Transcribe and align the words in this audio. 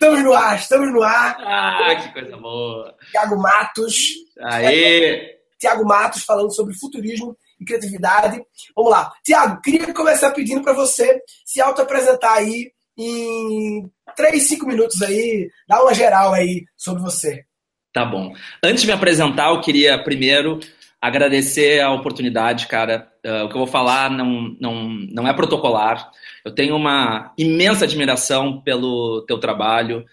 Estamos 0.00 0.24
no 0.24 0.32
ar, 0.32 0.56
estamos 0.58 0.90
no 0.90 1.02
ar. 1.02 1.36
Ah, 1.40 1.94
que 1.94 2.10
coisa 2.14 2.34
boa. 2.38 2.96
Tiago 3.10 3.36
Matos. 3.36 3.94
Aê! 4.40 5.36
Tiago 5.58 5.84
Matos 5.84 6.24
falando 6.24 6.50
sobre 6.54 6.72
futurismo 6.72 7.36
e 7.60 7.66
criatividade. 7.66 8.42
Vamos 8.74 8.92
lá. 8.92 9.12
Tiago, 9.22 9.60
queria 9.60 9.92
começar 9.92 10.30
pedindo 10.30 10.62
para 10.62 10.72
você 10.72 11.20
se 11.44 11.60
auto-apresentar 11.60 12.32
aí 12.32 12.72
em 12.96 13.90
3, 14.16 14.42
5 14.42 14.66
minutos 14.66 15.02
aí, 15.02 15.50
dar 15.68 15.82
uma 15.82 15.92
geral 15.92 16.32
aí 16.32 16.64
sobre 16.78 17.02
você. 17.02 17.44
Tá 17.92 18.06
bom. 18.06 18.32
Antes 18.64 18.80
de 18.80 18.86
me 18.86 18.94
apresentar, 18.94 19.50
eu 19.50 19.60
queria 19.60 20.02
primeiro 20.02 20.60
agradecer 20.98 21.78
a 21.82 21.92
oportunidade, 21.92 22.68
cara. 22.68 23.09
Uh, 23.24 23.44
o 23.44 23.48
que 23.48 23.54
eu 23.54 23.58
vou 23.58 23.66
falar 23.66 24.10
não, 24.10 24.56
não, 24.58 24.88
não 24.88 25.28
é 25.28 25.32
protocolar. 25.32 26.10
Eu 26.44 26.54
tenho 26.54 26.74
uma 26.74 27.32
imensa 27.36 27.84
admiração 27.84 28.60
pelo 28.62 29.22
teu 29.26 29.38
trabalho. 29.38 30.04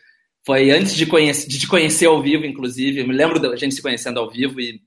Foi 0.45 0.71
antes 0.71 0.93
de, 0.93 1.05
conhecer, 1.05 1.47
de 1.47 1.59
te 1.59 1.67
conhecer 1.67 2.05
ao 2.07 2.21
vivo, 2.21 2.45
inclusive. 2.45 2.99
Eu 2.99 3.07
me 3.07 3.13
lembro 3.13 3.39
da 3.39 3.55
gente 3.55 3.75
se 3.75 3.81
conhecendo 3.81 4.19
ao 4.19 4.29
vivo 4.29 4.59
e, 4.59 4.81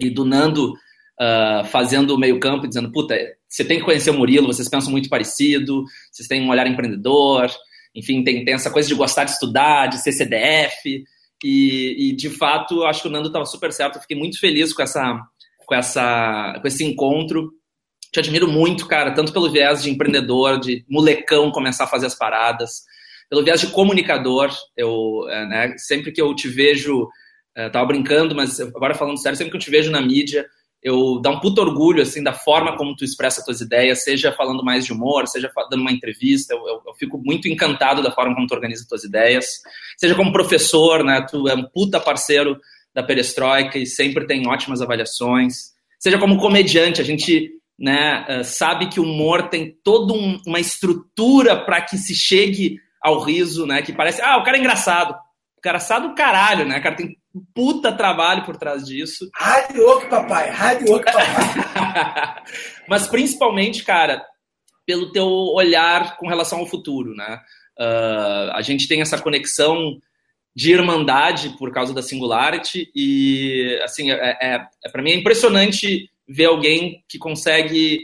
e 0.00 0.10
do 0.10 0.24
Nando 0.24 0.72
uh, 0.72 1.64
fazendo 1.66 2.14
o 2.14 2.18
meio-campo, 2.18 2.66
dizendo: 2.66 2.90
Puta, 2.90 3.16
você 3.48 3.64
tem 3.64 3.78
que 3.78 3.84
conhecer 3.84 4.10
o 4.10 4.14
Murilo, 4.14 4.48
vocês 4.48 4.68
pensam 4.68 4.90
muito 4.90 5.08
parecido, 5.08 5.84
vocês 6.10 6.28
têm 6.28 6.42
um 6.42 6.50
olhar 6.50 6.66
empreendedor, 6.66 7.50
enfim, 7.94 8.24
tem, 8.24 8.44
tem 8.44 8.54
essa 8.54 8.70
coisa 8.70 8.88
de 8.88 8.94
gostar 8.94 9.24
de 9.24 9.30
estudar, 9.30 9.86
de 9.86 10.02
ser 10.02 10.12
CDF. 10.12 11.04
E, 11.42 12.10
e 12.10 12.16
de 12.16 12.28
fato, 12.28 12.84
acho 12.84 13.02
que 13.02 13.08
o 13.08 13.10
Nando 13.10 13.28
estava 13.28 13.46
super 13.46 13.72
certo. 13.72 13.96
Eu 13.96 14.02
fiquei 14.02 14.16
muito 14.16 14.38
feliz 14.38 14.72
com 14.72 14.82
essa 14.82 15.18
com, 15.70 15.74
essa, 15.76 16.58
com 16.60 16.66
esse 16.66 16.84
encontro. 16.84 17.52
Te 18.12 18.18
admiro 18.18 18.48
muito, 18.48 18.86
cara, 18.86 19.12
tanto 19.12 19.32
pelo 19.32 19.50
viés 19.50 19.82
de 19.82 19.90
empreendedor, 19.90 20.58
de 20.58 20.84
molecão 20.88 21.50
começar 21.50 21.84
a 21.84 21.88
fazer 21.88 22.06
as 22.06 22.14
paradas, 22.14 22.82
pelo 23.28 23.44
viés 23.44 23.60
de 23.60 23.68
comunicador. 23.68 24.50
Eu, 24.76 25.28
é, 25.28 25.46
né, 25.46 25.74
sempre 25.78 26.10
que 26.10 26.20
eu 26.20 26.34
te 26.34 26.48
vejo, 26.48 27.08
é, 27.56 27.68
tava 27.68 27.86
brincando, 27.86 28.34
mas 28.34 28.58
agora 28.60 28.94
falando 28.94 29.20
sério, 29.20 29.38
sempre 29.38 29.52
que 29.52 29.56
eu 29.56 29.60
te 29.60 29.70
vejo 29.70 29.90
na 29.90 30.00
mídia, 30.00 30.44
eu 30.82 31.20
dá 31.20 31.30
um 31.30 31.40
puto 31.40 31.60
orgulho 31.60 32.02
assim 32.02 32.22
da 32.22 32.32
forma 32.32 32.76
como 32.76 32.96
tu 32.96 33.04
expressa 33.04 33.44
tuas 33.44 33.60
ideias, 33.60 34.02
seja 34.02 34.32
falando 34.32 34.64
mais 34.64 34.84
de 34.84 34.92
humor, 34.92 35.28
seja 35.28 35.50
dando 35.70 35.82
uma 35.82 35.92
entrevista, 35.92 36.54
eu, 36.54 36.66
eu, 36.66 36.82
eu, 36.86 36.94
fico 36.94 37.18
muito 37.18 37.48
encantado 37.48 38.02
da 38.02 38.10
forma 38.10 38.34
como 38.34 38.46
tu 38.46 38.54
organiza 38.54 38.86
tuas 38.88 39.04
ideias, 39.04 39.46
seja 39.98 40.14
como 40.14 40.32
professor, 40.32 41.04
né, 41.04 41.24
tu 41.30 41.46
é 41.48 41.54
um 41.54 41.64
puta 41.64 42.00
parceiro 42.00 42.58
da 42.94 43.02
perestroika 43.02 43.78
e 43.78 43.86
sempre 43.86 44.26
tem 44.26 44.48
ótimas 44.48 44.82
avaliações. 44.82 45.70
Seja 45.98 46.18
como 46.18 46.38
comediante, 46.38 47.00
a 47.00 47.04
gente 47.04 47.59
né, 47.80 48.26
eh, 48.28 48.42
sabe 48.42 48.90
que 48.90 49.00
o 49.00 49.04
humor 49.04 49.48
tem 49.48 49.74
toda 49.82 50.12
um, 50.12 50.38
uma 50.46 50.60
estrutura 50.60 51.64
para 51.64 51.80
que 51.80 51.96
se 51.96 52.14
chegue 52.14 52.78
ao 53.02 53.20
riso, 53.20 53.64
né? 53.64 53.80
Que 53.80 53.90
parece, 53.90 54.20
ah, 54.20 54.36
o 54.36 54.44
cara 54.44 54.58
é 54.58 54.60
engraçado. 54.60 55.14
O 55.56 55.60
cara 55.62 55.78
sabe 55.80 56.08
do 56.08 56.14
caralho, 56.14 56.66
né? 56.66 56.78
O 56.78 56.82
cara 56.82 56.94
tem 56.94 57.16
puta 57.54 57.90
trabalho 57.92 58.44
por 58.44 58.56
trás 58.58 58.84
disso. 58.84 59.30
Hard 59.34 59.76
work, 59.78 60.10
papai. 60.10 60.50
Hard 60.50 60.86
work, 60.86 61.06
papai. 61.06 62.42
Mas 62.86 63.06
principalmente, 63.06 63.82
cara, 63.82 64.22
pelo 64.84 65.10
teu 65.10 65.26
olhar 65.26 66.18
com 66.18 66.28
relação 66.28 66.58
ao 66.58 66.66
futuro, 66.66 67.14
né? 67.14 67.40
Uh, 67.78 68.52
a 68.52 68.60
gente 68.60 68.86
tem 68.86 69.00
essa 69.00 69.18
conexão 69.18 69.98
de 70.54 70.72
irmandade 70.72 71.56
por 71.58 71.72
causa 71.72 71.94
da 71.94 72.02
Singularity 72.02 72.90
e 72.94 73.78
assim 73.82 74.10
é, 74.10 74.36
é, 74.40 74.66
é 74.84 74.90
para 74.90 75.02
mim 75.02 75.12
é 75.12 75.14
impressionante 75.14 76.10
ver 76.30 76.46
alguém 76.46 77.02
que 77.08 77.18
consegue 77.18 77.98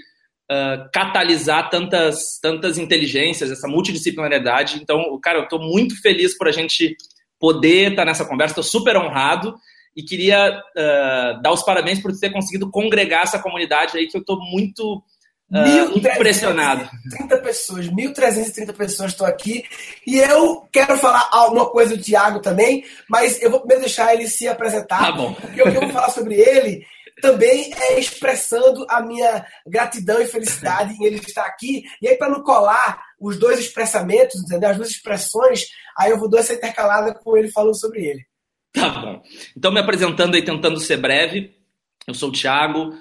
uh, 0.50 0.90
catalisar 0.92 1.70
tantas 1.70 2.38
tantas 2.42 2.76
inteligências 2.76 3.50
essa 3.50 3.68
multidisciplinariedade 3.68 4.80
então 4.82 5.18
cara 5.22 5.38
eu 5.38 5.44
estou 5.44 5.60
muito 5.60 6.00
feliz 6.02 6.36
por 6.36 6.48
a 6.48 6.52
gente 6.52 6.96
poder 7.38 7.90
estar 7.90 8.02
tá 8.02 8.06
nessa 8.06 8.24
conversa 8.24 8.52
estou 8.52 8.64
super 8.64 8.96
honrado 8.96 9.54
e 9.94 10.02
queria 10.02 10.50
uh, 10.50 11.40
dar 11.40 11.52
os 11.52 11.62
parabéns 11.62 12.00
por 12.00 12.12
ter 12.18 12.30
conseguido 12.30 12.70
congregar 12.70 13.22
essa 13.22 13.38
comunidade 13.38 13.96
aí 13.96 14.06
que 14.06 14.16
eu 14.16 14.20
estou 14.20 14.38
muito 14.40 15.02
Uh, 15.48 15.96
impressionado. 15.96 16.90
30 17.08 17.38
pessoas, 17.38 17.86
1.330 17.86 18.72
pessoas 18.74 19.12
estão 19.12 19.24
aqui. 19.24 19.62
E 20.04 20.18
eu 20.18 20.66
quero 20.72 20.98
falar 20.98 21.28
alguma 21.30 21.70
coisa 21.70 21.96
do 21.96 22.02
Tiago 22.02 22.40
também, 22.40 22.84
mas 23.08 23.40
eu 23.40 23.48
vou 23.48 23.60
primeiro 23.60 23.84
deixar 23.84 24.12
ele 24.12 24.26
se 24.26 24.48
apresentar. 24.48 24.98
Tá 24.98 25.12
bom. 25.12 25.34
Porque 25.34 25.62
o 25.62 25.70
que 25.70 25.76
eu 25.76 25.82
vou 25.82 25.90
falar 25.90 26.10
sobre 26.10 26.34
ele 26.34 26.84
também 27.20 27.72
é 27.74 27.98
expressando 27.98 28.86
a 28.88 29.00
minha 29.00 29.44
gratidão 29.66 30.20
e 30.20 30.26
felicidade 30.26 30.94
em 30.94 31.04
ele 31.04 31.16
estar 31.16 31.46
aqui. 31.46 31.82
E 32.00 32.08
aí, 32.08 32.16
para 32.16 32.30
não 32.30 32.42
colar 32.42 33.02
os 33.18 33.38
dois 33.38 33.58
expressamentos, 33.58 34.42
entendeu? 34.42 34.70
As 34.70 34.76
duas 34.76 34.90
expressões, 34.90 35.66
aí 35.98 36.10
eu 36.10 36.18
vou 36.18 36.28
dar 36.28 36.40
essa 36.40 36.54
intercalada 36.54 37.14
com 37.14 37.36
ele 37.36 37.50
falando 37.50 37.78
sobre 37.78 38.04
ele. 38.04 38.26
Tá 38.72 38.88
bom. 38.90 39.22
Então, 39.56 39.72
me 39.72 39.80
apresentando 39.80 40.36
e 40.36 40.44
tentando 40.44 40.78
ser 40.78 40.98
breve, 40.98 41.54
eu 42.06 42.14
sou 42.14 42.28
o 42.28 42.32
Thiago, 42.32 42.94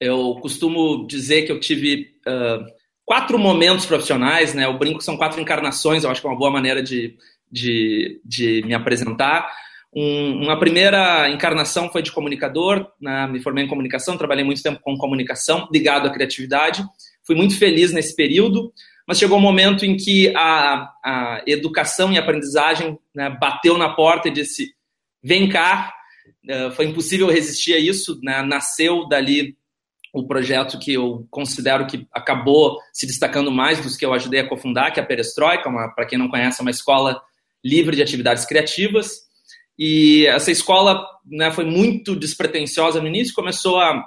eu 0.00 0.36
costumo 0.40 1.06
dizer 1.06 1.42
que 1.42 1.52
eu 1.52 1.60
tive 1.60 2.14
uh, 2.26 2.64
quatro 3.04 3.38
momentos 3.38 3.84
profissionais, 3.84 4.54
né? 4.54 4.66
O 4.66 4.78
brinco 4.78 5.02
são 5.02 5.16
quatro 5.16 5.40
encarnações, 5.40 6.04
eu 6.04 6.10
acho 6.10 6.20
que 6.20 6.26
é 6.26 6.30
uma 6.30 6.38
boa 6.38 6.50
maneira 6.50 6.82
de, 6.82 7.16
de, 7.50 8.20
de 8.24 8.62
me 8.64 8.74
apresentar. 8.74 9.50
Um, 9.94 10.44
uma 10.44 10.58
primeira 10.58 11.30
encarnação 11.30 11.90
foi 11.90 12.02
de 12.02 12.12
comunicador, 12.12 12.86
né? 13.00 13.26
me 13.26 13.40
formei 13.40 13.64
em 13.64 13.68
comunicação, 13.68 14.18
trabalhei 14.18 14.44
muito 14.44 14.62
tempo 14.62 14.80
com 14.82 14.96
comunicação, 14.96 15.68
ligado 15.72 16.06
à 16.06 16.10
criatividade. 16.10 16.84
Fui 17.26 17.34
muito 17.34 17.58
feliz 17.58 17.92
nesse 17.92 18.14
período, 18.14 18.72
mas 19.06 19.18
chegou 19.18 19.38
um 19.38 19.42
momento 19.42 19.84
em 19.86 19.96
que 19.96 20.32
a, 20.36 20.90
a 21.04 21.42
educação 21.46 22.12
e 22.12 22.18
a 22.18 22.20
aprendizagem 22.20 22.98
né, 23.14 23.30
bateu 23.40 23.78
na 23.78 23.88
porta 23.88 24.28
e 24.28 24.32
disse: 24.32 24.74
vem 25.22 25.48
cá. 25.48 25.94
Uh, 26.48 26.70
foi 26.70 26.86
impossível 26.86 27.26
resistir 27.26 27.74
a 27.74 27.78
isso, 27.78 28.18
né? 28.22 28.42
nasceu 28.42 29.06
dali 29.06 29.56
o 30.12 30.26
projeto 30.26 30.78
que 30.78 30.94
eu 30.94 31.26
considero 31.30 31.86
que 31.86 32.06
acabou 32.12 32.78
se 32.92 33.06
destacando 33.06 33.50
mais 33.50 33.80
dos 33.80 33.96
que 33.96 34.04
eu 34.04 34.14
ajudei 34.14 34.40
a 34.40 34.48
cofundar, 34.48 34.92
que 34.92 35.00
é 35.00 35.02
a 35.02 35.06
Perestroika, 35.06 35.70
para 35.94 36.06
quem 36.06 36.18
não 36.18 36.28
conhece, 36.28 36.60
é 36.60 36.62
uma 36.62 36.70
escola 36.70 37.20
livre 37.64 37.94
de 37.94 38.02
atividades 38.02 38.46
criativas. 38.46 39.27
E 39.78 40.26
essa 40.26 40.50
escola 40.50 41.06
né, 41.24 41.50
foi 41.50 41.64
muito 41.64 42.16
despretensiosa 42.16 43.00
no 43.00 43.06
início, 43.06 43.34
começou 43.34 43.78
a 43.78 44.04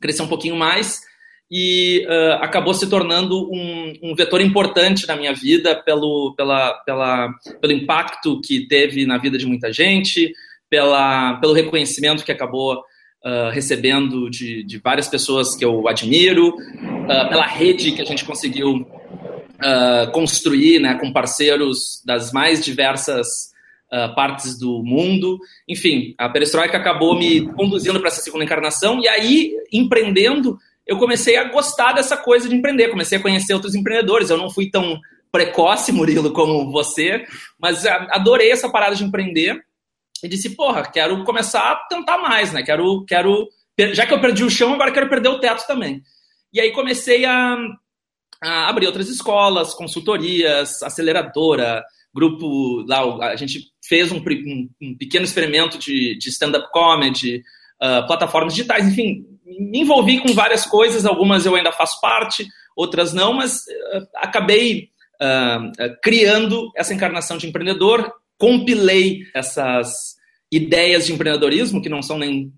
crescer 0.00 0.22
um 0.22 0.28
pouquinho 0.28 0.56
mais 0.56 1.00
e 1.54 2.06
uh, 2.06 2.42
acabou 2.42 2.72
se 2.72 2.88
tornando 2.88 3.46
um, 3.52 3.92
um, 4.02 4.14
vetor 4.14 4.40
importante 4.40 5.06
na 5.06 5.14
minha 5.14 5.34
vida 5.34 5.76
pelo, 5.76 6.34
pela, 6.34 6.72
pela, 6.86 7.28
pelo 7.60 7.74
impacto 7.74 8.40
que 8.40 8.66
teve 8.66 9.04
na 9.04 9.18
vida 9.18 9.36
de 9.36 9.44
muita 9.44 9.70
gente, 9.70 10.32
pela, 10.70 11.34
pelo 11.34 11.52
reconhecimento 11.52 12.24
que 12.24 12.32
acabou 12.32 12.76
uh, 12.76 13.50
recebendo 13.52 14.30
de, 14.30 14.64
de, 14.64 14.78
várias 14.78 15.08
pessoas 15.08 15.54
que 15.54 15.62
eu 15.62 15.86
admiro, 15.86 16.48
uh, 16.48 17.28
pela 17.28 17.46
rede 17.46 17.92
que 17.92 18.00
a 18.00 18.06
gente 18.06 18.24
conseguiu 18.24 18.86
construir 20.12 20.80
né, 20.80 20.94
com 20.94 21.12
parceiros 21.12 22.02
das 22.04 22.32
mais 22.32 22.64
diversas 22.64 23.51
partes 24.14 24.58
do 24.58 24.82
mundo. 24.82 25.38
Enfim, 25.68 26.14
a 26.18 26.28
perestroika 26.28 26.76
acabou 26.76 27.18
me 27.18 27.46
conduzindo 27.52 27.98
para 27.98 28.08
essa 28.08 28.22
segunda 28.22 28.44
encarnação, 28.44 29.00
e 29.00 29.08
aí, 29.08 29.52
empreendendo, 29.72 30.58
eu 30.86 30.98
comecei 30.98 31.36
a 31.36 31.44
gostar 31.44 31.92
dessa 31.92 32.16
coisa 32.16 32.48
de 32.48 32.54
empreender, 32.54 32.88
comecei 32.88 33.18
a 33.18 33.22
conhecer 33.22 33.54
outros 33.54 33.74
empreendedores. 33.74 34.30
Eu 34.30 34.38
não 34.38 34.50
fui 34.50 34.70
tão 34.70 35.00
precoce, 35.30 35.90
Murilo, 35.92 36.32
como 36.32 36.70
você, 36.70 37.24
mas 37.58 37.86
adorei 37.86 38.50
essa 38.50 38.70
parada 38.70 38.96
de 38.96 39.04
empreender 39.04 39.62
e 40.22 40.28
disse, 40.28 40.50
porra, 40.50 40.84
quero 40.84 41.24
começar 41.24 41.72
a 41.72 41.76
tentar 41.88 42.18
mais, 42.18 42.52
né? 42.52 42.62
Quero, 42.62 43.04
quero, 43.06 43.48
já 43.92 44.06
que 44.06 44.14
eu 44.14 44.20
perdi 44.20 44.44
o 44.44 44.50
chão, 44.50 44.74
agora 44.74 44.92
quero 44.92 45.08
perder 45.08 45.28
o 45.28 45.40
teto 45.40 45.66
também. 45.66 46.02
E 46.52 46.60
aí 46.60 46.70
comecei 46.72 47.24
a, 47.24 47.56
a 48.40 48.68
abrir 48.68 48.86
outras 48.86 49.08
escolas, 49.08 49.74
consultorias, 49.74 50.82
aceleradora, 50.82 51.82
grupo 52.14 52.84
lá, 52.86 53.30
a 53.30 53.36
gente 53.36 53.72
fez 53.86 54.12
um, 54.12 54.18
um, 54.18 54.70
um 54.80 54.96
pequeno 54.96 55.24
experimento 55.24 55.78
de, 55.78 56.16
de 56.18 56.28
stand-up 56.28 56.70
comedy, 56.70 57.42
uh, 57.82 58.06
plataformas 58.06 58.54
digitais, 58.54 58.86
enfim, 58.86 59.26
me 59.44 59.80
envolvi 59.80 60.20
com 60.20 60.32
várias 60.32 60.66
coisas, 60.66 61.04
algumas 61.04 61.46
eu 61.46 61.54
ainda 61.54 61.72
faço 61.72 62.00
parte, 62.00 62.46
outras 62.76 63.12
não, 63.12 63.32
mas 63.32 63.56
uh, 63.56 64.06
acabei 64.16 64.90
uh, 65.20 66.00
criando 66.02 66.70
essa 66.76 66.94
encarnação 66.94 67.38
de 67.38 67.46
empreendedor, 67.46 68.12
compilei 68.38 69.20
essas 69.34 70.16
ideias 70.50 71.06
de 71.06 71.12
empreendedorismo 71.12 71.80
que 71.80 71.88
não 71.88 72.02
são 72.02 72.18
nem 72.18 72.52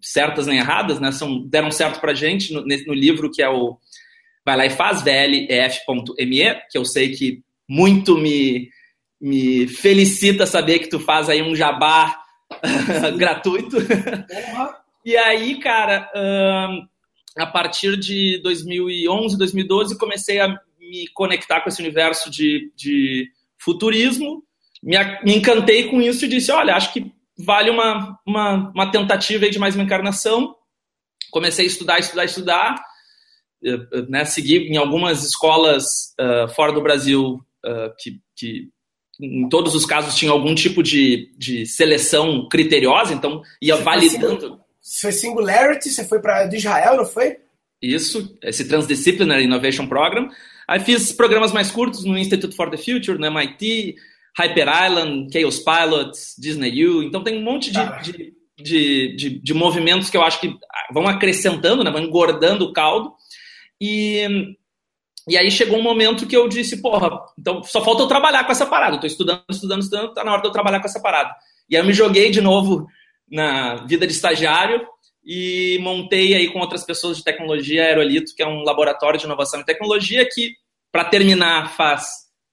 certas 0.00 0.46
nem 0.46 0.58
erradas, 0.58 1.00
né? 1.00 1.10
São, 1.12 1.46
deram 1.46 1.70
certo 1.70 2.00
pra 2.00 2.14
gente 2.14 2.52
no, 2.52 2.62
no 2.62 2.94
livro 2.94 3.30
que 3.30 3.42
é 3.42 3.48
o 3.48 3.78
Vai 4.46 4.56
lá 4.56 4.64
e 4.66 4.70
faz, 4.70 5.02
vlf.me, 5.02 6.54
que 6.70 6.78
eu 6.78 6.84
sei 6.84 7.08
que 7.10 7.42
muito 7.68 8.16
me, 8.16 8.68
me 9.20 9.66
felicita 9.66 10.46
saber 10.46 10.80
que 10.80 10.88
tu 10.88 11.00
faz 11.00 11.28
aí 11.28 11.42
um 11.42 11.54
jabá 11.54 12.18
gratuito. 13.16 13.76
e 15.04 15.16
aí, 15.16 15.58
cara, 15.58 16.10
a 17.36 17.46
partir 17.46 17.96
de 17.96 18.40
2011, 18.42 19.38
2012, 19.38 19.98
comecei 19.98 20.40
a 20.40 20.48
me 20.78 21.08
conectar 21.14 21.60
com 21.60 21.68
esse 21.68 21.80
universo 21.80 22.30
de, 22.30 22.72
de 22.76 23.28
futurismo 23.58 24.46
me, 24.86 24.96
me 25.24 25.34
encantei 25.34 25.88
com 25.88 26.00
isso 26.00 26.24
e 26.24 26.28
disse, 26.28 26.52
olha, 26.52 26.76
acho 26.76 26.92
que 26.92 27.12
vale 27.36 27.70
uma, 27.70 28.18
uma, 28.24 28.70
uma 28.70 28.90
tentativa 28.90 29.50
de 29.50 29.58
mais 29.58 29.74
uma 29.74 29.84
encarnação. 29.84 30.54
Comecei 31.30 31.64
a 31.64 31.68
estudar, 31.68 31.98
estudar, 31.98 32.24
estudar, 32.24 32.84
né, 34.08 34.24
segui 34.24 34.58
em 34.68 34.76
algumas 34.76 35.24
escolas 35.24 36.14
uh, 36.20 36.48
fora 36.54 36.72
do 36.72 36.80
Brasil 36.80 37.40
uh, 37.64 37.92
que, 37.98 38.20
que 38.36 38.68
em 39.20 39.48
todos 39.48 39.74
os 39.74 39.86
casos 39.86 40.14
tinha 40.14 40.30
algum 40.30 40.54
tipo 40.54 40.82
de, 40.82 41.30
de 41.36 41.66
seleção 41.66 42.48
criteriosa, 42.48 43.14
então 43.14 43.42
ia 43.60 43.76
Você 43.76 43.82
validando. 43.82 44.60
Foi 45.00 45.12
Singularity, 45.12 45.90
você 45.90 46.04
foi 46.04 46.20
para 46.20 46.46
Israel, 46.54 46.96
não 46.96 47.06
foi? 47.06 47.38
Isso, 47.80 48.36
esse 48.42 48.68
Transdisciplinary 48.68 49.44
Innovation 49.44 49.86
Program. 49.86 50.28
Aí 50.68 50.80
fiz 50.80 51.12
programas 51.12 51.52
mais 51.52 51.70
curtos 51.70 52.04
no 52.04 52.16
Institute 52.18 52.54
for 52.54 52.70
the 52.70 52.76
Future, 52.76 53.18
no 53.18 53.26
MIT, 53.26 53.96
Hyper 54.38 54.68
Island, 54.68 55.32
Chaos 55.32 55.58
Pilots, 55.60 56.34
Disney 56.38 56.84
U. 56.84 57.02
Então 57.02 57.22
tem 57.22 57.38
um 57.38 57.42
monte 57.42 57.70
de, 57.70 58.02
de, 58.02 58.34
de, 58.58 59.16
de, 59.16 59.30
de 59.38 59.54
movimentos 59.54 60.10
que 60.10 60.16
eu 60.16 60.22
acho 60.22 60.40
que 60.40 60.54
vão 60.92 61.06
acrescentando, 61.06 61.82
né, 61.82 61.90
vão 61.90 62.02
engordando 62.02 62.64
o 62.64 62.72
caldo. 62.72 63.12
E, 63.80 64.56
e 65.28 65.36
aí 65.36 65.50
chegou 65.50 65.78
um 65.78 65.82
momento 65.82 66.26
que 66.26 66.36
eu 66.36 66.48
disse, 66.48 66.80
porra, 66.80 67.10
então 67.38 67.62
só 67.64 67.82
falta 67.84 68.02
eu 68.02 68.06
trabalhar 68.06 68.44
com 68.44 68.52
essa 68.52 68.64
parada. 68.64 68.96
Eu 68.96 69.00
tô 69.00 69.06
estudando, 69.06 69.42
estudando, 69.50 69.82
estudando, 69.82 70.14
tá 70.14 70.22
na 70.22 70.32
hora 70.32 70.42
de 70.42 70.48
eu 70.48 70.52
trabalhar 70.52 70.78
com 70.78 70.86
essa 70.86 71.00
parada. 71.00 71.34
E 71.68 71.76
aí 71.76 71.82
eu 71.82 71.86
me 71.86 71.92
joguei 71.92 72.30
de 72.30 72.40
novo 72.40 72.86
na 73.28 73.84
vida 73.86 74.06
de 74.06 74.12
estagiário 74.12 74.86
e 75.24 75.78
montei 75.82 76.34
aí 76.34 76.52
com 76.52 76.60
outras 76.60 76.84
pessoas 76.84 77.16
de 77.16 77.24
tecnologia 77.24 77.82
Aerolito, 77.82 78.32
que 78.36 78.42
é 78.42 78.46
um 78.46 78.62
laboratório 78.62 79.18
de 79.18 79.26
inovação 79.26 79.60
e 79.60 79.64
tecnologia 79.64 80.24
que, 80.32 80.52
para 80.92 81.04
terminar, 81.04 81.74
faz 81.76 82.06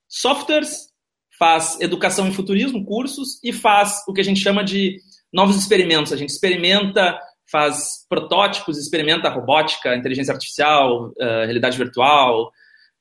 softwares, 0.08 0.90
faz 1.38 1.80
educação 1.80 2.28
em 2.28 2.34
futurismo, 2.34 2.84
cursos, 2.84 3.40
e 3.44 3.54
faz 3.54 4.02
o 4.08 4.14
que 4.14 4.22
a 4.22 4.24
gente 4.24 4.40
chama 4.40 4.64
de 4.64 4.98
novos 5.32 5.56
experimentos. 5.56 6.12
A 6.12 6.18
gente 6.18 6.30
experimenta, 6.30 7.20
faz 7.52 8.06
protótipos, 8.10 8.80
experimenta 8.80 9.30
robótica, 9.30 9.96
inteligência 9.96 10.34
artificial, 10.34 11.10
uh, 11.10 11.46
realidade 11.46 11.78
virtual, 11.78 12.52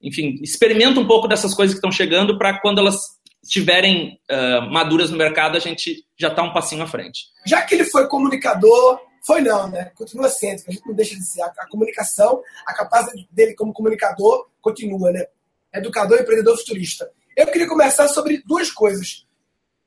enfim, 0.03 0.39
experimenta 0.43 0.99
um 0.99 1.07
pouco 1.07 1.29
dessas 1.29 1.55
coisas 1.55 1.75
que 1.75 1.79
estão 1.79 1.93
chegando 1.93 2.37
para 2.37 2.59
quando 2.61 2.79
elas 2.79 2.97
estiverem 3.43 4.21
uh, 4.31 4.71
maduras 4.71 5.11
no 5.11 5.17
mercado, 5.17 5.57
a 5.57 5.61
gente 5.61 6.05
já 6.17 6.29
está 6.29 6.43
um 6.43 6.53
passinho 6.53 6.83
à 6.83 6.87
frente. 6.87 7.27
Já 7.47 7.63
que 7.63 7.75
ele 7.75 7.85
foi 7.85 8.07
comunicador, 8.09 9.01
foi 9.25 9.41
não, 9.41 9.69
né? 9.69 9.91
Continua 9.97 10.29
sendo, 10.29 10.63
a 10.67 10.71
gente 10.71 10.87
não 10.87 10.95
deixa 10.95 11.15
de 11.15 11.25
ser. 11.25 11.43
A, 11.43 11.47
a 11.59 11.69
comunicação, 11.69 12.43
a 12.67 12.75
capacidade 12.75 13.29
dele 13.31 13.55
como 13.55 13.73
comunicador 13.73 14.49
continua, 14.61 15.11
né? 15.11 15.27
Educador, 15.73 16.21
empreendedor, 16.21 16.57
futurista. 16.59 17.11
Eu 17.37 17.47
queria 17.47 17.69
começar 17.69 18.09
sobre 18.09 18.43
duas 18.47 18.71
coisas. 18.71 19.27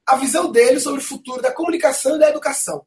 A 0.05 0.15
visão 0.15 0.51
dele 0.51 0.79
sobre 0.79 0.99
o 0.99 1.03
futuro 1.03 1.41
da 1.41 1.51
comunicação 1.51 2.15
e 2.15 2.19
da 2.19 2.29
educação. 2.29 2.85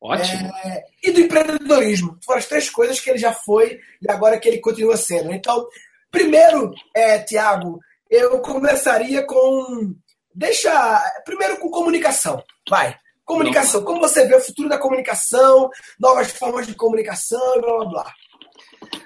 Ótimo. 0.00 0.52
É, 0.64 0.84
e 1.04 1.12
do 1.12 1.20
empreendedorismo. 1.20 2.18
Foram 2.24 2.40
as 2.40 2.46
três 2.46 2.68
coisas 2.68 2.98
que 2.98 3.08
ele 3.08 3.18
já 3.18 3.32
foi 3.32 3.78
e 4.00 4.10
agora 4.10 4.38
que 4.38 4.48
ele 4.48 4.58
continua 4.58 4.96
sendo. 4.96 5.32
Então, 5.32 5.66
primeiro, 6.12 6.72
é, 6.94 7.18
Tiago, 7.18 7.80
eu 8.08 8.38
começaria 8.40 9.26
com. 9.26 9.94
Deixa. 10.32 11.02
Primeiro 11.24 11.58
com 11.58 11.70
comunicação. 11.70 12.40
Vai. 12.68 12.94
Comunicação. 13.24 13.82
Como 13.82 14.00
você 14.00 14.26
vê 14.26 14.36
o 14.36 14.40
futuro 14.40 14.68
da 14.68 14.78
comunicação, 14.78 15.70
novas 15.98 16.30
formas 16.30 16.66
de 16.66 16.74
comunicação, 16.74 17.60
blá 17.60 17.78
blá 17.78 17.84
blá. 17.86 18.12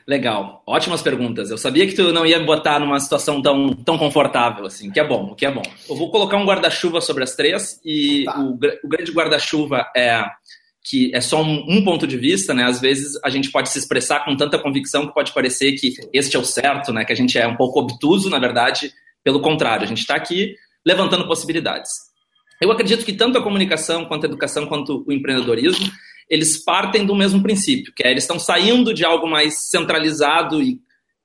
Legal, 0.07 0.63
ótimas 0.67 1.03
perguntas. 1.03 1.51
Eu 1.51 1.59
sabia 1.59 1.87
que 1.87 1.95
tu 1.95 2.13
não 2.13 2.25
ia 2.25 2.39
me 2.39 2.47
botar 2.47 2.79
numa 2.79 2.99
situação 3.01 3.43
tão, 3.43 3.75
tão 3.75 3.99
confortável 3.99 4.65
assim, 4.65 4.91
que 4.91 5.01
é 5.01 5.05
bom, 5.05 5.35
que 5.35 5.45
é 5.45 5.51
bom. 5.51 5.63
Eu 5.89 5.97
vou 5.97 6.11
colocar 6.11 6.37
um 6.37 6.47
guarda-chuva 6.47 7.01
sobre 7.01 7.25
as 7.25 7.35
três 7.35 7.81
e 7.85 8.25
tá. 8.25 8.39
o, 8.39 8.53
o, 8.53 8.89
grande 8.89 9.13
guarda-chuva 9.13 9.85
é 9.97 10.25
que 10.89 11.11
é 11.13 11.21
só 11.21 11.43
um, 11.43 11.65
um, 11.69 11.85
ponto 11.85 12.07
de 12.07 12.17
vista, 12.17 12.55
né? 12.55 12.63
Às 12.63 12.81
vezes 12.81 13.19
a 13.25 13.29
gente 13.29 13.51
pode 13.51 13.71
se 13.71 13.79
expressar 13.79 14.25
com 14.25 14.37
tanta 14.37 14.57
convicção 14.57 15.05
que 15.05 15.13
pode 15.13 15.35
parecer 15.35 15.73
que 15.73 15.95
este 16.13 16.37
é 16.37 16.39
o 16.39 16.45
certo, 16.45 16.93
né? 16.93 17.05
Que 17.05 17.13
a 17.13 17.17
gente 17.17 17.37
é 17.37 17.47
um 17.47 17.57
pouco 17.57 17.81
obtuso, 17.81 18.31
na 18.31 18.39
verdade, 18.39 18.93
pelo 19.25 19.41
contrário, 19.41 19.83
a 19.83 19.89
gente 19.89 19.99
está 19.99 20.15
aqui 20.15 20.55
levantando 20.87 21.27
possibilidades. 21.27 21.91
Eu 22.61 22.71
acredito 22.71 23.05
que 23.05 23.13
tanto 23.13 23.37
a 23.37 23.43
comunicação, 23.43 24.05
quanto 24.05 24.25
a 24.25 24.29
educação, 24.29 24.65
quanto 24.67 25.05
o 25.05 25.13
empreendedorismo, 25.13 25.91
eles 26.31 26.63
partem 26.65 27.05
do 27.05 27.17
mesmo 27.17 27.43
princípio, 27.43 27.93
que 27.93 28.07
é 28.07 28.11
eles 28.13 28.23
estão 28.23 28.39
saindo 28.39 28.95
de 28.95 29.05
algo 29.05 29.27
mais 29.27 29.69
centralizado 29.69 30.63
e 30.63 30.79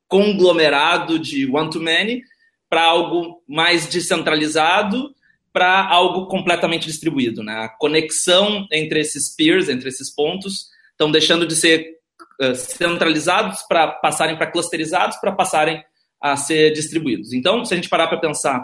conglomerado 0.08 1.20
de 1.20 1.48
one-to-many 1.48 2.24
para 2.68 2.84
algo 2.84 3.44
mais 3.48 3.86
descentralizado, 3.86 5.14
para 5.54 5.88
algo 5.88 6.28
completamente 6.28 6.88
distribuído. 6.88 7.44
Né? 7.44 7.54
A 7.54 7.70
conexão 7.70 8.68
entre 8.72 9.00
esses 9.00 9.36
peers, 9.36 9.70
entre 9.70 9.90
esses 9.90 10.14
pontos, 10.14 10.68
estão 10.92 11.12
deixando 11.12 11.46
de 11.46 11.56
ser 11.56 11.98
uh, 12.42 12.56
centralizados 12.56 13.62
para 13.64 13.88
passarem 13.88 14.38
para 14.38 14.48
clusterizados, 14.48 15.18
para 15.18 15.32
passarem 15.32 15.84
a 16.22 16.38
ser 16.38 16.72
distribuídos. 16.72 17.34
Então, 17.34 17.66
se 17.66 17.74
a 17.74 17.76
gente 17.76 17.90
parar 17.90 18.08
para 18.08 18.20
pensar 18.20 18.64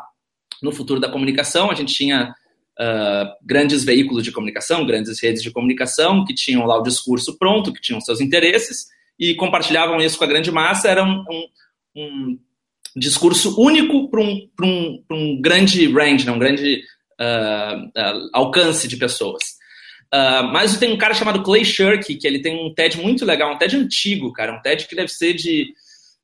no 0.61 0.71
futuro 0.71 0.99
da 0.99 1.09
comunicação, 1.09 1.71
a 1.71 1.73
gente 1.73 1.93
tinha 1.93 2.33
uh, 2.79 3.25
grandes 3.43 3.83
veículos 3.83 4.23
de 4.23 4.31
comunicação, 4.31 4.85
grandes 4.85 5.21
redes 5.21 5.41
de 5.41 5.51
comunicação, 5.51 6.23
que 6.23 6.33
tinham 6.33 6.65
lá 6.65 6.77
o 6.77 6.83
discurso 6.83 7.37
pronto, 7.37 7.73
que 7.73 7.81
tinham 7.81 7.99
seus 7.99 8.21
interesses, 8.21 8.87
e 9.19 9.33
compartilhavam 9.35 9.97
isso 9.97 10.17
com 10.17 10.23
a 10.23 10.27
grande 10.27 10.51
massa, 10.51 10.87
era 10.87 11.03
um, 11.03 11.23
um, 11.29 11.47
um 11.95 12.39
discurso 12.97 13.59
único 13.59 14.09
para 14.09 14.21
um, 14.21 14.49
um, 14.61 15.03
um 15.11 15.41
grande 15.41 15.87
range, 15.91 16.25
né? 16.25 16.31
um 16.31 16.39
grande 16.39 16.81
uh, 17.19 17.85
uh, 17.85 18.29
alcance 18.33 18.87
de 18.87 18.97
pessoas. 18.97 19.43
Uh, 20.13 20.47
mas 20.53 20.77
tem 20.77 20.93
um 20.93 20.97
cara 20.97 21.13
chamado 21.13 21.43
Clay 21.43 21.65
Shirky, 21.65 22.15
que 22.15 22.25
ele 22.25 22.41
tem 22.41 22.65
um 22.65 22.73
TED 22.73 22.97
muito 22.97 23.25
legal, 23.25 23.53
um 23.53 23.57
TED 23.57 23.75
antigo, 23.75 24.31
cara, 24.31 24.53
um 24.53 24.61
TED 24.61 24.87
que 24.87 24.95
deve 24.95 25.09
ser 25.09 25.33
de 25.33 25.67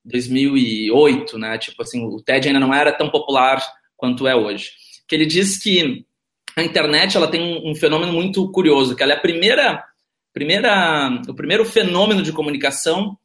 2008, 0.04 1.38
né? 1.38 1.58
Tipo 1.58 1.82
assim, 1.82 2.04
o 2.04 2.20
TED 2.20 2.48
ainda 2.48 2.60
não 2.60 2.72
era 2.72 2.92
tão 2.92 3.10
popular 3.10 3.62
quanto 3.96 4.26
é 4.26 4.34
hoje. 4.34 4.70
Que 5.06 5.14
ele 5.14 5.26
diz 5.26 5.58
que 5.58 6.04
a 6.56 6.62
internet 6.62 7.16
ela 7.16 7.28
tem 7.28 7.40
um, 7.40 7.70
um, 7.70 7.74
fenômeno 7.74 8.12
muito 8.12 8.50
curioso, 8.50 8.96
que 8.96 9.02
ela 9.02 9.12
é 9.12 9.16
a 9.16 9.20
primeira, 9.20 9.84
primeira, 10.32 11.08
o 11.28 11.34
primeiro 11.34 11.64
fenômeno 11.64 12.22
de 12.22 12.32
comunicação 12.32 13.16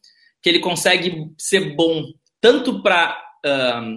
que 0.42 0.50
ele 0.50 0.60
consegue 0.60 1.28
ser 1.38 1.76
bom 1.76 2.06
tanto 2.42 2.82
para 2.82 3.18
uh, 3.46 3.96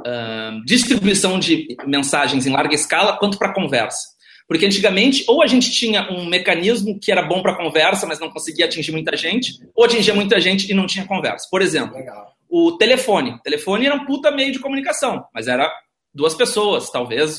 uh, 0.00 0.64
distribuição 0.64 1.38
de 1.38 1.76
mensagens 1.86 2.46
em 2.46 2.52
larga 2.52 2.74
escala 2.74 3.16
quanto 3.18 3.38
para 3.38 3.54
conversa. 3.54 3.98
Porque 4.46 4.66
antigamente, 4.66 5.24
ou 5.28 5.42
a 5.42 5.46
gente 5.46 5.70
tinha 5.70 6.10
um 6.10 6.26
mecanismo 6.26 6.98
que 6.98 7.12
era 7.12 7.22
bom 7.22 7.40
para 7.40 7.56
conversa, 7.56 8.06
mas 8.06 8.18
não 8.18 8.30
conseguia 8.30 8.64
atingir 8.64 8.90
muita 8.90 9.16
gente, 9.16 9.52
ou 9.74 9.84
atingia 9.84 10.12
muita 10.12 10.40
gente 10.40 10.70
e 10.70 10.74
não 10.74 10.86
tinha 10.86 11.06
conversa. 11.06 11.46
Por 11.48 11.62
exemplo, 11.62 11.96
Legal. 11.96 12.34
o 12.48 12.72
telefone. 12.72 13.30
O 13.34 13.38
telefone 13.38 13.86
era 13.86 13.94
um 13.94 14.04
puta 14.04 14.30
meio 14.32 14.52
de 14.52 14.58
comunicação, 14.58 15.24
mas 15.32 15.46
era 15.46 15.72
duas 16.12 16.34
pessoas, 16.34 16.90
talvez 16.90 17.38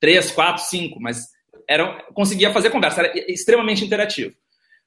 três, 0.00 0.30
quatro, 0.30 0.64
cinco, 0.64 0.98
mas 1.00 1.28
era, 1.68 2.02
conseguia 2.14 2.52
fazer 2.52 2.70
conversa, 2.70 3.02
era 3.02 3.30
extremamente 3.30 3.84
interativo. 3.84 4.34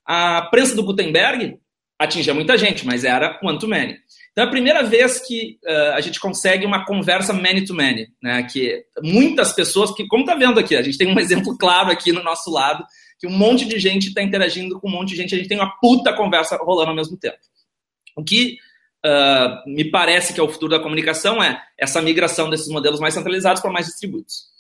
A 0.06 0.42
prensa 0.52 0.76
do 0.76 0.84
Gutenberg 0.84 1.58
atingia 1.98 2.34
muita 2.34 2.58
gente, 2.58 2.86
mas 2.86 3.04
era 3.04 3.40
one-to-many. 3.44 3.98
Então 4.32 4.44
é 4.44 4.48
a 4.48 4.52
primeira 4.52 4.84
vez 4.84 5.20
que 5.20 5.60
uh, 5.64 5.94
a 5.94 6.02
gente 6.02 6.20
consegue 6.20 6.66
uma 6.66 6.86
conversa 6.86 7.34
many-to-many, 7.34 8.08
né? 8.22 8.44
que 8.44 8.84
muitas 9.02 9.54
pessoas, 9.54 9.94
que 9.94 10.08
como 10.08 10.24
está 10.24 10.36
vendo 10.36 10.60
aqui, 10.60 10.76
a 10.76 10.82
gente 10.82 10.98
tem 10.98 11.08
um 11.08 11.18
exemplo 11.22 11.56
claro 11.58 11.92
aqui 11.92 12.12
no 12.12 12.24
nosso 12.24 12.52
lado, 12.52 12.84
que 13.20 13.28
um 13.28 13.38
monte 13.38 13.66
de 13.66 13.80
gente 13.80 14.08
está 14.08 14.24
interagindo 14.24 14.80
com 14.80 14.88
um 14.88 14.92
monte 14.92 15.10
de 15.10 15.18
gente, 15.18 15.36
a 15.36 15.38
gente 15.38 15.48
tem 15.48 15.60
uma 15.60 15.78
puta 15.80 16.14
conversa 16.14 16.58
rolando 16.58 16.90
ao 16.90 16.96
mesmo 16.96 17.16
tempo. 17.16 17.38
O 18.18 18.24
que 18.24 18.58
uh, 19.06 19.70
me 19.70 19.90
parece 19.90 20.34
que 20.34 20.40
é 20.40 20.44
o 20.44 20.50
futuro 20.50 20.72
da 20.72 20.84
comunicação 20.84 21.42
é 21.42 21.62
essa 21.78 22.02
migração 22.02 22.50
desses 22.50 22.68
modelos 22.68 23.00
mais 23.00 23.14
centralizados 23.14 23.62
para 23.62 23.72
mais 23.72 23.86
distribuídos. 23.86 24.52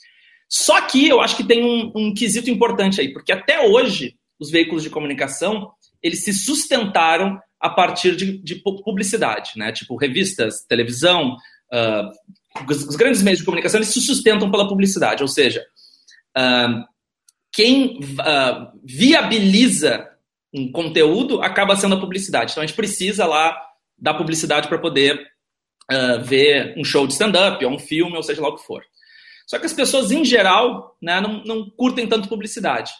Só 0.48 0.82
que 0.82 1.08
eu 1.10 1.20
acho 1.20 1.36
que 1.36 1.44
tem 1.44 1.64
um, 1.64 1.92
um 1.96 2.14
quesito 2.14 2.50
importante 2.50 3.02
aí, 3.02 3.12
porque 3.12 3.32
até 3.32 3.68
hoje 3.68 4.16
os 4.40 4.52
veículos 4.52 4.84
de 4.84 4.90
comunicação 4.90 5.72
eles 6.04 6.24
se 6.24 6.34
sustentaram 6.34 7.40
a 7.60 7.70
partir 7.70 8.16
de, 8.16 8.38
de 8.40 8.56
publicidade, 8.56 9.52
né? 9.56 9.72
Tipo 9.72 9.96
revistas, 9.96 10.66
televisão, 10.68 11.38
uh, 11.72 12.70
os, 12.70 12.86
os, 12.86 12.96
grandes 12.98 13.22
meios 13.22 13.40
de 13.40 13.46
comunicação 13.46 13.80
eles 13.80 13.88
se 13.88 14.02
sustentam 14.02 14.52
pela 14.52 14.68
publicidade, 14.68 15.24
ou 15.24 15.30
seja, 15.30 15.66
uh, 16.38 16.84
quem 17.54 18.00
uh, 18.00 18.80
viabiliza 18.84 20.10
um 20.54 20.72
conteúdo 20.72 21.42
acaba 21.42 21.76
sendo 21.78 21.96
a 21.96 22.00
publicidade. 22.00 22.52
Então 22.52 22.62
a 22.62 22.66
gente 22.66 22.76
precisa 22.76 23.26
lá 23.26 23.58
da 23.98 24.14
publicidade 24.14 24.68
para 24.68 24.78
poder 24.78 25.32
ver 26.24 26.74
um 26.78 26.84
show 26.84 27.06
de 27.06 27.14
stand-up, 27.14 27.64
ou 27.64 27.72
um 27.72 27.80
filme, 27.80 28.16
ou 28.16 28.24
seja 28.24 28.42
lá 28.42 28.50
o 28.50 28.56
que 28.56 28.64
for. 28.64 28.82
Só 29.46 29.60
que 29.60 29.66
as 29.66 29.74
pessoas, 29.74 30.12
em 30.12 30.24
geral, 30.24 30.96
né, 31.02 31.20
não, 31.20 31.44
não 31.44 31.70
curtem 31.70 32.08
tanto 32.08 32.30
publicidade. 32.30 32.92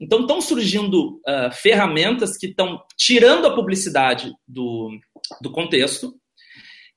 Então, 0.00 0.20
estão 0.20 0.40
surgindo 0.40 1.20
uh, 1.26 1.50
ferramentas 1.52 2.36
que 2.36 2.46
estão 2.46 2.80
tirando 2.96 3.46
a 3.46 3.54
publicidade 3.54 4.32
do, 4.46 4.90
do 5.40 5.50
contexto 5.50 6.14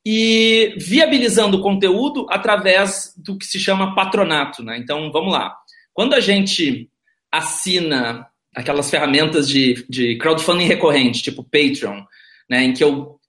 e 0.06 0.76
viabilizando 0.78 1.58
o 1.58 1.62
conteúdo 1.62 2.26
através 2.30 3.14
do 3.18 3.38
que 3.38 3.46
se 3.46 3.60
chama 3.60 3.96
patronato. 3.96 4.64
Né? 4.64 4.78
Então, 4.78 5.12
vamos 5.12 5.34
lá. 5.34 5.56
Quando 5.94 6.14
a 6.14 6.20
gente 6.20 6.90
assina 7.32 8.28
aquelas 8.56 8.90
ferramentas 8.90 9.48
de, 9.48 9.86
de 9.90 10.18
crowdfunding 10.18 10.66
recorrente, 10.66 11.24
tipo 11.24 11.44
Patreon, 11.44 12.04
né, 12.50 12.64
em 12.64 12.74
que 12.74 12.84
eu 12.84 13.20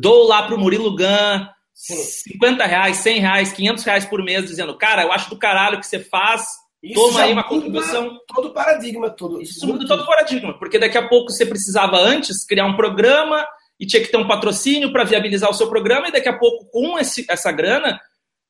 dou 0.00 0.26
lá 0.26 0.42
para 0.42 0.56
o 0.56 0.58
Murilo 0.58 0.96
Gun 0.96 1.46
50 1.76 2.66
reais, 2.66 2.96
100 2.96 3.20
reais, 3.20 3.52
500 3.52 3.84
reais 3.84 4.04
por 4.06 4.22
mês, 4.24 4.46
dizendo, 4.46 4.76
cara, 4.76 5.02
eu 5.02 5.12
acho 5.12 5.28
do 5.28 5.38
caralho 5.38 5.78
que 5.78 5.86
você 5.86 6.00
faz, 6.00 6.46
isso 6.90 6.94
toma 6.94 7.22
aí 7.22 7.32
uma 7.32 7.44
contribuição. 7.44 8.18
Todo 8.34 8.52
paradigma, 8.52 9.10
todo. 9.10 9.40
Isso 9.40 9.66
muda 9.66 9.86
todo 9.86 10.02
o 10.02 10.06
paradigma, 10.06 10.58
porque 10.58 10.78
daqui 10.78 10.96
a 10.98 11.08
pouco 11.08 11.30
você 11.30 11.44
precisava 11.44 11.98
antes 11.98 12.44
criar 12.44 12.66
um 12.66 12.76
programa 12.76 13.46
e 13.78 13.86
tinha 13.86 14.02
que 14.02 14.08
ter 14.08 14.16
um 14.16 14.26
patrocínio 14.26 14.92
para 14.92 15.04
viabilizar 15.04 15.50
o 15.50 15.54
seu 15.54 15.68
programa, 15.68 16.08
e 16.08 16.12
daqui 16.12 16.28
a 16.28 16.38
pouco, 16.38 16.64
com 16.70 16.98
esse, 16.98 17.26
essa 17.28 17.52
grana, 17.52 18.00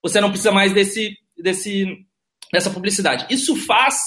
você 0.02 0.20
não 0.20 0.28
precisa 0.28 0.52
mais 0.52 0.72
desse, 0.72 1.16
desse, 1.36 1.86
dessa 2.52 2.70
publicidade. 2.70 3.26
Isso 3.28 3.56
faz 3.56 4.00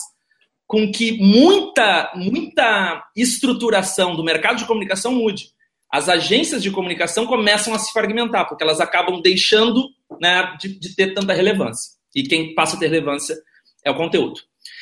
com 0.66 0.92
que 0.92 1.18
muita, 1.18 2.12
muita 2.16 3.04
estruturação 3.16 4.16
do 4.16 4.24
mercado 4.24 4.58
de 4.58 4.66
comunicação 4.66 5.12
mude. 5.12 5.48
As 5.92 6.08
agências 6.08 6.62
de 6.62 6.70
comunicação 6.70 7.26
começam 7.26 7.74
a 7.74 7.80
se 7.80 7.92
fragmentar, 7.92 8.48
porque 8.48 8.64
elas 8.64 8.80
acabam 8.80 9.20
deixando 9.22 9.90
né, 10.22 10.56
de, 10.60 10.80
de 10.80 10.96
ter 10.96 11.14
tanta 11.14 11.34
relevância. 11.34 11.98
E 12.16 12.24
quem 12.24 12.54
passa 12.54 12.76
a 12.76 12.80
ter 12.80 12.88
relevância 12.88 13.36
é 13.86 13.92
o 13.92 13.96
conteúdo. 13.96 14.42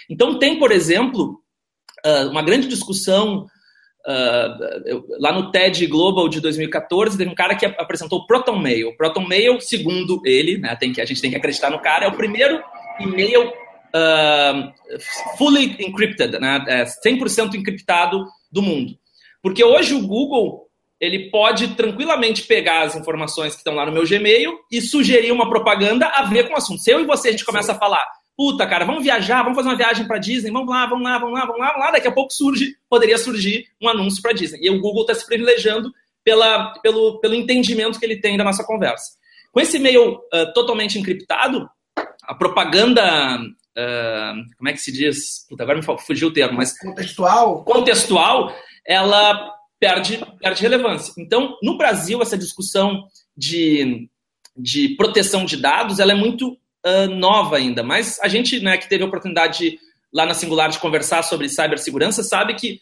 Então, 0.09 0.39
tem, 0.39 0.57
por 0.59 0.71
exemplo, 0.71 1.41
uma 2.31 2.41
grande 2.41 2.67
discussão 2.67 3.45
Uh, 4.07 5.03
lá 5.19 5.33
no 5.33 5.51
TED 5.51 5.85
Global 5.87 6.29
de 6.29 6.39
2014, 6.39 7.17
teve 7.17 7.29
um 7.29 7.35
cara 7.35 7.55
que 7.55 7.65
apresentou 7.65 8.19
o 8.19 8.25
Proton 8.25 8.57
Mail. 8.57 8.95
Proton 8.95 9.27
Mail, 9.27 9.59
segundo 9.59 10.21
ele, 10.23 10.57
né, 10.57 10.77
tem 10.77 10.93
que, 10.93 11.01
a 11.01 11.05
gente 11.05 11.19
tem 11.19 11.29
que 11.29 11.35
acreditar 11.35 11.69
no 11.69 11.81
cara, 11.81 12.05
é 12.05 12.07
o 12.07 12.15
primeiro 12.15 12.63
e-mail 13.01 13.49
uh, 13.49 14.71
fully 15.37 15.75
encrypted, 15.77 16.39
né, 16.39 16.63
é 16.69 16.85
100% 16.85 17.55
encriptado 17.55 18.23
do 18.49 18.61
mundo. 18.61 18.97
Porque 19.41 19.61
hoje 19.61 19.93
o 19.93 20.07
Google 20.07 20.67
ele 21.01 21.29
pode 21.29 21.75
tranquilamente 21.75 22.43
pegar 22.43 22.83
as 22.83 22.95
informações 22.95 23.53
que 23.53 23.59
estão 23.59 23.75
lá 23.75 23.85
no 23.85 23.91
meu 23.91 24.07
Gmail 24.07 24.57
e 24.71 24.81
sugerir 24.81 25.33
uma 25.33 25.49
propaganda 25.49 26.07
a 26.07 26.23
ver 26.23 26.47
com 26.47 26.53
o 26.53 26.57
assunto. 26.57 26.81
Se 26.81 26.91
eu 26.91 27.01
e 27.01 27.05
você 27.05 27.27
a 27.27 27.31
gente 27.31 27.45
começa 27.45 27.73
a 27.73 27.77
falar, 27.77 28.05
puta, 28.37 28.67
cara, 28.67 28.85
vamos 28.85 29.03
viajar, 29.03 29.41
vamos 29.41 29.55
fazer 29.55 29.69
uma 29.69 29.75
viagem 29.75 30.07
para 30.07 30.19
Disney, 30.19 30.51
vamos 30.51 30.69
lá, 30.69 30.85
vamos 30.85 31.03
lá, 31.03 31.17
vamos 31.17 31.33
lá, 31.33 31.45
vamos 31.45 31.59
lá, 31.59 31.67
vamos 31.69 31.85
lá, 31.85 31.91
daqui 31.91 32.07
a 32.07 32.11
pouco 32.11 32.31
surge, 32.31 32.75
poderia 32.87 33.17
surgir 33.17 33.65
um 33.81 33.89
anúncio 33.89 34.21
para 34.21 34.31
Disney. 34.31 34.59
E 34.61 34.69
o 34.69 34.79
Google 34.79 35.01
está 35.01 35.15
se 35.15 35.25
privilegiando 35.25 35.91
pela, 36.23 36.71
pelo, 36.83 37.19
pelo 37.19 37.33
entendimento 37.33 37.99
que 37.99 38.05
ele 38.05 38.21
tem 38.21 38.37
da 38.37 38.43
nossa 38.43 38.63
conversa. 38.63 39.17
Com 39.51 39.59
esse 39.59 39.77
e-mail 39.77 40.11
uh, 40.11 40.53
totalmente 40.53 40.99
encriptado, 40.99 41.67
a 42.23 42.35
propaganda 42.35 43.39
Uh, 43.77 44.41
como 44.57 44.69
é 44.69 44.73
que 44.73 44.79
se 44.79 44.91
diz? 44.91 45.45
Puta, 45.47 45.61
agora 45.61 45.77
me 45.77 45.85
fugiu 45.99 46.29
o 46.29 46.33
termo, 46.33 46.57
mas. 46.57 46.75
Contextual? 46.79 47.63
Contextual, 47.63 48.51
ela 48.83 49.53
perde, 49.79 50.19
perde 50.39 50.63
relevância. 50.63 51.13
Então, 51.15 51.55
no 51.61 51.77
Brasil, 51.77 52.19
essa 52.19 52.35
discussão 52.35 53.03
de, 53.37 54.09
de 54.57 54.95
proteção 54.95 55.45
de 55.45 55.57
dados 55.57 55.99
ela 55.99 56.11
é 56.11 56.15
muito 56.15 56.57
uh, 56.87 57.07
nova 57.13 57.57
ainda, 57.57 57.83
mas 57.83 58.19
a 58.21 58.27
gente 58.27 58.59
né, 58.59 58.77
que 58.77 58.87
teve 58.87 59.03
a 59.03 59.07
oportunidade 59.07 59.59
de, 59.59 59.79
lá 60.13 60.25
na 60.25 60.33
Singular 60.33 60.69
de 60.69 60.79
conversar 60.79 61.23
sobre 61.23 61.49
cibersegurança 61.49 62.23
sabe 62.23 62.55
que 62.55 62.79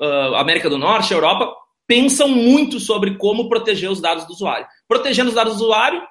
uh, 0.00 0.34
América 0.36 0.70
do 0.70 0.78
Norte, 0.78 1.12
Europa, 1.12 1.52
pensam 1.86 2.28
muito 2.28 2.78
sobre 2.78 3.16
como 3.16 3.48
proteger 3.48 3.90
os 3.90 4.00
dados 4.00 4.26
do 4.26 4.32
usuário. 4.32 4.66
Protegendo 4.86 5.30
os 5.30 5.34
dados 5.34 5.56
do 5.56 5.64
usuário, 5.64 6.02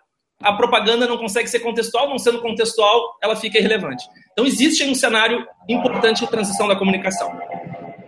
a 0.41 0.53
propaganda 0.53 1.07
não 1.07 1.17
consegue 1.17 1.47
ser 1.47 1.59
contextual, 1.59 2.09
não 2.09 2.17
sendo 2.17 2.41
contextual, 2.41 3.17
ela 3.21 3.35
fica 3.35 3.57
irrelevante. 3.57 4.03
Então, 4.31 4.45
existe 4.45 4.83
um 4.83 4.93
cenário 4.93 5.47
importante 5.69 6.21
de 6.21 6.29
transição 6.29 6.67
da 6.67 6.75
comunicação. 6.75 7.31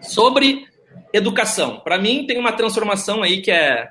Sobre 0.01 0.67
educação. 1.13 1.79
Para 1.79 1.97
mim, 1.97 2.25
tem 2.25 2.37
uma 2.37 2.51
transformação 2.51 3.23
aí 3.23 3.41
que 3.41 3.51
é 3.51 3.87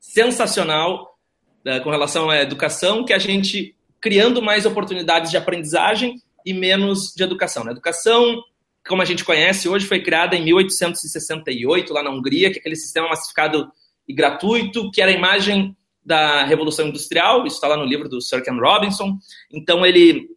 sensacional 0.00 1.16
né, 1.64 1.80
com 1.80 1.90
relação 1.90 2.30
à 2.30 2.38
educação, 2.40 3.04
que 3.04 3.12
a 3.12 3.18
gente 3.18 3.74
criando 4.02 4.42
mais 4.42 4.66
oportunidades 4.66 5.30
de 5.30 5.36
aprendizagem 5.36 6.20
e 6.44 6.52
menos 6.52 7.14
de 7.16 7.22
educação. 7.22 7.66
A 7.66 7.70
educação, 7.70 8.42
como 8.86 9.00
a 9.00 9.04
gente 9.04 9.24
conhece 9.24 9.68
hoje, 9.68 9.86
foi 9.86 10.02
criada 10.02 10.34
em 10.34 10.44
1868, 10.44 11.92
lá 11.92 12.02
na 12.02 12.10
Hungria, 12.10 12.50
que 12.50 12.58
é 12.58 12.60
aquele 12.60 12.76
sistema 12.76 13.08
massificado 13.08 13.70
e 14.06 14.12
gratuito, 14.12 14.90
que 14.90 15.00
era 15.00 15.12
a 15.12 15.14
imagem 15.14 15.76
da 16.04 16.44
Revolução 16.44 16.88
Industrial, 16.88 17.46
isso 17.46 17.54
está 17.54 17.68
lá 17.68 17.76
no 17.76 17.84
livro 17.84 18.08
do 18.08 18.20
Sir 18.20 18.42
Ken 18.42 18.58
Robinson. 18.58 19.16
Então, 19.52 19.86
ele 19.86 20.28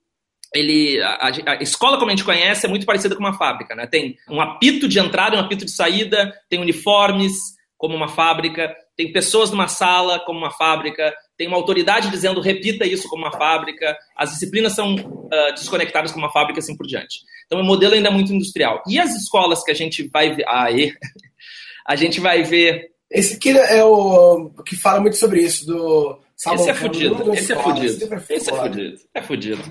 ele, 0.54 1.02
a, 1.02 1.32
a, 1.48 1.56
escola, 1.62 1.98
como 1.98 2.10
a 2.10 2.16
gente 2.16 2.24
conhece, 2.24 2.66
é 2.66 2.70
muito 2.70 2.86
parecida 2.86 3.14
com 3.14 3.20
uma 3.20 3.38
fábrica. 3.38 3.76
Né? 3.76 3.86
Tem 3.88 4.16
um 4.30 4.40
apito 4.40 4.88
de 4.88 5.00
entrada 5.00 5.36
um 5.36 5.40
apito 5.40 5.66
de 5.66 5.72
saída, 5.72 6.34
tem 6.48 6.62
uniformes, 6.62 7.34
como 7.78 7.94
uma 7.94 8.08
fábrica, 8.08 8.74
tem 8.96 9.12
pessoas 9.12 9.52
numa 9.52 9.68
sala, 9.68 10.20
como 10.20 10.40
uma 10.40 10.52
fábrica, 10.52 11.14
tem 11.38 11.48
uma 11.48 11.58
autoridade 11.58 12.10
dizendo 12.10 12.42
repita 12.42 12.86
isso 12.86 13.08
como 13.10 13.24
uma 13.24 13.32
fábrica, 13.32 13.98
as 14.16 14.32
disciplinas 14.32 14.74
são 14.74 14.96
uh, 14.96 15.54
desconectadas 15.54 16.12
como 16.12 16.26
uma 16.26 16.32
fábrica, 16.32 16.60
assim 16.60 16.76
por 16.76 16.88
diante. 16.88 17.20
Então, 17.46 17.60
o 17.60 17.64
modelo 17.64 17.94
ainda 17.94 18.10
é 18.10 18.12
muito 18.12 18.34
industrial. 18.34 18.82
E 18.88 19.00
as 19.00 19.16
escolas 19.16 19.64
que 19.64 19.72
a 19.72 19.76
gente 19.76 20.08
vai 20.08 20.34
ver. 20.34 20.46
Ah, 20.48 20.68
a 21.88 21.96
gente 21.96 22.20
vai 22.20 22.44
ver. 22.44 22.92
Esse 23.12 23.36
aqui 23.36 23.52
é 23.52 23.84
o 23.84 24.50
que 24.66 24.76
fala 24.76 25.00
muito 25.00 25.18
sobre 25.18 25.42
isso, 25.42 25.66
do. 25.66 26.20
esse 26.36 26.70
é 26.70 26.74
fudido, 26.74 27.34
esse 27.34 27.54
é 27.54 27.56
fudido. 27.56 27.86
Esse 28.30 28.50
é 28.50 28.52
fudido. 28.52 29.02
É 29.14 29.22
fudido. 29.22 29.64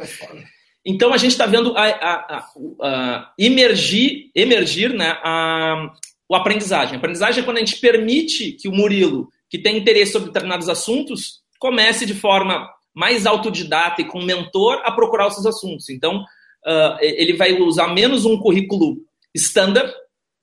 Então 0.87 1.12
a 1.12 1.16
gente 1.16 1.33
está 1.33 1.47
vendo 1.47 1.76
a, 1.76 1.85
a, 1.85 2.47
a, 2.83 3.33
emergir, 3.38 4.30
emergir 4.35 4.92
né, 4.92 5.18
a, 5.23 5.90
o 6.28 6.37
aprendizagem. 6.37 6.94
A 6.94 6.99
aprendizagem 6.99 7.42
é 7.42 7.44
quando 7.44 7.56
a 7.56 7.61
gente 7.61 7.80
permite 7.80 8.52
que 8.52 8.68
o 8.68 8.73
Murilo, 8.73 9.28
que 9.50 9.59
tem 9.59 9.78
interesse 9.78 10.12
sobre 10.12 10.28
determinados 10.28 10.68
assuntos, 10.68 11.43
comece 11.64 12.04
de 12.04 12.12
forma 12.12 12.68
mais 12.94 13.25
autodidata 13.25 14.02
e 14.02 14.04
com 14.04 14.21
mentor 14.23 14.83
a 14.85 14.92
procurar 14.92 15.28
os 15.28 15.33
seus 15.33 15.47
assuntos. 15.47 15.88
Então, 15.88 16.18
uh, 16.18 16.99
ele 17.00 17.33
vai 17.33 17.54
usar 17.54 17.88
menos 17.88 18.26
um 18.26 18.38
currículo 18.38 18.99
standard, 19.35 19.90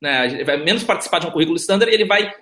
né, 0.02 0.26
ele 0.26 0.44
vai 0.44 0.58
menos 0.58 0.84
participar 0.84 1.20
de 1.20 1.28
um 1.28 1.32
currículo 1.32 1.58
standard 1.58 1.92
e 1.92 1.94
ele 1.94 2.06
vai 2.06 2.34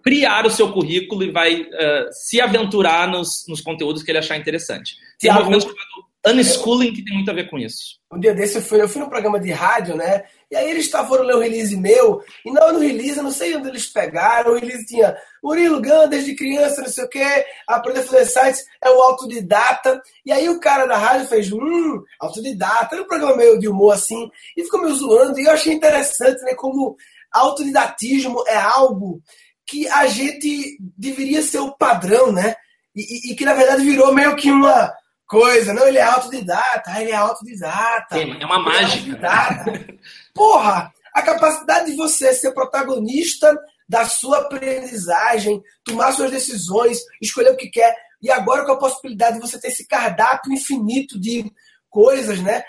criar 0.00 0.46
o 0.46 0.50
seu 0.50 0.72
currículo 0.72 1.24
e 1.24 1.32
vai 1.32 1.62
uh, 1.62 2.08
se 2.12 2.40
aventurar 2.40 3.08
nos, 3.08 3.44
nos 3.48 3.60
conteúdos 3.60 4.04
que 4.04 4.12
ele 4.12 4.18
achar 4.18 4.36
interessante. 4.36 4.94
Tem 5.18 5.28
um 5.32 5.34
movimento 5.34 5.62
chamado 5.62 6.38
unschooling 6.38 6.92
que 6.92 7.04
tem 7.04 7.14
muito 7.14 7.32
a 7.32 7.34
ver 7.34 7.50
com 7.50 7.58
isso. 7.58 7.98
Um 8.12 8.20
dia 8.20 8.32
desse 8.32 8.58
eu 8.58 8.62
fui, 8.62 8.80
eu 8.80 8.88
fui 8.88 9.00
num 9.00 9.08
programa 9.08 9.40
de 9.40 9.50
rádio, 9.50 9.96
né? 9.96 10.22
E 10.50 10.56
aí 10.56 10.68
eles 10.68 10.86
estavam 10.86 11.22
ler 11.22 11.36
o 11.36 11.40
release 11.40 11.76
meu, 11.76 12.20
e 12.44 12.50
não 12.50 12.72
no 12.72 12.80
release, 12.80 13.18
eu 13.18 13.22
não 13.22 13.30
sei 13.30 13.54
onde 13.54 13.68
eles 13.68 13.86
pegaram, 13.86 14.52
o 14.52 14.54
release 14.54 14.84
tinha 14.84 15.16
Murilo 15.42 15.80
Gun, 15.80 16.08
desde 16.08 16.34
criança, 16.34 16.82
não 16.82 16.88
sei 16.88 17.04
o 17.04 17.08
quê, 17.08 17.46
aprender 17.68 18.00
a 18.00 18.04
fazer 18.04 18.26
sites, 18.26 18.64
é 18.82 18.90
o 18.90 19.00
autodidata. 19.00 20.02
E 20.26 20.32
aí 20.32 20.48
o 20.48 20.58
cara 20.58 20.86
da 20.86 20.98
rádio 20.98 21.28
fez, 21.28 21.52
hum, 21.52 22.02
autodidata, 22.20 22.96
era 22.96 23.04
um 23.04 23.06
programa 23.06 23.36
meio 23.36 23.58
de 23.60 23.68
humor 23.68 23.94
assim, 23.94 24.28
e 24.56 24.64
ficou 24.64 24.82
me 24.82 24.92
zoando, 24.92 25.38
e 25.38 25.44
eu 25.44 25.52
achei 25.52 25.72
interessante, 25.72 26.42
né, 26.42 26.54
como 26.54 26.96
autodidatismo 27.32 28.42
é 28.48 28.56
algo 28.56 29.22
que 29.66 29.88
a 29.88 30.06
gente 30.08 30.76
deveria 30.98 31.42
ser 31.42 31.60
o 31.60 31.76
padrão, 31.76 32.32
né? 32.32 32.56
E, 32.94 33.02
e, 33.02 33.32
e 33.32 33.36
que 33.36 33.44
na 33.44 33.54
verdade 33.54 33.84
virou 33.84 34.12
meio 34.12 34.34
que 34.34 34.50
uma 34.50 34.92
coisa. 35.30 35.72
Não, 35.72 35.86
ele 35.86 35.98
é 35.98 36.02
autodidata. 36.02 37.00
Ele 37.00 37.12
é 37.12 37.14
autodidata. 37.14 38.18
é 38.42 38.44
uma 38.44 38.58
mágica. 38.58 39.16
É 39.16 39.94
Porra, 40.34 40.92
a 41.14 41.22
capacidade 41.22 41.90
de 41.90 41.96
você 41.96 42.32
ser 42.34 42.52
protagonista 42.52 43.56
da 43.88 44.04
sua 44.04 44.38
aprendizagem, 44.38 45.60
tomar 45.84 46.12
suas 46.12 46.30
decisões, 46.30 47.00
escolher 47.20 47.50
o 47.50 47.56
que 47.56 47.68
quer. 47.68 47.94
E 48.22 48.30
agora 48.30 48.64
com 48.64 48.72
a 48.72 48.78
possibilidade 48.78 49.36
de 49.36 49.40
você 49.40 49.60
ter 49.60 49.68
esse 49.68 49.86
cardápio 49.86 50.52
infinito 50.52 51.18
de 51.18 51.50
coisas, 51.88 52.40
né? 52.40 52.62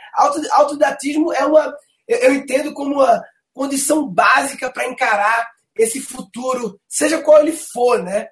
Autodidatismo 0.52 1.32
é 1.32 1.46
uma, 1.46 1.76
eu 2.08 2.34
entendo 2.34 2.74
como 2.74 2.96
uma 2.96 3.22
condição 3.54 4.08
básica 4.08 4.72
para 4.72 4.88
encarar 4.88 5.48
esse 5.78 6.02
futuro, 6.02 6.80
seja 6.88 7.22
qual 7.22 7.40
ele 7.42 7.52
for, 7.52 8.04
né? 8.04 8.28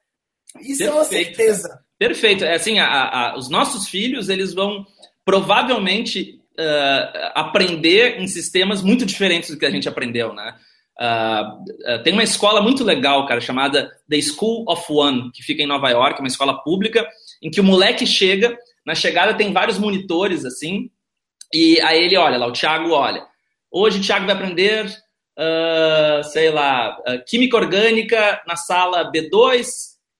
Isso 0.60 0.80
Perfeito. 0.80 0.90
é 0.90 0.94
uma 0.94 1.06
certeza. 1.06 1.80
Perfeito. 1.98 2.44
É 2.44 2.56
assim, 2.56 2.80
a, 2.80 2.88
a, 2.88 3.38
os 3.38 3.50
nossos 3.50 3.88
filhos, 3.88 4.30
eles 4.30 4.54
vão 4.54 4.86
provavelmente 5.24 6.39
uh, 6.60 7.32
aprender 7.34 8.20
em 8.20 8.28
sistemas 8.28 8.82
muito 8.82 9.06
diferentes 9.06 9.50
do 9.50 9.58
que 9.58 9.66
a 9.66 9.70
gente 9.70 9.88
aprendeu, 9.88 10.34
né? 10.34 10.56
Uh, 11.00 11.96
uh, 11.96 12.04
tem 12.04 12.12
uma 12.12 12.24
escola 12.24 12.62
muito 12.62 12.84
legal, 12.84 13.26
cara, 13.26 13.40
chamada 13.40 13.90
The 14.10 14.22
School 14.22 14.66
of 14.68 14.84
One, 14.90 15.32
que 15.32 15.42
fica 15.42 15.64
em 15.64 15.68
Nova 15.68 15.90
York, 15.90 16.20
uma 16.20 16.28
escola 16.28 16.62
pública, 16.62 17.08
em 17.42 17.50
que 17.50 17.62
o 17.62 17.64
moleque 17.64 18.06
chega, 18.06 18.58
na 18.86 18.94
chegada 18.94 19.34
tem 19.34 19.54
vários 19.54 19.80
monitores, 19.80 20.44
assim, 20.44 20.90
e 21.54 21.80
aí 21.82 22.04
ele 22.04 22.18
olha 22.18 22.38
lá, 22.38 22.48
o 22.48 22.52
Thiago 22.52 22.92
olha. 22.92 23.26
Hoje 23.72 24.00
o 24.00 24.02
Thiago 24.02 24.26
vai 24.26 24.36
aprender, 24.36 24.86
uh, 24.86 26.24
sei 26.26 26.52
lá, 26.52 26.98
química 27.28 27.56
orgânica 27.56 28.42
na 28.46 28.58
sala 28.58 29.10
B2, 29.10 29.66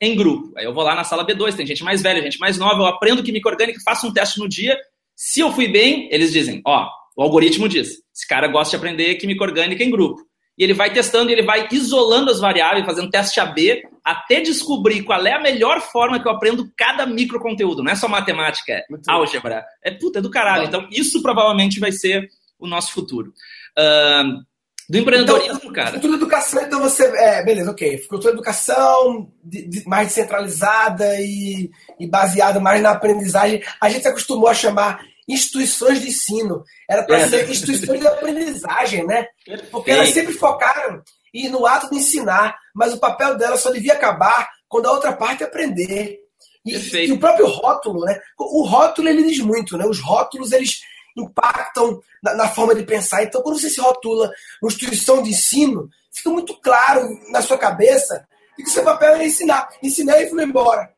em 0.02 0.16
grupo. 0.16 0.54
Aí 0.58 0.64
eu 0.64 0.74
vou 0.74 0.84
lá 0.84 0.96
na 0.96 1.04
sala 1.04 1.26
B2, 1.26 1.56
tem 1.56 1.68
gente 1.68 1.84
mais 1.84 2.02
velha, 2.02 2.22
gente 2.22 2.40
mais 2.40 2.58
nova, 2.58 2.82
eu 2.82 2.86
aprendo 2.86 3.22
química 3.22 3.50
orgânica, 3.50 3.82
faço 3.84 4.08
um 4.08 4.14
teste 4.14 4.40
no 4.40 4.48
dia. 4.48 4.78
Se 5.22 5.42
eu 5.42 5.52
fui 5.52 5.68
bem, 5.68 6.08
eles 6.14 6.32
dizem, 6.32 6.62
ó, 6.66 6.88
o 7.18 7.22
algoritmo 7.22 7.68
diz, 7.68 7.90
esse 8.16 8.26
cara 8.26 8.48
gosta 8.48 8.70
de 8.70 8.78
aprender 8.78 9.16
química 9.16 9.44
orgânica 9.44 9.84
em 9.84 9.92
grupo. 9.92 10.22
E 10.58 10.64
ele 10.64 10.74
vai 10.74 10.94
testando, 10.94 11.30
ele 11.30 11.42
vai 11.42 11.68
isolando 11.70 12.32
as 12.32 12.40
variáveis, 12.40 12.86
fazendo 12.86 13.10
teste 13.10 13.38
AB, 13.38 13.84
até 14.02 14.40
descobrir 14.40 15.04
qual 15.04 15.28
é 15.28 15.34
a 15.34 15.42
melhor 15.42 15.82
forma 15.82 16.22
que 16.22 16.26
eu 16.26 16.32
aprendo 16.32 16.72
cada 16.78 17.06
microconteúdo. 17.06 17.84
Não 17.84 17.92
é 17.92 17.96
só 17.96 18.08
matemática, 18.08 18.72
é 18.72 18.86
Muito 18.90 19.10
álgebra. 19.10 19.66
É 19.84 19.92
puta 19.92 20.20
é 20.20 20.22
do 20.22 20.32
caralho. 20.32 20.64
Então, 20.64 20.88
isso 20.90 21.22
provavelmente 21.22 21.82
vai 21.82 21.92
ser 21.92 22.30
o 22.58 22.66
nosso 22.66 22.94
futuro. 22.94 23.34
Uh, 23.78 24.42
do 24.90 24.98
empreendedorismo, 24.98 25.60
então, 25.60 25.72
cara. 25.72 25.92
Futuro 25.92 26.16
educação, 26.16 26.64
então 26.64 26.80
você. 26.80 27.06
É, 27.06 27.44
beleza, 27.44 27.70
ok. 27.70 28.00
Futuro 28.10 28.34
educação 28.34 29.32
de, 29.44 29.68
de, 29.68 29.88
mais 29.88 30.08
descentralizada 30.08 31.16
e, 31.22 31.70
e 32.00 32.08
baseada 32.08 32.60
mais 32.60 32.82
na 32.82 32.92
aprendizagem. 32.92 33.62
A 33.80 33.88
gente 33.88 34.02
se 34.02 34.08
acostumou 34.08 34.48
a 34.48 34.54
chamar 34.54 35.00
instituições 35.28 36.02
de 36.02 36.08
ensino. 36.08 36.64
Era 36.90 37.04
para 37.04 37.20
é. 37.20 37.28
ser 37.28 37.48
instituições 37.48 38.00
de 38.00 38.08
aprendizagem, 38.08 39.06
né? 39.06 39.28
Porque 39.70 39.92
elas 39.92 40.10
sempre 40.10 40.34
focaram 40.34 41.04
e 41.32 41.48
no 41.50 41.68
ato 41.68 41.90
de 41.92 41.98
ensinar, 41.98 42.58
mas 42.74 42.92
o 42.92 43.00
papel 43.00 43.38
dela 43.38 43.58
só 43.58 43.70
devia 43.70 43.94
acabar 43.94 44.50
quando 44.68 44.88
a 44.88 44.92
outra 44.92 45.14
parte 45.14 45.44
aprender. 45.44 46.18
E, 46.66 46.76
e, 46.76 47.12
o 47.12 47.20
próprio 47.20 47.48
rótulo, 47.48 48.04
né? 48.06 48.20
O 48.40 48.66
rótulo 48.66 49.08
ele 49.08 49.22
diz 49.24 49.40
muito, 49.40 49.78
né? 49.78 49.86
Os 49.86 50.00
rótulos 50.00 50.52
eles 50.52 50.80
impactam 51.18 52.02
na, 52.22 52.34
na, 52.36 52.48
forma 52.50 52.76
de 52.76 52.84
pensar. 52.84 53.24
Então, 53.24 53.42
quando 53.42 53.60
você 53.60 53.70
se 53.70 53.82
rotula 53.82 54.32
uma 54.62 54.70
instituição 54.70 55.22
de 55.22 55.30
ensino, 55.30 55.90
fica 56.12 56.30
muito 56.30 56.60
claro 56.62 57.08
na 57.30 57.42
sua 57.42 57.58
cabeça 57.58 58.28
que 58.56 58.64
o 58.64 58.70
seu 58.70 58.84
papel 58.84 59.16
é 59.16 59.26
ensinar. 59.26 59.70
Ensinar 59.82 60.22
e 60.22 60.30
foi 60.30 60.44
embora. 60.44 60.94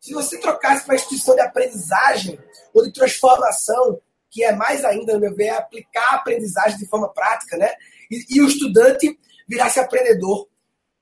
Se 0.00 0.12
você 0.12 0.38
trocasse 0.38 0.84
para 0.84 0.92
uma 0.92 0.96
instituição 0.96 1.34
de 1.34 1.40
aprendizagem 1.40 2.38
ou 2.72 2.84
de 2.84 2.92
transformação, 2.92 4.00
que 4.30 4.44
é 4.44 4.54
mais 4.54 4.84
ainda, 4.84 5.14
no 5.14 5.20
meu 5.20 5.34
ver, 5.34 5.46
é 5.46 5.56
aplicar 5.56 6.12
a 6.12 6.16
aprendizagem 6.16 6.78
de 6.78 6.86
forma 6.86 7.12
prática, 7.12 7.56
né? 7.56 7.70
E, 8.10 8.36
e 8.36 8.40
o 8.40 8.46
estudante 8.46 9.18
virasse 9.48 9.80
aprendedor. 9.80 10.46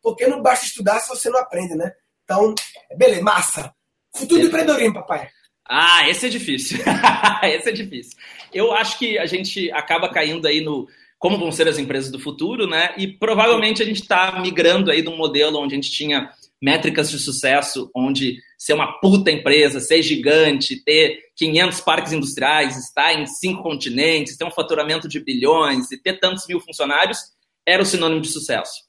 Porque 0.02 0.26
não 0.26 0.40
basta 0.40 0.66
estudar 0.66 1.00
se 1.00 1.08
você 1.08 1.28
não 1.30 1.40
aprende, 1.40 1.74
né? 1.74 1.92
Então, 2.24 2.54
beleza, 2.96 3.22
massa. 3.22 3.74
Futuro 4.14 4.40
do 4.40 4.46
empreendedorismo, 4.46 4.94
papai. 4.94 5.28
Ah, 5.66 6.08
esse 6.08 6.26
é 6.26 6.28
difícil. 6.28 6.78
esse 7.42 7.68
é 7.68 7.72
difícil. 7.72 8.16
Eu 8.54 8.72
acho 8.72 8.98
que 8.98 9.18
a 9.18 9.26
gente 9.26 9.70
acaba 9.72 10.08
caindo 10.08 10.46
aí 10.46 10.60
no 10.60 10.88
como 11.18 11.38
vão 11.38 11.50
ser 11.50 11.66
as 11.66 11.78
empresas 11.78 12.10
do 12.10 12.18
futuro, 12.18 12.66
né? 12.66 12.92
E 12.98 13.06
provavelmente 13.06 13.82
a 13.82 13.86
gente 13.86 14.02
está 14.02 14.38
migrando 14.40 14.90
aí 14.90 15.00
de 15.00 15.08
um 15.08 15.16
modelo 15.16 15.58
onde 15.58 15.74
a 15.74 15.76
gente 15.76 15.90
tinha 15.90 16.30
métricas 16.60 17.10
de 17.10 17.18
sucesso, 17.18 17.90
onde 17.94 18.38
ser 18.58 18.74
uma 18.74 19.00
puta 19.00 19.30
empresa, 19.30 19.80
ser 19.80 20.02
gigante, 20.02 20.82
ter 20.84 21.18
500 21.36 21.80
parques 21.80 22.12
industriais, 22.12 22.76
estar 22.76 23.12
em 23.14 23.26
cinco 23.26 23.62
continentes, 23.62 24.36
ter 24.36 24.44
um 24.44 24.50
faturamento 24.50 25.08
de 25.08 25.18
bilhões 25.18 25.90
e 25.90 26.02
ter 26.02 26.18
tantos 26.20 26.46
mil 26.46 26.60
funcionários, 26.60 27.18
era 27.66 27.82
o 27.82 27.86
sinônimo 27.86 28.20
de 28.20 28.28
sucesso. 28.28 28.82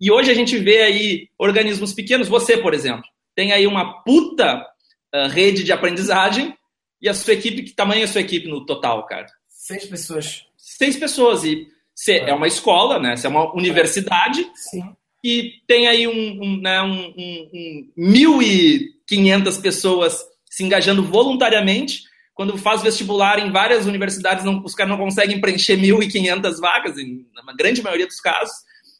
E 0.00 0.10
hoje 0.10 0.30
a 0.30 0.34
gente 0.34 0.58
vê 0.58 0.82
aí 0.82 1.28
organismos 1.38 1.92
pequenos, 1.92 2.28
você, 2.28 2.56
por 2.56 2.74
exemplo, 2.74 3.04
tem 3.34 3.52
aí 3.52 3.66
uma 3.66 4.02
puta 4.02 4.66
uh, 5.14 5.28
rede 5.28 5.62
de 5.62 5.72
aprendizagem 5.72 6.54
e 7.02 7.08
a 7.08 7.14
sua 7.14 7.34
equipe, 7.34 7.64
que 7.64 7.72
tamanho 7.72 8.02
é 8.02 8.04
a 8.04 8.08
sua 8.08 8.20
equipe 8.20 8.48
no 8.48 8.64
total, 8.64 9.04
cara? 9.06 9.26
Seis 9.48 9.84
pessoas. 9.86 10.44
Seis 10.56 10.96
pessoas. 10.96 11.42
E 11.42 11.66
você 11.92 12.12
é. 12.12 12.30
é 12.30 12.34
uma 12.34 12.46
escola, 12.46 13.00
né? 13.00 13.16
Você 13.16 13.26
é 13.26 13.30
uma 13.30 13.52
universidade. 13.54 14.48
Sim. 14.54 14.94
E 15.24 15.54
tem 15.66 15.88
aí 15.88 16.06
um, 16.06 16.42
um, 16.42 16.60
né, 16.60 16.80
um, 16.82 17.12
um, 17.16 17.50
um 17.98 18.12
1.500 18.12 19.60
pessoas 19.60 20.24
se 20.48 20.62
engajando 20.62 21.02
voluntariamente. 21.02 22.04
Quando 22.34 22.56
faz 22.56 22.82
vestibular 22.82 23.38
em 23.38 23.50
várias 23.50 23.84
universidades, 23.84 24.44
não, 24.44 24.62
os 24.64 24.74
caras 24.74 24.90
não 24.90 25.04
conseguem 25.04 25.40
preencher 25.40 25.76
1.500 25.76 26.60
vagas, 26.60 26.98
em, 26.98 27.26
na 27.34 27.52
grande 27.52 27.82
maioria 27.82 28.06
dos 28.06 28.20
casos. 28.20 28.54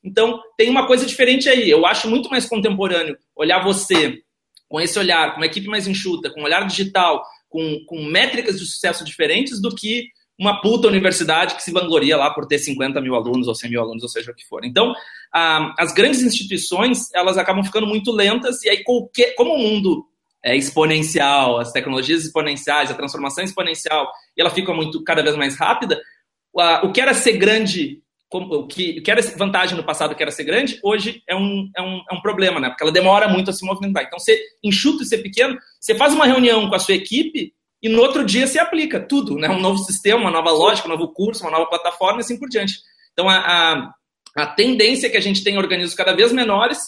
Então, 0.05 0.41
tem 0.57 0.69
uma 0.69 0.87
coisa 0.87 1.07
diferente 1.07 1.49
aí. 1.49 1.71
Eu 1.71 1.87
acho 1.87 2.09
muito 2.09 2.29
mais 2.29 2.47
contemporâneo 2.47 3.17
olhar 3.37 3.63
você 3.63 4.23
com 4.69 4.81
esse 4.81 4.99
olhar, 4.99 5.33
com 5.33 5.37
uma 5.37 5.47
equipe 5.47 5.69
mais 5.69 5.87
enxuta, 5.87 6.31
com 6.31 6.41
um 6.41 6.45
olhar 6.45 6.67
digital, 6.67 7.23
com, 7.53 7.85
com 7.87 8.03
métricas 8.05 8.59
de 8.59 8.67
sucesso 8.67 9.05
diferentes 9.05 9.61
do 9.61 9.73
que 9.73 10.09
uma 10.41 10.61
puta 10.61 10.89
universidade 10.89 11.55
que 11.55 11.63
se 11.63 11.71
vangloria 11.71 12.17
lá 12.17 12.31
por 12.31 12.47
ter 12.47 12.59
50 12.59 13.01
mil 13.01 13.15
alunos 13.15 13.47
ou 13.47 13.55
100 13.55 13.71
mil 13.71 13.81
alunos, 13.81 14.03
ou 14.03 14.09
seja 14.09 14.33
o 14.33 14.35
que 14.35 14.47
for. 14.49 14.65
Então, 14.65 14.93
ah, 15.33 15.75
as 15.79 15.93
grandes 15.93 16.23
instituições, 16.23 17.13
elas 17.15 17.37
acabam 17.37 17.63
ficando 17.63 17.87
muito 17.87 18.11
lentas 18.11 18.63
e 18.65 18.71
aí 18.71 18.83
qualquer, 18.83 19.35
como 19.35 19.55
o 19.55 19.59
mundo 19.59 20.05
é 20.43 20.57
exponencial, 20.57 21.59
as 21.59 21.71
tecnologias 21.71 22.25
exponenciais, 22.25 22.91
a 22.91 22.95
transformação 22.95 23.45
exponencial, 23.45 24.11
e 24.37 24.41
ela 24.41 24.51
fica 24.51 24.73
muito 24.75 25.05
cada 25.05 25.23
vez 25.23 25.37
mais 25.37 25.57
rápida, 25.57 26.01
o 26.83 26.91
que 26.91 27.01
era 27.01 27.15
ser 27.15 27.35
grande 27.35 28.03
o 28.39 28.67
que, 28.67 29.01
que 29.01 29.11
era 29.11 29.21
vantagem 29.37 29.77
no 29.77 29.85
passado, 29.85 30.15
que 30.15 30.23
era 30.23 30.31
ser 30.31 30.45
grande, 30.45 30.79
hoje 30.83 31.23
é 31.29 31.35
um, 31.35 31.71
é, 31.77 31.83
um, 31.83 32.03
é 32.11 32.15
um 32.15 32.21
problema, 32.21 32.61
né? 32.61 32.69
Porque 32.69 32.83
ela 32.83 32.93
demora 32.93 33.29
muito 33.29 33.51
a 33.51 33.53
se 33.53 33.65
movimentar. 33.65 34.05
Então, 34.05 34.19
você 34.19 34.41
enxuta 34.63 35.03
e 35.03 35.07
ser 35.07 35.19
pequeno, 35.19 35.59
você 35.81 35.95
faz 35.95 36.15
uma 36.15 36.27
reunião 36.27 36.69
com 36.69 36.75
a 36.75 36.79
sua 36.79 36.95
equipe 36.95 37.53
e 37.83 37.89
no 37.89 38.01
outro 38.01 38.25
dia 38.25 38.47
você 38.47 38.59
aplica 38.59 39.01
tudo, 39.01 39.37
né? 39.37 39.49
Um 39.49 39.61
novo 39.61 39.79
sistema, 39.79 40.21
uma 40.21 40.31
nova 40.31 40.51
lógica, 40.51 40.87
um 40.87 40.91
novo 40.91 41.13
curso, 41.13 41.43
uma 41.43 41.51
nova 41.51 41.67
plataforma 41.67 42.19
e 42.19 42.21
assim 42.21 42.39
por 42.39 42.49
diante. 42.49 42.75
Então, 43.13 43.29
a, 43.29 43.37
a, 43.37 43.95
a 44.37 44.47
tendência 44.47 45.09
é 45.09 45.11
que 45.11 45.17
a 45.17 45.23
gente 45.23 45.43
tem 45.43 45.59
organismos 45.59 45.95
cada 45.95 46.15
vez 46.15 46.33
menores, 46.33 46.79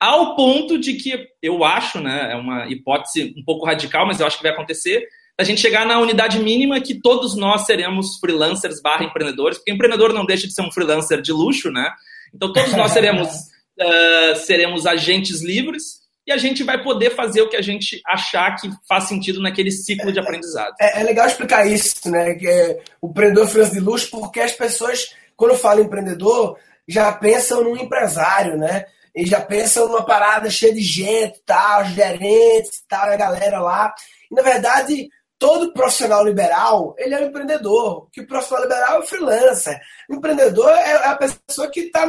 ao 0.00 0.34
ponto 0.34 0.78
de 0.78 0.94
que, 0.94 1.28
eu 1.42 1.62
acho, 1.62 2.00
né? 2.00 2.32
É 2.32 2.36
uma 2.36 2.66
hipótese 2.68 3.34
um 3.36 3.44
pouco 3.44 3.66
radical, 3.66 4.06
mas 4.06 4.18
eu 4.18 4.26
acho 4.26 4.38
que 4.38 4.42
vai 4.42 4.52
acontecer, 4.52 5.06
a 5.40 5.44
gente 5.44 5.62
chegar 5.62 5.86
na 5.86 5.98
unidade 5.98 6.38
mínima 6.38 6.82
que 6.82 7.00
todos 7.00 7.34
nós 7.34 7.64
seremos 7.64 8.18
freelancers 8.18 8.78
barra 8.82 9.04
empreendedores, 9.04 9.56
porque 9.56 9.72
empreendedor 9.72 10.12
não 10.12 10.26
deixa 10.26 10.46
de 10.46 10.52
ser 10.52 10.60
um 10.60 10.70
freelancer 10.70 11.22
de 11.22 11.32
luxo, 11.32 11.70
né? 11.70 11.90
Então 12.34 12.52
todos 12.52 12.74
nós 12.74 12.92
seremos, 12.92 13.26
uh, 13.26 14.36
seremos 14.44 14.86
agentes 14.86 15.40
livres 15.42 16.00
e 16.26 16.30
a 16.30 16.36
gente 16.36 16.62
vai 16.62 16.82
poder 16.82 17.16
fazer 17.16 17.40
o 17.40 17.48
que 17.48 17.56
a 17.56 17.62
gente 17.62 18.02
achar 18.06 18.54
que 18.56 18.70
faz 18.86 19.04
sentido 19.04 19.40
naquele 19.40 19.70
ciclo 19.70 20.12
de 20.12 20.20
aprendizado. 20.20 20.74
É, 20.78 21.00
é 21.00 21.04
legal 21.04 21.26
explicar 21.26 21.66
isso, 21.66 22.10
né? 22.10 22.34
Que 22.34 22.46
é 22.46 22.78
o 23.00 23.08
empreendedor 23.08 23.48
freelancer 23.48 23.80
de 23.80 23.84
luxo, 23.84 24.10
porque 24.10 24.40
as 24.40 24.52
pessoas, 24.52 25.14
quando 25.34 25.56
falam 25.56 25.84
empreendedor, 25.84 26.58
já 26.86 27.10
pensam 27.12 27.64
num 27.64 27.78
empresário, 27.78 28.58
né? 28.58 28.84
E 29.16 29.24
já 29.24 29.40
pensam 29.40 29.88
numa 29.88 30.04
parada 30.04 30.50
cheia 30.50 30.74
de 30.74 30.82
gente, 30.82 31.40
tal, 31.46 31.86
gerentes, 31.86 32.84
tal, 32.86 33.08
a 33.08 33.16
galera 33.16 33.58
lá. 33.58 33.94
E, 34.30 34.34
na 34.34 34.42
verdade, 34.42 35.08
todo 35.40 35.72
profissional 35.72 36.22
liberal, 36.22 36.94
ele 36.98 37.14
é 37.14 37.18
um 37.18 37.28
empreendedor. 37.28 38.08
Que 38.12 38.20
o 38.20 38.26
profissional 38.26 38.64
liberal 38.64 38.96
é 38.96 38.98
o 38.98 39.06
freelancer. 39.06 39.80
O 40.08 40.14
empreendedor 40.14 40.68
é, 40.68 40.90
é 40.90 41.06
a 41.06 41.16
pessoa 41.16 41.70
que 41.70 41.80
está 41.80 42.06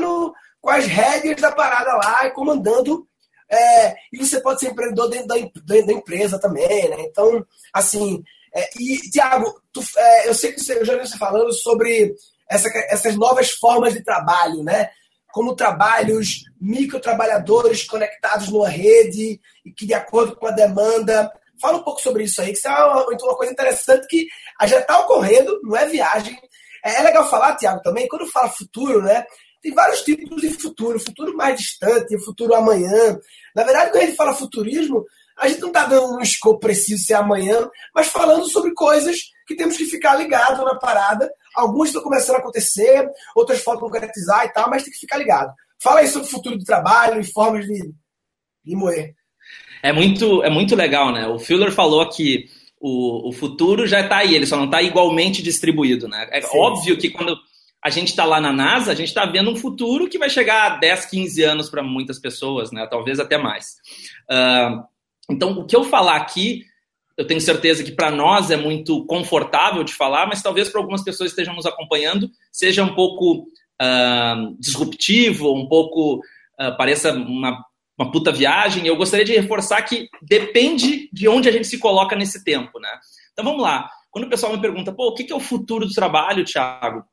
com 0.60 0.70
as 0.70 0.86
rédeas 0.86 1.40
da 1.40 1.52
parada 1.54 1.94
lá 1.94 2.28
e 2.28 2.32
comandando. 2.32 3.08
É, 3.50 3.96
e 4.12 4.18
você 4.18 4.42
pode 4.42 4.60
ser 4.60 4.72
empreendedor 4.72 5.10
dentro 5.10 5.28
da, 5.28 5.36
dentro 5.36 5.88
da 5.88 5.94
empresa 5.94 6.38
também, 6.38 6.90
né? 6.90 6.98
Então, 7.00 7.44
assim... 7.74 8.22
É, 8.54 8.70
e, 8.78 8.98
Tiago, 9.10 9.62
é, 9.96 10.28
eu 10.28 10.34
sei 10.34 10.52
que 10.52 10.60
você, 10.60 10.78
eu 10.78 10.84
já 10.84 10.98
vi 10.98 11.08
você 11.08 11.18
falando 11.18 11.54
sobre 11.54 12.14
essa, 12.50 12.68
essas 12.90 13.16
novas 13.16 13.52
formas 13.52 13.94
de 13.94 14.04
trabalho, 14.04 14.62
né? 14.62 14.90
Como 15.32 15.56
trabalhos 15.56 16.44
microtrabalhadores 16.60 17.86
conectados 17.86 18.50
numa 18.50 18.68
rede 18.68 19.40
e 19.66 19.72
que, 19.72 19.86
de 19.86 19.94
acordo 19.94 20.36
com 20.36 20.48
a 20.48 20.52
demanda, 20.52 21.32
Fala 21.62 21.78
um 21.78 21.84
pouco 21.84 22.02
sobre 22.02 22.24
isso 22.24 22.42
aí, 22.42 22.52
que 22.52 22.58
isso 22.58 22.68
é 22.68 22.72
uma, 22.72 23.06
uma 23.06 23.38
coisa 23.38 23.54
interessante 23.54 24.08
que 24.08 24.28
já 24.66 24.80
está 24.80 25.00
ocorrendo, 25.00 25.60
não 25.64 25.78
é 25.78 25.86
viagem. 25.86 26.38
É, 26.84 26.96
é 26.96 27.02
legal 27.04 27.30
falar, 27.30 27.56
Tiago, 27.56 27.82
também, 27.82 28.08
quando 28.08 28.26
fala 28.28 28.50
futuro, 28.50 29.02
né? 29.04 29.24
Tem 29.62 29.72
vários 29.74 30.02
tipos 30.02 30.42
de 30.42 30.50
futuro, 30.50 31.00
futuro 31.00 31.38
mais 31.38 31.60
distante, 31.60 32.20
futuro 32.26 32.56
amanhã. 32.56 33.20
Na 33.56 33.64
verdade, 33.64 33.92
quando 33.92 34.04
a 34.04 34.06
gente 34.08 34.16
fala 34.16 34.34
futurismo, 34.34 35.06
a 35.38 35.48
gente 35.48 35.62
não 35.62 35.68
está 35.68 35.86
dando 35.86 36.16
um 36.16 36.22
escopo 36.22 36.60
preciso 36.60 37.04
se 37.04 37.14
é 37.14 37.16
amanhã, 37.16 37.70
mas 37.94 38.08
falando 38.08 38.46
sobre 38.50 38.74
coisas 38.74 39.18
que 39.48 39.56
temos 39.56 39.78
que 39.78 39.86
ficar 39.86 40.16
ligado 40.16 40.66
na 40.66 40.80
parada. 40.80 41.32
Algumas 41.56 41.90
estão 41.90 42.02
começando 42.02 42.38
a 42.38 42.40
acontecer, 42.40 43.08
outras 43.36 43.62
faltam 43.62 43.84
concretizar 43.84 44.46
e 44.46 44.54
tal, 44.54 44.68
mas 44.68 44.84
tem 44.84 44.92
que 44.92 45.00
ficar 45.00 45.18
ligado. 45.18 45.54
Fala 45.82 46.00
aí 46.00 46.08
sobre 46.08 46.28
o 46.28 46.32
futuro 46.32 46.58
do 46.58 46.66
trabalho 46.66 47.22
e 47.22 47.32
formas 47.32 47.66
de, 47.66 47.94
de 48.64 48.76
moer 48.76 49.14
é 49.84 49.92
muito, 49.92 50.44
é 50.44 50.50
muito 50.50 50.76
legal, 50.76 51.12
né? 51.12 51.28
O 51.28 51.40
Fuller 51.40 51.72
falou 51.72 52.08
que 52.10 52.46
o, 52.80 53.30
o 53.30 53.32
futuro 53.32 53.86
já 53.86 54.02
está 54.02 54.18
aí, 54.18 54.36
ele 54.36 54.46
só 54.46 54.58
não 54.58 54.66
está 54.66 54.82
igualmente 54.82 55.44
distribuído, 55.44 56.08
né? 56.08 56.28
É 56.32 56.42
Sim. 56.42 56.58
óbvio 56.58 56.98
que 56.98 57.10
quando 57.10 57.38
a 57.84 57.90
gente 57.90 58.10
está 58.10 58.26
lá 58.26 58.40
na 58.40 58.54
NASA, 58.54 58.92
a 58.92 58.96
gente 58.96 59.08
está 59.08 59.26
vendo 59.26 59.52
um 59.52 59.56
futuro 59.56 60.08
que 60.08 60.18
vai 60.18 60.30
chegar 60.30 60.72
a 60.72 60.76
10, 60.78 61.06
15 61.08 61.44
anos 61.44 61.70
para 61.70 61.82
muitas 61.82 62.20
pessoas, 62.20 62.72
né? 62.72 62.86
Talvez 62.88 63.20
até 63.20 63.38
mais. 63.38 63.78
Uh, 64.30 64.84
então, 65.30 65.52
o 65.60 65.66
que 65.66 65.76
eu 65.76 65.84
falar 65.84 66.18
aqui, 66.18 66.64
eu 67.18 67.26
tenho 67.26 67.42
certeza 67.42 67.84
que 67.84 67.92
para 67.92 68.12
nós 68.12 68.52
é 68.52 68.58
muito 68.58 69.06
confortável 69.06 69.84
de 69.84 69.94
falar, 69.94 70.28
mas 70.28 70.44
talvez 70.44 70.70
para 70.70 70.80
algumas 70.80 71.04
pessoas 71.04 71.30
que 71.30 71.34
estejam 71.40 71.56
nos 71.56 71.66
acompanhando 71.66 72.30
seja 72.52 72.84
um 72.84 72.94
pouco 72.94 73.48
uh, 73.82 74.56
disruptivo, 74.60 75.54
um 75.54 75.68
pouco 75.68 76.18
uh, 76.60 76.78
pareça 76.78 77.12
uma 77.14 77.64
uma 78.02 78.12
puta 78.12 78.32
viagem. 78.32 78.88
Eu 78.88 78.96
gostaria 78.96 79.26
de 79.26 79.34
reforçar 79.34 79.82
que 79.84 80.10
depende 80.22 81.10
de 81.14 81.28
onde 81.28 81.48
a 81.48 81.52
gente 81.52 81.68
se 81.68 81.78
coloca 81.78 82.16
nesse 82.16 82.44
tempo, 82.44 82.80
né? 82.80 82.90
Então 83.32 83.46
vamos 83.46 83.62
lá. 83.62 83.90
Quando 84.10 84.26
o 84.26 84.30
pessoal 84.30 84.54
me 84.54 84.62
pergunta, 84.62 84.92
pô, 84.92 85.10
o 85.10 85.14
que 85.14 85.32
é 85.32 85.36
o 85.36 85.40
futuro 85.40 85.86
do 85.86 85.94
trabalho, 85.94 86.44
Thiago? 86.44 87.04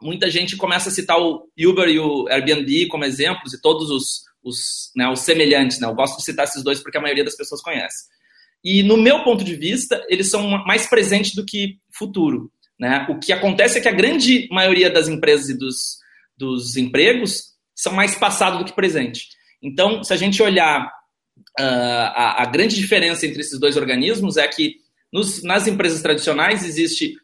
Muita 0.00 0.30
gente 0.30 0.56
começa 0.56 0.90
a 0.90 0.92
citar 0.92 1.18
o 1.18 1.48
Uber 1.58 1.88
e 1.88 1.98
o 1.98 2.28
Airbnb 2.28 2.86
como 2.88 3.04
exemplos 3.04 3.54
e 3.54 3.60
todos 3.60 3.90
os, 3.90 4.24
os, 4.44 4.92
né, 4.94 5.08
os 5.08 5.20
semelhantes, 5.20 5.80
né? 5.80 5.88
Eu 5.88 5.94
gosto 5.94 6.18
de 6.18 6.24
citar 6.24 6.44
esses 6.44 6.62
dois 6.62 6.80
porque 6.80 6.98
a 6.98 7.00
maioria 7.00 7.24
das 7.24 7.36
pessoas 7.36 7.62
conhece. 7.62 8.04
E 8.62 8.82
no 8.82 8.96
meu 8.96 9.24
ponto 9.24 9.42
de 9.42 9.54
vista, 9.54 10.04
eles 10.08 10.30
são 10.30 10.46
mais 10.64 10.86
presentes 10.86 11.34
do 11.34 11.44
que 11.44 11.78
futuro. 11.90 12.50
Né? 12.78 13.06
O 13.08 13.18
que 13.18 13.32
acontece 13.32 13.78
é 13.78 13.80
que 13.80 13.88
a 13.88 13.92
grande 13.92 14.48
maioria 14.50 14.90
das 14.90 15.08
empresas 15.08 15.48
e 15.48 15.56
dos, 15.56 15.98
dos 16.36 16.76
empregos 16.76 17.54
são 17.74 17.92
mais 17.92 18.16
passado 18.16 18.58
do 18.58 18.64
que 18.64 18.74
presente. 18.74 19.28
Então, 19.66 20.04
se 20.04 20.14
a 20.14 20.16
gente 20.16 20.40
olhar 20.40 20.86
uh, 21.58 22.08
a, 22.14 22.42
a, 22.42 22.46
grande 22.46 22.76
diferença 22.76 23.26
entre 23.26 23.40
esses 23.40 23.58
dois 23.58 23.76
organismos 23.76 24.36
é 24.36 24.46
que 24.46 24.76
nos, 25.12 25.42
nas 25.42 25.66
empresas 25.66 26.00
tradicionais 26.00 26.64
existe 26.64 27.16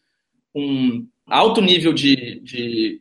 um 0.53 1.07
alto 1.29 1.61
nível 1.61 1.93
de, 1.93 2.41
de, 2.43 3.01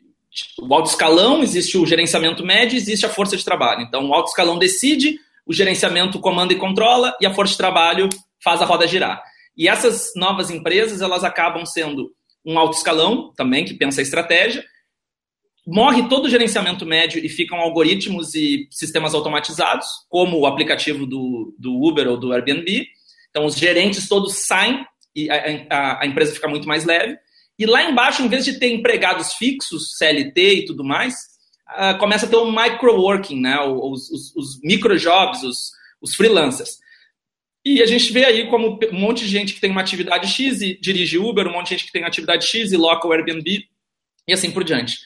o 0.60 0.72
alto 0.72 0.90
escalão, 0.90 1.42
existe 1.42 1.76
o 1.76 1.84
gerenciamento 1.84 2.46
médio, 2.46 2.76
existe 2.76 3.04
a 3.04 3.08
força 3.08 3.36
de 3.36 3.44
trabalho. 3.44 3.82
Então, 3.82 4.08
o 4.08 4.14
alto 4.14 4.28
escalão 4.28 4.56
decide, 4.56 5.18
o 5.44 5.52
gerenciamento 5.52 6.20
comanda 6.20 6.52
e 6.52 6.58
controla 6.58 7.12
e 7.20 7.26
a 7.26 7.34
força 7.34 7.52
de 7.52 7.58
trabalho 7.58 8.08
faz 8.42 8.62
a 8.62 8.64
roda 8.64 8.86
girar. 8.86 9.20
E 9.56 9.66
essas 9.68 10.12
novas 10.14 10.50
empresas, 10.50 11.02
elas 11.02 11.24
acabam 11.24 11.66
sendo 11.66 12.12
um 12.46 12.56
alto 12.56 12.76
escalão 12.76 13.32
também, 13.36 13.64
que 13.64 13.74
pensa 13.74 14.00
a 14.00 14.02
estratégia, 14.02 14.64
morre 15.66 16.08
todo 16.08 16.26
o 16.26 16.30
gerenciamento 16.30 16.84
médio 16.84 17.24
e 17.24 17.28
ficam 17.28 17.58
algoritmos 17.58 18.34
e 18.34 18.66
sistemas 18.70 19.14
automatizados, 19.14 19.86
como 20.08 20.38
o 20.38 20.46
aplicativo 20.46 21.06
do, 21.06 21.54
do 21.58 21.72
Uber 21.82 22.08
ou 22.08 22.16
do 22.16 22.32
Airbnb. 22.32 22.86
Então, 23.30 23.46
os 23.46 23.56
gerentes 23.56 24.08
todos 24.08 24.34
saem 24.46 24.84
e 25.14 25.30
a, 25.30 25.66
a, 25.70 26.02
a, 26.02 26.06
empresa 26.06 26.34
fica 26.34 26.48
muito 26.48 26.66
mais 26.66 26.84
leve. 26.84 27.16
E 27.58 27.66
lá 27.66 27.82
embaixo, 27.84 28.22
em 28.22 28.28
vez 28.28 28.44
de 28.44 28.58
ter 28.58 28.72
empregados 28.72 29.34
fixos, 29.34 29.96
CLT 29.96 30.54
e 30.54 30.64
tudo 30.64 30.82
mais, 30.82 31.14
uh, 31.70 31.98
começa 31.98 32.26
a 32.26 32.28
ter 32.28 32.36
o 32.36 32.44
um 32.44 32.52
microworking, 32.52 33.40
né? 33.40 33.58
os, 33.60 34.10
os, 34.10 34.34
os 34.34 34.60
microjobs, 34.62 35.42
os, 35.42 35.70
os 36.00 36.14
freelancers. 36.14 36.78
E 37.64 37.80
a 37.80 37.86
gente 37.86 38.12
vê 38.12 38.24
aí 38.24 38.48
como 38.48 38.78
um 38.90 38.98
monte 38.98 39.24
de 39.24 39.30
gente 39.30 39.54
que 39.54 39.60
tem 39.60 39.70
uma 39.70 39.82
atividade 39.82 40.26
X 40.26 40.60
e 40.62 40.76
dirige 40.80 41.18
Uber, 41.18 41.46
um 41.46 41.52
monte 41.52 41.68
de 41.68 41.74
gente 41.76 41.86
que 41.86 41.92
tem 41.92 42.04
atividade 42.04 42.46
X 42.46 42.72
e 42.72 42.76
loca 42.76 43.06
o 43.06 43.12
Airbnb 43.12 43.64
e 44.26 44.32
assim 44.32 44.50
por 44.50 44.64
diante. 44.64 44.98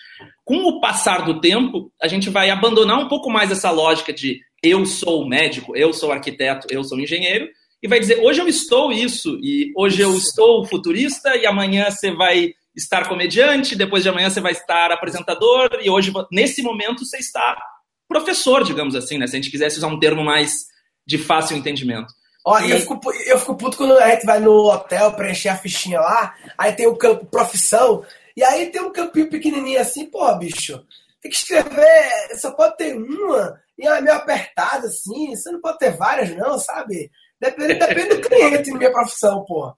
Com 0.47 0.59
o 0.59 0.81
passar 0.81 1.25
do 1.25 1.41
tempo, 1.41 1.93
a 2.01 2.07
gente 2.07 2.31
vai 2.31 2.51
abandonar 2.51 3.01
um 3.01 3.09
pouco 3.09 3.29
mais 3.29 3.51
essa 3.51 3.69
lógica 3.73 4.13
de 4.13 4.39
eu 4.63 4.87
sou 4.87 5.29
médico, 5.29 5.77
eu 5.77 5.93
sou 5.93 6.13
arquiteto, 6.13 6.69
eu 6.71 6.85
sou 6.85 7.01
engenheiro, 7.01 7.49
e 7.83 7.89
vai 7.89 7.99
dizer 7.99 8.21
hoje 8.21 8.41
eu 8.41 8.47
estou 8.47 8.93
isso, 8.93 9.41
e 9.43 9.73
hoje 9.77 10.01
eu 10.01 10.17
estou 10.17 10.65
futurista, 10.65 11.37
e 11.37 11.45
amanhã 11.47 11.91
você 11.91 12.13
vai 12.13 12.53
estar 12.77 13.09
comediante, 13.09 13.75
depois 13.75 14.05
de 14.05 14.09
amanhã 14.09 14.31
você 14.31 14.41
vai 14.41 14.53
estar 14.53 14.93
apresentador, 14.93 15.69
e 15.83 15.91
hoje, 15.91 16.13
nesse 16.31 16.63
momento, 16.63 17.05
você 17.05 17.17
está 17.17 17.61
professor, 18.09 18.63
digamos 18.63 18.95
assim, 18.95 19.19
né? 19.19 19.27
Se 19.27 19.35
a 19.35 19.41
gente 19.41 19.51
quisesse 19.51 19.79
usar 19.79 19.89
um 19.89 19.99
termo 19.99 20.23
mais 20.23 20.67
de 21.05 21.19
fácil 21.19 21.57
entendimento. 21.57 22.15
Ó, 22.45 22.61
e... 22.61 22.71
eu, 22.71 22.79
fico, 22.79 23.01
eu 23.27 23.39
fico 23.41 23.57
puto 23.57 23.77
quando 23.77 23.99
a 23.99 24.11
gente 24.11 24.25
vai 24.25 24.39
no 24.39 24.71
hotel 24.71 25.13
preencher 25.15 25.49
a 25.49 25.57
fichinha 25.57 26.01
lá, 26.01 26.37
aí 26.57 26.73
tem 26.73 26.87
o 26.87 26.95
campo 26.95 27.27
profissão, 27.27 28.05
e 28.37 28.45
aí 28.45 28.67
tem 28.71 28.83
um 28.83 28.93
campinho 28.93 29.31
pequenininho 29.31 29.81
assim, 29.81 30.07
pô, 30.07 30.33
bicho, 30.37 30.85
tem 31.21 31.31
que 31.31 31.37
escrever, 31.37 32.37
só 32.39 32.51
pode 32.53 32.77
ter 32.77 32.95
uma, 32.95 33.59
e 33.79 33.87
é 33.87 34.01
meio 34.01 34.17
apertada 34.17 34.87
assim, 34.87 35.35
você 35.35 35.51
não 35.51 35.61
pode 35.61 35.79
ter 35.79 35.97
várias 35.97 36.37
não, 36.37 36.59
sabe? 36.59 37.11
Depende, 37.41 37.75
depende 37.75 38.09
do 38.15 38.21
cliente 38.21 38.71
na 38.71 38.79
minha 38.79 38.93
profissão, 38.93 39.45
pô. 39.47 39.73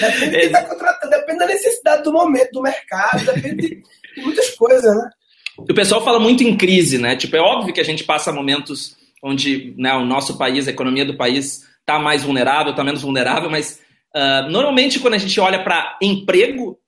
Depende 0.00 0.30
de 0.30 0.40
quem 0.40 0.52
tá 0.52 0.64
contratando, 0.64 1.10
depende 1.10 1.38
da 1.38 1.46
necessidade 1.46 2.02
do 2.02 2.12
momento, 2.12 2.50
do 2.52 2.62
mercado, 2.62 3.24
depende 3.24 3.68
de, 3.68 3.82
de 4.16 4.22
muitas 4.22 4.50
coisas, 4.50 4.94
né? 4.94 5.10
O 5.56 5.74
pessoal 5.74 6.04
fala 6.04 6.18
muito 6.18 6.42
em 6.42 6.56
crise, 6.56 6.98
né? 6.98 7.14
Tipo, 7.16 7.36
é 7.36 7.40
óbvio 7.40 7.72
que 7.72 7.80
a 7.80 7.84
gente 7.84 8.02
passa 8.02 8.32
momentos 8.32 8.96
onde 9.22 9.74
né, 9.78 9.94
o 9.94 10.04
nosso 10.04 10.36
país, 10.36 10.66
a 10.66 10.70
economia 10.70 11.04
do 11.04 11.16
país 11.16 11.64
está 11.80 11.98
mais 11.98 12.24
vulnerável, 12.24 12.72
está 12.72 12.84
menos 12.84 13.02
vulnerável, 13.02 13.48
mas 13.48 13.80
uh, 14.14 14.50
normalmente 14.50 14.98
quando 14.98 15.14
a 15.14 15.18
gente 15.18 15.38
olha 15.40 15.62
para 15.62 15.96
emprego, 16.02 16.78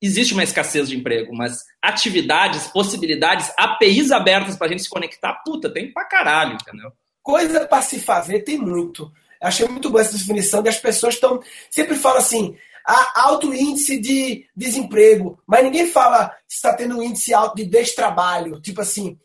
existe 0.00 0.34
uma 0.34 0.42
escassez 0.42 0.88
de 0.88 0.96
emprego, 0.96 1.34
mas 1.34 1.64
atividades, 1.80 2.66
possibilidades, 2.68 3.52
APIs 3.56 4.10
abertas 4.10 4.56
para 4.56 4.66
a 4.66 4.70
gente 4.70 4.82
se 4.82 4.90
conectar, 4.90 5.34
puta, 5.44 5.72
tem 5.72 5.92
pra 5.92 6.04
caralho, 6.04 6.54
entendeu? 6.54 6.92
Coisa 7.22 7.66
para 7.66 7.82
se 7.82 7.98
fazer 7.98 8.40
tem 8.40 8.58
muito. 8.58 9.10
Achei 9.40 9.66
muito 9.68 9.90
boa 9.90 10.00
essa 10.00 10.16
definição 10.16 10.62
as 10.66 10.78
pessoas 10.78 11.14
estão. 11.14 11.40
Sempre 11.70 11.96
falam 11.96 12.18
assim, 12.18 12.56
há 12.86 13.22
alto 13.22 13.52
índice 13.52 13.98
de 13.98 14.46
desemprego, 14.54 15.38
mas 15.46 15.64
ninguém 15.64 15.90
fala 15.90 16.32
se 16.46 16.56
está 16.56 16.74
tendo 16.74 16.98
um 16.98 17.02
índice 17.02 17.34
alto 17.34 17.56
de 17.56 17.64
destrabalho. 17.64 18.60
Tipo 18.60 18.82
assim, 18.82 19.18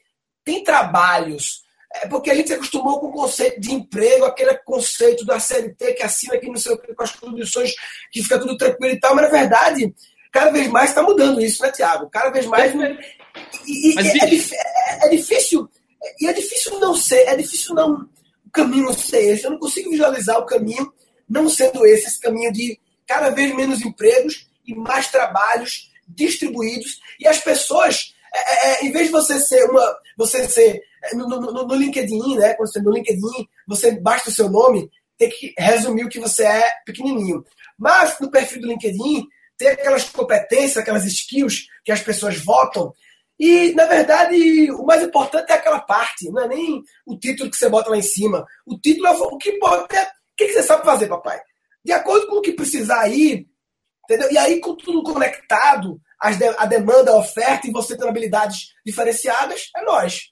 tem 0.43 0.63
trabalhos 0.63 1.61
é 1.93 2.07
porque 2.07 2.31
a 2.31 2.35
gente 2.35 2.47
se 2.47 2.53
acostumou 2.53 2.99
com 2.99 3.07
o 3.07 3.11
conceito 3.11 3.59
de 3.59 3.73
emprego, 3.73 4.23
aquele 4.23 4.55
conceito 4.59 5.25
da 5.25 5.39
CLT 5.39 5.93
que 5.93 6.03
assina 6.03 6.35
aqui 6.35 6.47
não 6.47 6.55
sei 6.55 6.73
o 6.73 6.77
que, 6.77 6.93
com 6.93 7.03
as 7.03 7.11
condições 7.11 7.73
que 8.11 8.23
fica 8.23 8.39
tudo 8.39 8.55
tranquilo 8.55 8.93
e 8.93 8.99
tal, 8.99 9.13
mas 9.13 9.25
na 9.25 9.37
verdade, 9.37 9.93
cada 10.31 10.51
vez 10.51 10.67
mais 10.67 10.89
está 10.89 11.03
mudando 11.03 11.41
isso, 11.41 11.61
né, 11.61 11.71
Tiago? 11.71 12.09
Cada 12.09 12.29
vez 12.29 12.45
mais. 12.45 12.73
E, 13.67 13.93
e 13.93 13.99
é, 13.99 14.01
é, 14.01 15.05
é, 15.05 15.09
difícil. 15.09 15.69
E 16.19 16.27
é 16.27 16.33
difícil 16.33 16.79
não 16.79 16.95
ser, 16.95 17.27
é 17.27 17.35
difícil 17.35 17.75
não 17.75 18.09
o 18.45 18.49
caminho 18.51 18.93
ser 18.93 19.33
esse. 19.33 19.45
Eu 19.45 19.51
não 19.51 19.59
consigo 19.59 19.91
visualizar 19.91 20.39
o 20.39 20.45
caminho 20.45 20.91
não 21.29 21.49
sendo 21.49 21.85
esse, 21.85 22.07
esse 22.07 22.19
caminho 22.19 22.51
de 22.51 22.79
cada 23.05 23.29
vez 23.29 23.53
menos 23.55 23.81
empregos 23.81 24.47
e 24.65 24.73
mais 24.73 25.09
trabalhos 25.09 25.91
distribuídos. 26.07 26.99
E 27.19 27.27
as 27.27 27.39
pessoas, 27.39 28.13
é, 28.33 28.67
é, 28.67 28.85
em 28.85 28.91
vez 28.91 29.07
de 29.07 29.11
você 29.11 29.39
ser 29.39 29.69
uma. 29.69 29.97
Você 30.17 30.47
ser 30.47 30.81
no, 31.13 31.27
no, 31.27 31.67
no, 31.67 31.75
LinkedIn, 31.75 32.37
né? 32.37 32.53
Quando 32.53 32.71
você 32.71 32.81
no 32.81 32.91
LinkedIn, 32.91 33.47
você 33.67 33.91
basta 33.91 34.29
o 34.29 34.33
seu 34.33 34.49
nome, 34.49 34.89
tem 35.17 35.29
que 35.29 35.53
resumir 35.57 36.05
o 36.05 36.09
que 36.09 36.19
você 36.19 36.43
é 36.43 36.71
pequenininho. 36.85 37.43
Mas 37.77 38.19
no 38.19 38.29
perfil 38.29 38.61
do 38.61 38.67
LinkedIn, 38.67 39.27
tem 39.61 39.69
aquelas 39.69 40.09
competências, 40.09 40.77
aquelas 40.77 41.05
skills 41.05 41.67
que 41.85 41.91
as 41.91 42.01
pessoas 42.01 42.37
votam. 42.37 42.91
E, 43.39 43.73
na 43.73 43.85
verdade, 43.85 44.71
o 44.71 44.83
mais 44.85 45.03
importante 45.03 45.51
é 45.51 45.55
aquela 45.55 45.79
parte, 45.79 46.29
não 46.31 46.43
é 46.43 46.47
nem 46.47 46.81
o 47.05 47.17
título 47.17 47.49
que 47.49 47.57
você 47.57 47.69
bota 47.69 47.89
lá 47.89 47.97
em 47.97 48.01
cima. 48.01 48.45
O 48.65 48.77
título 48.79 49.07
é 49.07 49.11
o 49.11 49.37
que 49.37 49.49
importa 49.49 49.95
é 49.95 50.03
o 50.03 50.07
que 50.37 50.47
você 50.49 50.63
sabe 50.63 50.85
fazer, 50.85 51.07
papai. 51.07 51.39
De 51.83 51.91
acordo 51.91 52.27
com 52.27 52.37
o 52.37 52.41
que 52.41 52.53
precisar 52.53 53.01
aí, 53.01 53.45
entendeu? 54.03 54.31
E 54.31 54.37
aí, 54.37 54.59
com 54.59 54.75
tudo 54.75 55.03
conectado, 55.03 55.99
a 56.19 56.65
demanda, 56.65 57.11
a 57.11 57.17
oferta 57.17 57.67
e 57.67 57.71
você 57.71 57.95
tendo 57.95 58.09
habilidades 58.09 58.73
diferenciadas, 58.85 59.69
é 59.75 59.83
nós. 59.83 60.31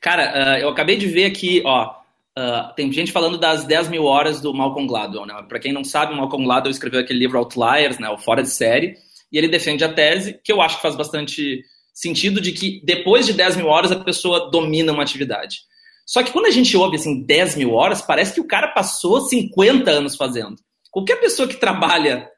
Cara, 0.00 0.56
uh, 0.56 0.58
eu 0.60 0.68
acabei 0.68 0.96
de 0.96 1.06
ver 1.06 1.26
aqui, 1.26 1.62
ó. 1.64 1.99
Uh, 2.38 2.72
tem 2.74 2.92
gente 2.92 3.12
falando 3.12 3.38
das 3.38 3.64
10 3.64 3.88
mil 3.88 4.04
horas 4.04 4.40
do 4.40 4.54
Malcolm 4.54 4.86
Gladwell, 4.86 5.26
né? 5.26 5.34
Para 5.48 5.58
quem 5.58 5.72
não 5.72 5.82
sabe, 5.82 6.14
o 6.14 6.16
Malcolm 6.16 6.44
Gladwell 6.44 6.70
escreveu 6.70 7.00
aquele 7.00 7.18
livro 7.18 7.38
Outliers, 7.38 7.98
né? 7.98 8.08
O 8.08 8.18
Fora 8.18 8.42
de 8.42 8.50
Série, 8.50 8.96
e 9.32 9.38
ele 9.38 9.48
defende 9.48 9.84
a 9.84 9.92
tese, 9.92 10.40
que 10.42 10.52
eu 10.52 10.60
acho 10.60 10.76
que 10.76 10.82
faz 10.82 10.96
bastante 10.96 11.62
sentido, 11.92 12.40
de 12.40 12.52
que 12.52 12.80
depois 12.84 13.26
de 13.26 13.32
10 13.32 13.56
mil 13.56 13.66
horas 13.66 13.92
a 13.92 13.98
pessoa 13.98 14.50
domina 14.50 14.92
uma 14.92 15.02
atividade. 15.02 15.58
Só 16.06 16.22
que 16.22 16.32
quando 16.32 16.46
a 16.46 16.50
gente 16.50 16.76
ouve 16.76 16.96
assim 16.96 17.24
10 17.24 17.56
mil 17.56 17.72
horas, 17.74 18.02
parece 18.02 18.34
que 18.34 18.40
o 18.40 18.46
cara 18.46 18.68
passou 18.68 19.20
50 19.20 19.90
anos 19.90 20.16
fazendo. 20.16 20.56
Qualquer 20.90 21.16
pessoa 21.20 21.46
que 21.46 21.56
trabalha 21.56 22.28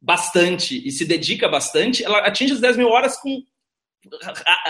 bastante 0.00 0.86
e 0.86 0.90
se 0.90 1.04
dedica 1.04 1.48
bastante, 1.48 2.04
ela 2.04 2.18
atinge 2.18 2.54
as 2.54 2.60
10 2.60 2.76
mil 2.76 2.88
horas 2.88 3.16
com 3.16 3.42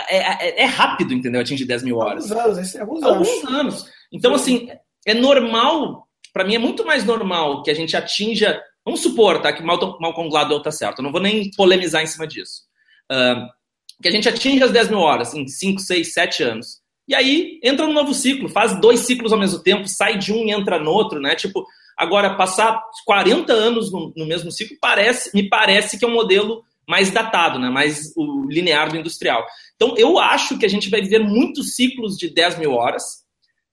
é, 0.08 0.16
é, 0.16 0.62
é, 0.62 0.64
rápido, 0.64 1.12
entendeu? 1.12 1.40
Atingir 1.40 1.66
10 1.66 1.82
mil 1.84 1.98
horas. 1.98 2.30
Alguns 2.30 2.46
anos, 2.46 2.74
é 2.74 2.80
alguns 2.80 3.44
anos. 3.44 3.97
Anos. 4.10 4.18
Então, 4.18 4.34
assim, 4.34 4.68
é 5.06 5.14
normal, 5.14 6.06
para 6.32 6.44
mim 6.44 6.54
é 6.54 6.58
muito 6.58 6.84
mais 6.84 7.04
normal 7.04 7.62
que 7.62 7.70
a 7.70 7.74
gente 7.74 7.96
atinja. 7.96 8.60
Vamos 8.84 9.00
supor, 9.00 9.40
tá? 9.40 9.52
Que 9.52 9.62
Malcolm 9.62 10.28
Gladwell 10.28 10.62
tá 10.62 10.70
certo. 10.70 10.98
Eu 10.98 11.04
não 11.04 11.12
vou 11.12 11.20
nem 11.20 11.50
polemizar 11.56 12.02
em 12.02 12.06
cima 12.06 12.26
disso. 12.26 12.62
Uh, 13.10 13.46
que 14.02 14.08
a 14.08 14.12
gente 14.12 14.28
atinja 14.28 14.64
as 14.64 14.70
10 14.70 14.90
mil 14.90 15.00
horas 15.00 15.34
em 15.34 15.46
5, 15.46 15.80
6, 15.80 16.12
7 16.12 16.42
anos. 16.42 16.80
E 17.06 17.14
aí 17.14 17.58
entra 17.62 17.86
um 17.86 17.92
novo 17.92 18.12
ciclo, 18.12 18.48
faz 18.48 18.78
dois 18.80 19.00
ciclos 19.00 19.32
ao 19.32 19.38
mesmo 19.38 19.62
tempo, 19.62 19.88
sai 19.88 20.18
de 20.18 20.32
um 20.32 20.44
e 20.44 20.50
entra 20.50 20.78
no 20.78 20.90
outro, 20.90 21.18
né? 21.20 21.34
Tipo, 21.34 21.66
agora 21.96 22.36
passar 22.36 22.82
40 23.06 23.52
anos 23.52 23.90
no, 23.90 24.12
no 24.14 24.26
mesmo 24.26 24.52
ciclo 24.52 24.76
parece, 24.80 25.34
me 25.34 25.48
parece 25.48 25.98
que 25.98 26.04
é 26.04 26.08
um 26.08 26.12
modelo 26.12 26.62
mais 26.88 27.10
datado, 27.10 27.58
né? 27.58 27.68
mais 27.68 28.12
o 28.16 28.46
linear 28.48 28.90
do 28.90 28.96
industrial. 28.96 29.44
Então, 29.76 29.94
eu 29.98 30.18
acho 30.18 30.58
que 30.58 30.64
a 30.64 30.68
gente 30.68 30.88
vai 30.88 31.02
viver 31.02 31.18
muitos 31.18 31.74
ciclos 31.74 32.16
de 32.16 32.30
10 32.30 32.58
mil 32.58 32.72
horas, 32.72 33.24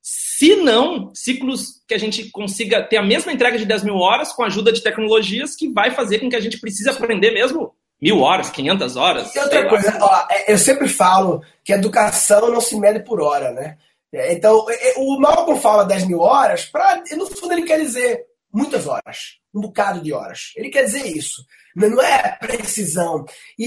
se 0.07 0.55
não 0.57 1.09
ciclos 1.15 1.81
que 1.87 1.95
a 1.95 1.97
gente 1.97 2.29
consiga 2.29 2.83
ter 2.83 2.97
a 2.97 3.01
mesma 3.01 3.33
entrega 3.33 3.57
de 3.57 3.65
10 3.65 3.85
mil 3.85 3.95
horas 3.95 4.31
com 4.31 4.43
a 4.43 4.45
ajuda 4.45 4.71
de 4.71 4.83
tecnologias 4.83 5.55
que 5.55 5.67
vai 5.73 5.89
fazer 5.89 6.19
com 6.19 6.29
que 6.29 6.35
a 6.35 6.39
gente 6.39 6.59
precise 6.59 6.87
aprender 6.87 7.31
mesmo 7.31 7.73
mil 7.99 8.19
horas, 8.19 8.51
500 8.51 8.95
horas. 8.97 9.33
E 9.33 9.39
outra 9.39 9.67
coisa, 9.67 9.97
ó, 9.99 10.27
é, 10.29 10.53
eu 10.53 10.59
sempre 10.59 10.87
falo 10.87 11.41
que 11.63 11.73
educação 11.73 12.51
não 12.51 12.61
se 12.61 12.79
mede 12.79 12.99
por 12.99 13.19
hora, 13.19 13.51
né? 13.51 13.79
É, 14.13 14.31
então, 14.31 14.67
é, 14.69 14.93
o 14.97 15.19
Malcolm 15.19 15.59
fala 15.59 15.83
10 15.83 16.05
mil 16.05 16.19
horas, 16.19 16.65
pra, 16.65 17.01
no 17.17 17.25
fundo 17.25 17.53
ele 17.53 17.63
quer 17.63 17.79
dizer 17.79 18.27
muitas 18.55 18.87
horas, 18.87 19.39
um 19.53 19.59
bocado 19.59 20.01
de 20.01 20.13
horas. 20.13 20.51
Ele 20.55 20.69
quer 20.69 20.85
dizer 20.85 21.05
isso. 21.05 21.43
Não 21.75 22.01
é 22.01 22.37
precisão. 22.39 23.25
E, 23.59 23.65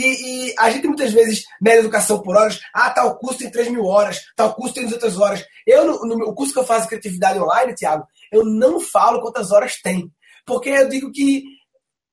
e 0.49 0.55
a 0.59 0.71
gente 0.71 0.87
muitas 0.87 1.13
vezes 1.13 1.45
mede 1.61 1.81
educação 1.81 2.23
por 2.23 2.35
horas. 2.35 2.59
Ah, 2.75 2.89
tal 2.89 3.19
curso 3.19 3.39
tem 3.39 3.51
3 3.51 3.69
mil 3.69 3.85
horas, 3.85 4.23
tal 4.35 4.55
curso 4.55 4.75
tem 4.75 4.85
200 4.85 5.19
horas. 5.21 5.45
Eu, 5.67 5.87
no, 5.87 6.17
no 6.17 6.35
curso 6.35 6.55
que 6.55 6.59
eu 6.59 6.65
faço 6.65 6.89
criatividade 6.89 7.39
online, 7.39 7.75
Tiago, 7.75 8.07
eu 8.33 8.45
não 8.45 8.81
falo 8.81 9.21
quantas 9.21 9.53
horas 9.53 9.79
tem. 9.83 10.11
Porque 10.47 10.71
eu 10.71 10.89
digo 10.89 11.13
que 11.13 11.45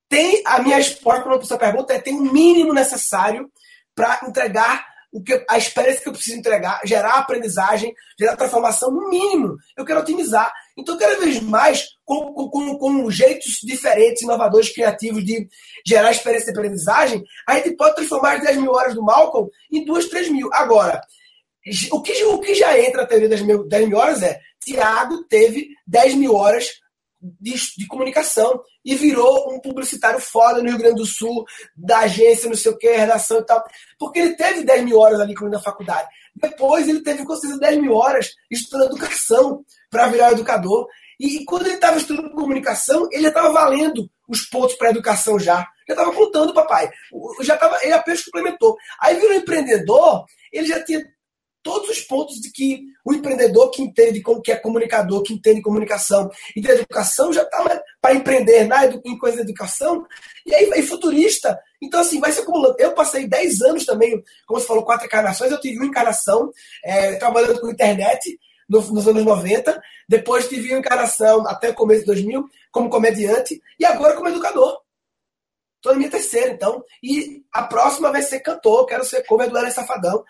tem 0.08 0.42
a 0.44 0.60
minha 0.62 0.76
resposta 0.76 1.22
para 1.22 1.34
uma 1.34 1.58
pergunta 1.58 1.94
é 1.94 1.98
tem 1.98 2.14
o 2.14 2.18
um 2.18 2.32
mínimo 2.32 2.74
necessário 2.74 3.50
para 3.94 4.20
entregar 4.28 4.86
o 5.10 5.22
que 5.22 5.44
a 5.48 5.56
experiência 5.56 6.02
que 6.02 6.08
eu 6.08 6.12
preciso 6.12 6.36
entregar, 6.36 6.78
gerar 6.84 7.14
aprendizagem, 7.14 7.94
gerar 8.20 8.36
transformação 8.36 8.90
no 8.90 9.08
mínimo. 9.08 9.56
Eu 9.74 9.84
quero 9.84 10.00
otimizar. 10.00 10.52
Então, 10.76 10.96
cada 10.98 11.18
vez 11.18 11.40
mais, 11.40 11.86
com, 12.04 12.32
com, 12.34 12.78
com 12.78 13.10
jeitos 13.10 13.58
diferentes, 13.62 14.22
inovadores, 14.22 14.72
criativos 14.72 15.24
de 15.24 15.48
gerar 15.86 16.10
experiência 16.10 16.52
de 16.52 16.58
aprendizagem, 16.58 17.24
a 17.48 17.56
gente 17.56 17.76
pode 17.76 17.96
transformar 17.96 18.36
as 18.36 18.42
10 18.42 18.58
mil 18.58 18.72
horas 18.72 18.94
do 18.94 19.02
Malcolm 19.02 19.48
em 19.72 19.84
2, 19.84 20.08
3 20.08 20.28
mil. 20.30 20.50
Agora, 20.52 21.00
o 21.90 22.02
que, 22.02 22.24
o 22.24 22.40
que 22.40 22.54
já 22.54 22.78
entra 22.78 23.02
na 23.02 23.08
teoria 23.08 23.28
das 23.28 23.40
mil, 23.40 23.66
10 23.66 23.88
mil 23.88 23.98
horas 23.98 24.22
é 24.22 24.38
Tiago 24.62 25.24
teve 25.24 25.68
10 25.86 26.14
mil 26.14 26.34
horas 26.34 26.68
de, 27.20 27.54
de, 27.76 27.86
comunicação 27.86 28.60
e 28.84 28.94
virou 28.94 29.52
um 29.52 29.60
publicitário 29.60 30.20
foda 30.20 30.62
no 30.62 30.68
Rio 30.68 30.78
Grande 30.78 30.96
do 30.96 31.06
Sul, 31.06 31.44
da 31.76 32.00
agência, 32.00 32.48
não 32.48 32.56
sei 32.56 32.70
o 32.70 32.76
que, 32.76 32.88
redação 32.88 33.38
e 33.38 33.46
tal. 33.46 33.64
Porque 33.98 34.18
ele 34.18 34.36
teve 34.36 34.64
10 34.64 34.84
mil 34.84 34.98
horas 34.98 35.20
ali 35.20 35.34
na 35.50 35.60
faculdade. 35.60 36.08
Depois 36.34 36.88
ele 36.88 37.02
teve, 37.02 37.24
com 37.24 37.34
certeza, 37.34 37.58
10 37.60 37.80
mil 37.80 37.94
horas 37.94 38.34
estudando 38.50 38.90
educação 38.90 39.64
para 39.96 40.08
virar 40.08 40.32
educador. 40.32 40.86
E, 41.18 41.42
quando 41.46 41.64
ele 41.64 41.76
estava 41.76 41.96
estudando 41.96 42.30
comunicação, 42.30 43.08
ele 43.10 43.22
já 43.22 43.28
estava 43.28 43.50
valendo 43.50 44.06
os 44.28 44.42
pontos 44.42 44.76
para 44.76 44.90
educação 44.90 45.38
já. 45.38 45.66
Já 45.88 45.94
estava 45.94 46.12
contando, 46.12 46.52
papai. 46.52 46.90
Já 47.40 47.56
tava, 47.56 47.82
ele 47.82 47.94
apenas 47.94 48.22
complementou. 48.24 48.76
Aí 49.00 49.18
virou 49.18 49.34
empreendedor, 49.34 50.26
ele 50.52 50.66
já 50.66 50.84
tinha 50.84 51.02
todos 51.62 51.88
os 51.88 52.00
pontos 52.02 52.36
de 52.36 52.52
que 52.52 52.82
o 53.04 53.12
empreendedor 53.14 53.70
que 53.70 53.82
entende 53.82 54.20
como 54.20 54.42
que 54.42 54.52
é 54.52 54.56
comunicador, 54.56 55.22
que 55.22 55.32
entende 55.32 55.62
comunicação 55.62 56.30
e 56.54 56.60
de 56.60 56.70
educação 56.70 57.32
já 57.32 57.42
está 57.42 57.82
para 58.00 58.14
empreender 58.14 58.64
na, 58.64 58.86
em 58.86 59.18
coisa 59.18 59.38
de 59.38 59.42
educação 59.42 60.06
e 60.44 60.54
aí 60.54 60.70
e 60.76 60.82
futurista. 60.82 61.58
Então, 61.82 62.00
assim, 62.00 62.20
vai 62.20 62.30
se 62.30 62.40
acumulando. 62.40 62.76
Eu 62.78 62.92
passei 62.92 63.26
10 63.26 63.62
anos 63.62 63.86
também, 63.86 64.22
como 64.46 64.60
você 64.60 64.66
falou, 64.66 64.84
quatro 64.84 65.06
encarnações. 65.06 65.50
Eu 65.50 65.60
tive 65.60 65.78
uma 65.78 65.86
encarnação 65.86 66.50
é, 66.84 67.14
trabalhando 67.14 67.60
com 67.60 67.70
internet 67.70 68.38
nos 68.68 69.08
anos 69.08 69.24
90. 69.24 69.80
Depois 70.08 70.48
tive 70.48 70.70
uma 70.70 70.78
encarnação 70.78 71.46
até 71.46 71.70
o 71.70 71.74
começo 71.74 72.00
de 72.00 72.06
2000 72.06 72.44
como 72.70 72.90
comediante 72.90 73.60
e 73.78 73.84
agora 73.84 74.14
como 74.14 74.28
educador. 74.28 74.80
Estou 75.76 75.92
na 75.92 75.98
minha 75.98 76.10
terceira, 76.10 76.50
então. 76.50 76.82
E 77.02 77.44
a 77.52 77.62
próxima 77.62 78.10
vai 78.10 78.22
ser 78.22 78.40
cantor. 78.40 78.86
Quero 78.86 79.04
ser 79.04 79.24
cover 79.24 79.48
do 79.48 79.56
Hélio 79.56 79.72
Safadão. 79.72 80.24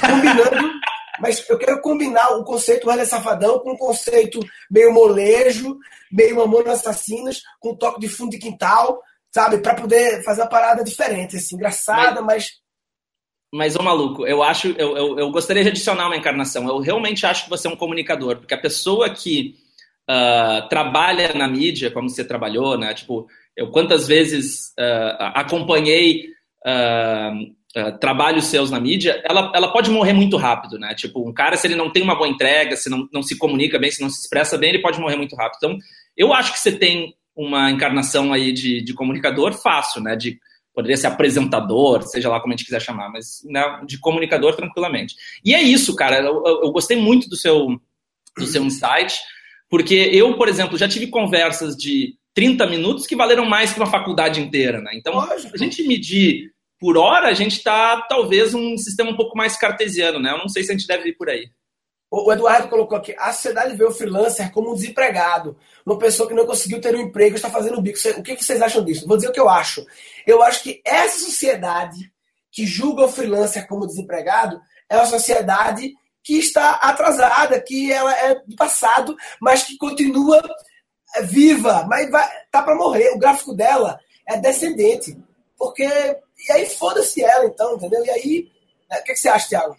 Combinando. 0.00 0.72
mas 1.20 1.48
eu 1.48 1.58
quero 1.58 1.80
combinar 1.80 2.30
o 2.30 2.44
conceito 2.44 2.90
Hélio 2.90 3.06
Safadão 3.06 3.58
com 3.60 3.72
o 3.72 3.78
conceito 3.78 4.40
meio 4.70 4.92
molejo, 4.92 5.78
meio 6.10 6.36
mamona 6.36 6.72
assassinas, 6.72 7.42
com 7.60 7.70
um 7.70 7.76
toque 7.76 8.00
de 8.00 8.08
fundo 8.08 8.30
de 8.30 8.38
quintal, 8.38 9.00
sabe? 9.32 9.58
Para 9.58 9.74
poder 9.74 10.24
fazer 10.24 10.42
uma 10.42 10.48
parada 10.48 10.82
diferente, 10.82 11.36
assim, 11.36 11.54
engraçada, 11.54 12.20
mas. 12.22 12.44
Mas, 12.44 12.61
ô 13.52 13.82
maluco, 13.82 14.26
eu 14.26 14.42
acho. 14.42 14.68
Eu, 14.78 14.96
eu, 14.96 15.18
eu 15.18 15.30
gostaria 15.30 15.62
de 15.62 15.68
adicionar 15.68 16.06
uma 16.06 16.16
encarnação. 16.16 16.66
Eu 16.66 16.78
realmente 16.78 17.26
acho 17.26 17.44
que 17.44 17.50
você 17.50 17.68
é 17.68 17.70
um 17.70 17.76
comunicador, 17.76 18.36
porque 18.38 18.54
a 18.54 18.60
pessoa 18.60 19.10
que 19.10 19.54
uh, 20.10 20.68
trabalha 20.68 21.32
na 21.34 21.46
mídia, 21.46 21.90
como 21.90 22.08
você 22.08 22.24
trabalhou, 22.24 22.78
né? 22.78 22.94
Tipo 22.94 23.26
eu 23.56 23.70
quantas 23.70 24.08
vezes 24.08 24.72
uh, 24.78 25.16
acompanhei 25.34 26.28
uh, 26.66 27.98
trabalhos 28.00 28.46
seus 28.46 28.70
na 28.70 28.80
mídia, 28.80 29.22
ela, 29.24 29.52
ela 29.54 29.72
pode 29.72 29.90
morrer 29.90 30.12
muito 30.12 30.36
rápido, 30.36 30.78
né? 30.78 30.94
Tipo, 30.94 31.26
um 31.26 31.32
cara, 31.32 31.56
se 31.56 31.66
ele 31.66 31.74
não 31.74 31.90
tem 31.90 32.02
uma 32.02 32.14
boa 32.14 32.28
entrega, 32.28 32.76
se 32.76 32.90
não, 32.90 33.08
não 33.12 33.22
se 33.22 33.36
comunica 33.38 33.78
bem, 33.78 33.90
se 33.90 34.02
não 34.02 34.10
se 34.10 34.20
expressa 34.20 34.58
bem, 34.58 34.70
ele 34.70 34.82
pode 34.82 35.00
morrer 35.00 35.16
muito 35.16 35.36
rápido. 35.36 35.56
Então, 35.56 35.78
eu 36.16 36.32
acho 36.32 36.52
que 36.52 36.58
você 36.58 36.72
tem 36.72 37.14
uma 37.34 37.70
encarnação 37.70 38.32
aí 38.32 38.52
de, 38.52 38.82
de 38.82 38.94
comunicador 38.94 39.54
fácil, 39.54 40.02
né? 40.02 40.16
De, 40.16 40.38
poderia 40.74 40.96
ser 40.96 41.06
apresentador, 41.06 42.02
seja 42.02 42.28
lá 42.28 42.40
como 42.40 42.52
a 42.52 42.56
gente 42.56 42.64
quiser 42.64 42.80
chamar, 42.80 43.10
mas 43.10 43.42
né, 43.44 43.62
de 43.86 43.98
comunicador 43.98 44.56
tranquilamente. 44.56 45.14
E 45.44 45.54
é 45.54 45.62
isso, 45.62 45.94
cara. 45.94 46.18
Eu, 46.18 46.42
eu, 46.44 46.62
eu 46.64 46.72
gostei 46.72 46.96
muito 46.96 47.28
do 47.28 47.36
seu, 47.36 47.80
do 48.36 48.46
seu 48.46 48.64
insight, 48.64 49.18
porque 49.68 49.94
eu, 49.94 50.36
por 50.36 50.48
exemplo, 50.48 50.78
já 50.78 50.88
tive 50.88 51.08
conversas 51.08 51.76
de 51.76 52.14
30 52.34 52.66
minutos 52.66 53.06
que 53.06 53.16
valeram 53.16 53.44
mais 53.44 53.72
que 53.72 53.80
uma 53.80 53.86
faculdade 53.86 54.40
inteira, 54.40 54.80
né? 54.80 54.92
Então, 54.94 55.14
Lógico. 55.14 55.54
a 55.54 55.58
gente 55.58 55.86
medir 55.86 56.50
por 56.80 56.96
hora, 56.96 57.28
a 57.28 57.34
gente 57.34 57.58
está 57.58 58.00
talvez 58.08 58.54
um 58.54 58.76
sistema 58.76 59.10
um 59.10 59.16
pouco 59.16 59.36
mais 59.36 59.56
cartesiano, 59.56 60.18
né? 60.18 60.32
Eu 60.32 60.38
não 60.38 60.48
sei 60.48 60.64
se 60.64 60.72
a 60.72 60.76
gente 60.76 60.86
deve 60.86 61.10
ir 61.10 61.16
por 61.16 61.28
aí. 61.28 61.48
O 62.14 62.30
Eduardo 62.30 62.68
colocou 62.68 62.98
aqui, 62.98 63.16
a 63.18 63.32
sociedade 63.32 63.74
vê 63.74 63.84
o 63.84 63.90
freelancer 63.90 64.52
como 64.52 64.70
um 64.70 64.74
desempregado, 64.74 65.56
uma 65.84 65.96
pessoa 65.96 66.28
que 66.28 66.34
não 66.34 66.44
conseguiu 66.44 66.78
ter 66.78 66.94
um 66.94 67.00
emprego 67.00 67.34
e 67.34 67.36
está 67.36 67.48
fazendo 67.48 67.80
bico. 67.80 67.98
O 68.18 68.22
que 68.22 68.36
vocês 68.36 68.60
acham 68.60 68.84
disso? 68.84 69.08
Vou 69.08 69.16
dizer 69.16 69.30
o 69.30 69.32
que 69.32 69.40
eu 69.40 69.48
acho. 69.48 69.82
Eu 70.26 70.42
acho 70.42 70.62
que 70.62 70.82
essa 70.84 71.18
sociedade 71.20 72.12
que 72.50 72.66
julga 72.66 73.06
o 73.06 73.08
freelancer 73.08 73.66
como 73.66 73.86
desempregado 73.86 74.60
é 74.90 74.96
uma 74.96 75.06
sociedade 75.06 75.94
que 76.22 76.34
está 76.34 76.72
atrasada, 76.72 77.58
que 77.58 77.90
ela 77.90 78.14
é 78.14 78.34
do 78.46 78.56
passado, 78.56 79.16
mas 79.40 79.62
que 79.62 79.78
continua 79.78 80.38
é 81.14 81.22
viva, 81.22 81.86
mas 81.88 82.10
vai, 82.10 82.28
tá 82.50 82.62
para 82.62 82.76
morrer. 82.76 83.10
O 83.14 83.18
gráfico 83.18 83.54
dela 83.54 83.98
é 84.28 84.36
descendente. 84.36 85.16
Porque. 85.56 85.84
E 85.84 86.52
aí 86.52 86.66
foda-se 86.66 87.22
ela, 87.22 87.46
então, 87.46 87.74
entendeu? 87.74 88.04
E 88.04 88.10
aí. 88.10 88.52
É, 88.90 88.98
o 88.98 89.04
que, 89.04 89.16
você 89.16 89.28
acha, 89.28 89.48
Thiago? 89.48 89.76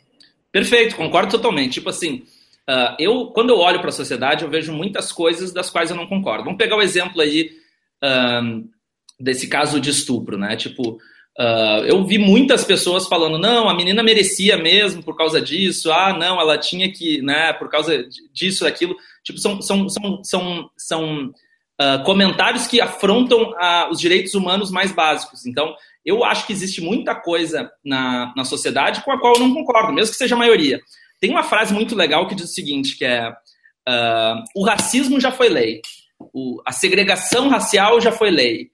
Perfeito, 0.53 0.95
concordo 0.95 1.31
totalmente. 1.31 1.73
Tipo 1.73 1.89
assim, 1.89 2.23
uh, 2.69 2.95
eu 2.99 3.31
quando 3.31 3.49
eu 3.49 3.57
olho 3.57 3.79
para 3.79 3.89
a 3.89 3.91
sociedade, 3.91 4.43
eu 4.43 4.49
vejo 4.51 4.71
muitas 4.71 5.11
coisas 5.11 5.51
das 5.51 5.71
quais 5.71 5.89
eu 5.89 5.97
não 5.97 6.05
concordo. 6.05 6.43
Vamos 6.43 6.59
pegar 6.59 6.77
o 6.77 6.81
exemplo 6.81 7.19
aí 7.19 7.49
uh, 8.03 8.69
desse 9.19 9.47
caso 9.47 9.81
de 9.81 9.89
estupro, 9.89 10.37
né? 10.37 10.55
Tipo, 10.55 10.91
uh, 11.39 11.83
eu 11.87 12.05
vi 12.05 12.19
muitas 12.19 12.63
pessoas 12.63 13.07
falando, 13.07 13.39
não, 13.39 13.67
a 13.67 13.73
menina 13.73 14.03
merecia 14.03 14.55
mesmo 14.55 15.01
por 15.01 15.17
causa 15.17 15.41
disso, 15.41 15.91
ah, 15.91 16.15
não, 16.15 16.39
ela 16.39 16.55
tinha 16.55 16.91
que, 16.91 17.19
né, 17.23 17.51
por 17.53 17.67
causa 17.67 18.07
disso, 18.31 18.63
daquilo. 18.63 18.95
Tipo, 19.23 19.39
são, 19.39 19.59
são, 19.59 19.89
são, 19.89 20.21
são, 20.23 20.69
são 20.77 21.33
uh, 21.81 22.03
comentários 22.03 22.67
que 22.67 22.81
afrontam 22.81 23.51
uh, 23.51 23.89
os 23.91 23.99
direitos 23.99 24.33
humanos 24.33 24.71
mais 24.71 24.91
básicos. 24.91 25.45
Então, 25.45 25.75
eu 26.05 26.23
acho 26.23 26.45
que 26.45 26.53
existe 26.53 26.81
muita 26.81 27.15
coisa 27.15 27.71
na, 27.83 28.33
na 28.35 28.43
sociedade 28.43 29.03
com 29.03 29.11
a 29.11 29.19
qual 29.19 29.35
eu 29.35 29.39
não 29.39 29.53
concordo, 29.53 29.93
mesmo 29.93 30.11
que 30.11 30.17
seja 30.17 30.35
a 30.35 30.37
maioria. 30.37 30.79
Tem 31.19 31.31
uma 31.31 31.43
frase 31.43 31.73
muito 31.73 31.95
legal 31.95 32.27
que 32.27 32.35
diz 32.35 32.49
o 32.49 32.53
seguinte, 32.53 32.97
que 32.97 33.05
é 33.05 33.29
uh, 33.29 34.43
o 34.55 34.65
racismo 34.65 35.19
já 35.19 35.31
foi 35.31 35.49
lei, 35.49 35.81
o, 36.19 36.61
a 36.65 36.71
segregação 36.71 37.49
racial 37.49 38.01
já 38.01 38.11
foi 38.11 38.29
lei, 38.29 38.69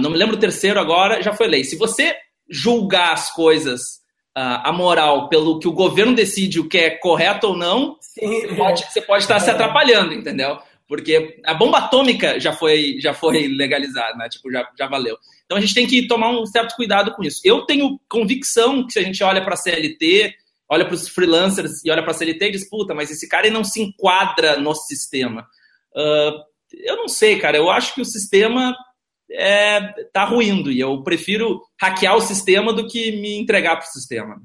não 0.00 0.10
me 0.10 0.18
lembro 0.18 0.36
o 0.36 0.38
terceiro 0.38 0.78
agora, 0.78 1.22
já 1.22 1.32
foi 1.32 1.48
lei. 1.48 1.64
Se 1.64 1.74
você 1.74 2.14
julgar 2.50 3.14
as 3.14 3.32
coisas 3.32 3.98
a 4.34 4.70
moral 4.72 5.28
pelo 5.28 5.58
que 5.58 5.66
o 5.66 5.72
governo 5.72 6.14
decide 6.14 6.60
o 6.60 6.68
que 6.68 6.78
é 6.78 6.90
correto 6.90 7.48
ou 7.48 7.56
não, 7.56 7.96
você 7.98 8.54
pode, 8.54 8.84
você 8.84 9.00
pode 9.00 9.22
estar 9.24 9.40
se 9.40 9.50
atrapalhando, 9.50 10.12
entendeu? 10.12 10.58
Porque 10.88 11.38
a 11.44 11.52
bomba 11.52 11.78
atômica 11.78 12.40
já 12.40 12.52
foi, 12.52 12.96
já 12.98 13.12
foi 13.12 13.46
legalizada, 13.46 14.16
né? 14.16 14.28
Tipo, 14.28 14.50
já, 14.50 14.66
já 14.76 14.86
valeu. 14.86 15.18
Então 15.44 15.58
a 15.58 15.60
gente 15.60 15.74
tem 15.74 15.86
que 15.86 16.08
tomar 16.08 16.30
um 16.30 16.46
certo 16.46 16.74
cuidado 16.74 17.12
com 17.12 17.22
isso. 17.22 17.40
Eu 17.44 17.66
tenho 17.66 18.00
convicção 18.08 18.86
que 18.86 18.94
se 18.94 18.98
a 18.98 19.02
gente 19.02 19.22
olha 19.22 19.44
para 19.44 19.52
a 19.52 19.56
CLT, 19.56 20.34
olha 20.68 20.86
para 20.86 20.94
os 20.94 21.08
freelancers 21.08 21.84
e 21.84 21.90
olha 21.90 22.02
para 22.02 22.12
a 22.12 22.14
CLT 22.14 22.46
e 22.46 22.52
diz, 22.52 22.68
puta, 22.68 22.94
mas 22.94 23.10
esse 23.10 23.28
cara 23.28 23.50
não 23.50 23.62
se 23.62 23.82
enquadra 23.82 24.58
no 24.58 24.74
sistema. 24.74 25.46
Uh, 25.94 26.40
eu 26.72 26.96
não 26.96 27.08
sei, 27.08 27.38
cara. 27.38 27.58
Eu 27.58 27.70
acho 27.70 27.94
que 27.94 28.00
o 28.00 28.06
sistema 28.06 28.74
é, 29.30 29.80
tá 30.12 30.24
ruindo 30.24 30.70
e 30.70 30.80
eu 30.80 31.02
prefiro 31.02 31.60
hackear 31.80 32.16
o 32.16 32.22
sistema 32.22 32.72
do 32.72 32.86
que 32.86 33.12
me 33.12 33.38
entregar 33.38 33.76
para 33.76 33.86
o 33.86 33.92
sistema. 33.92 34.36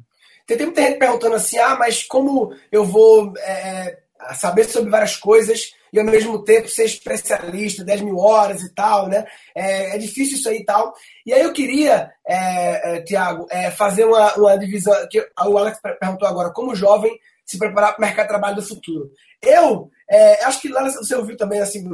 Tem, 0.46 0.58
muita 0.58 0.82
gente 0.82 1.00
perguntando 1.00 1.36
assim, 1.36 1.58
ah, 1.58 1.78
mas 1.80 2.04
como 2.04 2.54
eu 2.70 2.84
vou 2.84 3.34
é, 3.38 3.98
saber 4.36 4.66
sobre 4.66 4.90
várias 4.90 5.16
coisas 5.16 5.74
e 5.94 6.00
ao 6.00 6.06
mesmo 6.06 6.44
tempo 6.44 6.68
ser 6.68 6.86
especialista, 6.86 7.84
10 7.84 8.02
mil 8.02 8.18
horas 8.18 8.64
e 8.64 8.74
tal, 8.74 9.08
né? 9.08 9.24
É, 9.56 9.96
é 9.96 9.98
difícil 10.00 10.38
isso 10.38 10.50
aí 10.50 10.58
e 10.58 10.66
tal. 10.66 10.92
E 11.24 11.32
aí 11.32 11.44
eu 11.44 11.54
queria, 11.54 12.10
é, 12.28 12.98
é, 12.98 13.02
Tiago, 13.04 13.46
é, 13.52 13.70
fazer 13.70 14.04
uma, 14.04 14.34
uma 14.34 14.58
divisão, 14.58 14.94
que 15.08 15.20
o 15.20 15.58
Alex 15.58 15.80
perguntou 16.00 16.28
agora, 16.28 16.52
como 16.52 16.76
jovem 16.76 17.16
se 17.46 17.60
preparar 17.60 17.94
para 17.94 18.00
o 18.00 18.06
mercado 18.06 18.26
de 18.26 18.30
trabalho 18.30 18.56
do 18.56 18.68
futuro. 18.68 19.12
Eu, 19.40 19.92
é, 20.10 20.44
acho 20.46 20.62
que 20.62 20.70
lá 20.70 20.84
você 20.90 21.16
ouviu 21.16 21.38
também 21.38 21.60
assim, 21.60 21.88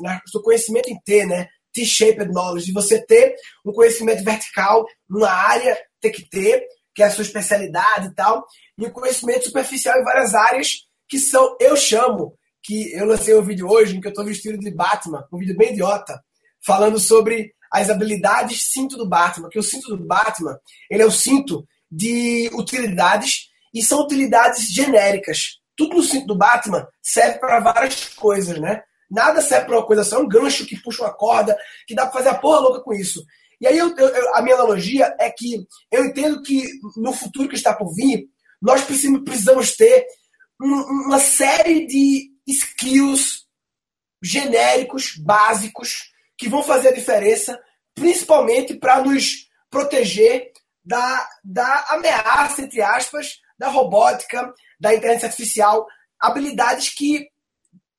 né? 0.00 0.20
O 0.34 0.42
conhecimento 0.42 0.90
em 0.90 1.00
T, 1.00 1.24
né? 1.24 1.48
T-shaped 1.72 2.30
knowledge, 2.30 2.66
de 2.66 2.72
você 2.72 3.00
ter 3.00 3.34
um 3.64 3.72
conhecimento 3.72 4.22
vertical 4.22 4.84
numa 5.08 5.30
área, 5.30 5.78
ter 6.00 6.10
que 6.10 6.28
ter, 6.28 6.66
que 6.94 7.02
é 7.02 7.06
a 7.06 7.10
sua 7.10 7.22
especialidade 7.22 8.08
e 8.08 8.14
tal, 8.14 8.44
e 8.78 8.86
um 8.86 8.90
conhecimento 8.90 9.44
superficial 9.44 9.98
em 9.98 10.04
várias 10.04 10.34
áreas 10.34 10.86
que 11.08 11.18
são, 11.18 11.56
eu 11.60 11.76
chamo, 11.76 12.34
que 12.66 12.92
eu 12.92 13.06
lancei 13.06 13.34
um 13.36 13.42
vídeo 13.42 13.68
hoje 13.68 13.96
em 13.96 14.00
que 14.00 14.08
eu 14.08 14.10
estou 14.10 14.24
vestido 14.24 14.58
de 14.58 14.70
Batman, 14.72 15.24
um 15.32 15.38
vídeo 15.38 15.56
bem 15.56 15.72
idiota, 15.72 16.20
falando 16.64 16.98
sobre 16.98 17.54
as 17.72 17.88
habilidades 17.88 18.72
cinto 18.72 18.96
do 18.96 19.08
Batman, 19.08 19.48
que 19.48 19.58
o 19.58 19.62
cinto 19.62 19.96
do 19.96 20.04
Batman, 20.04 20.58
ele 20.90 21.02
é 21.02 21.06
o 21.06 21.10
cinto 21.10 21.64
de 21.90 22.50
utilidades 22.54 23.48
e 23.72 23.82
são 23.82 24.00
utilidades 24.00 24.72
genéricas. 24.72 25.60
Tudo 25.76 25.96
no 25.96 26.02
cinto 26.02 26.26
do 26.26 26.36
Batman 26.36 26.86
serve 27.00 27.38
para 27.38 27.60
várias 27.60 28.06
coisas, 28.14 28.58
né? 28.58 28.82
Nada 29.08 29.40
serve 29.40 29.66
para 29.66 29.78
uma 29.78 29.86
coisa 29.86 30.02
só, 30.02 30.16
é 30.16 30.22
um 30.22 30.28
gancho 30.28 30.66
que 30.66 30.80
puxa 30.82 31.04
uma 31.04 31.14
corda, 31.14 31.56
que 31.86 31.94
dá 31.94 32.06
para 32.06 32.18
fazer 32.18 32.30
a 32.30 32.38
porra 32.38 32.60
louca 32.60 32.80
com 32.80 32.92
isso. 32.92 33.22
E 33.60 33.66
aí 33.66 33.78
eu, 33.78 33.94
eu, 33.96 34.34
a 34.34 34.42
minha 34.42 34.56
analogia 34.56 35.14
é 35.20 35.30
que 35.30 35.64
eu 35.92 36.04
entendo 36.04 36.42
que 36.42 36.64
no 36.96 37.12
futuro 37.12 37.48
que 37.48 37.54
está 37.54 37.72
por 37.72 37.94
vir, 37.94 38.24
nós 38.60 38.82
precisamos 38.82 39.76
ter 39.76 40.04
uma 40.58 41.20
série 41.20 41.86
de 41.86 42.35
skills 42.46 43.46
genéricos, 44.22 45.16
básicos, 45.16 46.12
que 46.38 46.48
vão 46.48 46.62
fazer 46.62 46.88
a 46.88 46.94
diferença, 46.94 47.58
principalmente 47.94 48.74
para 48.74 49.02
nos 49.02 49.48
proteger 49.70 50.52
da, 50.84 51.28
da 51.42 51.86
ameaça, 51.90 52.62
entre 52.62 52.80
aspas, 52.80 53.40
da 53.58 53.68
robótica, 53.68 54.52
da 54.78 54.94
inteligência 54.94 55.26
artificial, 55.28 55.86
habilidades 56.20 56.90
que 56.90 57.28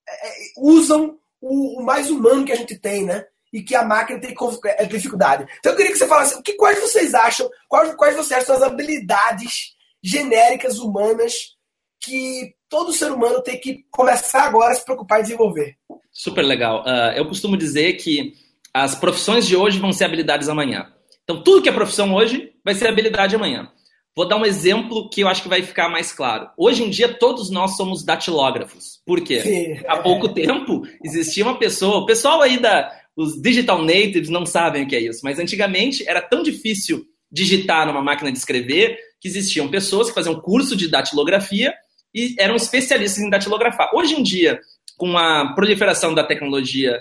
é, 0.07 0.31
usam 0.57 1.19
o, 1.41 1.81
o, 1.81 1.83
mais 1.83 2.09
humano 2.09 2.45
que 2.45 2.51
a 2.51 2.55
gente 2.55 2.79
tem, 2.79 3.05
né? 3.05 3.25
E 3.51 3.63
que 3.63 3.75
a 3.75 3.83
máquina 3.83 4.19
tem 4.19 4.35
é, 4.65 4.85
dificuldade. 4.85 5.47
Então 5.59 5.71
eu 5.71 5.75
queria 5.75 5.91
que 5.91 5.97
você 5.97 6.07
falasse 6.07 6.35
o 6.35 6.41
que, 6.41 6.53
quais 6.53 6.79
vocês 6.79 7.13
acham, 7.13 7.49
quais, 7.67 7.93
quais 7.95 8.15
vocês 8.15 8.41
acham 8.41 8.55
as 8.55 8.61
habilidades 8.61 9.75
genéricas 10.03 10.79
humanas 10.79 11.55
que 11.99 12.55
todo 12.69 12.93
ser 12.93 13.11
humano 13.11 13.41
tem 13.41 13.59
que 13.59 13.85
começar 13.91 14.43
agora 14.43 14.71
a 14.71 14.75
se 14.75 14.83
preocupar 14.83 15.19
em 15.19 15.23
desenvolver. 15.23 15.75
Super 16.11 16.43
legal. 16.43 16.83
Uh, 16.83 17.15
eu 17.15 17.25
costumo 17.25 17.57
dizer 17.57 17.93
que 17.93 18.33
as 18.73 18.95
profissões 18.95 19.47
de 19.47 19.55
hoje 19.55 19.79
vão 19.79 19.93
ser 19.93 20.05
habilidades 20.05 20.49
amanhã. 20.49 20.91
Então, 21.23 21.43
tudo 21.43 21.61
que 21.61 21.69
é 21.69 21.71
profissão 21.71 22.13
hoje 22.13 22.51
vai 22.63 22.73
ser 22.73 22.87
habilidade 22.87 23.35
amanhã. 23.35 23.69
Vou 24.15 24.27
dar 24.27 24.37
um 24.37 24.45
exemplo 24.45 25.09
que 25.09 25.21
eu 25.21 25.27
acho 25.27 25.43
que 25.43 25.49
vai 25.49 25.61
ficar 25.61 25.89
mais 25.89 26.11
claro. 26.11 26.49
Hoje 26.57 26.83
em 26.83 26.89
dia, 26.89 27.13
todos 27.13 27.51
nós 27.51 27.77
somos 27.77 28.03
datilógrafos. 28.03 28.99
Por 29.05 29.21
quê? 29.21 29.41
Sim. 29.41 29.79
Há 29.87 29.97
pouco 29.97 30.29
tempo, 30.29 30.81
existia 31.03 31.43
uma 31.43 31.59
pessoa, 31.59 31.97
o 31.97 32.05
pessoal 32.05 32.41
aí 32.41 32.59
da, 32.59 32.91
os 33.15 33.39
digital 33.39 33.83
natives 33.83 34.29
não 34.29 34.45
sabem 34.45 34.83
o 34.83 34.87
que 34.87 34.95
é 34.95 35.01
isso, 35.01 35.21
mas 35.23 35.37
antigamente 35.37 36.07
era 36.07 36.19
tão 36.21 36.41
difícil 36.41 37.05
digitar 37.31 37.85
numa 37.85 38.01
máquina 38.01 38.31
de 38.31 38.37
escrever 38.37 38.97
que 39.19 39.27
existiam 39.27 39.67
pessoas 39.67 40.07
que 40.07 40.15
faziam 40.15 40.39
curso 40.39 40.75
de 40.75 40.87
datilografia 40.87 41.73
e 42.13 42.35
eram 42.39 42.55
especialistas 42.55 43.23
em 43.23 43.29
datilografar. 43.29 43.89
Hoje 43.93 44.15
em 44.15 44.23
dia, 44.23 44.59
com 44.97 45.17
a 45.17 45.53
proliferação 45.53 46.13
da 46.13 46.23
tecnologia 46.23 46.99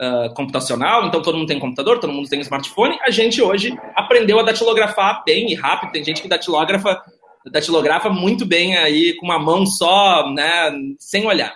uh, 0.00 0.34
computacional, 0.34 1.06
então 1.06 1.22
todo 1.22 1.38
mundo 1.38 1.48
tem 1.48 1.58
computador, 1.58 1.98
todo 1.98 2.12
mundo 2.12 2.28
tem 2.28 2.40
smartphone, 2.40 2.98
a 3.02 3.10
gente 3.10 3.40
hoje 3.40 3.76
aprendeu 3.94 4.38
a 4.38 4.42
datilografar 4.42 5.22
bem 5.24 5.50
e 5.50 5.54
rápido. 5.54 5.92
Tem 5.92 6.04
gente 6.04 6.22
que 6.22 6.28
datilografa, 6.28 7.00
datilografa 7.52 8.08
muito 8.10 8.44
bem 8.44 8.76
aí 8.76 9.14
com 9.16 9.26
uma 9.26 9.38
mão 9.38 9.64
só, 9.66 10.30
né, 10.32 10.72
sem 10.98 11.26
olhar. 11.26 11.52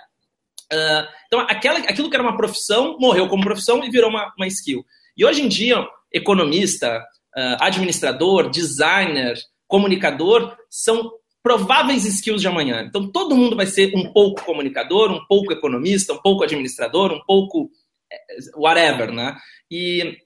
Uh, 0.73 1.07
então, 1.27 1.41
aquela, 1.41 1.79
aquilo 1.81 2.09
que 2.09 2.15
era 2.15 2.23
uma 2.23 2.37
profissão 2.37 2.97
morreu 2.99 3.29
como 3.29 3.43
profissão 3.43 3.85
e 3.85 3.91
virou 3.91 4.09
uma, 4.09 4.33
uma 4.37 4.47
skill. 4.47 4.85
E 5.17 5.25
hoje 5.25 5.43
em 5.43 5.49
dia, 5.49 5.85
economista, 6.13 6.99
uh, 7.37 7.57
administrador, 7.61 8.49
designer, 8.49 9.37
comunicador 9.67 10.57
são 10.69 11.11
prováveis 11.42 12.05
skills 12.05 12.40
de 12.40 12.48
amanhã. 12.48 12.85
Então, 12.87 13.11
todo 13.11 13.37
mundo 13.37 13.57
vai 13.57 13.66
ser 13.66 13.92
um 13.94 14.12
pouco 14.12 14.44
comunicador, 14.44 15.11
um 15.11 15.24
pouco 15.26 15.53
economista, 15.53 16.12
um 16.12 16.18
pouco 16.18 16.44
administrador, 16.44 17.12
um 17.12 17.20
pouco 17.26 17.70
eh, 18.12 18.37
whatever, 18.57 19.12
né? 19.12 19.37
E 19.70 20.18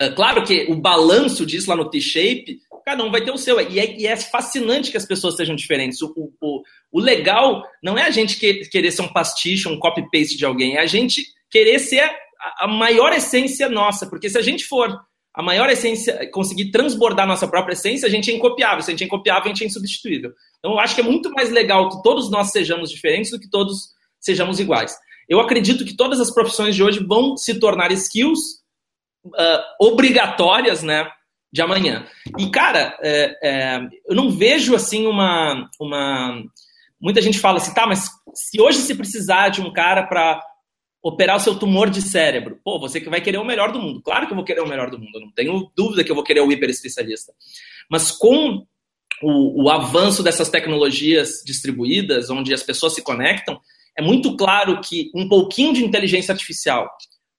é 0.00 0.10
claro 0.10 0.44
que 0.44 0.66
o 0.70 0.74
balanço 0.74 1.44
disso 1.44 1.68
lá 1.68 1.76
no 1.76 1.90
T-Shape, 1.90 2.58
cada 2.84 3.04
um 3.04 3.10
vai 3.10 3.22
ter 3.22 3.30
o 3.30 3.38
seu. 3.38 3.60
E 3.60 3.78
é, 3.78 4.00
e 4.00 4.06
é 4.06 4.16
fascinante 4.16 4.90
que 4.90 4.96
as 4.96 5.06
pessoas 5.06 5.36
sejam 5.36 5.54
diferentes. 5.54 6.00
O, 6.02 6.12
o, 6.40 6.62
o, 6.90 7.00
legal 7.00 7.62
não 7.82 7.98
é 7.98 8.04
a 8.04 8.10
gente 8.10 8.38
que, 8.38 8.60
querer 8.70 8.90
ser 8.90 9.02
um 9.02 9.12
pastiche, 9.12 9.68
um 9.68 9.78
copy-paste 9.78 10.36
de 10.36 10.44
alguém, 10.44 10.76
é 10.76 10.80
a 10.80 10.86
gente 10.86 11.22
querer 11.50 11.78
ser 11.78 12.00
a, 12.00 12.64
a 12.64 12.66
maior 12.66 13.12
essência 13.12 13.68
nossa. 13.68 14.08
Porque 14.08 14.28
se 14.28 14.38
a 14.38 14.42
gente 14.42 14.64
for 14.64 14.98
a 15.34 15.42
maior 15.42 15.68
essência, 15.70 16.28
conseguir 16.32 16.70
transbordar 16.70 17.26
nossa 17.26 17.46
própria 17.46 17.74
essência, 17.74 18.06
a 18.06 18.10
gente 18.10 18.30
é 18.30 18.34
incopiável. 18.34 18.82
Se 18.82 18.90
a 18.90 18.92
gente 18.92 19.04
é 19.04 19.06
incopiável, 19.06 19.44
a 19.44 19.48
gente 19.48 19.64
é 19.64 19.66
insubstituível. 19.66 20.32
Então, 20.60 20.72
eu 20.72 20.78
acho 20.78 20.94
que 20.94 21.00
é 21.00 21.04
muito 21.04 21.30
mais 21.32 21.50
legal 21.50 21.88
que 21.88 22.02
todos 22.02 22.30
nós 22.30 22.52
sejamos 22.52 22.90
diferentes 22.90 23.30
do 23.30 23.40
que 23.40 23.50
todos 23.50 23.94
sejamos 24.20 24.60
iguais. 24.60 24.94
Eu 25.28 25.40
acredito 25.40 25.84
que 25.84 25.96
todas 25.96 26.20
as 26.20 26.32
profissões 26.32 26.76
de 26.76 26.82
hoje 26.82 27.04
vão 27.04 27.36
se 27.36 27.58
tornar 27.58 27.90
skills 27.92 28.40
uh, 29.24 29.62
obrigatórias, 29.80 30.82
né, 30.82 31.10
de 31.52 31.62
amanhã. 31.62 32.06
E, 32.38 32.50
cara, 32.50 32.96
é, 33.00 33.38
é, 33.42 33.80
eu 34.06 34.14
não 34.14 34.30
vejo, 34.30 34.74
assim, 34.74 35.06
uma, 35.06 35.68
uma... 35.80 36.42
Muita 37.00 37.22
gente 37.22 37.38
fala 37.38 37.56
assim, 37.56 37.72
tá, 37.72 37.86
mas 37.86 38.10
se 38.34 38.60
hoje 38.60 38.78
se 38.78 38.94
precisar 38.94 39.48
de 39.48 39.62
um 39.62 39.72
cara 39.72 40.06
para 40.06 40.42
operar 41.02 41.36
o 41.36 41.40
seu 41.40 41.58
tumor 41.58 41.88
de 41.88 42.02
cérebro. 42.02 42.60
Pô, 42.62 42.78
você 42.78 43.00
que 43.00 43.08
vai 43.08 43.20
querer 43.20 43.38
o 43.38 43.44
melhor 43.44 43.72
do 43.72 43.80
mundo. 43.80 44.02
Claro 44.02 44.26
que 44.26 44.32
eu 44.32 44.36
vou 44.36 44.44
querer 44.44 44.60
o 44.60 44.68
melhor 44.68 44.90
do 44.90 44.98
mundo, 44.98 45.14
eu 45.14 45.20
não 45.22 45.32
tenho 45.32 45.70
dúvida 45.74 46.04
que 46.04 46.10
eu 46.10 46.14
vou 46.14 46.24
querer 46.24 46.40
o 46.40 46.52
hiper 46.52 46.68
especialista. 46.68 47.32
Mas 47.90 48.10
com 48.10 48.66
o, 49.22 49.64
o, 49.64 49.70
avanço 49.70 50.22
dessas 50.22 50.48
tecnologias 50.48 51.42
distribuídas, 51.44 52.30
onde 52.30 52.54
as 52.54 52.62
pessoas 52.62 52.94
se 52.94 53.02
conectam, 53.02 53.60
é 53.96 54.02
muito 54.02 54.36
claro 54.36 54.80
que 54.80 55.10
um 55.14 55.28
pouquinho 55.28 55.74
de 55.74 55.84
inteligência 55.84 56.32
artificial 56.32 56.88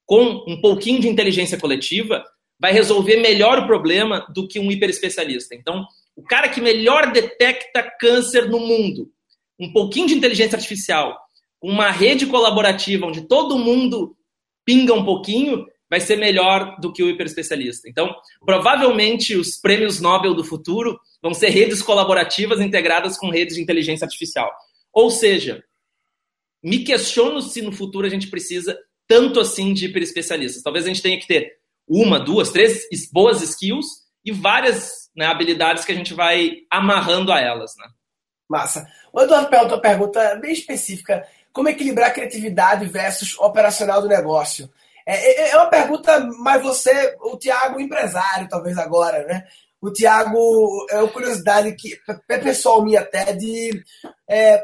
com 0.04 0.44
um 0.46 0.60
pouquinho 0.60 1.00
de 1.00 1.08
inteligência 1.08 1.58
coletiva 1.58 2.24
vai 2.60 2.72
resolver 2.72 3.16
melhor 3.16 3.58
o 3.58 3.66
problema 3.66 4.26
do 4.32 4.46
que 4.46 4.60
um 4.60 4.70
hiperespecialista. 4.70 5.54
Então, 5.54 5.84
o 6.14 6.22
cara 6.22 6.48
que 6.48 6.60
melhor 6.60 7.10
detecta 7.10 7.82
câncer 7.98 8.48
no 8.48 8.60
mundo, 8.60 9.10
um 9.58 9.72
pouquinho 9.72 10.06
de 10.06 10.14
inteligência 10.14 10.56
artificial, 10.56 11.18
uma 11.62 11.90
rede 11.90 12.26
colaborativa 12.26 13.06
onde 13.06 13.22
todo 13.22 13.58
mundo 13.58 14.16
pinga 14.64 14.92
um 14.94 15.04
pouquinho, 15.04 15.66
vai 15.92 16.00
ser 16.00 16.16
melhor 16.16 16.80
do 16.80 16.90
que 16.90 17.02
o 17.02 17.10
hiperespecialista. 17.10 17.86
Então, 17.86 18.14
provavelmente 18.46 19.36
os 19.36 19.58
prêmios 19.58 20.00
Nobel 20.00 20.32
do 20.32 20.42
futuro 20.42 20.98
vão 21.20 21.34
ser 21.34 21.50
redes 21.50 21.82
colaborativas 21.82 22.62
integradas 22.62 23.18
com 23.18 23.28
redes 23.28 23.56
de 23.56 23.60
inteligência 23.60 24.06
artificial. 24.06 24.50
Ou 24.90 25.10
seja, 25.10 25.62
me 26.64 26.78
questiono 26.82 27.42
se 27.42 27.60
no 27.60 27.70
futuro 27.70 28.06
a 28.06 28.08
gente 28.08 28.28
precisa 28.28 28.74
tanto 29.06 29.38
assim 29.38 29.74
de 29.74 29.84
hiperespecialistas. 29.84 30.62
Talvez 30.62 30.86
a 30.86 30.88
gente 30.88 31.02
tenha 31.02 31.20
que 31.20 31.26
ter 31.26 31.58
uma, 31.86 32.18
duas, 32.18 32.50
três 32.50 32.86
boas 33.12 33.42
skills 33.42 33.84
e 34.24 34.32
várias 34.32 35.10
né, 35.14 35.26
habilidades 35.26 35.84
que 35.84 35.92
a 35.92 35.94
gente 35.94 36.14
vai 36.14 36.60
amarrando 36.70 37.30
a 37.30 37.38
elas. 37.38 37.74
Né? 37.76 37.86
Massa. 38.48 38.88
O 39.12 39.20
Eduardo 39.20 39.50
perguntou 39.50 39.76
uma 39.76 39.82
pergunta 39.82 40.36
bem 40.36 40.54
específica. 40.54 41.28
Como 41.52 41.68
equilibrar 41.68 42.14
criatividade 42.14 42.86
versus 42.86 43.38
operacional 43.38 44.00
do 44.00 44.08
negócio? 44.08 44.70
É, 45.06 45.42
é, 45.42 45.50
é 45.50 45.56
uma 45.56 45.68
pergunta, 45.68 46.20
mas 46.38 46.62
você, 46.62 47.16
o 47.20 47.36
Tiago, 47.36 47.80
empresário, 47.80 48.48
talvez 48.48 48.78
agora, 48.78 49.24
né? 49.26 49.44
O 49.80 49.90
Tiago, 49.90 50.38
é 50.90 50.98
uma 50.98 51.08
curiosidade 51.08 51.74
que 51.74 51.98
é 52.28 52.38
pessoal 52.38 52.84
minha 52.84 53.00
até, 53.00 53.32
de 53.32 53.82
é, 54.30 54.62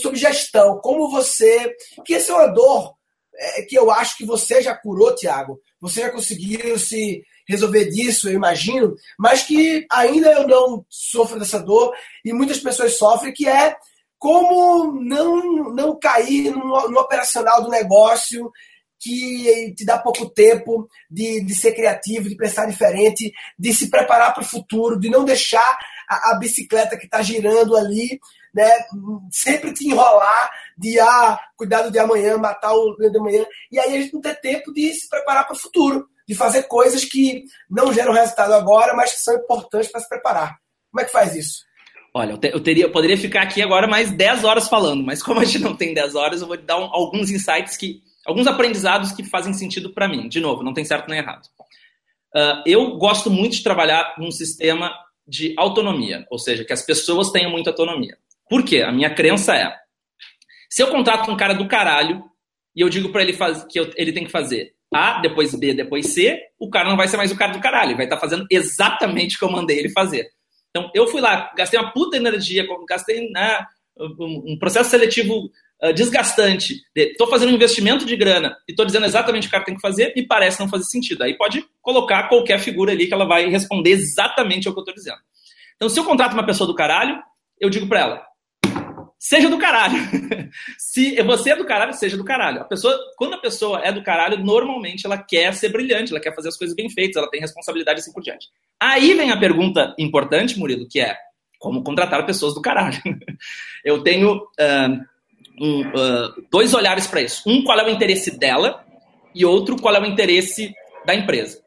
sobre 0.00 0.18
gestão. 0.18 0.80
Como 0.80 1.10
você. 1.10 1.72
Que 2.04 2.14
esse 2.14 2.30
é 2.30 2.34
uma 2.34 2.48
dor 2.48 2.96
é, 3.36 3.62
que 3.62 3.76
eu 3.76 3.90
acho 3.90 4.16
que 4.16 4.26
você 4.26 4.60
já 4.60 4.74
curou, 4.74 5.14
Tiago. 5.14 5.60
Você 5.80 6.00
já 6.02 6.10
conseguiu 6.10 6.78
se 6.78 7.22
resolver 7.48 7.86
disso, 7.86 8.28
eu 8.28 8.34
imagino, 8.34 8.94
mas 9.18 9.42
que 9.42 9.86
ainda 9.90 10.30
eu 10.32 10.46
não 10.46 10.86
sofro 10.88 11.38
dessa 11.38 11.58
dor 11.58 11.92
e 12.24 12.32
muitas 12.32 12.58
pessoas 12.58 12.96
sofrem, 12.96 13.32
que 13.32 13.48
é 13.48 13.76
como 14.18 14.92
não, 15.00 15.74
não 15.74 15.98
cair 15.98 16.50
no, 16.50 16.88
no 16.88 17.00
operacional 17.00 17.62
do 17.62 17.68
negócio 17.68 18.50
que 19.02 19.74
te 19.76 19.84
dá 19.84 19.98
pouco 19.98 20.30
tempo 20.30 20.88
de, 21.10 21.44
de 21.44 21.54
ser 21.56 21.74
criativo, 21.74 22.28
de 22.28 22.36
pensar 22.36 22.66
diferente, 22.66 23.32
de 23.58 23.74
se 23.74 23.90
preparar 23.90 24.32
para 24.32 24.44
o 24.44 24.46
futuro, 24.46 24.98
de 24.98 25.10
não 25.10 25.24
deixar 25.24 25.78
a, 26.08 26.30
a 26.32 26.38
bicicleta 26.38 26.96
que 26.96 27.06
está 27.06 27.20
girando 27.20 27.76
ali, 27.76 28.20
né, 28.54 28.70
sempre 29.32 29.72
te 29.72 29.88
enrolar 29.88 30.50
de 30.78 31.00
ah, 31.00 31.38
cuidado 31.56 31.90
de 31.90 31.98
amanhã, 31.98 32.38
matar 32.38 32.72
o 32.74 32.94
de 32.96 33.18
amanhã, 33.18 33.44
e 33.72 33.78
aí 33.78 33.96
a 33.96 34.00
gente 34.00 34.14
não 34.14 34.20
ter 34.20 34.40
tempo 34.40 34.72
de 34.72 34.92
se 34.94 35.08
preparar 35.08 35.46
para 35.46 35.56
o 35.56 35.58
futuro, 35.58 36.06
de 36.28 36.34
fazer 36.34 36.64
coisas 36.64 37.04
que 37.04 37.42
não 37.68 37.92
geram 37.92 38.12
resultado 38.12 38.52
agora, 38.52 38.94
mas 38.94 39.12
que 39.14 39.20
são 39.20 39.34
importantes 39.34 39.90
para 39.90 40.00
se 40.00 40.08
preparar. 40.08 40.58
Como 40.92 41.00
é 41.00 41.04
que 41.04 41.12
faz 41.12 41.34
isso? 41.34 41.64
Olha, 42.14 42.32
eu, 42.32 42.38
te, 42.38 42.48
eu, 42.48 42.62
teria, 42.62 42.84
eu 42.84 42.92
poderia 42.92 43.16
ficar 43.16 43.42
aqui 43.42 43.62
agora 43.62 43.88
mais 43.88 44.12
10 44.12 44.44
horas 44.44 44.68
falando, 44.68 45.02
mas 45.02 45.22
como 45.22 45.40
a 45.40 45.44
gente 45.44 45.60
não 45.60 45.74
tem 45.74 45.92
10 45.92 46.14
horas, 46.14 46.40
eu 46.40 46.46
vou 46.46 46.56
te 46.56 46.64
dar 46.64 46.78
um, 46.78 46.84
alguns 46.84 47.30
insights 47.30 47.76
que 47.76 48.02
alguns 48.26 48.46
aprendizados 48.46 49.12
que 49.12 49.24
fazem 49.24 49.52
sentido 49.52 49.92
para 49.92 50.08
mim. 50.08 50.28
De 50.28 50.40
novo, 50.40 50.62
não 50.62 50.72
tem 50.72 50.84
certo 50.84 51.08
nem 51.08 51.18
errado. 51.18 51.46
Uh, 52.34 52.62
eu 52.66 52.96
gosto 52.96 53.30
muito 53.30 53.56
de 53.56 53.62
trabalhar 53.62 54.14
num 54.18 54.30
sistema 54.30 54.92
de 55.26 55.54
autonomia, 55.56 56.26
ou 56.30 56.38
seja, 56.38 56.64
que 56.64 56.72
as 56.72 56.82
pessoas 56.82 57.30
tenham 57.30 57.50
muita 57.50 57.70
autonomia. 57.70 58.16
Por 58.48 58.64
quê? 58.64 58.82
A 58.82 58.92
minha 58.92 59.14
crença 59.14 59.54
é: 59.54 59.74
Se 60.70 60.82
eu 60.82 60.88
contrato 60.88 61.30
um 61.30 61.36
cara 61.36 61.52
do 61.52 61.68
caralho 61.68 62.24
e 62.74 62.80
eu 62.80 62.88
digo 62.88 63.10
para 63.10 63.22
ele 63.22 63.32
faz, 63.32 63.64
que 63.64 63.78
eu, 63.78 63.90
ele 63.96 64.12
tem 64.12 64.24
que 64.24 64.30
fazer 64.30 64.74
A, 64.92 65.20
depois 65.20 65.54
B, 65.54 65.74
depois 65.74 66.06
C, 66.08 66.40
o 66.58 66.70
cara 66.70 66.88
não 66.88 66.96
vai 66.96 67.06
ser 67.06 67.16
mais 67.16 67.30
o 67.30 67.36
cara 67.36 67.52
do 67.52 67.60
caralho, 67.60 67.90
ele 67.90 67.96
vai 67.96 68.06
estar 68.06 68.16
tá 68.16 68.20
fazendo 68.20 68.46
exatamente 68.50 69.36
o 69.36 69.38
que 69.38 69.44
eu 69.44 69.50
mandei 69.50 69.78
ele 69.78 69.90
fazer. 69.90 70.28
Então, 70.70 70.90
eu 70.94 71.06
fui 71.06 71.20
lá, 71.20 71.52
gastei 71.54 71.78
uma 71.78 71.92
puta 71.92 72.16
energia, 72.16 72.66
gastei 72.88 73.30
né, 73.30 73.58
um 73.98 74.56
processo 74.58 74.88
seletivo 74.90 75.50
uh, 75.84 75.92
desgastante. 75.92 76.82
Estou 76.94 77.26
fazendo 77.28 77.50
um 77.50 77.54
investimento 77.54 78.04
de 78.06 78.16
grana 78.16 78.56
e 78.68 78.72
estou 78.72 78.86
dizendo 78.86 79.06
exatamente 79.06 79.48
o 79.48 79.50
cara 79.50 79.64
tem 79.64 79.74
que 79.74 79.80
fazer 79.80 80.12
e 80.16 80.26
parece 80.26 80.60
não 80.60 80.68
fazer 80.68 80.84
sentido. 80.84 81.22
Aí 81.22 81.36
pode 81.36 81.64
colocar 81.80 82.28
qualquer 82.28 82.58
figura 82.58 82.92
ali 82.92 83.06
que 83.06 83.14
ela 83.14 83.26
vai 83.26 83.48
responder 83.48 83.90
exatamente 83.90 84.68
o 84.68 84.72
que 84.72 84.78
eu 84.78 84.82
estou 84.82 84.94
dizendo. 84.94 85.18
Então, 85.76 85.88
se 85.88 85.98
eu 85.98 86.04
contrato 86.04 86.34
uma 86.34 86.46
pessoa 86.46 86.66
do 86.66 86.74
caralho, 86.74 87.20
eu 87.60 87.68
digo 87.68 87.88
para 87.88 88.00
ela, 88.00 88.26
seja 89.18 89.48
do 89.48 89.58
caralho. 89.58 89.96
Se 90.76 91.20
você 91.22 91.50
é 91.50 91.56
do 91.56 91.64
caralho, 91.64 91.94
seja 91.94 92.16
do 92.16 92.24
caralho. 92.24 92.60
A 92.60 92.64
pessoa, 92.64 92.96
quando 93.16 93.34
a 93.34 93.38
pessoa 93.38 93.80
é 93.80 93.92
do 93.92 94.02
caralho, 94.02 94.38
normalmente 94.38 95.06
ela 95.06 95.16
quer 95.16 95.54
ser 95.54 95.70
brilhante, 95.70 96.12
ela 96.12 96.20
quer 96.20 96.34
fazer 96.34 96.48
as 96.48 96.56
coisas 96.56 96.74
bem 96.74 96.90
feitas, 96.90 97.16
ela 97.16 97.30
tem 97.30 97.40
responsabilidade 97.40 98.00
assim 98.00 98.12
por 98.12 98.22
diante. 98.22 98.48
Aí 98.80 99.14
vem 99.14 99.30
a 99.30 99.36
pergunta 99.36 99.94
importante, 99.98 100.58
Murilo, 100.58 100.88
que 100.88 101.00
é 101.00 101.16
como 101.58 101.84
contratar 101.84 102.26
pessoas 102.26 102.54
do 102.54 102.60
caralho. 102.60 103.00
Eu 103.84 104.02
tenho 104.02 104.36
uh, 104.36 105.11
um, 105.60 105.80
uh, 105.82 106.46
dois 106.50 106.74
olhares 106.74 107.06
para 107.06 107.22
isso. 107.22 107.42
Um, 107.46 107.62
qual 107.62 107.78
é 107.78 107.84
o 107.84 107.90
interesse 107.90 108.38
dela, 108.38 108.84
e 109.34 109.44
outro, 109.44 109.80
qual 109.80 109.94
é 109.94 110.00
o 110.00 110.06
interesse 110.06 110.74
da 111.06 111.14
empresa. 111.14 111.60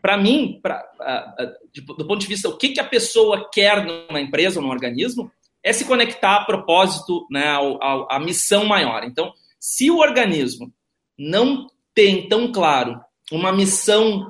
Para 0.00 0.16
mim, 0.16 0.58
pra, 0.62 0.82
uh, 1.00 1.94
do 1.96 2.06
ponto 2.06 2.18
de 2.18 2.26
vista, 2.26 2.48
o 2.48 2.56
que, 2.56 2.70
que 2.70 2.80
a 2.80 2.84
pessoa 2.84 3.48
quer 3.52 3.84
numa 3.84 4.20
empresa 4.20 4.58
ou 4.58 4.64
num 4.64 4.72
organismo, 4.72 5.30
é 5.62 5.72
se 5.72 5.84
conectar 5.84 6.36
a 6.36 6.44
propósito, 6.44 7.26
né, 7.30 7.48
a, 7.48 8.16
a 8.16 8.18
missão 8.18 8.64
maior. 8.64 9.04
Então, 9.04 9.32
se 9.58 9.90
o 9.90 9.98
organismo 9.98 10.72
não 11.18 11.66
tem 11.94 12.28
tão 12.28 12.50
claro 12.50 12.98
uma 13.30 13.52
missão, 13.52 14.26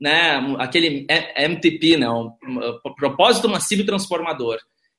né, 0.00 0.36
aquele 0.58 1.06
MTP, 1.36 1.96
né, 1.96 2.10
um, 2.10 2.32
um 2.84 2.94
propósito 2.96 3.48
massivo 3.48 3.86
transformador, 3.86 4.58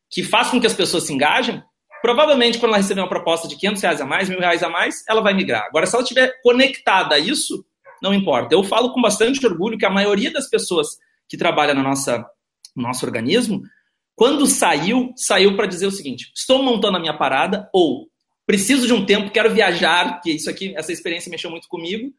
que 0.09 0.23
faz 0.23 0.49
com 0.49 0.61
que 0.61 0.67
as 0.67 0.73
pessoas 0.73 1.03
se 1.03 1.13
engajem, 1.13 1.61
provavelmente 2.05 2.59
quando 2.59 2.73
ela 2.73 2.77
receber 2.77 3.01
uma 3.01 3.09
proposta 3.09 3.47
de 3.47 3.57
500 3.57 3.81
reais 3.81 4.01
a 4.01 4.05
mais, 4.05 4.29
mil 4.29 4.39
reais 4.39 4.61
a 4.61 4.69
mais, 4.69 5.03
ela 5.09 5.21
vai 5.21 5.33
migrar. 5.33 5.65
Agora, 5.65 5.87
se 5.87 5.95
ela 5.95 6.03
estiver 6.03 6.31
conectada 6.43 7.15
a 7.15 7.19
isso, 7.19 7.65
não 7.99 8.13
importa. 8.13 8.53
Eu 8.53 8.63
falo 8.63 8.93
com 8.93 9.01
bastante 9.01 9.43
orgulho 9.43 9.75
que 9.75 9.87
a 9.87 9.89
maioria 9.89 10.31
das 10.31 10.47
pessoas 10.47 10.89
que 11.27 11.35
trabalham 11.35 11.73
na 11.73 11.81
nossa, 11.81 12.23
no 12.75 12.83
nosso 12.83 13.03
organismo 13.03 13.63
quando 14.15 14.45
saiu, 14.45 15.13
saiu 15.15 15.55
para 15.55 15.65
dizer 15.65 15.87
o 15.87 15.91
seguinte: 15.91 16.31
estou 16.35 16.61
montando 16.61 16.97
a 16.97 16.99
minha 16.99 17.17
parada, 17.17 17.67
ou 17.73 18.07
preciso 18.45 18.85
de 18.85 18.93
um 18.93 19.03
tempo, 19.03 19.31
quero 19.31 19.51
viajar, 19.51 20.21
que 20.21 20.31
isso 20.31 20.47
aqui, 20.47 20.75
essa 20.77 20.91
experiência 20.91 21.31
mexeu 21.31 21.49
muito 21.49 21.67
comigo. 21.67 22.11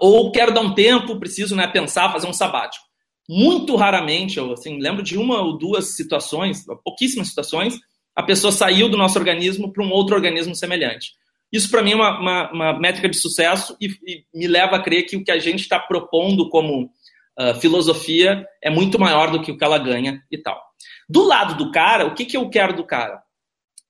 Ou 0.00 0.32
quero 0.32 0.52
dar 0.52 0.62
um 0.62 0.74
tempo, 0.74 1.18
preciso 1.20 1.54
né, 1.54 1.68
pensar, 1.68 2.12
fazer 2.12 2.26
um 2.26 2.32
sabático. 2.32 2.87
Muito 3.28 3.76
raramente, 3.76 4.38
eu 4.38 4.52
assim, 4.52 4.80
lembro 4.80 5.02
de 5.02 5.18
uma 5.18 5.42
ou 5.42 5.58
duas 5.58 5.94
situações, 5.94 6.64
pouquíssimas 6.82 7.28
situações, 7.28 7.78
a 8.16 8.22
pessoa 8.22 8.50
saiu 8.50 8.88
do 8.88 8.96
nosso 8.96 9.18
organismo 9.18 9.72
para 9.72 9.84
um 9.84 9.90
outro 9.90 10.16
organismo 10.16 10.54
semelhante. 10.54 11.12
Isso, 11.52 11.70
para 11.70 11.82
mim, 11.82 11.92
é 11.92 11.94
uma, 11.94 12.18
uma, 12.18 12.52
uma, 12.52 12.78
métrica 12.78 13.08
de 13.08 13.16
sucesso 13.16 13.76
e, 13.80 13.86
e, 14.06 14.24
me 14.34 14.46
leva 14.46 14.76
a 14.76 14.82
crer 14.82 15.04
que 15.04 15.16
o 15.16 15.24
que 15.24 15.30
a 15.30 15.38
gente 15.38 15.60
está 15.60 15.78
propondo 15.78 16.48
como 16.48 16.90
uh, 17.38 17.54
filosofia 17.60 18.46
é 18.62 18.70
muito 18.70 18.98
maior 18.98 19.30
do 19.30 19.40
que 19.40 19.52
o 19.52 19.56
que 19.56 19.64
ela 19.64 19.78
ganha 19.78 20.22
e 20.30 20.36
tal. 20.36 20.60
Do 21.08 21.24
lado 21.24 21.54
do 21.54 21.70
cara, 21.70 22.06
o 22.06 22.14
que, 22.14 22.26
que 22.26 22.36
eu 22.36 22.50
quero 22.50 22.76
do 22.76 22.84
cara? 22.84 23.22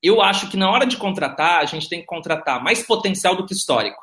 Eu 0.01 0.22
acho 0.22 0.49
que 0.49 0.57
na 0.57 0.70
hora 0.70 0.86
de 0.86 0.97
contratar, 0.97 1.61
a 1.61 1.64
gente 1.64 1.89
tem 1.89 2.01
que 2.01 2.07
contratar 2.07 2.62
mais 2.62 2.82
potencial 2.82 3.34
do 3.34 3.45
que 3.45 3.55
histórico. 3.55 4.01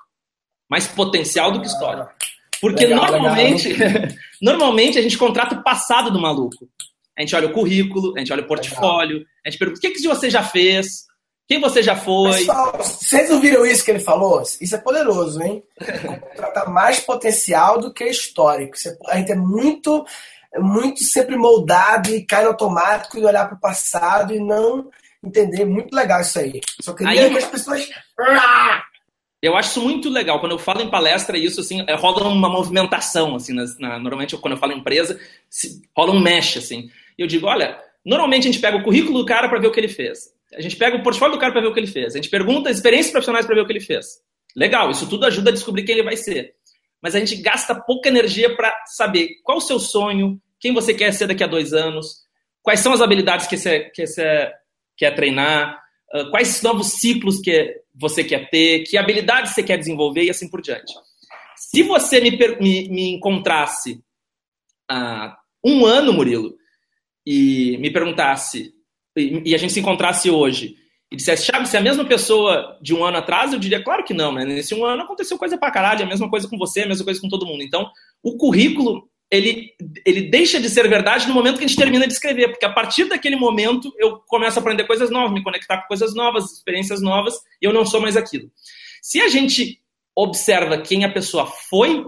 Mais 0.69 0.87
potencial 0.87 1.51
do 1.51 1.61
que 1.61 1.67
histórico. 1.67 2.11
Porque 2.59 2.85
legal, 2.85 3.11
normalmente, 3.11 3.71
legal. 3.71 4.09
normalmente 4.41 4.97
a 4.97 5.01
gente 5.01 5.17
contrata 5.17 5.55
o 5.55 5.63
passado 5.63 6.11
do 6.11 6.19
maluco. 6.19 6.67
A 7.17 7.21
gente 7.21 7.35
olha 7.35 7.47
o 7.47 7.53
currículo, 7.53 8.13
a 8.15 8.19
gente 8.19 8.33
olha 8.33 8.43
o 8.43 8.47
portfólio, 8.47 9.19
legal. 9.19 9.31
a 9.45 9.49
gente 9.49 9.59
pergunta 9.59 9.79
o 9.79 9.81
que, 9.81 9.91
que 9.91 10.07
você 10.07 10.29
já 10.29 10.43
fez, 10.43 11.05
quem 11.47 11.59
você 11.61 11.83
já 11.83 11.95
foi? 11.95 12.39
Pessoal, 12.39 12.75
vocês 12.77 13.29
ouviram 13.29 13.65
isso 13.65 13.85
que 13.85 13.91
ele 13.91 13.99
falou? 13.99 14.41
Isso 14.41 14.75
é 14.75 14.79
poderoso, 14.79 15.41
hein? 15.43 15.63
Contratar 16.31 16.69
mais 16.69 16.99
potencial 16.99 17.79
do 17.79 17.93
que 17.93 18.03
histórico. 18.03 18.75
A 19.07 19.17
gente 19.17 19.31
é 19.31 19.35
muito, 19.35 20.03
muito 20.57 21.03
sempre 21.03 21.37
moldado 21.37 22.09
e 22.09 22.25
cai 22.25 22.43
no 22.43 22.49
automático 22.49 23.19
e 23.19 23.25
olhar 23.25 23.45
para 23.45 23.57
o 23.57 23.59
passado 23.59 24.33
e 24.33 24.39
não 24.39 24.89
entender. 25.23 25.65
Muito 25.65 25.95
legal 25.95 26.21
isso 26.21 26.39
aí. 26.39 26.61
Só 26.81 26.93
queria 26.93 27.25
aí, 27.25 27.29
que 27.29 27.37
as 27.37 27.45
pessoas. 27.45 27.89
Eu 29.45 29.55
acho 29.55 29.69
isso 29.69 29.81
muito 29.81 30.09
legal. 30.09 30.39
Quando 30.39 30.53
eu 30.53 30.57
falo 30.57 30.81
em 30.81 30.89
palestra, 30.89 31.37
isso 31.37 31.61
assim, 31.61 31.83
é, 31.87 31.93
rola 31.93 32.27
uma 32.27 32.49
movimentação, 32.49 33.35
assim, 33.35 33.53
na, 33.53 33.65
na, 33.79 33.99
normalmente 33.99 34.35
quando 34.37 34.53
eu 34.53 34.59
falo 34.59 34.73
em 34.73 34.79
empresa, 34.79 35.19
se, 35.47 35.83
rola 35.95 36.11
um 36.11 36.19
mesh, 36.19 36.57
assim. 36.57 36.89
E 37.15 37.21
eu 37.21 37.27
digo, 37.27 37.45
olha, 37.45 37.79
normalmente 38.03 38.47
a 38.47 38.51
gente 38.51 38.59
pega 38.59 38.77
o 38.77 38.83
currículo 38.83 39.19
do 39.19 39.25
cara 39.25 39.47
para 39.47 39.59
ver 39.59 39.67
o 39.67 39.71
que 39.71 39.79
ele 39.79 39.87
fez. 39.87 40.33
A 40.51 40.61
gente 40.61 40.75
pega 40.75 40.97
o 40.97 41.03
portfólio 41.03 41.35
do 41.35 41.39
cara 41.39 41.51
para 41.51 41.61
ver 41.61 41.67
o 41.67 41.73
que 41.73 41.79
ele 41.79 41.85
fez. 41.85 42.13
A 42.13 42.17
gente 42.17 42.29
pergunta 42.29 42.71
as 42.71 42.77
experiências 42.77 43.11
profissionais 43.11 43.45
para 43.45 43.53
ver 43.53 43.61
o 43.61 43.67
que 43.67 43.73
ele 43.73 43.79
fez. 43.79 44.19
Legal, 44.55 44.89
isso 44.89 45.07
tudo 45.07 45.27
ajuda 45.27 45.51
a 45.51 45.53
descobrir 45.53 45.83
quem 45.83 45.93
ele 45.93 46.03
vai 46.03 46.17
ser. 46.17 46.55
Mas 46.99 47.13
a 47.13 47.19
gente 47.19 47.35
gasta 47.35 47.75
pouca 47.75 48.09
energia 48.09 48.55
para 48.55 48.75
saber 48.87 49.29
qual 49.43 49.59
o 49.59 49.61
seu 49.61 49.79
sonho, 49.79 50.41
quem 50.59 50.73
você 50.73 50.91
quer 50.91 51.13
ser 51.13 51.27
daqui 51.27 51.43
a 51.43 51.47
dois 51.47 51.71
anos, 51.71 52.23
quais 52.63 52.79
são 52.79 52.93
as 52.93 53.01
habilidades 53.01 53.45
que 53.45 53.57
você, 53.57 53.91
que 53.91 54.07
você 54.07 54.51
quer 54.97 55.13
treinar, 55.13 55.79
quais 56.31 56.63
novos 56.63 56.93
ciclos 56.93 57.39
que 57.39 57.84
você 57.95 58.23
quer 58.23 58.49
ter, 58.49 58.83
que 58.83 58.97
habilidades 58.97 59.53
você 59.53 59.63
quer 59.63 59.77
desenvolver 59.77 60.23
e 60.23 60.29
assim 60.29 60.49
por 60.49 60.61
diante. 60.61 60.93
Se 61.55 61.83
você 61.83 62.19
me, 62.19 62.31
me, 62.59 62.89
me 62.89 63.09
encontrasse 63.11 64.03
há 64.89 65.37
um 65.63 65.85
ano, 65.85 66.13
Murilo, 66.13 66.55
e 67.25 67.77
me 67.79 67.91
perguntasse 67.91 68.75
e 69.17 69.55
a 69.55 69.57
gente 69.57 69.71
se 69.71 69.79
encontrasse 69.79 70.29
hoje 70.29 70.75
e 71.11 71.15
dissesse, 71.15 71.45
Thiago, 71.45 71.65
se 71.65 71.77
é 71.77 71.79
a 71.79 71.83
mesma 71.83 72.03
pessoa 72.03 72.77
de 72.81 72.93
um 72.93 73.03
ano 73.03 73.17
atrás, 73.17 73.53
eu 73.53 73.59
diria, 73.59 73.81
claro 73.81 74.03
que 74.03 74.13
não, 74.13 74.33
né? 74.33 74.43
Nesse 74.43 74.75
um 74.75 74.83
ano 74.83 75.03
aconteceu 75.03 75.37
coisa 75.37 75.57
pra 75.57 75.71
caralho, 75.71 76.03
a 76.03 76.07
mesma 76.07 76.29
coisa 76.29 76.47
com 76.47 76.57
você, 76.57 76.81
a 76.81 76.87
mesma 76.87 77.05
coisa 77.05 77.21
com 77.21 77.29
todo 77.29 77.45
mundo. 77.45 77.63
Então, 77.63 77.89
o 78.21 78.35
currículo, 78.35 79.07
ele, 79.29 79.73
ele 80.05 80.29
deixa 80.29 80.59
de 80.59 80.69
ser 80.69 80.87
verdade 80.87 81.27
no 81.27 81.33
momento 81.33 81.57
que 81.57 81.63
a 81.63 81.67
gente 81.67 81.77
termina 81.77 82.07
de 82.07 82.13
escrever, 82.13 82.49
porque 82.49 82.65
a 82.65 82.71
partir 82.71 83.05
daquele 83.05 83.35
momento 83.35 83.91
eu 83.97 84.19
começo 84.27 84.57
a 84.57 84.61
aprender 84.61 84.85
coisas 84.85 85.09
novas, 85.09 85.33
me 85.33 85.43
conectar 85.43 85.81
com 85.81 85.87
coisas 85.87 86.13
novas, 86.13 86.51
experiências 86.51 87.01
novas, 87.01 87.35
e 87.61 87.65
eu 87.65 87.73
não 87.73 87.85
sou 87.85 87.99
mais 87.99 88.15
aquilo. 88.15 88.49
Se 89.01 89.21
a 89.21 89.27
gente 89.27 89.81
observa 90.15 90.81
quem 90.81 91.03
a 91.03 91.11
pessoa 91.11 91.45
foi, 91.45 92.05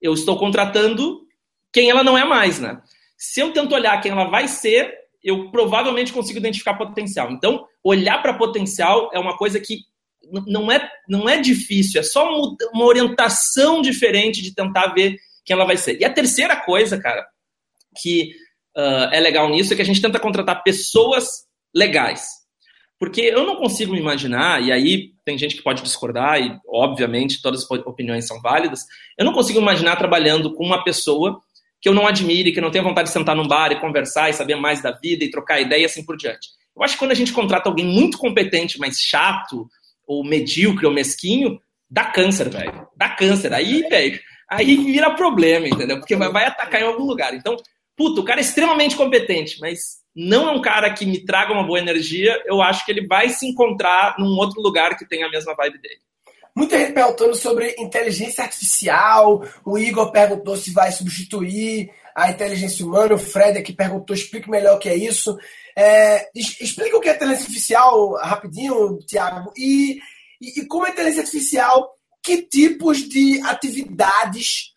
eu 0.00 0.14
estou 0.14 0.36
contratando 0.38 1.20
quem 1.72 1.90
ela 1.90 2.02
não 2.02 2.18
é 2.18 2.24
mais, 2.24 2.58
né? 2.58 2.82
Se 3.16 3.40
eu 3.40 3.52
tento 3.52 3.74
olhar 3.74 4.00
quem 4.00 4.12
ela 4.12 4.24
vai 4.24 4.48
ser, 4.48 4.92
eu 5.22 5.50
provavelmente 5.50 6.12
consigo 6.12 6.38
identificar 6.38 6.74
potencial. 6.74 7.30
Então, 7.30 7.66
olhar 7.84 8.20
para 8.20 8.34
potencial 8.34 9.10
é 9.12 9.18
uma 9.18 9.36
coisa 9.36 9.60
que 9.60 9.78
não 10.46 10.70
é, 10.70 10.90
não 11.08 11.28
é 11.28 11.38
difícil, 11.40 12.00
é 12.00 12.02
só 12.02 12.28
uma 12.72 12.84
orientação 12.84 13.80
diferente 13.80 14.42
de 14.42 14.54
tentar 14.54 14.88
ver 14.88 15.16
quem 15.44 15.54
ela 15.54 15.64
vai 15.64 15.76
ser. 15.76 16.00
E 16.00 16.04
a 16.04 16.12
terceira 16.12 16.56
coisa, 16.56 16.98
cara, 17.00 17.26
que 18.00 18.32
uh, 18.76 19.12
é 19.12 19.20
legal 19.20 19.48
nisso 19.50 19.72
é 19.72 19.76
que 19.76 19.82
a 19.82 19.84
gente 19.84 20.00
tenta 20.00 20.20
contratar 20.20 20.62
pessoas 20.62 21.26
legais. 21.74 22.26
Porque 22.98 23.20
eu 23.20 23.44
não 23.44 23.56
consigo 23.56 23.96
imaginar, 23.96 24.62
e 24.62 24.70
aí 24.70 25.10
tem 25.24 25.36
gente 25.36 25.56
que 25.56 25.62
pode 25.62 25.82
discordar, 25.82 26.40
e 26.40 26.56
obviamente 26.68 27.42
todas 27.42 27.62
as 27.64 27.70
opiniões 27.84 28.26
são 28.26 28.40
válidas, 28.40 28.84
eu 29.18 29.24
não 29.24 29.32
consigo 29.32 29.58
imaginar 29.58 29.96
trabalhando 29.96 30.54
com 30.54 30.64
uma 30.64 30.84
pessoa 30.84 31.40
que 31.80 31.88
eu 31.88 31.94
não 31.94 32.06
admire, 32.06 32.52
que 32.52 32.60
não 32.60 32.70
tenha 32.70 32.84
vontade 32.84 33.08
de 33.08 33.12
sentar 33.12 33.34
num 33.34 33.48
bar 33.48 33.72
e 33.72 33.80
conversar 33.80 34.30
e 34.30 34.34
saber 34.34 34.54
mais 34.54 34.80
da 34.80 34.92
vida 34.92 35.24
e 35.24 35.30
trocar 35.30 35.60
ideia 35.60 35.82
e 35.82 35.84
assim 35.84 36.04
por 36.04 36.16
diante. 36.16 36.48
Eu 36.76 36.82
acho 36.84 36.94
que 36.94 37.00
quando 37.00 37.10
a 37.10 37.16
gente 37.16 37.32
contrata 37.32 37.68
alguém 37.68 37.84
muito 37.84 38.16
competente, 38.18 38.78
mas 38.78 38.98
chato, 39.00 39.66
ou 40.06 40.24
medíocre, 40.24 40.86
ou 40.86 40.92
mesquinho, 40.92 41.60
dá 41.90 42.04
câncer, 42.04 42.48
velho. 42.48 42.86
Dá 42.96 43.10
câncer. 43.10 43.52
Aí, 43.52 43.82
velho, 43.88 44.20
aí 44.56 44.76
vira 44.76 45.14
problema, 45.14 45.68
entendeu? 45.68 45.98
Porque 45.98 46.16
vai, 46.16 46.30
vai 46.30 46.46
atacar 46.46 46.80
em 46.80 46.86
algum 46.86 47.04
lugar. 47.04 47.34
Então, 47.34 47.56
puto, 47.96 48.20
o 48.20 48.24
cara 48.24 48.40
é 48.40 48.42
extremamente 48.42 48.96
competente, 48.96 49.58
mas 49.60 50.02
não 50.14 50.48
é 50.48 50.52
um 50.52 50.60
cara 50.60 50.92
que 50.92 51.06
me 51.06 51.24
traga 51.24 51.52
uma 51.52 51.66
boa 51.66 51.78
energia, 51.78 52.40
eu 52.46 52.60
acho 52.60 52.84
que 52.84 52.92
ele 52.92 53.06
vai 53.06 53.30
se 53.30 53.46
encontrar 53.46 54.16
num 54.18 54.36
outro 54.38 54.60
lugar 54.60 54.96
que 54.96 55.08
tenha 55.08 55.26
a 55.26 55.30
mesma 55.30 55.54
vibe 55.54 55.80
dele. 55.80 56.00
Muita 56.54 56.78
gente 56.78 56.92
perguntando 56.92 57.34
sobre 57.34 57.74
inteligência 57.78 58.44
artificial. 58.44 59.42
O 59.64 59.78
Igor 59.78 60.12
perguntou 60.12 60.54
se 60.54 60.70
vai 60.70 60.92
substituir 60.92 61.90
a 62.14 62.30
inteligência 62.30 62.84
humana. 62.84 63.14
O 63.14 63.18
Fred 63.18 63.58
aqui 63.58 63.72
perguntou, 63.72 64.14
explique 64.14 64.50
melhor 64.50 64.76
o 64.76 64.78
que 64.78 64.90
é 64.90 64.94
isso. 64.94 65.34
É, 65.74 66.28
explica 66.34 66.94
o 66.94 67.00
que 67.00 67.08
é 67.08 67.14
inteligência 67.14 67.46
artificial 67.46 68.12
rapidinho, 68.16 68.98
Tiago. 69.06 69.50
E, 69.56 69.98
e, 70.38 70.60
e 70.60 70.66
como 70.66 70.86
é 70.86 70.90
inteligência 70.90 71.22
artificial, 71.22 71.90
que 72.22 72.42
tipos 72.42 73.08
de 73.08 73.40
atividades 73.42 74.72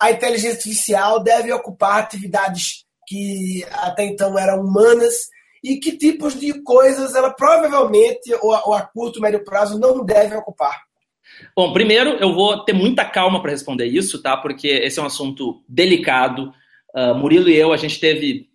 a 0.00 0.12
inteligência 0.12 0.52
artificial 0.52 1.22
deve 1.22 1.52
ocupar 1.52 2.00
atividades 2.00 2.84
que 3.06 3.64
até 3.72 4.04
então 4.04 4.38
eram 4.38 4.60
humanas 4.60 5.28
e 5.62 5.78
que 5.80 5.96
tipos 5.96 6.38
de 6.38 6.62
coisas 6.62 7.14
ela 7.14 7.30
provavelmente, 7.30 8.32
ou 8.40 8.54
a, 8.54 8.64
ou 8.64 8.74
a 8.74 8.82
curto, 8.82 9.20
médio 9.20 9.42
prazo, 9.42 9.78
não 9.78 10.04
deve 10.04 10.36
ocupar? 10.36 10.82
Bom, 11.56 11.72
primeiro 11.72 12.10
eu 12.10 12.32
vou 12.32 12.64
ter 12.64 12.72
muita 12.72 13.04
calma 13.04 13.42
para 13.42 13.50
responder 13.50 13.86
isso, 13.86 14.22
tá? 14.22 14.36
Porque 14.36 14.68
esse 14.68 14.98
é 14.98 15.02
um 15.02 15.06
assunto 15.06 15.62
delicado. 15.68 16.52
Uh, 16.94 17.14
Murilo 17.14 17.48
e 17.48 17.56
eu, 17.56 17.72
a 17.72 17.76
gente 17.76 17.98
teve 17.98 18.48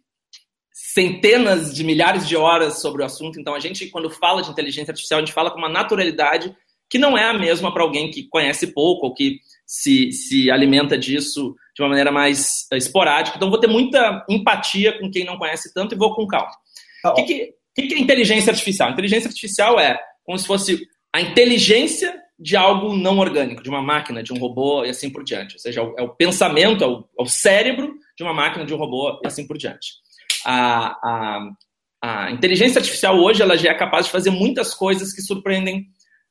centenas 0.72 1.74
de 1.74 1.84
milhares 1.84 2.28
de 2.28 2.36
horas 2.36 2.82
sobre 2.82 3.02
o 3.02 3.06
assunto, 3.06 3.40
então 3.40 3.54
a 3.54 3.60
gente, 3.60 3.88
quando 3.88 4.10
fala 4.10 4.42
de 4.42 4.52
inteligência 4.52 4.92
artificial, 4.92 5.20
a 5.20 5.22
gente 5.26 5.34
fala 5.34 5.52
com 5.52 5.58
uma 5.58 5.70
naturalidade 5.70 6.56
que 6.90 6.98
não 6.98 7.18
é 7.18 7.26
a 7.26 7.34
mesma 7.34 7.74
para 7.74 7.84
alguém 7.84 8.12
que 8.12 8.28
conhece 8.30 8.68
pouco 8.68 9.08
ou 9.08 9.14
que 9.14 9.40
se, 9.66 10.12
se 10.12 10.52
alimenta 10.52 10.98
disso 10.98 11.56
de 11.76 11.82
uma 11.82 11.90
maneira 11.90 12.12
mais 12.12 12.68
esporádica. 12.72 13.38
Então, 13.38 13.50
vou 13.50 13.60
ter 13.60 13.68
muita 13.68 14.24
empatia 14.30 14.98
com 15.00 15.10
quem 15.10 15.26
não 15.26 15.38
conhece 15.38 15.74
tanto 15.74 15.96
e 15.96 15.98
vou 15.98 16.14
com 16.14 16.28
calma. 16.28 16.52
Tá 17.02 17.12
o 17.12 17.26
que, 17.26 17.54
que, 17.76 17.88
que 17.88 17.94
é 17.96 18.00
inteligência 18.00 18.52
artificial? 18.52 18.92
Inteligência 18.92 19.28
artificial 19.28 19.80
é 19.80 20.00
como 20.24 20.38
se 20.38 20.46
fosse 20.46 20.88
a 21.12 21.22
inteligência 21.22 22.22
de 22.40 22.56
algo 22.58 22.96
não 22.96 23.20
orgânico, 23.20 23.64
de 23.64 23.70
uma 23.70 23.82
máquina, 23.82 24.24
de 24.24 24.34
um 24.34 24.38
robô 24.38 24.84
e 24.84 24.90
assim 24.90 25.10
por 25.10 25.24
diante. 25.24 25.56
Ou 25.56 25.60
seja, 25.60 25.82
é 25.82 25.84
o, 25.84 25.96
é 25.98 26.08
pensamento, 26.18 26.84
é 26.84 26.88
o, 26.88 27.06
é 27.18 27.22
o, 27.22 27.26
cérebro 27.26 27.94
de 28.18 28.24
uma 28.24 28.34
máquina, 28.34 28.66
de 28.66 28.74
um 28.74 28.78
robô 28.78 29.20
e 29.24 29.28
assim 29.28 29.46
por 29.46 29.58
diante. 29.58 29.94
A, 30.46 30.88
a, 30.88 31.50
a, 32.02 32.32
inteligência 32.32 32.80
artificial 32.80 33.18
hoje 33.18 33.42
ela 33.42 33.58
já 33.58 33.72
é 33.72 33.74
capaz 33.74 34.08
de 34.08 34.12
fazer 34.12 34.32
muitas 34.32 34.74
coisas 34.74 35.14
que 35.14 35.22
surpreendem 35.22 35.86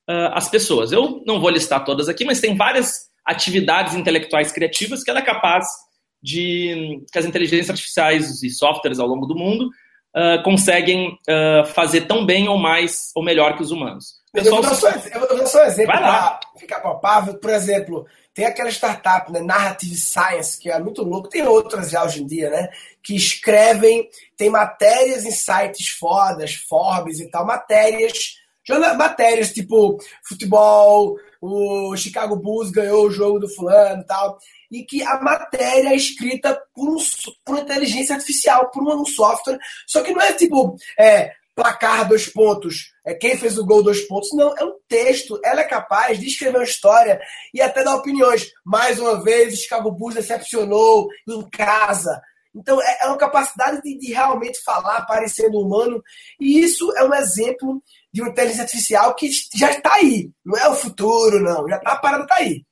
uh, 0.08 0.32
as 0.32 0.48
pessoas. 0.48 0.92
Eu 0.92 1.22
não 1.26 1.40
vou 1.40 1.50
listar 1.50 1.84
todas 1.84 2.08
aqui, 2.08 2.24
mas 2.24 2.40
tem 2.40 2.56
várias 2.56 3.06
atividades 3.24 3.94
intelectuais 3.94 4.52
criativas 4.52 5.02
que 5.02 5.10
ela 5.10 5.20
é 5.20 5.24
capaz 5.24 5.66
de 6.22 7.04
que 7.12 7.18
as 7.18 7.24
inteligências 7.24 7.70
artificiais 7.70 8.42
e 8.42 8.50
softwares 8.50 8.98
ao 8.98 9.08
longo 9.08 9.26
do 9.26 9.34
mundo 9.34 9.68
uh, 10.14 10.42
conseguem 10.44 11.18
uh, 11.28 11.64
fazer 11.66 12.02
tão 12.02 12.24
bem 12.24 12.48
ou 12.48 12.58
mais 12.58 13.10
ou 13.14 13.24
melhor 13.24 13.56
que 13.56 13.62
os 13.62 13.70
humanos. 13.70 14.22
Eu 14.34 14.44
vou, 14.44 14.62
dar 14.62 14.74
só, 14.74 14.88
eu 14.88 15.20
vou 15.20 15.36
dar 15.36 15.46
só 15.46 15.62
um 15.62 15.66
exemplo 15.66 15.92
para 15.92 16.40
ficar 16.58 16.80
palpável. 16.80 17.34
Por 17.34 17.50
exemplo, 17.50 18.06
tem 18.32 18.46
aquela 18.46 18.70
startup, 18.70 19.30
né, 19.30 19.40
Narrative 19.42 19.94
Science, 19.94 20.58
que 20.58 20.70
é 20.70 20.78
muito 20.78 21.02
louco. 21.02 21.28
Tem 21.28 21.46
outras 21.46 21.90
já 21.90 22.02
hoje 22.02 22.22
em 22.22 22.26
dia, 22.26 22.48
né? 22.48 22.68
Que 23.02 23.14
escrevem, 23.14 24.08
tem 24.36 24.48
matérias 24.48 25.26
em 25.26 25.30
sites 25.30 25.88
fodas, 25.88 26.54
Forbes 26.54 27.20
e 27.20 27.30
tal, 27.30 27.44
matérias, 27.44 28.36
matérias 28.96 29.52
tipo 29.52 29.98
futebol, 30.26 31.16
o 31.40 31.96
Chicago 31.96 32.36
Bulls 32.36 32.70
ganhou 32.70 33.06
o 33.06 33.10
jogo 33.10 33.40
do 33.40 33.48
fulano 33.48 34.02
e 34.02 34.06
tal 34.06 34.38
e 34.72 34.84
que 34.84 35.02
a 35.02 35.20
matéria 35.20 35.90
é 35.90 35.96
escrita 35.96 36.58
por, 36.74 36.88
um, 36.88 36.96
por 37.44 37.58
inteligência 37.58 38.14
artificial, 38.14 38.70
por 38.70 38.82
um, 38.82 39.04
software. 39.04 39.58
Só 39.86 40.00
que 40.00 40.12
não 40.12 40.22
é 40.22 40.32
tipo 40.32 40.74
é, 40.98 41.32
placar 41.54 42.08
dois 42.08 42.26
pontos, 42.26 42.92
é 43.04 43.12
quem 43.12 43.36
fez 43.36 43.58
o 43.58 43.66
gol 43.66 43.82
dois 43.82 44.00
pontos. 44.06 44.30
Não, 44.32 44.56
é 44.56 44.64
um 44.64 44.74
texto. 44.88 45.38
Ela 45.44 45.60
é 45.60 45.64
capaz 45.64 46.18
de 46.18 46.26
escrever 46.26 46.56
uma 46.56 46.64
história 46.64 47.20
e 47.52 47.60
até 47.60 47.84
dar 47.84 47.96
opiniões. 47.96 48.50
Mais 48.64 48.98
uma 48.98 49.22
vez, 49.22 49.52
o 49.52 49.56
Chicago 49.58 49.92
Bulls 49.92 50.14
decepcionou 50.14 51.08
em 51.28 51.48
casa. 51.50 52.22
Então, 52.54 52.80
é, 52.82 52.98
é 53.02 53.06
uma 53.06 53.16
capacidade 53.16 53.80
de, 53.82 53.96
de, 53.98 54.12
realmente 54.12 54.62
falar 54.62 55.02
parecendo 55.06 55.58
humano. 55.58 56.02
E 56.38 56.60
isso 56.60 56.92
é 56.96 57.04
um 57.04 57.14
exemplo 57.14 57.82
de 58.12 58.20
uma 58.20 58.30
inteligência 58.30 58.62
artificial 58.62 59.14
que 59.14 59.30
já 59.56 59.70
está 59.70 59.94
aí. 59.94 60.30
Não 60.44 60.58
é 60.58 60.68
o 60.68 60.74
futuro, 60.74 61.40
não. 61.40 61.66
Já 61.68 61.76
está 61.76 61.92
a 61.92 61.96
parada 61.96 62.24
está 62.24 62.36
aí. 62.36 62.62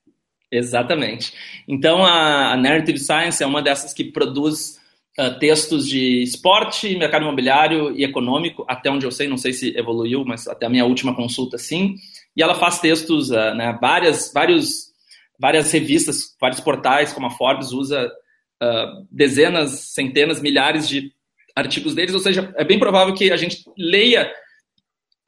Exatamente. 0.50 1.32
Então, 1.66 2.04
a, 2.04 2.52
a, 2.52 2.56
Narrative 2.56 2.98
Science 2.98 3.42
é 3.42 3.46
uma 3.46 3.62
dessas 3.62 3.94
que 3.94 4.04
produz 4.04 4.78
uh, 5.18 5.38
textos 5.38 5.86
de 5.86 6.22
esporte, 6.22 6.96
mercado 6.96 7.22
imobiliário 7.22 7.96
e 7.96 8.04
econômico, 8.04 8.64
até 8.68 8.90
onde 8.90 9.06
eu 9.06 9.12
sei, 9.12 9.28
não 9.28 9.38
sei 9.38 9.52
se 9.52 9.76
evoluiu, 9.78 10.24
mas 10.24 10.48
até 10.48 10.66
a 10.66 10.70
minha 10.70 10.84
última 10.84 11.14
consulta, 11.14 11.56
sim. 11.56 11.94
E 12.36 12.42
ela 12.42 12.56
faz 12.56 12.80
textos, 12.80 13.30
uh, 13.30 13.54
né, 13.54 13.78
várias, 13.80 14.32
vários, 14.34 14.90
várias 15.38 15.70
revistas, 15.70 16.36
vários 16.40 16.60
portais, 16.60 17.12
como 17.12 17.28
a 17.28 17.30
Forbes, 17.30 17.70
usa 17.70 18.10
uh, 18.62 19.06
dezenas, 19.10 19.92
centenas, 19.92 20.40
milhares 20.40 20.88
de 20.88 21.12
artigos 21.54 21.94
deles, 21.94 22.14
ou 22.14 22.20
seja, 22.20 22.52
é 22.56 22.64
bem 22.64 22.78
provável 22.78 23.14
que 23.14 23.30
a 23.30 23.36
gente 23.36 23.64
leia 23.76 24.30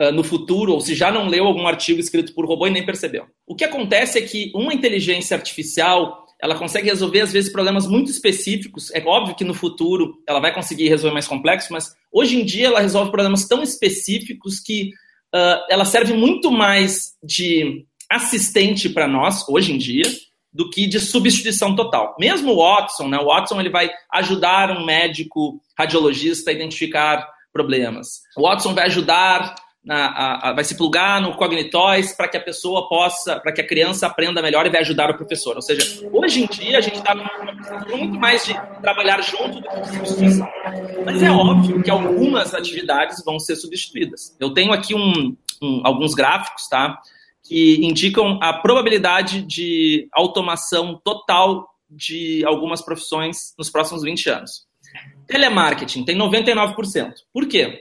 ah, 0.02 0.10
no 0.10 0.24
futuro, 0.24 0.72
ou 0.72 0.80
se 0.80 0.96
já 0.96 1.12
não 1.12 1.28
leu 1.28 1.46
algum 1.46 1.66
artigo 1.66 2.00
escrito 2.00 2.34
por 2.34 2.44
robô 2.44 2.66
e 2.66 2.70
nem 2.70 2.84
percebeu. 2.84 3.26
O 3.46 3.54
que 3.54 3.64
acontece 3.64 4.18
é 4.18 4.22
que 4.22 4.50
uma 4.52 4.74
inteligência 4.74 5.36
artificial 5.36 6.26
ela 6.42 6.56
consegue 6.56 6.88
resolver, 6.88 7.20
às 7.20 7.32
vezes, 7.32 7.52
problemas 7.52 7.86
muito 7.86 8.10
específicos. 8.10 8.90
É 8.92 9.00
óbvio 9.04 9.36
que 9.36 9.44
no 9.44 9.54
futuro 9.54 10.20
ela 10.26 10.40
vai 10.40 10.52
conseguir 10.52 10.88
resolver 10.88 11.12
mais 11.12 11.28
complexos, 11.28 11.70
mas 11.70 11.94
hoje 12.10 12.36
em 12.36 12.44
dia 12.44 12.66
ela 12.66 12.80
resolve 12.80 13.12
problemas 13.12 13.46
tão 13.46 13.62
específicos 13.62 14.58
que 14.58 14.90
uh, 15.32 15.62
ela 15.70 15.84
serve 15.84 16.14
muito 16.14 16.50
mais 16.50 17.12
de 17.22 17.86
assistente 18.10 18.88
para 18.88 19.06
nós, 19.06 19.48
hoje 19.48 19.72
em 19.72 19.78
dia, 19.78 20.02
do 20.53 20.68
que 20.68 20.86
de 20.86 21.00
substituição 21.00 21.74
total. 21.74 22.14
Mesmo 22.18 22.53
o 22.53 22.57
Watson, 22.57 23.09
né? 23.09 23.18
O 23.18 23.26
Watson 23.26 23.61
ele 23.61 23.70
vai 23.70 23.90
ajudar 24.12 24.70
um 24.70 24.84
médico 24.84 25.61
radiologista 25.76 26.50
a 26.50 26.55
identificar 26.55 27.26
problemas. 27.53 28.22
O 28.36 28.42
Watson 28.42 28.74
vai 28.74 28.86
ajudar 28.86 29.55
na, 29.84 30.07
a, 30.07 30.48
a, 30.48 30.53
vai 30.53 30.62
se 30.62 30.76
plugar 30.76 31.20
no 31.20 31.34
Cognitóis 31.34 32.12
para 32.12 32.28
que 32.28 32.36
a 32.36 32.40
pessoa 32.40 32.88
possa, 32.88 33.40
para 33.40 33.53
que 33.53 33.61
a 33.61 33.66
criança 33.66 34.07
aprenda 34.07 34.40
melhor 34.40 34.64
e 34.64 34.70
vai 34.70 34.80
ajudar 34.80 35.11
o 35.11 35.16
professor. 35.16 35.57
Ou 35.57 35.62
seja, 35.62 36.09
hoje 36.12 36.44
em 36.44 36.46
dia 36.46 36.78
a 36.78 36.80
gente 36.80 36.98
está 36.98 37.14
muito 37.88 38.18
mais 38.18 38.44
de 38.46 38.55
trabalhar 38.80 39.20
junto 39.22 39.61
do 39.61 39.68
que 39.68 39.88
substituição. 39.88 40.48
Mas 41.05 41.22
é 41.22 41.30
óbvio 41.30 41.82
que 41.82 41.90
algumas 41.90 42.55
atividades 42.55 43.24
vão 43.24 43.40
ser 43.40 43.57
substituídas. 43.57 44.36
Eu 44.38 44.55
tenho 44.55 44.72
aqui 44.72 44.94
um, 44.94 45.36
um, 45.61 45.80
alguns 45.84 46.14
gráficos, 46.14 46.68
tá? 46.68 47.00
Que 47.45 47.84
indicam 47.84 48.38
a 48.43 48.53
probabilidade 48.53 49.43
de 49.43 50.09
automação 50.12 51.01
total 51.05 51.68
de 51.90 52.45
algumas 52.47 52.82
profissões 52.82 53.55
nos 53.59 53.70
próximos 53.70 54.03
20 54.03 54.30
anos. 54.30 54.66
Telemarketing 55.26 56.05
tem 56.05 56.16
99%. 56.16 57.12
Por 57.32 57.47
quê? 57.47 57.80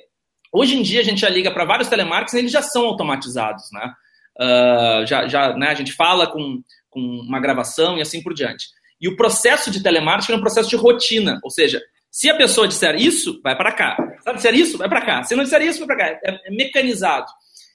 Hoje 0.54 0.76
em 0.78 0.82
dia 0.82 1.00
a 1.00 1.04
gente 1.04 1.22
já 1.22 1.30
liga 1.30 1.52
para 1.52 1.66
vários 1.66 1.88
telemarketing, 1.88 2.38
eles 2.38 2.52
já 2.52 2.62
são 2.62 2.86
automatizados, 2.86 3.64
né? 3.72 3.94
Uh, 4.40 5.06
já, 5.06 5.28
já, 5.28 5.56
né? 5.56 5.68
A 5.68 5.74
gente 5.74 5.94
fala 5.94 6.28
com, 6.28 6.62
com 6.90 7.00
uma 7.00 7.40
gravação 7.40 7.98
e 7.98 8.02
assim 8.02 8.22
por 8.22 8.34
diante. 8.34 8.68
E 9.00 9.08
o 9.08 9.16
processo 9.16 9.72
de 9.72 9.82
telemarketing 9.82 10.34
é 10.34 10.36
um 10.36 10.42
processo 10.42 10.70
de 10.70 10.76
rotina, 10.76 11.40
ou 11.44 11.50
seja, 11.50 11.82
se 12.12 12.30
a 12.30 12.36
pessoa 12.36 12.68
disser 12.68 12.96
isso, 12.96 13.40
vai 13.42 13.56
para 13.56 13.72
cá. 13.72 13.96
Se 14.20 14.28
ela 14.28 14.36
disser 14.36 14.54
isso, 14.54 14.78
vai 14.78 14.90
para 14.90 15.06
cá. 15.06 15.24
Se 15.24 15.34
não 15.34 15.46
disser 15.46 15.62
isso, 15.62 15.80
vai 15.80 15.96
para 15.96 15.98
cá. 15.98 16.20
É, 16.26 16.48
é, 16.48 16.52
mecanizado. 16.52 17.28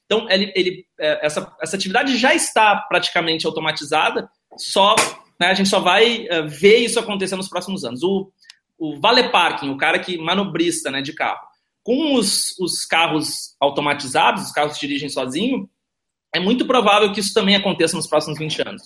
Então, 0.07 0.31
ele, 0.31 0.53
ele, 0.55 0.87
é, 0.99 1.27
essa, 1.27 1.55
essa 1.61 1.77
atividade 1.77 2.17
já 2.17 2.35
está 2.35 2.77
praticamente 2.89 3.47
automatizada, 3.47 4.31
só 4.57 4.95
né, 5.39 5.49
a 5.49 5.55
gente 5.55 5.69
só 5.69 5.81
vai 5.81 6.27
uh, 6.27 6.49
ver 6.49 6.79
isso 6.79 6.99
acontecer 6.99 7.37
nos 7.37 7.49
próximos 7.49 7.85
anos. 7.85 8.03
O, 8.03 8.31
o 8.79 8.99
vale 9.01 9.29
parking, 9.29 9.69
o 9.69 9.77
cara 9.77 9.99
que 9.99 10.17
manobrista 10.17 10.91
né, 10.91 11.03
de 11.03 11.13
carro, 11.13 11.41
com 11.83 12.15
os, 12.15 12.57
os 12.59 12.85
carros 12.85 13.55
automatizados, 13.61 14.45
os 14.45 14.53
carros 14.53 14.75
que 14.75 14.87
dirigem 14.87 15.09
sozinho, 15.09 15.69
é 16.35 16.41
muito 16.41 16.67
provável 16.67 17.13
que 17.13 17.21
isso 17.21 17.33
também 17.35 17.55
aconteça 17.55 17.97
nos 17.97 18.09
próximos 18.09 18.39
20 18.39 18.69
anos. 18.69 18.83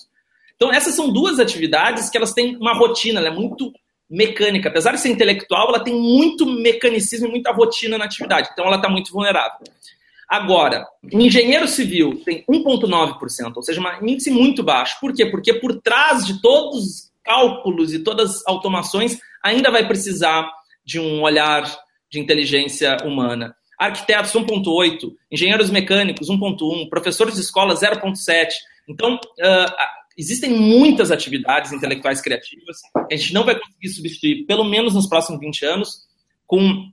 Então, 0.55 0.71
essas 0.71 0.93
são 0.93 1.11
duas 1.11 1.39
atividades 1.39 2.09
que 2.09 2.17
elas 2.17 2.33
têm 2.33 2.55
uma 2.57 2.73
rotina, 2.73 3.19
ela 3.19 3.29
é 3.29 3.33
muito 3.33 3.73
mecânica. 4.09 4.69
Apesar 4.69 4.91
de 4.91 4.99
ser 4.99 5.09
intelectual, 5.09 5.69
ela 5.69 5.83
tem 5.83 5.93
muito 5.93 6.45
mecanicismo 6.45 7.27
e 7.27 7.31
muita 7.31 7.51
rotina 7.51 7.97
na 7.97 8.05
atividade. 8.05 8.49
Então, 8.51 8.65
ela 8.65 8.75
está 8.75 8.87
muito 8.87 9.11
vulnerável. 9.11 9.57
Agora, 10.31 10.87
engenheiro 11.11 11.67
civil 11.67 12.21
tem 12.23 12.45
1,9%, 12.49 13.51
ou 13.53 13.61
seja, 13.61 13.81
um 13.81 14.07
índice 14.07 14.31
muito 14.31 14.63
baixo. 14.63 14.97
Por 15.01 15.13
quê? 15.13 15.25
Porque 15.25 15.55
por 15.55 15.81
trás 15.81 16.25
de 16.25 16.41
todos 16.41 16.85
os 16.85 17.11
cálculos 17.21 17.93
e 17.93 17.99
todas 17.99 18.37
as 18.37 18.47
automações, 18.47 19.19
ainda 19.43 19.69
vai 19.69 19.85
precisar 19.85 20.49
de 20.85 21.01
um 21.01 21.21
olhar 21.21 21.69
de 22.09 22.17
inteligência 22.17 22.95
humana. 23.03 23.53
Arquitetos 23.77 24.31
1.8, 24.31 25.11
engenheiros 25.29 25.69
mecânicos 25.69 26.29
1.1, 26.29 26.87
professores 26.87 27.35
de 27.35 27.41
escola 27.41 27.75
0.7. 27.75 28.47
Então, 28.87 29.15
uh, 29.15 29.73
existem 30.17 30.51
muitas 30.51 31.11
atividades 31.11 31.73
intelectuais 31.73 32.21
criativas 32.21 32.77
que 33.09 33.15
a 33.15 33.17
gente 33.17 33.33
não 33.33 33.43
vai 33.43 33.59
conseguir 33.59 33.89
substituir, 33.89 34.45
pelo 34.45 34.63
menos 34.63 34.93
nos 34.93 35.07
próximos 35.07 35.41
20 35.41 35.65
anos, 35.65 36.07
com 36.47 36.89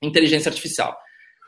inteligência 0.00 0.48
artificial. 0.48 0.96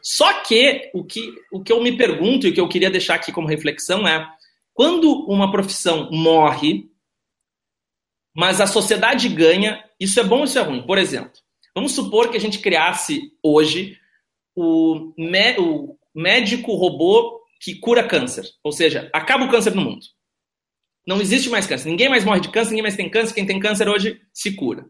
Só 0.03 0.43
que 0.43 0.91
o 0.95 1.05
que, 1.05 1.35
o 1.53 1.63
que 1.63 1.73
eu 1.73 1.83
me 1.83 1.97
pergunto 1.97 2.47
e 2.47 2.51
o 2.51 2.55
que 2.55 2.61
eu 2.61 2.69
queria 2.69 2.91
deixar 2.91 3.17
aqui 3.17 3.33
como 3.33 3.49
reflexão 3.49 4.07
é: 4.07 4.29
quando 4.73 5.27
uma 5.27 5.51
profissão 5.51 6.11
morre, 6.11 6.91
mas 8.35 8.61
a 8.61 8.67
sociedade 8.67 9.29
ganha, 9.29 9.85
isso 9.99 10.19
é 10.19 10.25
bom 10.25 10.39
ou 10.39 10.45
isso 10.45 10.59
é 10.59 10.63
ruim? 10.63 10.83
Por 10.87 10.99
exemplo, 10.99 11.33
Vamos 11.75 11.93
supor 11.93 12.31
que 12.31 12.37
a 12.37 12.41
gente 12.41 12.59
criasse 12.59 13.33
hoje 13.43 13.97
o, 14.55 15.13
o 15.59 15.99
médico 16.15 16.75
robô 16.75 17.41
que 17.61 17.77
cura 17.77 18.07
câncer. 18.07 18.45
Ou 18.65 18.73
seja, 18.73 19.09
acaba 19.13 19.45
o 19.45 19.51
câncer 19.51 19.75
no 19.75 19.83
mundo. 19.83 20.05
Não 21.07 21.21
existe 21.21 21.49
mais 21.49 21.67
câncer. 21.67 21.89
Ninguém 21.89 22.09
mais 22.09 22.25
morre 22.25 22.41
de 22.41 22.51
câncer, 22.51 22.71
ninguém 22.71 22.83
mais 22.83 22.97
tem 22.97 23.09
câncer. 23.09 23.35
Quem 23.35 23.47
tem 23.47 23.61
câncer 23.61 23.89
hoje 23.89 24.21
se 24.33 24.55
cura. 24.55 24.85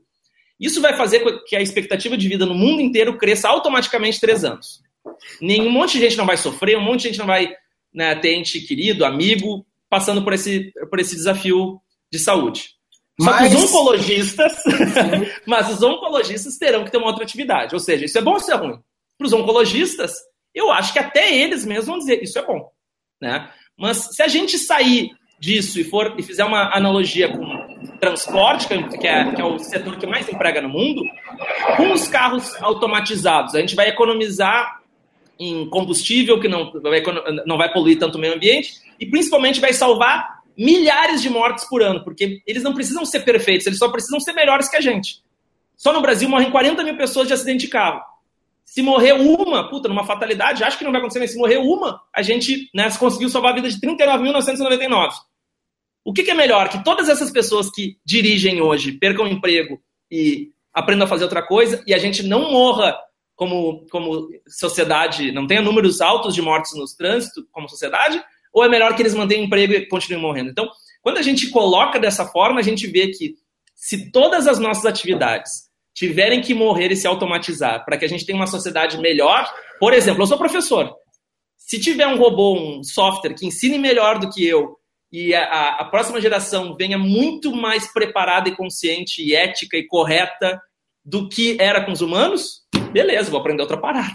Isso 0.58 0.80
vai 0.80 0.96
fazer 0.96 1.20
com 1.20 1.38
que 1.44 1.56
a 1.56 1.62
expectativa 1.62 2.16
de 2.16 2.28
vida 2.28 2.44
no 2.44 2.54
mundo 2.54 2.80
inteiro 2.82 3.16
cresça 3.16 3.48
automaticamente 3.48 4.20
três 4.20 4.44
anos. 4.44 4.82
Nenhum 5.40 5.70
monte 5.70 5.92
de 5.92 6.00
gente 6.00 6.16
não 6.16 6.26
vai 6.26 6.36
sofrer, 6.36 6.76
um 6.76 6.82
monte 6.82 7.02
de 7.02 7.08
gente 7.08 7.18
não 7.18 7.26
vai 7.26 7.52
né, 7.92 8.14
ter 8.14 8.34
ente 8.34 8.60
querido, 8.60 9.04
amigo, 9.04 9.66
passando 9.88 10.22
por 10.22 10.32
esse, 10.32 10.72
por 10.88 10.98
esse 10.98 11.14
desafio 11.14 11.80
de 12.12 12.18
saúde. 12.18 12.70
Só 13.20 13.30
mas... 13.30 13.52
que 13.52 13.58
os 13.58 13.64
oncologistas, 13.64 14.52
mas 15.46 15.68
os 15.68 15.82
oncologistas 15.82 16.56
terão 16.56 16.84
que 16.84 16.90
ter 16.90 16.96
uma 16.96 17.08
outra 17.08 17.24
atividade. 17.24 17.74
Ou 17.74 17.80
seja, 17.80 18.04
isso 18.04 18.18
é 18.18 18.22
bom 18.22 18.32
ou 18.32 18.36
isso 18.38 18.50
é 18.50 18.56
ruim? 18.56 18.78
Para 19.18 19.26
os 19.26 19.32
oncologistas, 19.32 20.14
eu 20.54 20.70
acho 20.70 20.92
que 20.92 20.98
até 20.98 21.34
eles 21.36 21.64
mesmos 21.64 21.86
vão 21.86 21.98
dizer 21.98 22.22
isso 22.22 22.38
é 22.38 22.46
bom, 22.46 22.70
né? 23.20 23.50
Mas 23.76 24.08
se 24.12 24.22
a 24.22 24.28
gente 24.28 24.58
sair 24.58 25.10
disso 25.38 25.80
e 25.80 25.84
for 25.84 26.14
e 26.18 26.22
fizer 26.22 26.44
uma 26.44 26.74
analogia 26.74 27.28
com 27.28 27.70
transporte, 27.98 28.66
que 28.68 28.74
é, 29.06 29.32
que 29.32 29.40
é 29.40 29.44
o 29.44 29.58
setor 29.58 29.98
que 29.98 30.06
mais 30.06 30.28
emprega 30.28 30.60
no 30.60 30.68
mundo, 30.68 31.02
com 31.76 31.92
os 31.92 32.08
carros 32.08 32.54
automatizados, 32.62 33.54
a 33.54 33.60
gente 33.60 33.74
vai 33.74 33.88
economizar 33.88 34.79
em 35.40 35.66
combustível 35.70 36.38
que 36.38 36.46
não 36.46 36.70
vai, 36.82 37.02
não 37.46 37.56
vai 37.56 37.72
poluir 37.72 37.98
tanto 37.98 38.18
o 38.18 38.20
meio 38.20 38.34
ambiente 38.34 38.74
e 39.00 39.06
principalmente 39.06 39.58
vai 39.58 39.72
salvar 39.72 40.40
milhares 40.56 41.22
de 41.22 41.30
mortes 41.30 41.64
por 41.64 41.82
ano, 41.82 42.04
porque 42.04 42.42
eles 42.46 42.62
não 42.62 42.74
precisam 42.74 43.06
ser 43.06 43.20
perfeitos, 43.20 43.66
eles 43.66 43.78
só 43.78 43.88
precisam 43.88 44.20
ser 44.20 44.34
melhores 44.34 44.68
que 44.68 44.76
a 44.76 44.80
gente. 44.82 45.22
Só 45.74 45.94
no 45.94 46.02
Brasil 46.02 46.28
morrem 46.28 46.50
40 46.50 46.84
mil 46.84 46.96
pessoas 46.98 47.26
de 47.26 47.32
acidente 47.32 47.64
de 47.64 47.68
carro. 47.68 48.02
Se 48.66 48.82
morrer 48.82 49.14
uma, 49.14 49.70
puta, 49.70 49.88
numa 49.88 50.04
fatalidade, 50.04 50.62
acho 50.62 50.76
que 50.76 50.84
não 50.84 50.92
vai 50.92 51.00
acontecer, 51.00 51.20
mas 51.20 51.32
se 51.32 51.38
morrer 51.38 51.56
uma, 51.56 52.02
a 52.14 52.20
gente 52.20 52.68
né, 52.74 52.90
conseguiu 52.98 53.30
salvar 53.30 53.52
a 53.52 53.54
vida 53.54 53.70
de 53.70 53.80
39.999. 53.80 55.12
O 56.04 56.12
que, 56.12 56.22
que 56.22 56.30
é 56.30 56.34
melhor? 56.34 56.68
Que 56.68 56.84
todas 56.84 57.08
essas 57.08 57.30
pessoas 57.30 57.70
que 57.70 57.96
dirigem 58.04 58.60
hoje 58.60 58.92
percam 58.92 59.26
emprego 59.26 59.80
e 60.10 60.50
aprendam 60.72 61.06
a 61.06 61.08
fazer 61.08 61.24
outra 61.24 61.42
coisa 61.42 61.82
e 61.86 61.94
a 61.94 61.98
gente 61.98 62.22
não 62.22 62.52
morra 62.52 62.96
como, 63.40 63.86
como 63.90 64.28
sociedade, 64.46 65.32
não 65.32 65.46
tenha 65.46 65.62
números 65.62 66.02
altos 66.02 66.34
de 66.34 66.42
mortes 66.42 66.76
no 66.76 66.84
trânsito 66.94 67.42
como 67.50 67.70
sociedade, 67.70 68.22
ou 68.52 68.62
é 68.62 68.68
melhor 68.68 68.94
que 68.94 69.00
eles 69.00 69.14
mantenham 69.14 69.46
emprego 69.46 69.72
e 69.72 69.88
continuem 69.88 70.22
morrendo? 70.22 70.50
Então, 70.50 70.68
quando 71.00 71.16
a 71.16 71.22
gente 71.22 71.48
coloca 71.48 71.98
dessa 71.98 72.26
forma, 72.26 72.60
a 72.60 72.62
gente 72.62 72.86
vê 72.86 73.08
que 73.08 73.36
se 73.74 74.10
todas 74.10 74.46
as 74.46 74.58
nossas 74.58 74.84
atividades 74.84 75.70
tiverem 75.94 76.42
que 76.42 76.52
morrer 76.52 76.92
e 76.92 76.96
se 76.96 77.06
automatizar 77.06 77.82
para 77.82 77.96
que 77.96 78.04
a 78.04 78.08
gente 78.08 78.26
tenha 78.26 78.36
uma 78.36 78.46
sociedade 78.46 78.98
melhor. 78.98 79.50
Por 79.78 79.94
exemplo, 79.94 80.22
eu 80.22 80.26
sou 80.26 80.36
professor. 80.36 80.94
Se 81.56 81.80
tiver 81.80 82.06
um 82.06 82.18
robô, 82.18 82.54
um 82.54 82.84
software 82.84 83.32
que 83.32 83.46
ensine 83.46 83.78
melhor 83.78 84.18
do 84.18 84.28
que 84.28 84.46
eu 84.46 84.76
e 85.10 85.34
a, 85.34 85.76
a 85.76 85.84
próxima 85.86 86.20
geração 86.20 86.76
venha 86.76 86.98
muito 86.98 87.56
mais 87.56 87.90
preparada 87.90 88.50
e 88.50 88.54
consciente 88.54 89.22
e 89.22 89.34
ética 89.34 89.78
e 89.78 89.86
correta 89.86 90.60
do 91.04 91.28
que 91.28 91.56
era 91.60 91.84
com 91.84 91.92
os 91.92 92.00
humanos, 92.00 92.62
beleza, 92.90 93.30
vou 93.30 93.40
aprender 93.40 93.62
outra 93.62 93.78
parada. 93.78 94.14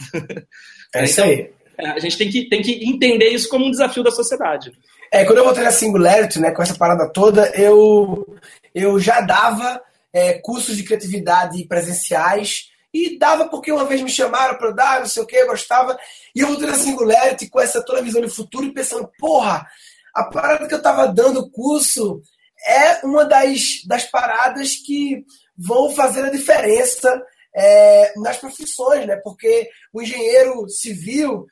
É 0.93 1.03
isso 1.03 1.21
aí. 1.21 1.51
Então, 1.77 1.93
a 1.93 1.99
gente 1.99 2.17
tem 2.17 2.29
que, 2.29 2.47
tem 2.47 2.61
que 2.61 2.87
entender 2.87 3.29
isso 3.29 3.49
como 3.49 3.65
um 3.65 3.71
desafio 3.71 4.03
da 4.03 4.11
sociedade. 4.11 4.71
É, 5.11 5.25
quando 5.25 5.39
eu 5.39 5.43
voltei 5.43 5.63
na 5.63 5.71
Singularity, 5.71 6.39
né, 6.39 6.51
com 6.51 6.61
essa 6.61 6.75
parada 6.75 7.11
toda, 7.11 7.51
eu, 7.55 8.25
eu 8.73 8.99
já 8.99 9.21
dava 9.21 9.81
é, 10.13 10.33
cursos 10.35 10.77
de 10.77 10.83
criatividade 10.83 11.63
presenciais. 11.65 12.69
E 12.93 13.19
dava 13.19 13.49
porque 13.49 13.73
uma 13.73 13.83
vez 13.83 14.01
me 14.01 14.09
chamaram 14.09 14.57
para 14.57 14.71
dar, 14.71 14.99
não 15.01 15.05
sei 15.05 15.21
o 15.21 15.25
que, 15.25 15.35
eu 15.35 15.47
gostava. 15.47 15.97
E 16.33 16.39
eu 16.39 16.47
voltei 16.47 16.67
na 16.67 16.75
Singularity 16.75 17.49
com 17.49 17.59
essa 17.59 17.83
toda 17.83 18.01
visão 18.01 18.21
de 18.21 18.29
futuro 18.29 18.65
e 18.65 18.73
pensando, 18.73 19.09
porra, 19.19 19.67
a 20.13 20.23
parada 20.23 20.65
que 20.65 20.73
eu 20.73 20.77
estava 20.77 21.05
dando 21.07 21.41
o 21.41 21.51
curso 21.51 22.21
é 22.65 23.05
uma 23.05 23.25
das, 23.25 23.83
das 23.85 24.05
paradas 24.05 24.75
que 24.75 25.25
vão 25.57 25.89
fazer 25.89 26.23
a 26.23 26.29
diferença 26.29 27.21
é, 27.55 28.13
nas 28.17 28.37
profissões, 28.37 29.07
né? 29.07 29.15
Porque 29.23 29.69
o 29.93 30.01
engenheiro 30.01 30.67
civil, 30.67 31.47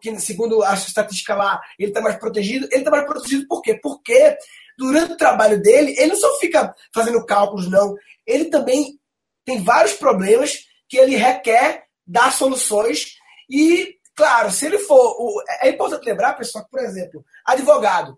que 0.00 0.18
segundo 0.20 0.62
a 0.62 0.74
estatística 0.74 1.34
lá, 1.34 1.60
ele 1.78 1.90
está 1.90 2.00
mais 2.00 2.16
protegido, 2.16 2.68
ele 2.70 2.82
está 2.82 2.90
mais 2.90 3.04
protegido 3.04 3.46
por 3.48 3.60
quê? 3.60 3.74
Porque 3.74 4.36
durante 4.78 5.12
o 5.12 5.16
trabalho 5.16 5.60
dele, 5.60 5.94
ele 5.98 6.12
não 6.12 6.16
só 6.16 6.38
fica 6.38 6.74
fazendo 6.94 7.24
cálculos, 7.26 7.68
não. 7.68 7.94
Ele 8.26 8.46
também 8.46 8.98
tem 9.44 9.62
vários 9.62 9.94
problemas 9.94 10.66
que 10.88 10.96
ele 10.96 11.16
requer 11.16 11.84
dar 12.06 12.32
soluções. 12.32 13.16
E, 13.48 13.96
claro, 14.14 14.50
se 14.50 14.66
ele 14.66 14.78
for. 14.78 15.42
É 15.60 15.68
importante 15.68 16.04
lembrar, 16.04 16.34
pessoal, 16.34 16.64
que, 16.64 16.70
por 16.70 16.80
exemplo, 16.80 17.24
advogado. 17.44 18.16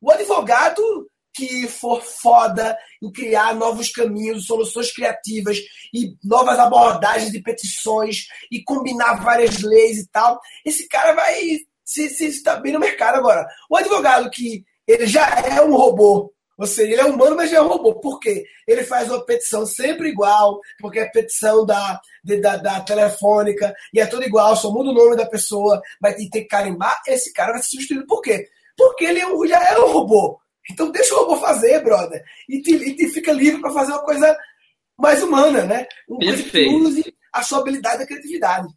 O 0.00 0.10
advogado 0.10 1.10
que 1.34 1.66
for 1.66 2.00
foda 2.02 2.76
em 3.02 3.10
criar 3.10 3.54
novos 3.54 3.90
caminhos, 3.90 4.46
soluções 4.46 4.92
criativas 4.92 5.58
e 5.92 6.16
novas 6.22 6.58
abordagens 6.58 7.32
de 7.32 7.42
petições 7.42 8.26
e 8.50 8.62
combinar 8.62 9.22
várias 9.22 9.60
leis 9.60 9.98
e 9.98 10.08
tal, 10.08 10.40
esse 10.64 10.88
cara 10.88 11.12
vai 11.12 11.58
se, 11.84 12.08
se 12.08 12.26
estar 12.26 12.56
bem 12.56 12.72
no 12.72 12.80
mercado 12.80 13.16
agora. 13.16 13.46
O 13.68 13.76
advogado 13.76 14.30
que 14.30 14.64
ele 14.86 15.06
já 15.06 15.28
é 15.40 15.60
um 15.60 15.74
robô. 15.74 16.32
Ou 16.56 16.66
seja, 16.68 16.92
ele 16.92 17.00
é 17.00 17.04
humano, 17.04 17.34
mas 17.34 17.50
já 17.50 17.56
é 17.56 17.60
um 17.60 17.66
robô. 17.66 17.94
Por 17.98 18.20
quê? 18.20 18.44
Ele 18.66 18.84
faz 18.84 19.10
uma 19.10 19.24
petição 19.24 19.66
sempre 19.66 20.08
igual, 20.08 20.60
porque 20.78 21.00
é 21.00 21.10
petição 21.10 21.66
da, 21.66 22.00
de, 22.22 22.40
da, 22.40 22.56
da, 22.56 22.80
telefônica, 22.80 23.74
e 23.92 23.98
é 24.00 24.06
tudo 24.06 24.22
igual, 24.22 24.54
só 24.54 24.70
muda 24.70 24.90
o 24.90 24.94
nome 24.94 25.16
da 25.16 25.26
pessoa, 25.26 25.82
vai 26.00 26.14
ter 26.14 26.28
que 26.30 26.44
carimbar. 26.44 27.02
Esse 27.08 27.32
cara 27.32 27.52
vai 27.52 27.60
ser 27.60 27.70
substituído 27.70 28.06
por 28.06 28.22
quê? 28.22 28.48
Porque 28.76 29.04
ele 29.04 29.20
é 29.20 29.48
já 29.48 29.64
é 29.64 29.78
um 29.78 29.90
robô. 29.90 30.38
Então 30.70 30.90
deixa 30.90 31.14
o 31.14 31.18
robô 31.18 31.36
fazer, 31.36 31.82
brother. 31.82 32.22
E 32.48 32.60
te, 32.62 32.74
e 32.74 32.96
te 32.96 33.08
fica 33.08 33.32
livre 33.32 33.60
para 33.60 33.72
fazer 33.72 33.92
uma 33.92 34.04
coisa 34.04 34.36
mais 34.98 35.22
humana, 35.22 35.64
né? 35.64 35.86
Uma 36.08 36.20
Perfeito. 36.20 36.70
coisa 36.70 36.92
que 36.92 37.00
use 37.00 37.14
a 37.32 37.42
sua 37.42 37.58
habilidade 37.58 37.98
da 37.98 38.06
criatividade. 38.06 38.68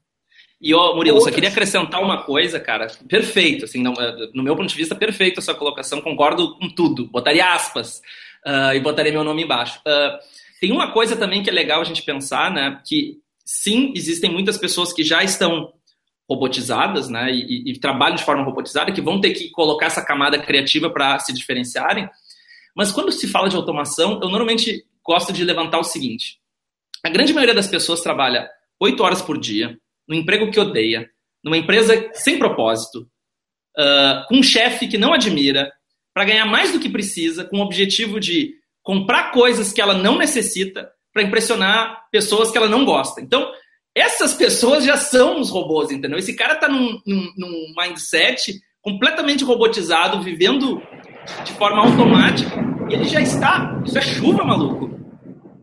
E, 0.59 0.73
ó, 0.73 0.95
Murilo, 0.95 1.17
Outras. 1.17 1.31
só 1.31 1.35
queria 1.35 1.49
acrescentar 1.49 2.01
uma 2.01 2.23
coisa, 2.23 2.59
cara. 2.59 2.87
Perfeito, 3.07 3.65
assim, 3.65 3.81
no, 3.81 3.93
eh, 3.93 4.29
no 4.33 4.41
meu 4.41 4.55
ponto 4.55 4.69
de 4.69 4.75
vista, 4.75 4.95
perfeito 4.95 5.39
a 5.39 5.43
sua 5.43 5.53
colocação, 5.53 6.01
concordo 6.01 6.57
com 6.57 6.67
tudo. 6.67 7.07
Botaria 7.07 7.53
aspas 7.53 8.01
uh, 8.45 8.73
e 8.73 8.79
botaria 8.79 9.11
meu 9.11 9.23
nome 9.23 9.43
embaixo. 9.43 9.79
Uh, 9.79 10.17
tem 10.59 10.71
uma 10.71 10.91
coisa 10.91 11.15
também 11.15 11.43
que 11.43 11.49
é 11.49 11.53
legal 11.53 11.79
a 11.79 11.83
gente 11.83 12.01
pensar, 12.01 12.51
né? 12.51 12.81
Que 12.83 13.19
sim, 13.45 13.93
existem 13.95 14.31
muitas 14.31 14.57
pessoas 14.57 14.91
que 14.91 15.03
já 15.03 15.23
estão 15.23 15.71
robotizadas, 16.29 17.09
né? 17.09 17.31
E, 17.31 17.71
e, 17.71 17.79
trabalham 17.79 18.15
de 18.15 18.23
forma 18.23 18.43
robotizada, 18.43 18.91
que 18.91 19.01
vão 19.01 19.21
ter 19.21 19.31
que 19.31 19.49
colocar 19.51 19.85
essa 19.85 20.03
camada 20.03 20.37
criativa 20.37 20.89
para 20.89 21.17
se 21.19 21.33
diferenciarem. 21.33 22.09
Mas 22.75 22.91
quando 22.91 23.11
se 23.11 23.27
fala 23.27 23.49
de 23.49 23.55
automação, 23.55 24.19
eu 24.21 24.29
normalmente 24.29 24.83
gosto 25.03 25.31
de 25.31 25.43
levantar 25.43 25.79
o 25.79 25.83
seguinte: 25.83 26.39
a 27.03 27.09
grande 27.09 27.33
maioria 27.33 27.55
das 27.55 27.67
pessoas 27.67 28.01
trabalha 28.01 28.49
oito 28.79 29.03
horas 29.03 29.21
por 29.21 29.39
dia 29.39 29.77
no 30.07 30.15
emprego 30.15 30.51
que 30.51 30.59
odeia, 30.59 31.09
numa 31.43 31.57
empresa 31.57 32.09
sem 32.13 32.37
propósito, 32.37 33.09
uh, 33.77 34.27
com 34.27 34.37
um 34.37 34.43
chefe 34.43 34.87
que 34.87 34.97
não 34.97 35.13
admira, 35.13 35.71
para 36.13 36.25
ganhar 36.25 36.45
mais 36.45 36.71
do 36.71 36.79
que 36.79 36.89
precisa, 36.89 37.45
com 37.45 37.57
o 37.57 37.61
objetivo 37.61 38.19
de 38.19 38.53
comprar 38.81 39.31
coisas 39.31 39.73
que 39.73 39.81
ela 39.81 39.93
não 39.93 40.17
necessita 40.17 40.89
para 41.13 41.23
impressionar 41.23 42.07
pessoas 42.11 42.51
que 42.51 42.57
ela 42.57 42.69
não 42.69 42.85
gosta. 42.85 43.21
Então, 43.21 43.51
essas 43.99 44.33
pessoas 44.33 44.83
já 44.83 44.97
são 44.97 45.39
os 45.39 45.49
robôs, 45.49 45.91
entendeu? 45.91 46.19
Esse 46.19 46.33
cara 46.33 46.53
está 46.53 46.67
num, 46.67 47.01
num, 47.05 47.31
num 47.37 47.73
mindset 47.77 48.59
completamente 48.81 49.43
robotizado, 49.43 50.21
vivendo 50.21 50.81
de 51.43 51.51
forma 51.53 51.81
automática, 51.83 52.55
e 52.89 52.93
ele 52.93 53.05
já 53.05 53.19
está. 53.19 53.81
Isso 53.85 53.97
é 53.97 54.01
chuva, 54.01 54.43
maluco. 54.43 54.89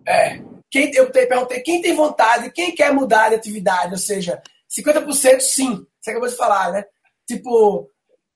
É. 0.06 0.40
Quem, 0.70 0.92
eu 0.94 1.10
perguntei 1.10 1.60
quem 1.60 1.80
tem 1.80 1.94
vontade, 1.94 2.50
quem 2.50 2.74
quer 2.74 2.92
mudar 2.92 3.28
de 3.28 3.36
atividade, 3.36 3.92
ou 3.92 3.98
seja, 3.98 4.42
50% 4.68 5.40
sim, 5.40 5.86
você 6.00 6.10
acabou 6.10 6.28
de 6.28 6.36
falar, 6.36 6.72
né? 6.72 6.84
Tipo, 7.26 7.88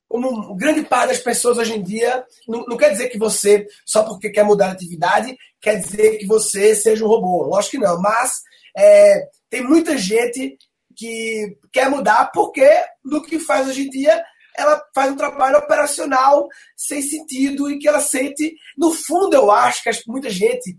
como 0.09 0.55
grande 0.55 0.83
parte 0.83 1.09
das 1.09 1.19
pessoas 1.19 1.59
hoje 1.59 1.75
em 1.75 1.83
dia, 1.83 2.25
não, 2.47 2.65
não, 2.67 2.77
quer 2.77 2.91
dizer 2.91 3.09
que 3.09 3.19
você, 3.19 3.67
só 3.85 4.05
porque 4.05 4.31
quer 4.31 4.45
mudar 4.45 4.69
de 4.69 4.73
atividade, 4.73 5.37
quer 5.61 5.77
dizer 5.77 6.17
que 6.17 6.27
você 6.27 6.75
seja 6.75 7.05
um 7.05 7.09
robô. 7.09 7.43
Lógico 7.43 7.73
que 7.73 7.83
não, 7.83 8.01
mas 8.01 8.41
é, 8.77 9.29
tem 9.51 9.63
muita 9.63 9.97
gente 9.97 10.57
que 10.97 11.57
quer 11.73 11.89
mudar 11.89 12.31
porque 12.33 12.69
no 13.05 13.23
que 13.23 13.39
faz 13.39 13.69
hoje 13.69 13.87
em 13.87 13.91
dia 13.91 14.23
ela 14.57 14.83
faz 14.93 15.13
um 15.13 15.17
trabalho 15.17 15.59
operacional 15.59 16.49
sem 16.77 17.01
sentido 17.01 17.71
e 17.71 17.79
que 17.79 17.87
ela 17.87 18.01
sente, 18.01 18.57
no 18.77 18.91
fundo, 18.91 19.35
eu 19.35 19.53
acho 19.53 19.85
que 19.85 19.91
muita 20.09 20.29
gente 20.29 20.77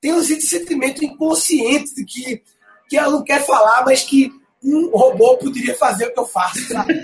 tem 0.00 0.12
um 0.12 0.22
sentimento 0.22 1.04
inconsciente 1.04 1.94
de 1.94 2.04
que, 2.04 2.42
que 2.88 2.96
ela 2.96 3.12
não 3.12 3.22
quer 3.22 3.46
falar, 3.46 3.84
mas 3.84 4.02
que 4.02 4.32
um 4.62 4.90
robô 4.90 5.36
poderia 5.36 5.76
fazer 5.76 6.06
o 6.06 6.12
que 6.12 6.18
eu 6.18 6.26
faço, 6.26 6.66
sabe? 6.68 6.94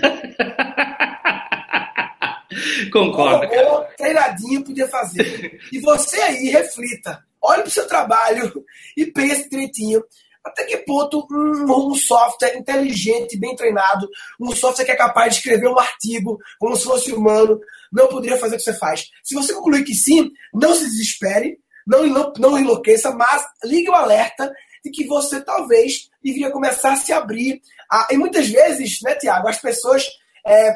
Concordo. 2.91 3.45
Um 3.45 3.63
robô 3.63 3.85
treinadinho 3.97 4.63
podia 4.63 4.87
fazer. 4.87 5.59
E 5.71 5.79
você 5.79 6.19
aí, 6.21 6.49
reflita. 6.49 7.23
Olhe 7.41 7.61
para 7.61 7.69
o 7.69 7.71
seu 7.71 7.87
trabalho 7.87 8.63
e 8.95 9.05
pense 9.05 9.49
direitinho. 9.49 10.03
Até 10.47 10.63
que 10.63 10.77
ponto 10.77 11.27
um, 11.29 11.91
um, 11.91 11.95
software 11.95 12.57
inteligente, 12.57 13.37
bem 13.37 13.55
treinado, 13.55 14.07
um 14.39 14.55
software 14.55 14.85
que 14.85 14.91
é 14.91 14.95
capaz 14.95 15.33
de 15.33 15.39
escrever 15.39 15.67
um 15.67 15.77
artigo 15.77 16.39
como 16.59 16.75
se 16.75 16.83
fosse 16.83 17.11
humano, 17.11 17.59
não 17.91 18.07
poderia 18.07 18.37
fazer 18.37 18.55
o 18.55 18.57
que 18.57 18.63
você 18.63 18.73
faz? 18.73 19.09
Se 19.23 19.35
você 19.35 19.53
concluir 19.53 19.83
que 19.83 19.93
sim, 19.93 20.31
não 20.53 20.73
se 20.73 20.85
desespere, 20.85 21.59
não, 21.85 22.33
não 22.37 22.57
enlouqueça, 22.57 23.11
mas 23.11 23.43
ligue 23.63 23.89
o 23.89 23.95
alerta 23.95 24.51
de 24.83 24.91
que 24.91 25.05
você 25.05 25.41
talvez 25.41 26.09
deveria 26.23 26.51
começar 26.51 26.93
a 26.93 26.97
se 26.97 27.11
abrir. 27.11 27.61
A, 27.91 28.07
e 28.11 28.17
muitas 28.17 28.47
vezes, 28.47 28.99
né, 29.01 29.15
Tiago, 29.15 29.47
as 29.47 29.59
pessoas, 29.59 30.05
é, 30.45 30.73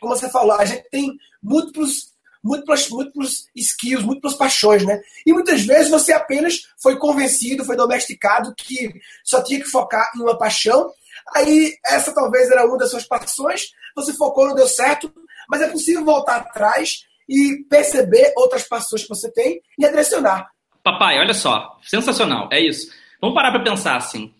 como 0.00 0.16
você 0.16 0.28
falou, 0.28 0.52
a 0.52 0.64
gente 0.64 0.88
tem 0.90 1.12
múltiplos 1.42 2.12
múltiplas, 2.42 2.88
múltiplos 2.88 3.46
skills, 3.54 4.04
múltiplas 4.04 4.34
paixões, 4.34 4.84
né? 4.84 5.00
E 5.26 5.32
muitas 5.32 5.62
vezes 5.64 5.90
você 5.90 6.12
apenas 6.12 6.60
foi 6.80 6.96
convencido, 6.96 7.64
foi 7.64 7.76
domesticado 7.76 8.54
que 8.56 8.92
só 9.24 9.42
tinha 9.42 9.60
que 9.60 9.68
focar 9.68 10.10
em 10.16 10.20
uma 10.20 10.36
paixão. 10.38 10.90
Aí 11.34 11.74
essa 11.86 12.14
talvez 12.14 12.50
era 12.50 12.66
uma 12.66 12.78
das 12.78 12.90
suas 12.90 13.04
paixões, 13.04 13.70
você 13.94 14.12
focou, 14.12 14.46
não 14.46 14.54
deu 14.54 14.66
certo, 14.66 15.12
mas 15.48 15.60
é 15.60 15.68
possível 15.68 16.04
voltar 16.04 16.36
atrás 16.36 17.04
e 17.28 17.64
perceber 17.68 18.32
outras 18.36 18.62
paixões 18.62 19.02
que 19.02 19.08
você 19.08 19.30
tem 19.30 19.60
e 19.78 19.86
direcionar. 19.86 20.50
Papai, 20.82 21.18
olha 21.18 21.34
só, 21.34 21.78
sensacional, 21.82 22.48
é 22.50 22.60
isso. 22.60 22.90
Vamos 23.20 23.34
parar 23.34 23.50
para 23.50 23.62
pensar 23.62 23.96
assim. 23.96 24.32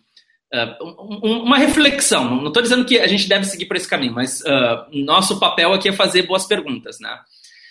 Uh, 0.53 1.03
uma 1.43 1.59
reflexão. 1.59 2.25
Não 2.25 2.49
estou 2.49 2.63
dizendo 2.63 2.85
que 2.87 2.99
a 2.99 3.07
gente 3.07 3.29
deve 3.29 3.45
seguir 3.45 3.67
por 3.67 3.77
esse 3.77 3.89
caminho, 3.89 4.15
mas 4.15 4.41
uh, 4.41 4.87
nosso 5.05 5.39
papel 5.39 5.75
aqui 5.75 5.91
é 5.91 5.93
fazer 5.93 6.23
boas 6.23 6.47
perguntas, 6.47 6.99
né? 7.01 7.19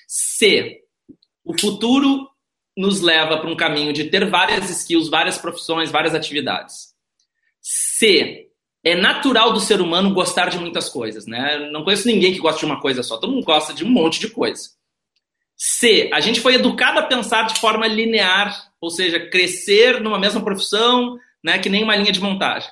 Se 0.07 0.79
o 1.43 1.53
futuro 1.59 2.27
nos 2.77 3.01
leva 3.01 3.37
para 3.37 3.49
um 3.49 3.55
caminho 3.55 3.91
de 3.91 4.05
ter 4.05 4.29
várias 4.29 4.69
skills, 4.69 5.09
várias 5.09 5.37
profissões, 5.37 5.91
várias 5.91 6.13
atividades. 6.13 6.93
Se 7.59 8.47
é 8.83 8.95
natural 8.95 9.51
do 9.51 9.59
ser 9.59 9.81
humano 9.81 10.13
gostar 10.13 10.49
de 10.49 10.59
muitas 10.59 10.87
coisas, 10.87 11.25
né? 11.25 11.69
Não 11.71 11.83
conheço 11.83 12.07
ninguém 12.07 12.33
que 12.33 12.39
gosta 12.39 12.59
de 12.59 12.65
uma 12.65 12.79
coisa 12.79 13.03
só, 13.03 13.17
todo 13.17 13.33
mundo 13.33 13.43
gosta 13.43 13.73
de 13.73 13.83
um 13.83 13.89
monte 13.89 14.19
de 14.19 14.29
coisa. 14.29 14.69
Se 15.55 16.09
a 16.13 16.19
gente 16.19 16.39
foi 16.39 16.53
educado 16.53 16.99
a 16.99 17.03
pensar 17.03 17.47
de 17.47 17.59
forma 17.59 17.87
linear, 17.87 18.71
ou 18.79 18.91
seja, 18.91 19.19
crescer 19.19 19.99
numa 19.99 20.19
mesma 20.19 20.41
profissão, 20.41 21.17
né, 21.43 21.57
que 21.57 21.67
nem 21.67 21.83
uma 21.83 21.95
linha 21.95 22.11
de 22.11 22.21
montagem. 22.21 22.69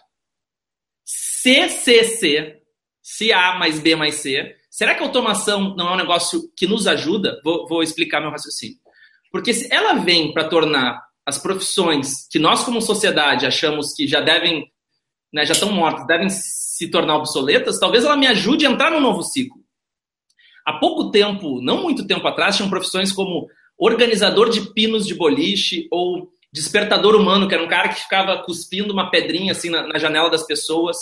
C, 1.03 1.67
C, 1.67 2.03
C, 2.03 2.61
se 3.01 3.33
A 3.33 3.55
mais 3.55 3.79
B 3.79 3.95
mais 3.95 4.15
C, 4.15 4.55
Será 4.75 4.93
que 4.93 5.01
a 5.01 5.05
automação 5.05 5.73
não 5.73 5.87
é 5.87 5.93
um 5.93 5.95
negócio 5.95 6.51
que 6.53 6.67
nos 6.67 6.85
ajuda? 6.85 7.39
Vou, 7.45 7.65
vou 7.65 7.81
explicar 7.81 8.19
meu 8.19 8.29
raciocínio. 8.29 8.75
Porque 9.31 9.53
se 9.53 9.73
ela 9.73 9.93
vem 9.93 10.33
para 10.33 10.49
tornar 10.49 11.01
as 11.25 11.37
profissões 11.37 12.27
que 12.29 12.37
nós, 12.37 12.61
como 12.65 12.81
sociedade, 12.81 13.45
achamos 13.45 13.93
que 13.93 14.05
já 14.05 14.19
devem, 14.19 14.69
né, 15.31 15.45
já 15.45 15.53
estão 15.53 15.71
mortas, 15.71 16.05
devem 16.05 16.27
se 16.29 16.91
tornar 16.91 17.15
obsoletas, 17.15 17.79
talvez 17.79 18.03
ela 18.03 18.17
me 18.17 18.27
ajude 18.27 18.67
a 18.67 18.69
entrar 18.69 18.91
num 18.91 18.99
novo 18.99 19.23
ciclo. 19.23 19.61
Há 20.65 20.73
pouco 20.73 21.09
tempo, 21.09 21.61
não 21.61 21.81
muito 21.81 22.05
tempo 22.05 22.27
atrás, 22.27 22.57
tinham 22.57 22.69
profissões 22.69 23.13
como 23.13 23.47
organizador 23.77 24.49
de 24.49 24.73
pinos 24.73 25.07
de 25.07 25.15
boliche 25.15 25.87
ou 25.89 26.29
despertador 26.51 27.15
humano, 27.15 27.47
que 27.47 27.55
era 27.55 27.63
um 27.63 27.69
cara 27.69 27.87
que 27.87 28.01
ficava 28.01 28.43
cuspindo 28.43 28.91
uma 28.91 29.09
pedrinha 29.09 29.53
assim 29.53 29.69
na, 29.69 29.87
na 29.87 29.97
janela 29.97 30.29
das 30.29 30.45
pessoas 30.45 30.97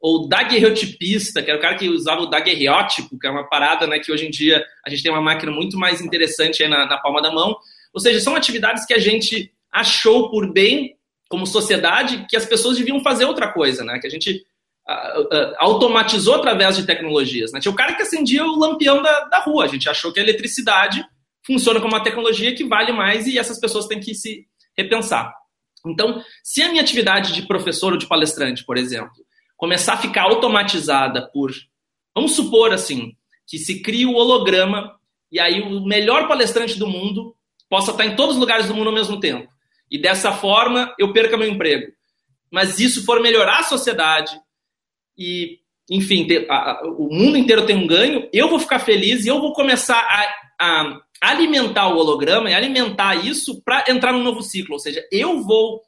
ou 0.00 0.28
daguerreotipista, 0.28 1.42
que 1.42 1.50
era 1.50 1.58
o 1.58 1.62
cara 1.62 1.76
que 1.76 1.88
usava 1.88 2.22
o 2.22 2.26
daguerreótipo, 2.26 3.18
que 3.18 3.26
é 3.26 3.30
uma 3.30 3.48
parada 3.48 3.86
né, 3.86 3.98
que 3.98 4.12
hoje 4.12 4.26
em 4.26 4.30
dia 4.30 4.64
a 4.86 4.90
gente 4.90 5.02
tem 5.02 5.10
uma 5.10 5.20
máquina 5.20 5.50
muito 5.50 5.76
mais 5.76 6.00
interessante 6.00 6.66
na, 6.68 6.86
na 6.86 6.98
palma 6.98 7.20
da 7.20 7.32
mão. 7.32 7.56
Ou 7.92 8.00
seja, 8.00 8.20
são 8.20 8.36
atividades 8.36 8.86
que 8.86 8.94
a 8.94 8.98
gente 8.98 9.52
achou 9.72 10.30
por 10.30 10.52
bem, 10.52 10.96
como 11.28 11.46
sociedade, 11.46 12.26
que 12.28 12.36
as 12.36 12.46
pessoas 12.46 12.78
deviam 12.78 13.00
fazer 13.00 13.24
outra 13.24 13.52
coisa, 13.52 13.84
né? 13.84 13.98
Que 13.98 14.06
a 14.06 14.10
gente 14.10 14.44
uh, 14.88 15.20
uh, 15.20 15.54
automatizou 15.58 16.36
através 16.36 16.76
de 16.76 16.86
tecnologias. 16.86 17.52
Né? 17.52 17.60
Tinha 17.60 17.72
o 17.72 17.76
cara 17.76 17.94
que 17.94 18.02
acendia 18.02 18.44
o 18.44 18.58
lampião 18.58 19.02
da, 19.02 19.24
da 19.24 19.40
rua. 19.40 19.64
A 19.64 19.68
gente 19.68 19.88
achou 19.88 20.12
que 20.12 20.20
a 20.20 20.22
eletricidade 20.22 21.04
funciona 21.44 21.80
como 21.80 21.94
uma 21.94 22.02
tecnologia 22.02 22.54
que 22.54 22.64
vale 22.64 22.92
mais 22.92 23.26
e 23.26 23.38
essas 23.38 23.58
pessoas 23.58 23.86
têm 23.86 24.00
que 24.00 24.14
se 24.14 24.46
repensar. 24.76 25.34
Então, 25.86 26.22
se 26.42 26.62
a 26.62 26.68
minha 26.68 26.82
atividade 26.82 27.32
de 27.32 27.46
professor 27.46 27.92
ou 27.92 27.98
de 27.98 28.06
palestrante, 28.06 28.64
por 28.64 28.76
exemplo, 28.76 29.12
começar 29.58 29.94
a 29.94 29.98
ficar 29.98 30.22
automatizada 30.22 31.28
por. 31.30 31.52
Vamos 32.14 32.32
supor 32.32 32.72
assim, 32.72 33.12
que 33.46 33.58
se 33.58 33.82
cria 33.82 34.08
o 34.08 34.14
holograma 34.14 34.96
e 35.30 35.38
aí 35.38 35.60
o 35.60 35.84
melhor 35.84 36.26
palestrante 36.26 36.78
do 36.78 36.86
mundo 36.86 37.34
possa 37.68 37.90
estar 37.90 38.06
em 38.06 38.16
todos 38.16 38.36
os 38.36 38.40
lugares 38.40 38.66
do 38.66 38.74
mundo 38.74 38.88
ao 38.88 38.94
mesmo 38.94 39.20
tempo. 39.20 39.52
E 39.90 40.00
dessa 40.00 40.32
forma 40.32 40.94
eu 40.98 41.12
perca 41.12 41.36
meu 41.36 41.48
emprego. 41.48 41.92
Mas 42.50 42.78
isso 42.78 43.04
for 43.04 43.20
melhorar 43.20 43.58
a 43.58 43.64
sociedade 43.64 44.40
e, 45.16 45.58
enfim, 45.90 46.26
o 46.96 47.14
mundo 47.14 47.36
inteiro 47.36 47.66
tem 47.66 47.76
um 47.76 47.86
ganho, 47.86 48.28
eu 48.32 48.48
vou 48.48 48.58
ficar 48.58 48.78
feliz 48.78 49.24
e 49.24 49.28
eu 49.28 49.40
vou 49.40 49.52
começar 49.52 49.98
a, 50.58 50.64
a 50.64 51.00
alimentar 51.20 51.88
o 51.88 51.98
holograma 51.98 52.50
e 52.50 52.54
alimentar 52.54 53.16
isso 53.16 53.60
para 53.62 53.84
entrar 53.88 54.12
num 54.12 54.22
novo 54.22 54.42
ciclo. 54.42 54.74
Ou 54.74 54.78
seja, 54.78 55.06
eu 55.12 55.42
vou 55.42 55.82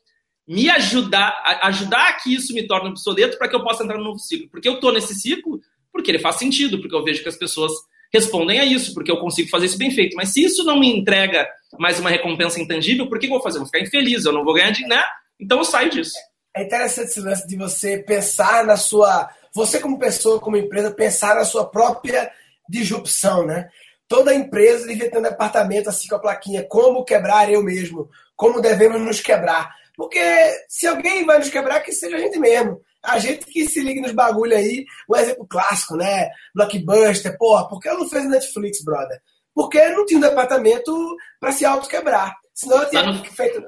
me 0.50 0.68
ajudar, 0.68 1.32
ajudar 1.62 2.12
que 2.14 2.34
isso 2.34 2.52
me 2.52 2.66
torne 2.66 2.90
obsoleto 2.90 3.38
para 3.38 3.46
que 3.46 3.54
eu 3.54 3.62
possa 3.62 3.84
entrar 3.84 3.96
no 3.96 4.02
novo 4.02 4.18
ciclo. 4.18 4.48
Porque 4.50 4.68
eu 4.68 4.74
estou 4.74 4.92
nesse 4.92 5.14
ciclo 5.14 5.60
porque 5.92 6.10
ele 6.10 6.18
faz 6.18 6.36
sentido, 6.36 6.80
porque 6.80 6.94
eu 6.94 7.04
vejo 7.04 7.22
que 7.22 7.28
as 7.28 7.36
pessoas 7.36 7.70
respondem 8.12 8.58
a 8.58 8.64
isso, 8.64 8.92
porque 8.92 9.12
eu 9.12 9.18
consigo 9.18 9.48
fazer 9.48 9.66
isso 9.66 9.78
bem 9.78 9.92
feito. 9.92 10.16
Mas 10.16 10.30
se 10.30 10.42
isso 10.42 10.64
não 10.64 10.76
me 10.76 10.90
entrega 10.90 11.48
mais 11.78 12.00
uma 12.00 12.10
recompensa 12.10 12.60
intangível, 12.60 13.08
por 13.08 13.20
que 13.20 13.26
eu 13.26 13.30
vou 13.30 13.40
fazer? 13.40 13.58
Eu 13.58 13.60
vou 13.60 13.66
ficar 13.66 13.78
infeliz, 13.78 14.24
eu 14.24 14.32
não 14.32 14.44
vou 14.44 14.52
ganhar 14.54 14.72
dinheiro, 14.72 14.92
né? 14.92 15.04
Então 15.38 15.58
eu 15.58 15.64
saio 15.64 15.88
disso. 15.88 16.14
É 16.56 16.64
interessante 16.64 17.10
esse 17.10 17.20
lance 17.20 17.46
de 17.46 17.56
você 17.56 17.98
pensar 17.98 18.64
na 18.64 18.76
sua. 18.76 19.30
Você, 19.54 19.78
como 19.78 20.00
pessoa, 20.00 20.40
como 20.40 20.56
empresa, 20.56 20.90
pensar 20.90 21.36
na 21.36 21.44
sua 21.44 21.64
própria 21.64 22.28
disrupção, 22.68 23.46
né? 23.46 23.68
Toda 24.08 24.34
empresa 24.34 24.88
devia 24.88 25.08
ter 25.08 25.18
um 25.18 25.22
departamento 25.22 25.88
assim 25.88 26.08
com 26.08 26.16
a 26.16 26.20
plaquinha: 26.20 26.64
como 26.64 27.04
quebrar 27.04 27.48
eu 27.48 27.62
mesmo, 27.62 28.10
como 28.34 28.60
devemos 28.60 29.00
nos 29.00 29.20
quebrar. 29.20 29.78
Porque 30.00 30.18
se 30.66 30.86
alguém 30.86 31.26
vai 31.26 31.38
nos 31.38 31.50
quebrar, 31.50 31.80
que 31.80 31.92
seja 31.92 32.16
a 32.16 32.18
gente 32.18 32.38
mesmo. 32.38 32.80
A 33.04 33.18
gente 33.18 33.44
que 33.44 33.68
se 33.68 33.82
liga 33.82 34.00
nos 34.00 34.12
bagulho 34.12 34.56
aí, 34.56 34.86
um 35.06 35.14
exemplo 35.14 35.46
clássico, 35.46 35.94
né? 35.94 36.30
Blockbuster, 36.54 37.36
porra, 37.36 37.68
por 37.68 37.78
que 37.78 37.86
eu 37.90 37.98
não 37.98 38.08
fez 38.08 38.26
Netflix, 38.26 38.82
brother? 38.82 39.20
Porque 39.54 39.78
não 39.90 40.06
tinha 40.06 40.16
um 40.16 40.22
departamento 40.22 40.90
para 41.38 41.52
se 41.52 41.66
auto-quebrar. 41.66 42.34
Senão 42.54 42.80
eu 42.80 42.88
tinha 42.88 43.02
no, 43.02 43.22
feito. 43.24 43.62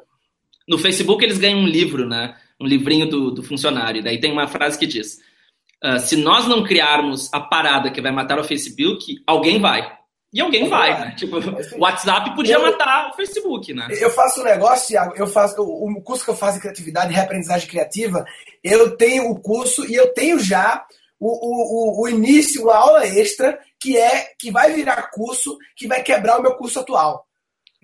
No 0.66 0.78
Facebook 0.78 1.22
eles 1.22 1.36
ganham 1.36 1.58
um 1.58 1.66
livro, 1.66 2.08
né? 2.08 2.34
Um 2.58 2.66
livrinho 2.66 3.06
do, 3.06 3.30
do 3.30 3.42
funcionário. 3.42 4.02
Daí 4.02 4.18
tem 4.18 4.32
uma 4.32 4.48
frase 4.48 4.78
que 4.78 4.86
diz: 4.86 5.18
uh, 5.84 6.00
se 6.00 6.16
nós 6.16 6.48
não 6.48 6.64
criarmos 6.64 7.28
a 7.30 7.40
parada 7.40 7.90
que 7.90 8.00
vai 8.00 8.10
matar 8.10 8.38
o 8.38 8.44
Facebook, 8.44 9.22
alguém 9.26 9.60
vai. 9.60 9.98
E 10.32 10.40
alguém 10.40 10.66
vai, 10.68 10.98
né? 10.98 11.14
Tipo, 11.14 11.36
o 11.76 11.80
WhatsApp 11.80 12.34
podia 12.34 12.54
eu, 12.54 12.62
matar 12.62 13.10
o 13.10 13.14
Facebook, 13.14 13.74
né? 13.74 13.86
Eu 14.00 14.08
faço 14.08 14.40
um 14.40 14.44
negócio, 14.44 14.88
Thiago, 14.88 15.14
eu 15.14 15.26
faço 15.26 15.60
o 15.60 16.02
curso 16.02 16.24
que 16.24 16.30
eu 16.30 16.36
faço 16.36 16.56
em 16.56 16.60
criatividade 16.60 17.12
e 17.12 17.14
reaprendizagem 17.14 17.68
criativa, 17.68 18.24
eu 18.64 18.96
tenho 18.96 19.30
o 19.30 19.38
curso 19.38 19.84
e 19.84 19.94
eu 19.94 20.14
tenho 20.14 20.38
já 20.38 20.86
o, 21.20 21.28
o, 21.28 22.02
o, 22.02 22.08
início, 22.08 22.62
uma 22.62 22.74
aula 22.74 23.06
extra, 23.06 23.58
que 23.78 23.98
é 23.98 24.30
que 24.38 24.50
vai 24.50 24.72
virar 24.72 25.10
curso, 25.10 25.56
que 25.76 25.86
vai 25.86 26.02
quebrar 26.02 26.38
o 26.38 26.42
meu 26.42 26.54
curso 26.54 26.80
atual. 26.80 27.26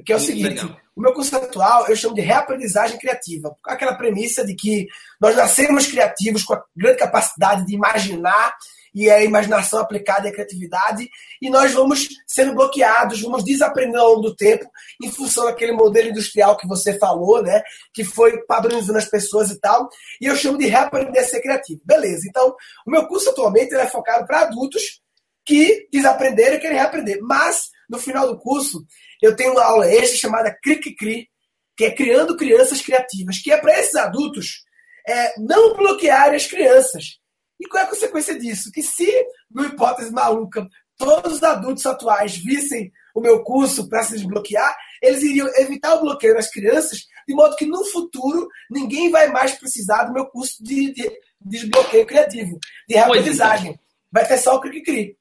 Que 0.05 0.13
é 0.13 0.17
o 0.17 0.19
Muito 0.19 0.27
seguinte, 0.27 0.63
legal. 0.63 0.77
o 0.97 1.01
meu 1.03 1.13
curso 1.13 1.37
atual 1.37 1.87
eu 1.89 1.97
chamo 1.97 2.15
de 2.15 2.23
reaprendizagem 2.23 2.99
criativa, 2.99 3.55
com 3.63 3.71
aquela 3.71 3.95
premissa 3.95 4.45
de 4.45 4.55
que 4.55 4.87
nós 5.21 5.37
nascemos 5.37 5.87
criativos 5.87 6.45
com 6.45 6.55
a 6.55 6.65
grande 6.75 6.99
capacidade 6.99 7.67
de 7.67 7.75
imaginar 7.75 8.57
e 8.95 9.09
é 9.09 9.17
a 9.17 9.25
imaginação 9.25 9.79
aplicada 9.79 10.27
e 10.27 10.31
a 10.31 10.33
criatividade, 10.33 11.09
e 11.41 11.51
nós 11.51 11.73
vamos 11.73 12.09
sendo 12.27 12.55
bloqueados, 12.55 13.21
vamos 13.21 13.45
desaprendendo 13.45 13.99
ao 13.99 14.09
longo 14.11 14.23
do 14.23 14.37
tempo, 14.37 14.69
em 15.03 15.11
função 15.11 15.45
daquele 15.45 15.73
modelo 15.73 16.09
industrial 16.09 16.57
que 16.57 16.67
você 16.67 16.99
falou, 16.99 17.43
né? 17.43 17.63
Que 17.93 18.05
foi 18.05 18.45
padronizando 18.45 18.99
as 18.99 19.05
pessoas 19.05 19.51
e 19.51 19.61
tal. 19.61 19.89
E 20.21 20.27
eu 20.27 20.37
chamo 20.37 20.59
de 20.59 20.67
reaprender 20.67 21.23
a 21.23 21.27
ser 21.27 21.41
criativo. 21.41 21.81
Beleza, 21.85 22.27
então, 22.29 22.55
o 22.87 22.91
meu 22.91 23.07
curso 23.07 23.31
atualmente 23.31 23.75
é 23.75 23.87
focado 23.87 24.27
para 24.27 24.41
adultos 24.41 25.01
que 25.45 25.89
desaprenderam 25.93 26.57
e 26.57 26.61
querem 26.61 26.77
reaprender. 26.77 27.19
Mas, 27.23 27.71
no 27.89 27.99
final 27.99 28.27
do 28.27 28.39
curso, 28.39 28.85
eu 29.23 29.35
tenho 29.35 29.53
uma 29.53 29.65
aula 29.65 29.91
extra 29.91 30.19
chamada 30.19 30.57
Cric 30.63 30.95
Cri, 30.95 31.29
que 31.77 31.85
é 31.85 31.91
Criando 31.91 32.37
Crianças 32.37 32.83
Criativas, 32.83 33.39
que 33.39 33.53
é 33.53 33.57
para 33.57 33.79
esses 33.79 33.95
adultos 33.95 34.65
é, 35.07 35.41
não 35.41 35.75
bloquearem 35.75 36.37
as 36.37 36.47
crianças 36.47 37.19
e 37.61 37.67
qual 37.67 37.83
é 37.83 37.87
a 37.87 37.91
consequência 37.91 38.39
disso? 38.39 38.71
Que 38.73 38.83
se, 38.83 39.11
numa 39.51 39.69
hipótese 39.69 40.13
maluca, 40.13 40.67
todos 40.97 41.35
os 41.35 41.43
adultos 41.43 41.85
atuais 41.87 42.37
vissem 42.37 42.93
o 43.15 43.21
meu 43.21 43.43
curso 43.43 43.89
para 43.89 44.03
se 44.03 44.15
desbloquear, 44.15 44.77
eles 45.03 45.23
iriam 45.23 45.49
evitar 45.57 45.95
o 45.95 46.03
bloqueio 46.03 46.35
das 46.35 46.51
crianças, 46.51 47.07
de 47.27 47.35
modo 47.35 47.57
que 47.57 47.67
no 47.67 47.85
futuro 47.85 48.49
ninguém 48.71 49.11
vai 49.11 49.29
mais 49.29 49.53
precisar 49.53 50.05
do 50.05 50.13
meu 50.13 50.27
curso 50.27 50.63
de, 50.63 50.93
de, 50.93 51.03
de 51.03 51.59
desbloqueio 51.61 52.07
criativo, 52.07 52.59
de 52.89 52.97
é. 52.97 53.01
aprendizagem. 53.01 53.79
Vai 54.11 54.27
ter 54.27 54.39
só 54.39 54.57
o 54.57 54.61
cri-cri. 54.61 55.17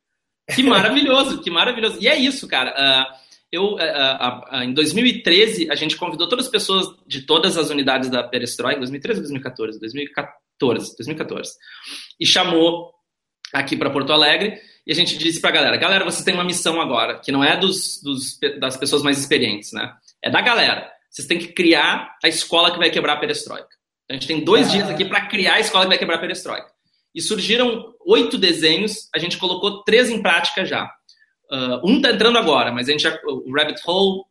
Que 0.53 0.63
maravilhoso, 0.63 1.41
que 1.41 1.49
maravilhoso. 1.49 1.97
E 1.99 2.07
é 2.07 2.15
isso, 2.15 2.47
cara. 2.47 2.71
Uh, 2.71 3.27
eu, 3.51 3.63
uh, 3.73 4.55
uh, 4.55 4.63
em 4.63 4.73
2013, 4.73 5.69
a 5.69 5.75
gente 5.75 5.97
convidou 5.97 6.29
todas 6.29 6.45
as 6.45 6.51
pessoas 6.51 6.88
de 7.05 7.23
todas 7.23 7.57
as 7.57 7.69
unidades 7.69 8.09
da 8.09 8.23
Perestroika, 8.23 8.79
2013 8.79 9.19
ou 9.19 9.23
2014? 9.23 9.79
2014 9.79 10.46
2014, 10.59 10.95
2014. 10.97 11.51
E 12.19 12.25
chamou 12.25 12.93
aqui 13.53 13.75
para 13.77 13.89
Porto 13.89 14.11
Alegre 14.11 14.59
e 14.85 14.91
a 14.91 14.95
gente 14.95 15.17
disse 15.17 15.41
para 15.41 15.49
a 15.49 15.53
galera: 15.53 15.77
galera, 15.77 16.05
vocês 16.05 16.23
têm 16.23 16.33
uma 16.33 16.43
missão 16.43 16.79
agora, 16.79 17.19
que 17.19 17.31
não 17.31 17.43
é 17.43 17.57
dos, 17.57 18.01
dos, 18.01 18.39
das 18.59 18.77
pessoas 18.77 19.03
mais 19.03 19.19
experientes, 19.19 19.73
né? 19.73 19.93
É 20.21 20.29
da 20.29 20.41
galera. 20.41 20.89
vocês 21.09 21.27
têm 21.27 21.37
que 21.37 21.47
criar 21.47 22.15
a 22.23 22.27
escola 22.27 22.71
que 22.71 22.77
vai 22.77 22.89
quebrar 22.89 23.13
a 23.13 23.17
perestroika. 23.17 23.69
A 24.09 24.13
gente 24.13 24.27
tem 24.27 24.43
dois 24.43 24.69
ah. 24.69 24.71
dias 24.71 24.89
aqui 24.89 25.05
para 25.05 25.25
criar 25.27 25.55
a 25.55 25.59
escola 25.59 25.83
que 25.83 25.89
vai 25.89 25.97
quebrar 25.97 26.15
a 26.15 26.19
perestroika. 26.19 26.67
E 27.13 27.21
surgiram 27.21 27.93
oito 28.05 28.37
desenhos, 28.37 29.09
a 29.13 29.19
gente 29.19 29.37
colocou 29.37 29.83
três 29.83 30.09
em 30.09 30.21
prática 30.21 30.65
já. 30.65 30.89
Uh, 31.51 31.89
um 31.89 31.97
está 31.97 32.11
entrando 32.11 32.37
agora, 32.37 32.71
mas 32.71 32.87
a 32.87 32.91
gente 32.91 33.01
já, 33.01 33.19
o 33.25 33.51
Rabbit 33.53 33.81
Hole, 33.85 34.23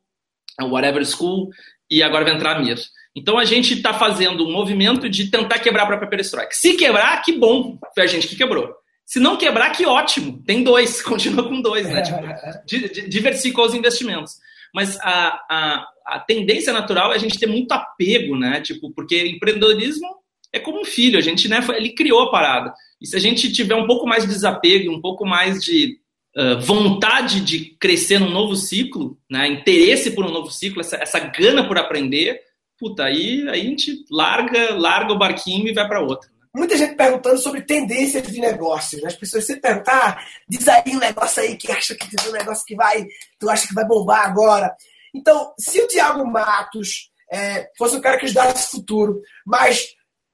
o 0.63 0.69
Whatever 0.69 1.05
School, 1.05 1.51
e 1.91 2.03
agora 2.03 2.25
vai 2.25 2.35
entrar 2.35 2.57
a 2.57 2.61
Mir. 2.61 2.79
Então 3.17 3.39
a 3.39 3.47
gente 3.47 3.73
está 3.73 3.95
fazendo 3.95 4.47
um 4.47 4.53
movimento 4.53 5.09
de 5.09 5.31
tentar 5.31 5.59
quebrar 5.59 5.85
a 5.85 5.87
própria 5.87 6.11
perestroika. 6.11 6.51
Se 6.53 6.75
quebrar, 6.75 7.23
que 7.23 7.33
bom, 7.33 7.79
foi 7.95 8.05
a 8.05 8.07
gente 8.07 8.29
que 8.29 8.37
quebrou. 8.37 8.75
Se 9.07 9.19
não 9.19 9.39
quebrar, 9.39 9.71
que 9.71 9.87
ótimo. 9.87 10.43
Tem 10.45 10.63
dois, 10.63 11.01
continua 11.03 11.49
com 11.49 11.63
dois, 11.63 11.89
né? 11.89 12.03
Tipo, 12.03 12.21
diversifica 13.09 13.63
os 13.63 13.75
investimentos. 13.75 14.35
Mas 14.75 14.99
a, 15.01 15.41
a, 15.49 15.89
a 16.07 16.21
tendência 16.21 16.73
natural 16.73 17.13
é 17.13 17.17
a 17.17 17.19
gente 17.19 17.39
ter 17.39 17.47
muito 17.47 17.73
apego, 17.73 18.37
né? 18.37 18.61
Tipo, 18.61 18.93
porque 18.93 19.27
empreendedorismo 19.27 20.07
é 20.53 20.59
como 20.59 20.81
um 20.81 20.85
filho, 20.85 21.19
a 21.19 21.23
gente, 21.23 21.49
né, 21.49 21.65
ele 21.77 21.91
criou 21.91 22.23
a 22.23 22.31
parada. 22.31 22.73
E 23.01 23.07
se 23.07 23.17
a 23.17 23.19
gente 23.19 23.53
tiver 23.53 23.75
um 23.75 23.87
pouco 23.87 24.07
mais 24.07 24.25
de 24.25 24.31
desapego, 24.31 24.93
um 24.93 25.01
pouco 25.01 25.27
mais 25.27 25.63
de 25.63 25.99
uh, 26.37 26.59
vontade 26.61 27.41
de 27.41 27.77
crescer 27.79 28.19
num 28.19 28.31
novo 28.31 28.57
ciclo, 28.57 29.19
né, 29.31 29.47
interesse 29.49 30.13
por 30.13 30.25
um 30.25 30.31
novo 30.31 30.51
ciclo, 30.51 30.81
essa, 30.81 30.97
essa 30.97 31.19
gana 31.19 31.67
por 31.67 31.79
aprender, 31.79 32.41
puta, 32.79 33.05
aí, 33.05 33.49
aí 33.49 33.61
a 33.61 33.65
gente 33.65 34.05
larga, 34.11 34.75
larga 34.75 35.13
o 35.13 35.19
barquinho 35.19 35.69
e 35.69 35.75
vai 35.75 35.87
para 35.87 36.01
outra. 36.01 36.31
Muita 36.55 36.77
gente 36.77 36.95
perguntando 36.95 37.39
sobre 37.39 37.61
tendências 37.63 38.27
de 38.27 38.41
negócios. 38.41 39.03
Né? 39.03 39.09
As 39.09 39.17
pessoas 39.17 39.45
sempre 39.45 39.63
perguntam, 39.63 39.95
ah, 39.95 40.19
diz 40.49 40.67
aí 40.67 40.83
um 40.89 40.99
negócio 40.99 41.43
aí 41.43 41.57
que 41.57 41.71
acha 41.71 41.95
que 41.95 42.17
tem 42.17 42.31
um 42.31 42.33
negócio 42.33 42.65
que 42.65 42.75
vai, 42.75 43.07
tu 43.39 43.51
acha 43.51 43.69
que 43.69 43.75
vai 43.75 43.85
bombar 43.87 44.27
agora. 44.27 44.75
Então, 45.15 45.53
se 45.59 45.81
o 45.81 45.87
Tiago 45.87 46.27
Matos 46.27 47.11
é, 47.31 47.69
fosse 47.77 47.97
um 47.97 48.01
cara 48.01 48.19
que 48.19 48.27
estudasse 48.27 48.71
futuro, 48.71 49.21
mas 49.45 49.87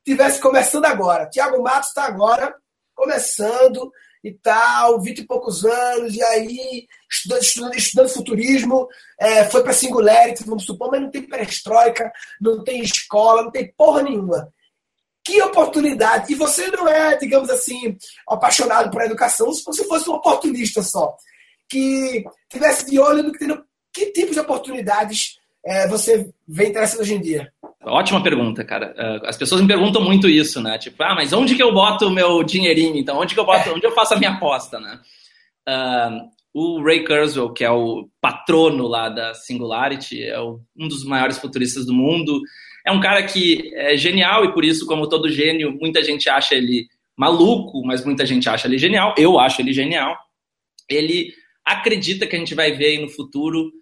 tivesse 0.04 0.40
começando 0.40 0.84
agora, 0.84 1.28
Tiago 1.28 1.62
Matos 1.62 1.88
está 1.88 2.04
agora 2.04 2.54
começando 2.94 3.90
e 4.22 4.32
tal, 4.32 5.00
20 5.00 5.18
e 5.18 5.26
poucos 5.26 5.64
anos, 5.64 6.14
e 6.14 6.22
aí 6.22 6.86
estudando, 7.10 7.42
estudando, 7.42 7.74
estudando 7.74 8.08
futurismo, 8.08 8.88
é, 9.18 9.44
foi 9.44 9.62
para 9.62 9.72
Singularity, 9.72 10.44
vamos 10.44 10.64
supor, 10.64 10.90
mas 10.90 11.02
não 11.02 11.10
tem 11.10 11.22
perestroika, 11.22 12.12
não 12.40 12.62
tem 12.62 12.82
escola, 12.82 13.42
não 13.42 13.50
tem 13.50 13.72
porra 13.76 14.02
nenhuma. 14.02 14.52
Que 15.24 15.40
oportunidade! 15.42 16.32
E 16.32 16.36
você 16.36 16.68
não 16.68 16.88
é, 16.88 17.16
digamos 17.16 17.48
assim, 17.50 17.96
apaixonado 18.28 18.90
por 18.90 19.02
educação, 19.02 19.52
se 19.52 19.64
você 19.64 19.84
fosse 19.84 20.08
um 20.08 20.14
oportunista 20.14 20.82
só, 20.82 21.16
que 21.68 22.24
tivesse 22.48 22.86
de 22.86 22.98
olho 22.98 23.22
no 23.22 23.32
que 23.32 23.38
tem 23.38 23.64
que 23.92 24.06
tipo 24.06 24.32
de 24.32 24.40
oportunidades 24.40 25.36
é, 25.64 25.88
você 25.88 26.30
vê 26.46 26.68
interessante 26.68 27.00
hoje 27.02 27.14
em 27.14 27.20
dia? 27.20 27.52
Ótima 27.84 28.22
pergunta, 28.22 28.64
cara. 28.64 28.94
É, 28.96 29.28
as 29.28 29.36
pessoas 29.36 29.60
me 29.60 29.66
perguntam 29.66 30.02
muito 30.02 30.28
isso, 30.28 30.60
né? 30.60 30.78
Tipo, 30.78 31.02
ah, 31.02 31.14
mas 31.14 31.32
onde 31.32 31.54
que 31.54 31.62
eu 31.62 31.72
boto 31.72 32.06
o 32.06 32.10
meu 32.10 32.42
dinheirinho? 32.42 32.96
Então, 32.96 33.18
onde 33.18 33.34
que 33.34 33.40
eu 33.40 33.44
boto, 33.44 33.70
onde 33.70 33.86
eu 33.86 33.92
faço 33.92 34.14
a 34.14 34.18
minha 34.18 34.32
aposta, 34.32 34.78
né? 34.78 35.00
Uh, 35.68 36.30
o 36.54 36.82
Ray 36.82 37.04
Kurzweil, 37.04 37.52
que 37.52 37.64
é 37.64 37.70
o 37.70 38.08
patrono 38.20 38.86
lá 38.86 39.08
da 39.08 39.34
Singularity, 39.34 40.22
é 40.22 40.40
um 40.40 40.88
dos 40.88 41.04
maiores 41.04 41.38
futuristas 41.38 41.86
do 41.86 41.94
mundo. 41.94 42.40
É 42.84 42.92
um 42.92 43.00
cara 43.00 43.22
que 43.22 43.72
é 43.74 43.96
genial 43.96 44.44
e 44.44 44.52
por 44.52 44.64
isso, 44.64 44.86
como 44.86 45.08
todo 45.08 45.30
gênio, 45.30 45.76
muita 45.80 46.02
gente 46.02 46.28
acha 46.28 46.54
ele 46.54 46.86
maluco, 47.16 47.82
mas 47.84 48.04
muita 48.04 48.26
gente 48.26 48.48
acha 48.48 48.68
ele 48.68 48.78
genial. 48.78 49.14
Eu 49.16 49.38
acho 49.38 49.60
ele 49.60 49.72
genial. 49.72 50.16
Ele 50.88 51.32
acredita 51.64 52.26
que 52.26 52.36
a 52.36 52.38
gente 52.38 52.54
vai 52.54 52.72
ver 52.72 52.86
aí 52.86 52.98
no 53.00 53.08
futuro 53.08 53.72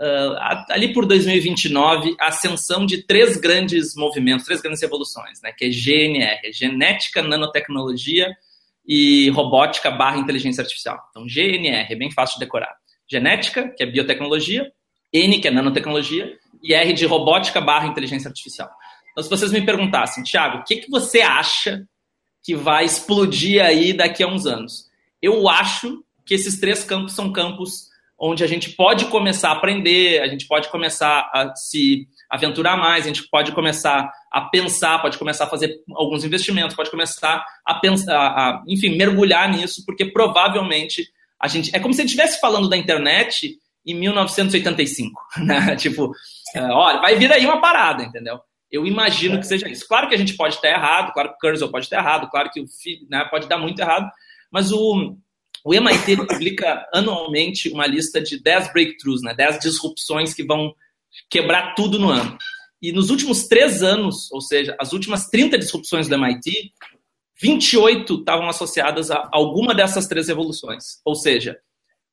uh, 0.00 0.64
ali 0.70 0.92
por 0.92 1.06
2029, 1.06 2.16
a 2.20 2.28
ascensão 2.28 2.84
de 2.86 3.02
três 3.06 3.36
grandes 3.36 3.94
movimentos, 3.94 4.44
três 4.44 4.60
grandes 4.60 4.82
revoluções, 4.82 5.40
né? 5.42 5.52
Que 5.52 5.66
é 5.66 5.70
GNR, 5.70 6.52
genética, 6.52 7.22
nanotecnologia 7.22 8.34
e 8.86 9.30
robótica 9.30 9.90
barra 9.90 10.18
inteligência 10.18 10.62
artificial. 10.62 10.98
Então, 11.10 11.26
GNR 11.26 11.92
é 11.92 11.96
bem 11.96 12.10
fácil 12.10 12.38
de 12.38 12.44
decorar. 12.44 12.74
Genética, 13.10 13.68
que 13.76 13.82
é 13.82 13.86
biotecnologia, 13.86 14.70
N, 15.12 15.38
que 15.38 15.48
é 15.48 15.50
nanotecnologia, 15.50 16.36
e 16.62 16.74
R 16.74 16.92
de 16.92 17.06
robótica 17.06 17.60
barra 17.60 17.86
inteligência 17.86 18.28
artificial. 18.28 18.70
Então, 19.12 19.22
se 19.22 19.30
vocês 19.30 19.52
me 19.52 19.64
perguntassem, 19.64 20.24
Thiago, 20.24 20.58
o 20.58 20.64
que, 20.64 20.76
que 20.76 20.90
você 20.90 21.20
acha 21.20 21.86
que 22.42 22.54
vai 22.54 22.84
explodir 22.84 23.64
aí 23.64 23.92
daqui 23.92 24.22
a 24.22 24.26
uns 24.26 24.46
anos? 24.46 24.86
Eu 25.22 25.48
acho 25.48 26.02
que 26.26 26.34
esses 26.34 26.58
três 26.58 26.84
campos 26.84 27.12
são 27.12 27.32
campos 27.32 27.88
onde 28.18 28.44
a 28.44 28.46
gente 28.46 28.70
pode 28.70 29.06
começar 29.06 29.50
a 29.50 29.52
aprender, 29.52 30.20
a 30.20 30.28
gente 30.28 30.46
pode 30.46 30.68
começar 30.68 31.30
a 31.32 31.54
se 31.54 32.06
aventurar 32.30 32.76
mais, 32.76 33.04
a 33.04 33.08
gente 33.08 33.28
pode 33.28 33.52
começar 33.52 34.10
a 34.32 34.40
pensar, 34.42 35.00
pode 35.00 35.18
começar 35.18 35.44
a 35.44 35.50
fazer 35.50 35.76
alguns 35.94 36.24
investimentos, 36.24 36.76
pode 36.76 36.90
começar 36.90 37.44
a 37.64 37.74
pensar, 37.74 38.16
a, 38.16 38.62
enfim, 38.66 38.96
mergulhar 38.96 39.50
nisso, 39.50 39.84
porque 39.84 40.06
provavelmente 40.06 41.06
a 41.40 41.48
gente 41.48 41.74
é 41.74 41.80
como 41.80 41.92
se 41.92 42.00
a 42.00 42.04
gente 42.04 42.12
estivesse 42.14 42.40
falando 42.40 42.68
da 42.68 42.76
internet 42.76 43.58
em 43.86 43.94
1985, 43.94 45.20
né? 45.44 45.76
Tipo, 45.76 46.12
é, 46.54 46.62
olha, 46.62 47.00
vai 47.00 47.16
vir 47.16 47.30
aí 47.32 47.44
uma 47.44 47.60
parada, 47.60 48.02
entendeu? 48.02 48.40
Eu 48.70 48.86
imagino 48.86 49.38
que 49.38 49.46
seja 49.46 49.68
isso. 49.68 49.86
Claro 49.86 50.08
que 50.08 50.14
a 50.14 50.18
gente 50.18 50.34
pode 50.34 50.54
estar 50.54 50.68
errado, 50.68 51.12
claro 51.12 51.28
que 51.30 51.34
o 51.34 51.38
Kurzweil 51.38 51.70
pode 51.70 51.86
estar 51.86 51.98
errado, 51.98 52.28
claro 52.30 52.50
que 52.50 52.60
o 52.60 52.64
né, 53.08 53.24
pode 53.30 53.46
dar 53.48 53.58
muito 53.58 53.78
errado, 53.78 54.10
mas 54.50 54.72
o, 54.72 55.16
o 55.64 55.72
MIT 55.72 56.18
publica 56.28 56.86
anualmente 56.92 57.70
uma 57.70 57.86
lista 57.86 58.20
de 58.20 58.38
10 58.38 58.70
breakthroughs, 58.72 59.22
né, 59.22 59.34
10 59.34 59.60
disrupções 59.60 60.34
que 60.34 60.44
vão 60.44 60.74
quebrar 61.30 61.74
tudo 61.74 61.98
no 61.98 62.10
ano. 62.10 62.36
E 62.82 62.92
nos 62.92 63.08
últimos 63.08 63.48
três 63.48 63.82
anos, 63.82 64.30
ou 64.30 64.42
seja, 64.42 64.76
as 64.78 64.92
últimas 64.92 65.26
30 65.28 65.58
disrupções 65.58 66.06
do 66.06 66.16
MIT, 66.16 66.70
28 67.40 68.14
estavam 68.20 68.46
associadas 68.46 69.10
a 69.10 69.26
alguma 69.32 69.74
dessas 69.74 70.06
três 70.06 70.28
revoluções. 70.28 71.00
Ou 71.02 71.14
seja, 71.14 71.58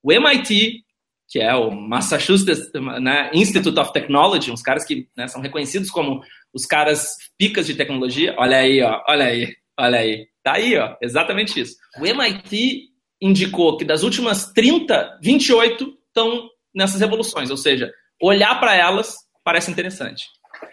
o 0.02 0.14
MIT, 0.14 0.86
que 1.28 1.40
é 1.40 1.54
o 1.54 1.72
Massachusetts 1.72 2.72
né, 3.02 3.32
Institute 3.34 3.78
of 3.78 3.92
Technology, 3.92 4.50
uns 4.50 4.62
caras 4.62 4.86
que 4.86 5.10
né, 5.16 5.28
são 5.28 5.42
reconhecidos 5.42 5.92
como 5.92 6.24
os 6.54 6.66
caras 6.66 7.18
picas 7.38 7.68
de 7.68 7.76
tecnologia. 7.76 8.34
Olha 8.38 8.58
aí, 8.58 8.82
ó, 8.82 9.04
olha 9.10 9.26
aí, 9.26 9.54
olha 9.78 10.00
aí. 10.00 10.28
Tá 10.42 10.54
aí, 10.54 10.78
ó, 10.78 10.96
exatamente 11.02 11.60
isso. 11.60 11.76
O 12.00 12.06
MIT 12.06 12.91
indicou 13.22 13.78
que 13.78 13.86
das 13.86 14.04
últimas 14.04 14.52
30, 14.52 15.20
28 15.22 15.98
estão 16.08 16.50
nessas 16.74 17.00
revoluções, 17.00 17.52
ou 17.52 17.58
seja, 17.58 17.92
olhar 18.22 18.60
para 18.60 18.76
elas 18.76 19.16
parece 19.44 19.70
interessante. 19.70 20.28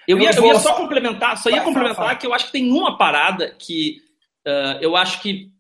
Eu 0.07 0.19
ia, 0.19 0.31
eu 0.31 0.47
ia 0.47 0.59
só 0.59 0.75
complementar, 0.75 1.37
só 1.37 1.51
ia 1.51 1.63
complementar 1.63 2.19
que 2.19 2.27
eu 2.27 2.33
acho 2.33 2.47
que 2.47 2.53
tem 2.53 2.71
uma 2.71 2.97
parada 2.97 3.55
que 3.59 3.99
uh, 4.47 4.79
eu 4.81 4.97
acho 4.97 5.21
que 5.21 5.51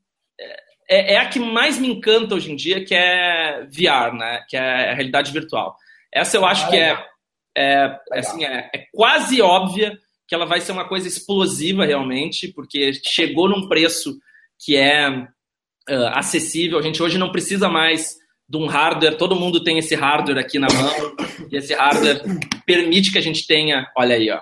é, 0.88 1.14
é, 1.14 1.18
a 1.18 1.28
que 1.28 1.38
mais 1.38 1.78
me 1.78 1.88
encanta 1.88 2.34
hoje 2.34 2.50
em 2.50 2.56
dia, 2.56 2.84
que 2.84 2.94
é 2.94 3.66
VR, 3.66 4.14
né? 4.14 4.42
Que 4.48 4.56
é 4.56 4.90
a 4.90 4.94
realidade 4.94 5.30
virtual. 5.30 5.76
Essa 6.12 6.38
eu 6.38 6.46
acho 6.46 6.64
ah, 6.66 6.68
que 6.70 6.76
é, 6.76 7.06
é, 7.56 8.00
assim, 8.12 8.44
é, 8.44 8.70
é 8.74 8.86
quase 8.92 9.42
óbvia 9.42 9.98
que 10.26 10.34
ela 10.34 10.46
vai 10.46 10.60
ser 10.60 10.72
uma 10.72 10.88
coisa 10.88 11.06
explosiva 11.06 11.84
realmente, 11.84 12.48
porque 12.48 12.92
chegou 13.04 13.48
num 13.48 13.68
preço 13.68 14.18
que 14.58 14.76
é 14.76 15.26
uh, 15.88 16.08
acessível. 16.14 16.78
A 16.78 16.82
gente 16.82 17.02
hoje 17.02 17.18
não 17.18 17.32
precisa 17.32 17.68
mais 17.68 18.16
de 18.48 18.56
um 18.56 18.66
hardware, 18.66 19.18
todo 19.18 19.36
mundo 19.36 19.62
tem 19.62 19.78
esse 19.78 19.94
hardware 19.94 20.38
aqui 20.38 20.58
na 20.58 20.68
mão, 20.68 21.16
e 21.52 21.56
esse 21.56 21.74
hardware 21.74 22.22
permite 22.64 23.12
que 23.12 23.18
a 23.18 23.22
gente 23.22 23.46
tenha, 23.46 23.86
olha 23.94 24.14
aí, 24.14 24.30
ó, 24.30 24.40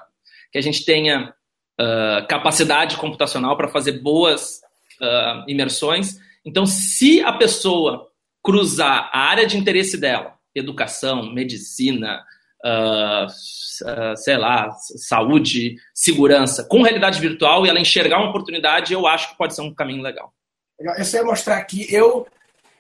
que 0.53 0.59
a 0.59 0.61
gente 0.61 0.85
tenha 0.85 1.35
uh, 1.81 2.27
capacidade 2.29 2.97
computacional 2.97 3.57
para 3.57 3.67
fazer 3.67 4.01
boas 4.01 4.61
uh, 5.01 5.45
imersões. 5.49 6.19
Então, 6.45 6.65
se 6.67 7.21
a 7.21 7.33
pessoa 7.33 8.07
cruzar 8.43 9.11
a 9.13 9.19
área 9.19 9.45
de 9.45 9.57
interesse 9.57 9.99
dela, 9.99 10.35
educação, 10.55 11.33
medicina, 11.33 12.23
uh, 12.65 14.17
sei 14.17 14.37
lá, 14.37 14.71
saúde, 14.71 15.77
segurança, 15.93 16.65
com 16.65 16.83
realidade 16.83 17.21
virtual 17.21 17.67
e 17.67 17.69
ela 17.69 17.81
enxergar 17.81 18.19
uma 18.19 18.31
oportunidade, 18.31 18.93
eu 18.93 19.05
acho 19.05 19.31
que 19.31 19.37
pode 19.37 19.55
ser 19.55 19.63
um 19.63 19.75
caminho 19.75 20.03
legal. 20.03 20.33
Eu 20.79 21.05
só 21.05 21.17
ia 21.19 21.25
mostrar 21.25 21.57
aqui, 21.57 21.87
eu, 21.93 22.27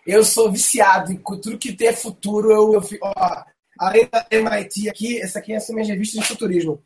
eu 0.06 0.22
sou 0.22 0.52
viciado 0.52 1.12
em 1.12 1.16
tudo 1.16 1.58
que 1.58 1.72
tem 1.72 1.92
futuro. 1.94 2.50
Eu, 2.52 2.74
eu 2.74 2.82
fico, 2.82 3.06
ó, 3.06 3.44
além 3.78 4.08
da 4.10 4.26
MIT 4.30 4.88
aqui, 4.88 5.20
essa 5.20 5.38
aqui 5.38 5.52
é 5.52 5.58
a 5.58 5.72
minha 5.72 5.86
revista 5.86 6.20
de 6.20 6.26
futurismo. 6.26 6.82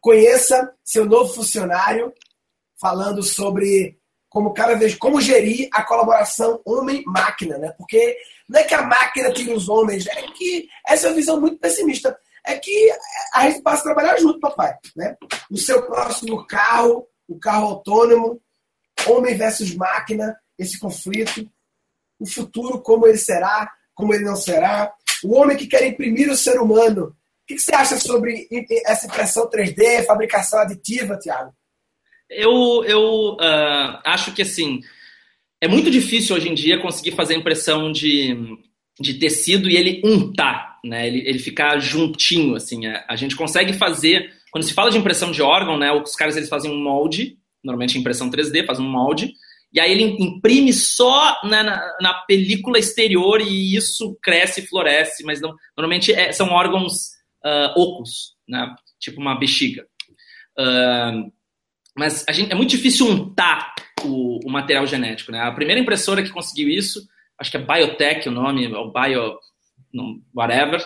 Conheça 0.00 0.72
seu 0.84 1.06
novo 1.06 1.32
funcionário, 1.32 2.12
falando 2.80 3.22
sobre 3.22 3.98
como 4.28 4.52
cada 4.52 4.74
vez 4.74 4.96
como 4.96 5.20
gerir 5.20 5.68
a 5.72 5.84
colaboração 5.84 6.60
homem-máquina, 6.64 7.56
né? 7.56 7.72
Porque 7.78 8.16
não 8.48 8.60
é 8.60 8.64
que 8.64 8.74
a 8.74 8.82
máquina 8.82 9.32
tira 9.32 9.54
os 9.54 9.68
homens, 9.68 10.06
é 10.08 10.22
que 10.32 10.68
essa 10.86 11.06
é 11.06 11.10
uma 11.10 11.16
visão 11.16 11.40
muito 11.40 11.58
pessimista. 11.58 12.18
É 12.44 12.58
que 12.58 12.92
a 13.32 13.48
gente 13.48 13.62
passa 13.62 13.80
a 13.80 13.84
trabalhar 13.84 14.18
junto, 14.18 14.40
papai, 14.40 14.76
né? 14.96 15.16
O 15.50 15.56
seu 15.56 15.86
próximo 15.86 16.44
carro, 16.46 17.06
o 17.28 17.38
carro 17.38 17.68
autônomo, 17.68 18.40
homem 19.06 19.36
versus 19.36 19.74
máquina, 19.74 20.36
esse 20.58 20.78
conflito, 20.78 21.48
o 22.18 22.26
futuro, 22.26 22.80
como 22.80 23.06
ele 23.06 23.18
será, 23.18 23.70
como 23.94 24.14
ele 24.14 24.24
não 24.24 24.36
será, 24.36 24.92
o 25.22 25.34
homem 25.34 25.56
que 25.56 25.66
quer 25.66 25.86
imprimir 25.86 26.30
o 26.30 26.36
ser 26.36 26.60
humano 26.60 27.14
que, 27.46 27.54
que 27.54 27.60
você 27.60 27.74
acha 27.74 27.98
sobre 27.98 28.48
essa 28.86 29.06
impressão 29.06 29.48
3D, 29.48 30.04
fabricação 30.06 30.58
aditiva, 30.60 31.18
Tiago? 31.18 31.52
Eu, 32.28 32.84
eu 32.84 33.34
uh, 33.34 34.00
acho 34.04 34.32
que 34.32 34.42
assim 34.42 34.80
é 35.60 35.68
muito 35.68 35.90
difícil 35.90 36.34
hoje 36.34 36.48
em 36.48 36.54
dia 36.54 36.80
conseguir 36.80 37.12
fazer 37.12 37.34
impressão 37.34 37.92
de, 37.92 38.36
de 38.98 39.14
tecido 39.14 39.68
e 39.68 39.76
ele 39.76 40.02
untar, 40.04 40.78
né? 40.84 41.06
Ele, 41.06 41.26
ele 41.26 41.38
ficar 41.38 41.78
juntinho, 41.78 42.54
assim. 42.54 42.86
A, 42.86 43.04
a, 43.08 43.16
gente 43.16 43.36
consegue 43.36 43.72
fazer. 43.72 44.30
Quando 44.50 44.64
se 44.64 44.74
fala 44.74 44.90
de 44.90 44.98
impressão 44.98 45.30
de 45.30 45.42
órgão, 45.42 45.78
né? 45.78 45.92
Os 45.92 46.16
caras 46.16 46.36
eles 46.36 46.48
fazem 46.48 46.70
um 46.70 46.82
molde, 46.82 47.38
normalmente 47.62 47.98
impressão 47.98 48.30
3D, 48.30 48.66
faz 48.66 48.78
um 48.78 48.88
molde, 48.88 49.32
e 49.74 49.80
aí 49.80 49.90
ele 49.90 50.16
imprime 50.22 50.72
só 50.72 51.40
na, 51.42 51.64
na, 51.64 51.96
na 52.00 52.14
película 52.14 52.78
exterior 52.78 53.40
e 53.40 53.74
isso 53.74 54.16
cresce 54.22 54.60
e 54.60 54.66
floresce, 54.66 55.24
mas 55.24 55.40
não, 55.40 55.52
normalmente 55.76 56.12
é, 56.12 56.30
são 56.30 56.50
órgãos 56.50 57.08
uh, 57.44 57.76
ocos, 57.76 58.34
né? 58.48 58.72
Tipo 59.00 59.20
uma 59.20 59.36
bexiga. 59.36 59.84
Uh, 60.56 61.32
mas 61.96 62.24
gente, 62.30 62.52
é 62.52 62.54
muito 62.54 62.70
difícil 62.70 63.08
untar 63.08 63.74
o, 64.04 64.38
o, 64.46 64.50
material 64.50 64.86
genético, 64.86 65.32
né? 65.32 65.40
A 65.40 65.50
primeira 65.50 65.80
impressora 65.80 66.22
que 66.22 66.30
conseguiu 66.30 66.68
isso, 66.68 67.00
acho 67.36 67.50
que 67.50 67.56
é 67.56 67.60
Biotech 67.60 68.28
o 68.28 68.32
nome, 68.32 68.72
ou 68.72 68.92
Bio, 68.92 69.38
whatever, 70.32 70.84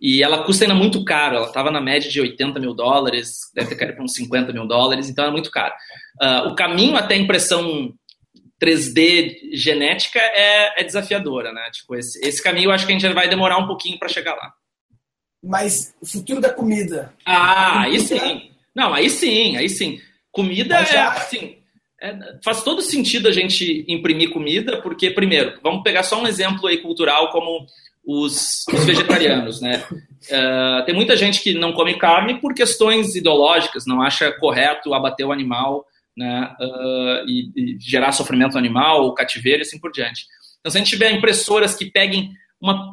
e 0.00 0.22
ela 0.22 0.44
custa 0.44 0.64
ainda 0.64 0.74
muito 0.74 1.04
caro, 1.04 1.36
ela 1.36 1.46
estava 1.46 1.70
na 1.70 1.80
média 1.80 2.08
de 2.08 2.20
80 2.20 2.60
mil 2.60 2.74
dólares, 2.74 3.50
deve 3.54 3.70
ter 3.70 3.76
caído 3.76 3.94
para 3.94 4.04
uns 4.04 4.14
50 4.14 4.52
mil 4.52 4.68
dólares, 4.68 5.08
então 5.08 5.24
é 5.24 5.30
muito 5.32 5.50
caro. 5.50 5.74
Uh, 6.22 6.48
o 6.48 6.54
caminho 6.54 6.96
até 6.96 7.14
a 7.14 7.18
impressão 7.18 7.92
3D 8.60 9.54
genética 9.54 10.18
é, 10.20 10.82
é 10.82 10.84
desafiadora, 10.84 11.52
né? 11.52 11.70
Tipo, 11.72 11.94
esse, 11.96 12.20
esse 12.26 12.42
caminho 12.42 12.66
eu 12.66 12.72
acho 12.72 12.86
que 12.86 12.92
a 12.92 12.98
gente 12.98 13.14
vai 13.14 13.28
demorar 13.28 13.58
um 13.58 13.66
pouquinho 13.66 13.98
para 13.98 14.08
chegar 14.08 14.34
lá. 14.34 14.52
Mas 15.42 15.94
o 16.00 16.06
futuro 16.06 16.40
da 16.40 16.52
comida. 16.52 17.14
Ah, 17.24 17.82
aí 17.82 17.98
sim. 17.98 18.50
Não, 18.74 18.92
aí 18.92 19.08
sim, 19.08 19.56
aí 19.56 19.68
sim. 19.68 19.98
Comida 20.30 20.84
já... 20.84 20.94
é 20.94 21.02
assim. 21.06 21.56
É, 22.02 22.16
faz 22.44 22.62
todo 22.62 22.82
sentido 22.82 23.28
a 23.28 23.32
gente 23.32 23.84
imprimir 23.88 24.30
comida, 24.30 24.80
porque, 24.80 25.10
primeiro, 25.10 25.58
vamos 25.62 25.82
pegar 25.82 26.02
só 26.02 26.20
um 26.20 26.26
exemplo 26.26 26.66
aí 26.66 26.78
cultural 26.78 27.30
como 27.30 27.66
os, 28.04 28.64
os 28.72 28.84
vegetarianos, 28.84 29.60
né? 29.60 29.84
Uh, 29.90 30.84
tem 30.86 30.94
muita 30.94 31.16
gente 31.16 31.42
que 31.42 31.54
não 31.54 31.72
come 31.72 31.98
carne 31.98 32.40
por 32.40 32.54
questões 32.54 33.14
ideológicas, 33.14 33.86
não 33.86 34.00
acha 34.02 34.32
correto 34.32 34.94
abater 34.94 35.26
o 35.26 35.32
animal 35.32 35.86
né, 36.16 36.54
uh, 36.60 37.28
e, 37.28 37.50
e, 37.56 37.78
gerar 37.80 38.12
sofrimento 38.12 38.58
animal, 38.58 39.02
ou 39.04 39.14
cativeiro 39.14 39.60
e 39.60 39.62
assim 39.62 39.78
por 39.78 39.92
diante. 39.92 40.26
Então, 40.58 40.70
se 40.70 40.78
a 40.78 40.80
gente 40.80 40.90
tiver 40.90 41.10
impressoras 41.12 41.74
que 41.74 41.86
peguem 41.86 42.32
uma, 42.60 42.92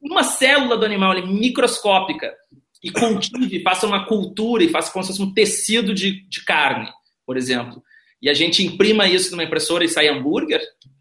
uma 0.00 0.22
célula 0.22 0.76
do 0.76 0.86
animal 0.86 1.12
ali, 1.12 1.26
microscópica 1.26 2.32
e 2.82 2.90
cultive, 2.90 3.60
faça 3.64 3.86
uma 3.86 4.06
cultura 4.06 4.64
e 4.64 4.68
faça 4.68 4.92
como 4.92 5.04
se 5.04 5.10
fosse 5.10 5.22
um 5.22 5.32
tecido 5.32 5.92
de, 5.92 6.26
de 6.28 6.44
carne, 6.44 6.88
por 7.26 7.36
exemplo, 7.36 7.82
e 8.20 8.28
a 8.28 8.34
gente 8.34 8.64
imprima 8.64 9.06
isso 9.06 9.30
numa 9.30 9.44
impressora 9.44 9.84
e 9.84 9.88
sai 9.88 10.08
hambúrguer, 10.08 10.60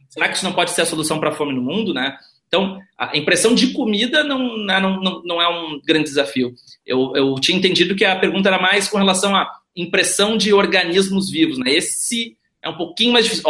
será 0.10 0.28
que 0.28 0.36
isso 0.36 0.46
não 0.46 0.54
pode 0.54 0.72
ser 0.72 0.82
a 0.82 0.86
solução 0.86 1.20
para 1.20 1.30
a 1.30 1.34
fome 1.34 1.54
no 1.54 1.62
mundo, 1.62 1.94
né? 1.94 2.18
Então, 2.48 2.80
a 2.98 3.16
impressão 3.18 3.54
de 3.54 3.74
comida 3.74 4.24
não, 4.24 4.58
né, 4.66 4.80
não, 4.80 5.02
não, 5.02 5.22
não 5.24 5.42
é 5.42 5.48
um 5.50 5.82
grande 5.86 6.06
desafio. 6.06 6.54
Eu, 6.86 7.12
eu 7.16 7.36
tinha 7.36 7.58
entendido 7.58 7.96
que 7.96 8.06
a 8.06 8.16
pergunta 8.16 8.48
era 8.48 8.62
mais 8.62 8.88
com 8.88 8.98
relação 8.98 9.36
à 9.36 9.52
impressão 9.78 10.36
de 10.36 10.53
organismos 10.53 11.30
vivos, 11.30 11.57
né? 11.57 11.71
Esse 11.71 12.36
é 12.61 12.69
um 12.69 12.75
pouquinho 12.75 13.13
mais 13.13 13.25
difícil. 13.25 13.43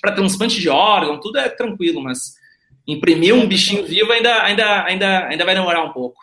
Para 0.00 0.14
transplante 0.14 0.60
de 0.60 0.68
órgão, 0.68 1.20
tudo 1.20 1.38
é 1.38 1.48
tranquilo, 1.48 2.02
mas 2.02 2.34
imprimir 2.86 3.34
um 3.34 3.46
bichinho 3.46 3.84
vivo 3.84 4.12
ainda, 4.12 4.42
ainda, 4.42 4.84
ainda, 4.84 5.28
ainda 5.28 5.44
vai 5.44 5.54
demorar 5.54 5.84
um 5.84 5.92
pouco. 5.92 6.20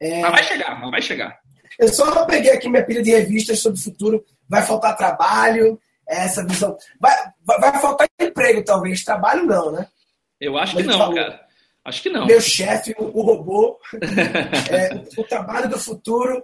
É... 0.00 0.20
Mas 0.20 0.30
vai 0.30 0.44
chegar, 0.44 0.80
mas 0.80 0.90
vai 0.90 1.02
chegar. 1.02 1.38
Eu 1.78 1.88
só 1.88 2.24
peguei 2.24 2.50
aqui 2.50 2.68
minha 2.68 2.84
pilha 2.84 3.02
de 3.02 3.10
revistas 3.10 3.60
sobre 3.60 3.78
o 3.78 3.82
futuro. 3.82 4.24
Vai 4.48 4.64
faltar 4.64 4.96
trabalho, 4.96 5.78
essa 6.08 6.44
visão. 6.44 6.76
Vai, 6.98 7.14
vai 7.44 7.80
faltar 7.80 8.08
emprego, 8.20 8.64
talvez. 8.64 9.04
Trabalho 9.04 9.44
não, 9.44 9.70
né? 9.70 9.86
Eu 10.40 10.56
acho 10.56 10.76
que 10.76 10.82
não, 10.82 11.14
cara. 11.14 11.40
Acho 11.84 12.02
que 12.02 12.10
não. 12.10 12.26
Meu 12.26 12.40
chefe, 12.40 12.94
o, 12.98 13.22
robô. 13.22 13.78
é, 14.70 15.20
o 15.20 15.24
trabalho 15.24 15.68
do 15.68 15.78
futuro. 15.78 16.42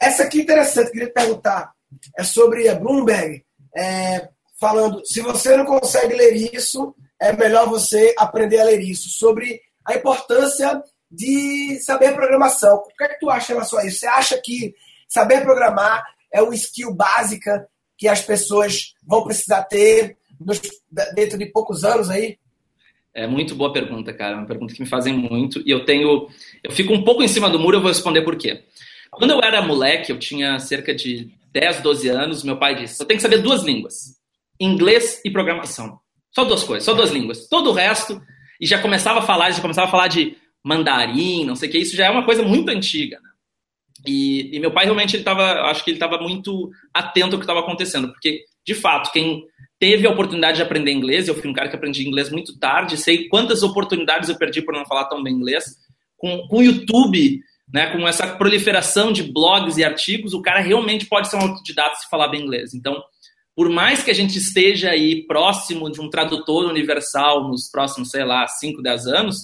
Essa 0.00 0.24
aqui 0.24 0.40
é 0.40 0.42
interessante, 0.42 0.90
queria 0.90 1.12
perguntar. 1.12 1.72
É 2.16 2.24
sobre 2.24 2.68
a 2.68 2.74
Bloomberg. 2.74 3.44
É, 3.76 4.28
falando, 4.60 5.04
se 5.04 5.20
você 5.20 5.56
não 5.56 5.64
consegue 5.64 6.14
ler 6.14 6.54
isso, 6.54 6.94
é 7.20 7.32
melhor 7.32 7.68
você 7.68 8.14
aprender 8.18 8.60
a 8.60 8.64
ler 8.64 8.80
isso. 8.80 9.08
Sobre 9.08 9.60
a 9.84 9.94
importância 9.94 10.82
de 11.10 11.78
saber 11.80 12.14
programação. 12.14 12.76
O 12.76 12.96
que 12.96 13.04
é 13.04 13.08
que 13.08 13.20
tu 13.20 13.28
acha 13.28 13.52
em 13.52 13.54
relação 13.56 13.78
a 13.78 13.86
isso? 13.86 13.98
Você 13.98 14.06
acha 14.06 14.40
que 14.42 14.74
saber 15.08 15.42
programar 15.42 16.04
é 16.32 16.40
uma 16.40 16.54
skill 16.54 16.94
básica 16.94 17.68
que 17.98 18.08
as 18.08 18.22
pessoas 18.22 18.94
vão 19.06 19.22
precisar 19.22 19.62
ter 19.64 20.16
nos, 20.40 20.60
dentro 21.14 21.38
de 21.38 21.46
poucos 21.46 21.84
anos 21.84 22.08
aí? 22.08 22.38
É 23.14 23.26
muito 23.26 23.54
boa 23.54 23.72
pergunta, 23.72 24.12
cara. 24.12 24.34
É 24.34 24.38
uma 24.38 24.46
pergunta 24.46 24.74
que 24.74 24.80
me 24.80 24.88
fazem 24.88 25.12
muito. 25.12 25.62
E 25.66 25.70
eu 25.70 25.84
tenho. 25.84 26.28
Eu 26.64 26.72
fico 26.72 26.94
um 26.94 27.04
pouco 27.04 27.22
em 27.22 27.28
cima 27.28 27.50
do 27.50 27.58
muro, 27.58 27.76
eu 27.76 27.82
vou 27.82 27.90
responder 27.90 28.22
por 28.22 28.36
quê. 28.36 28.64
Quando 29.10 29.32
eu 29.32 29.40
era 29.42 29.60
moleque, 29.60 30.10
eu 30.10 30.18
tinha 30.18 30.58
cerca 30.58 30.94
de 30.94 31.30
10, 31.52 31.82
12 31.82 32.08
anos, 32.08 32.42
meu 32.42 32.56
pai 32.56 32.74
disse: 32.74 33.00
eu 33.00 33.06
tenho 33.06 33.18
que 33.18 33.22
saber 33.22 33.38
duas 33.38 33.62
línguas: 33.62 34.16
inglês 34.58 35.20
e 35.24 35.30
programação. 35.30 36.00
Só 36.30 36.44
duas 36.44 36.64
coisas, 36.64 36.84
só 36.84 36.94
duas 36.94 37.10
línguas. 37.10 37.46
Todo 37.48 37.70
o 37.70 37.72
resto. 37.72 38.20
E 38.60 38.66
já 38.66 38.80
começava 38.80 39.18
a 39.18 39.22
falar, 39.22 39.50
já 39.50 39.60
começava 39.60 39.88
a 39.88 39.90
falar 39.90 40.08
de 40.08 40.36
mandarim, 40.64 41.44
não 41.44 41.56
sei 41.56 41.68
o 41.68 41.72
que. 41.72 41.78
Isso 41.78 41.96
já 41.96 42.06
é 42.06 42.10
uma 42.10 42.24
coisa 42.24 42.42
muito 42.42 42.70
antiga, 42.70 43.20
né? 43.20 43.28
E, 44.06 44.56
e 44.56 44.60
meu 44.60 44.70
pai 44.70 44.84
realmente 44.84 45.14
ele 45.14 45.22
estava, 45.22 45.62
acho 45.70 45.84
que 45.84 45.90
ele 45.90 45.96
estava 45.96 46.18
muito 46.18 46.70
atento 46.92 47.34
ao 47.34 47.38
que 47.38 47.44
estava 47.44 47.60
acontecendo, 47.60 48.08
porque 48.08 48.44
de 48.66 48.74
fato 48.74 49.12
quem 49.12 49.44
teve 49.78 50.06
a 50.06 50.10
oportunidade 50.10 50.56
de 50.56 50.62
aprender 50.62 50.92
inglês, 50.92 51.28
eu 51.28 51.34
fui 51.34 51.48
um 51.48 51.52
cara 51.52 51.68
que 51.68 51.76
aprendi 51.76 52.06
inglês 52.06 52.30
muito 52.30 52.58
tarde, 52.58 52.96
sei 52.96 53.28
quantas 53.28 53.62
oportunidades 53.62 54.28
eu 54.28 54.36
perdi 54.36 54.62
por 54.62 54.74
não 54.74 54.86
falar 54.86 55.04
tão 55.04 55.22
bem 55.22 55.34
inglês. 55.34 55.64
Com, 56.16 56.46
com 56.48 56.58
o 56.58 56.62
YouTube, 56.62 57.40
né, 57.72 57.90
com 57.90 58.06
essa 58.06 58.26
proliferação 58.26 59.12
de 59.12 59.22
blogs 59.22 59.78
e 59.78 59.84
artigos, 59.84 60.34
o 60.34 60.42
cara 60.42 60.60
realmente 60.60 61.06
pode 61.06 61.28
ser 61.28 61.36
um 61.36 61.40
autodidata 61.40 61.96
se 61.96 62.08
falar 62.08 62.28
bem 62.28 62.42
inglês. 62.42 62.74
Então, 62.74 63.02
por 63.54 63.68
mais 63.68 64.02
que 64.02 64.10
a 64.10 64.14
gente 64.14 64.36
esteja 64.36 64.90
aí 64.90 65.26
próximo 65.26 65.90
de 65.90 66.00
um 66.00 66.10
tradutor 66.10 66.66
universal 66.66 67.48
nos 67.48 67.70
próximos, 67.70 68.10
sei 68.10 68.24
lá, 68.24 68.46
5, 68.46 68.82
10 68.82 69.06
anos, 69.06 69.36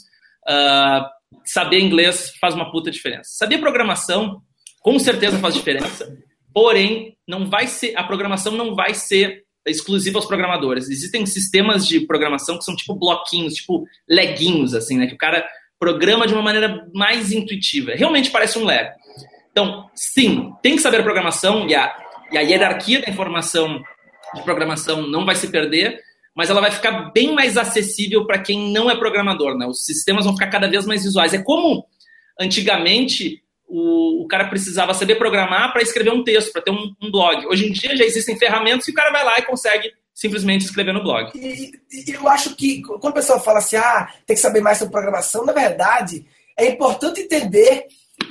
uh, 0.48 1.04
saber 1.44 1.80
inglês 1.80 2.34
faz 2.40 2.54
uma 2.54 2.70
puta 2.70 2.90
diferença. 2.90 3.30
Saber 3.32 3.58
programação 3.58 4.42
com 4.80 4.98
certeza 4.98 5.38
faz 5.38 5.54
diferença, 5.54 6.16
porém 6.52 7.16
não 7.26 7.48
vai 7.48 7.66
ser 7.66 7.94
a 7.96 8.04
programação 8.04 8.52
não 8.52 8.74
vai 8.74 8.94
ser 8.94 9.44
exclusiva 9.66 10.18
aos 10.18 10.26
programadores. 10.26 10.88
Existem 10.88 11.26
sistemas 11.26 11.86
de 11.86 12.00
programação 12.00 12.56
que 12.56 12.64
são 12.64 12.74
tipo 12.74 12.94
bloquinhos, 12.94 13.54
tipo 13.54 13.84
leguinhos 14.08 14.74
assim, 14.74 14.96
né, 14.96 15.06
que 15.06 15.14
o 15.14 15.18
cara 15.18 15.46
programa 15.78 16.26
de 16.26 16.34
uma 16.34 16.42
maneira 16.42 16.86
mais 16.94 17.32
intuitiva. 17.32 17.92
Realmente 17.92 18.30
parece 18.30 18.58
um 18.58 18.64
Lego. 18.64 18.90
Então, 19.50 19.88
sim, 19.94 20.52
tem 20.62 20.76
que 20.76 20.82
saber 20.82 21.02
programação 21.02 21.68
e 21.68 21.74
a, 21.74 21.94
e 22.30 22.38
a 22.38 22.40
hierarquia 22.40 23.00
da 23.00 23.10
informação 23.10 23.82
de 24.34 24.42
programação 24.42 25.06
não 25.06 25.24
vai 25.24 25.34
se 25.34 25.50
perder, 25.50 26.00
mas 26.34 26.50
ela 26.50 26.60
vai 26.60 26.70
ficar 26.70 27.10
bem 27.12 27.32
mais 27.32 27.56
acessível 27.56 28.26
para 28.26 28.38
quem 28.38 28.72
não 28.72 28.90
é 28.90 28.96
programador, 28.96 29.56
né? 29.56 29.66
Os 29.66 29.84
sistemas 29.84 30.24
vão 30.24 30.34
ficar 30.34 30.48
cada 30.48 30.68
vez 30.68 30.86
mais 30.86 31.02
visuais. 31.02 31.34
É 31.34 31.42
como 31.42 31.84
antigamente 32.38 33.42
o, 33.66 34.22
o 34.22 34.28
cara 34.28 34.48
precisava 34.48 34.94
saber 34.94 35.16
programar 35.16 35.72
para 35.72 35.82
escrever 35.82 36.12
um 36.12 36.22
texto, 36.22 36.52
para 36.52 36.62
ter 36.62 36.70
um, 36.70 36.94
um, 37.02 37.10
blog. 37.10 37.46
Hoje 37.46 37.66
em 37.66 37.72
dia 37.72 37.96
já 37.96 38.04
existem 38.04 38.38
ferramentas 38.38 38.84
que 38.84 38.92
o 38.92 38.94
cara 38.94 39.10
vai 39.10 39.24
lá 39.24 39.38
e 39.38 39.42
consegue 39.42 39.92
simplesmente 40.18 40.64
escrever 40.64 40.92
no 40.92 41.02
blog. 41.02 41.30
E, 41.38 41.70
e 41.92 42.10
eu 42.10 42.28
acho 42.28 42.56
que 42.56 42.82
quando 42.82 43.10
a 43.10 43.12
pessoa 43.12 43.38
fala 43.38 43.60
assim, 43.60 43.76
ah, 43.76 44.12
tem 44.26 44.34
que 44.34 44.42
saber 44.42 44.60
mais 44.60 44.76
sobre 44.76 44.90
programação, 44.90 45.44
na 45.44 45.52
verdade, 45.52 46.26
é 46.58 46.66
importante 46.66 47.20
entender 47.20 47.86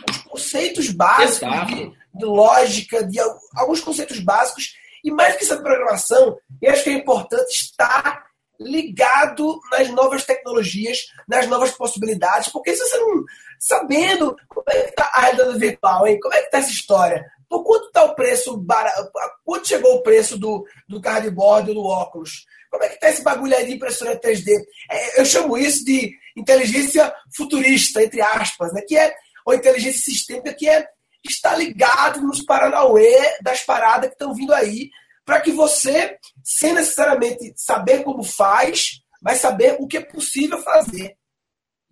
os 0.10 0.18
conceitos 0.18 0.90
básicos 0.90 1.68
de, 1.68 1.94
de, 2.14 2.26
lógica, 2.26 3.06
de 3.06 3.18
alguns 3.56 3.80
conceitos 3.80 4.20
básicos, 4.20 4.74
e 5.02 5.10
mais 5.10 5.38
que 5.38 5.46
essa 5.46 5.62
programação, 5.62 6.38
eu 6.62 6.74
acho 6.74 6.84
que 6.84 6.90
é 6.90 6.94
importante 6.94 7.52
estar 7.52 8.28
ligado 8.60 9.58
nas 9.72 9.88
novas 9.90 10.26
tecnologias, 10.26 10.98
nas 11.26 11.48
novas 11.48 11.72
possibilidades, 11.72 12.50
porque 12.50 12.76
se 12.76 12.82
você 12.82 12.98
não 12.98 13.24
sabendo 13.58 14.36
como 14.50 14.66
é 14.68 14.82
que 14.82 14.90
está 14.90 15.10
a 15.14 15.22
realidade 15.22 15.58
virtual, 15.58 16.06
hein? 16.06 16.20
como 16.20 16.34
é 16.34 16.40
que 16.40 16.46
está 16.48 16.58
essa 16.58 16.72
história, 16.72 17.26
por 17.50 17.64
quanto 17.64 17.88
está 17.88 18.04
o 18.04 18.16
preço, 18.16 18.58
barato, 18.58 19.10
quanto 19.44 19.68
chegou 19.68 19.96
o 19.96 20.04
preço 20.04 20.38
do, 20.38 20.66
do 20.88 21.02
cardboard 21.02 21.74
do 21.74 21.84
óculos, 21.84 22.46
como 22.70 22.84
é 22.84 22.90
que 22.90 22.96
está 22.96 23.10
esse 23.10 23.24
bagulho 23.24 23.56
aí 23.56 23.66
de 23.66 23.74
impressora 23.74 24.20
3D? 24.20 24.50
É, 24.92 25.22
eu 25.22 25.26
chamo 25.26 25.58
isso 25.58 25.86
de 25.86 26.14
inteligência 26.36 27.14
futurista, 27.36 28.04
entre 28.04 28.22
aspas, 28.22 28.74
né? 28.74 28.82
que 28.82 28.98
é, 28.98 29.16
ou 29.46 29.54
inteligência 29.54 30.02
sistêmica, 30.02 30.54
que 30.54 30.68
é 30.68 30.88
estar 31.26 31.56
ligado 31.56 32.22
nos 32.22 32.42
paranauê 32.44 33.38
das 33.42 33.62
paradas 33.62 34.10
que 34.10 34.16
estão 34.16 34.34
vindo 34.34 34.54
aí, 34.54 34.90
para 35.26 35.42
que 35.42 35.52
você, 35.52 36.18
sem 36.44 36.74
necessariamente 36.74 37.54
saber 37.56 38.04
como 38.04 38.24
faz, 38.24 39.02
vai 39.22 39.36
saber 39.36 39.78
o 39.80 39.88
que 39.88 39.98
é 39.98 40.02
possível 40.02 40.62
fazer. 40.62 41.18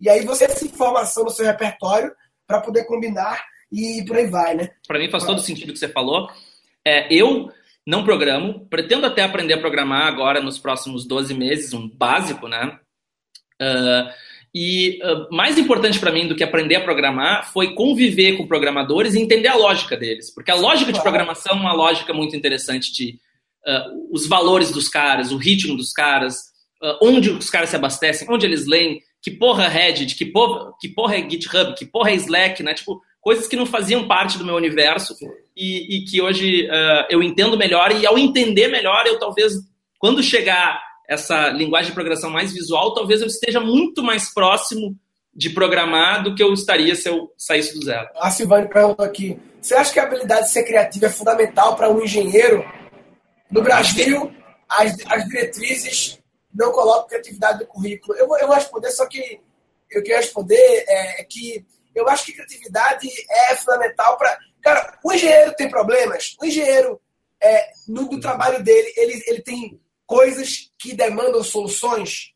E 0.00 0.08
aí 0.08 0.24
você 0.24 0.44
essa 0.44 0.64
informação 0.64 1.24
no 1.24 1.30
seu 1.30 1.44
repertório 1.44 2.14
para 2.46 2.60
poder 2.60 2.84
combinar 2.84 3.42
e 3.70 4.04
por 4.06 4.16
aí 4.16 4.26
vai, 4.26 4.54
né? 4.54 4.70
Para 4.86 4.98
mim 4.98 5.10
faz 5.10 5.24
todo 5.24 5.40
sentido 5.40 5.70
o 5.70 5.72
que 5.72 5.78
você 5.78 5.88
falou. 5.88 6.28
É, 6.84 7.12
eu 7.12 7.50
não 7.86 8.04
programo, 8.04 8.66
pretendo 8.68 9.06
até 9.06 9.22
aprender 9.22 9.54
a 9.54 9.60
programar 9.60 10.06
agora 10.06 10.40
nos 10.40 10.58
próximos 10.58 11.06
12 11.06 11.34
meses, 11.34 11.72
um 11.72 11.88
básico, 11.88 12.48
né? 12.48 12.78
Uh, 13.60 14.10
e 14.58 14.98
uh, 15.02 15.34
mais 15.34 15.58
importante 15.58 15.98
para 15.98 16.10
mim 16.10 16.26
do 16.26 16.34
que 16.34 16.42
aprender 16.42 16.76
a 16.76 16.80
programar 16.80 17.52
foi 17.52 17.74
conviver 17.74 18.38
com 18.38 18.46
programadores 18.46 19.14
e 19.14 19.20
entender 19.20 19.48
a 19.48 19.54
lógica 19.54 19.96
deles. 19.96 20.32
Porque 20.32 20.50
a 20.50 20.54
lógica 20.54 20.90
de 20.90 21.02
programação 21.02 21.56
é 21.56 21.60
uma 21.60 21.74
lógica 21.74 22.14
muito 22.14 22.34
interessante 22.34 22.90
de 22.90 23.18
uh, 23.66 24.08
os 24.10 24.26
valores 24.26 24.70
dos 24.70 24.88
caras, 24.88 25.30
o 25.30 25.36
ritmo 25.36 25.76
dos 25.76 25.92
caras, 25.92 26.36
uh, 26.82 26.96
onde 27.02 27.30
os 27.30 27.50
caras 27.50 27.68
se 27.68 27.76
abastecem, 27.76 28.26
onde 28.30 28.46
eles 28.46 28.66
leem, 28.66 29.02
que 29.20 29.30
porra 29.30 29.64
é 29.64 29.68
Reddit, 29.68 30.14
que 30.14 30.24
porra, 30.24 30.72
que 30.80 30.88
porra 30.88 31.16
é 31.16 31.28
GitHub, 31.28 31.74
que 31.74 31.84
porra 31.84 32.10
é 32.10 32.14
Slack, 32.14 32.62
né? 32.62 32.72
Tipo, 32.72 33.02
coisas 33.26 33.48
que 33.48 33.56
não 33.56 33.66
faziam 33.66 34.06
parte 34.06 34.38
do 34.38 34.44
meu 34.44 34.54
universo 34.54 35.12
e, 35.56 35.96
e 35.96 36.04
que 36.04 36.22
hoje 36.22 36.68
eu 37.10 37.20
entendo 37.20 37.58
melhor. 37.58 37.90
E 37.90 38.06
ao 38.06 38.16
entender 38.16 38.68
melhor, 38.68 39.04
eu 39.04 39.18
talvez, 39.18 39.52
quando 39.98 40.22
chegar 40.22 40.80
essa 41.08 41.48
linguagem 41.48 41.88
de 41.88 41.94
programação 41.94 42.30
mais 42.30 42.52
visual, 42.52 42.94
talvez 42.94 43.20
eu 43.20 43.26
esteja 43.26 43.58
muito 43.58 44.00
mais 44.00 44.32
próximo 44.32 44.96
de 45.34 45.50
programar 45.50 46.22
do 46.22 46.36
que 46.36 46.42
eu 46.42 46.52
estaria 46.52 46.94
se 46.94 47.08
eu 47.08 47.28
saísse 47.36 47.74
do 47.74 47.84
zero. 47.84 48.08
A 48.14 48.30
Silvane 48.30 48.68
perguntou 48.68 49.04
aqui: 49.04 49.36
você 49.60 49.74
acha 49.74 49.92
que 49.92 49.98
a 49.98 50.04
habilidade 50.04 50.46
de 50.46 50.52
ser 50.52 50.62
criativo 50.62 51.06
é 51.06 51.10
fundamental 51.10 51.74
para 51.74 51.90
um 51.90 52.00
engenheiro? 52.00 52.64
No 53.50 53.60
Brasil, 53.60 54.32
as, 54.68 54.94
as 55.04 55.24
diretrizes 55.24 56.20
não 56.54 56.70
colocam 56.70 57.08
criatividade 57.08 57.58
no 57.58 57.66
currículo. 57.66 58.16
Eu 58.16 58.28
eu 58.38 58.46
vou 58.46 58.54
responder, 58.54 58.92
só 58.92 59.04
que 59.04 59.40
eu 59.90 60.00
quero 60.04 60.20
responder 60.20 60.84
é, 60.86 61.24
que 61.24 61.66
eu 61.96 62.06
acho 62.08 62.26
que 62.26 62.34
criatividade 62.34 63.08
é 63.30 63.56
fundamental 63.56 64.18
para. 64.18 64.38
Cara, 64.62 64.98
o 65.02 65.12
engenheiro 65.12 65.54
tem 65.56 65.68
problemas. 65.70 66.36
O 66.40 66.44
engenheiro, 66.44 67.00
é, 67.42 67.70
no, 67.88 68.02
no 68.02 68.20
trabalho 68.20 68.62
dele, 68.62 68.92
ele, 68.96 69.22
ele 69.26 69.42
tem 69.42 69.80
coisas 70.04 70.70
que 70.78 70.94
demandam 70.94 71.42
soluções? 71.42 72.32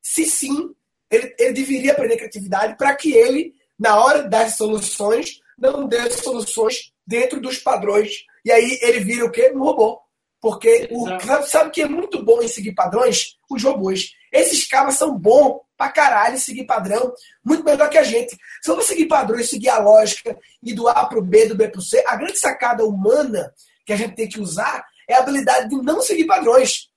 Se 0.00 0.24
sim, 0.24 0.74
ele, 1.10 1.34
ele 1.38 1.52
deveria 1.52 1.92
aprender 1.92 2.16
criatividade 2.16 2.76
para 2.76 2.94
que 2.94 3.12
ele, 3.12 3.52
na 3.76 4.00
hora 4.00 4.22
das 4.22 4.56
soluções, 4.56 5.40
não 5.58 5.88
dê 5.88 6.08
soluções 6.10 6.92
dentro 7.04 7.40
dos 7.40 7.58
padrões. 7.58 8.24
E 8.44 8.52
aí 8.52 8.78
ele 8.80 9.00
vira 9.00 9.24
o 9.24 9.30
quê? 9.30 9.50
Um 9.52 9.60
robô. 9.60 10.00
Porque 10.40 10.88
o, 10.92 11.06
sabe, 11.20 11.50
sabe 11.50 11.70
que 11.70 11.82
é 11.82 11.88
muito 11.88 12.24
bom 12.24 12.40
em 12.40 12.48
seguir 12.48 12.74
padrões? 12.74 13.36
Os 13.50 13.62
robôs. 13.62 14.12
Esses 14.32 14.66
caras 14.66 14.94
são 14.94 15.18
bons 15.18 15.60
pra 15.80 15.88
caralho 15.88 16.38
seguir 16.38 16.66
padrão, 16.66 17.10
muito 17.42 17.64
melhor 17.64 17.88
que 17.88 17.96
a 17.96 18.02
gente. 18.02 18.36
Se 18.60 18.70
eu 18.70 18.82
seguir 18.82 19.06
padrões, 19.06 19.48
seguir 19.48 19.70
a 19.70 19.78
lógica 19.78 20.38
e 20.62 20.74
do 20.74 20.86
A 20.86 21.06
pro 21.06 21.22
B, 21.22 21.46
do 21.46 21.54
B 21.54 21.68
pro 21.68 21.80
C, 21.80 22.04
a 22.06 22.16
grande 22.16 22.38
sacada 22.38 22.84
humana 22.84 23.50
que 23.86 23.94
a 23.94 23.96
gente 23.96 24.14
tem 24.14 24.28
que 24.28 24.38
usar 24.38 24.84
é 25.08 25.14
a 25.14 25.20
habilidade 25.20 25.70
de 25.70 25.76
não 25.76 26.02
seguir 26.02 26.26
padrões 26.26 26.90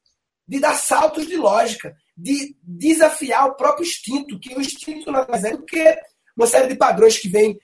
de 0.45 0.59
dar 0.59 0.73
saltos 0.73 1.25
de 1.27 1.37
lógica, 1.37 1.95
de 2.17 2.57
desafiar 2.61 3.47
o 3.47 3.55
próprio 3.55 3.85
instinto, 3.85 4.37
que 4.37 4.53
o 4.53 4.59
instinto 4.59 5.09
nada 5.09 5.31
mais 5.31 5.45
é 5.45 5.51
do 5.51 5.63
que 5.63 5.97
uma 6.35 6.45
série 6.45 6.67
de 6.67 6.75
padrões 6.75 7.17
que 7.17 7.29
vem 7.29 7.57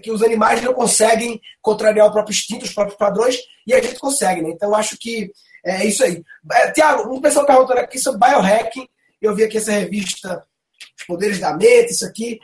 que 0.00 0.12
os 0.12 0.22
animais 0.22 0.62
não 0.62 0.74
conseguem 0.74 1.40
contrariar 1.60 2.06
o 2.06 2.12
próprio 2.12 2.32
instinto, 2.32 2.64
os 2.64 2.72
próprios 2.72 2.96
padrões, 2.96 3.36
e 3.66 3.74
a 3.74 3.80
gente 3.80 3.98
consegue, 3.98 4.42
né? 4.42 4.50
Então 4.50 4.72
acho 4.76 4.96
que 4.96 5.32
é 5.64 5.84
isso 5.84 6.04
aí. 6.04 6.22
É, 6.52 6.70
Tiago, 6.70 7.12
um 7.12 7.20
pessoal 7.20 7.46
perguntando 7.46 7.80
aqui 7.80 7.98
sobre 7.98 8.20
biohacking. 8.20 8.86
Eu 9.20 9.34
vi 9.34 9.44
aqui 9.44 9.58
essa 9.58 9.72
revista 9.72 10.44
Os 10.98 11.06
Poderes 11.06 11.38
da 11.38 11.56
Mente, 11.56 11.92
isso 11.92 12.06
aqui. 12.06 12.38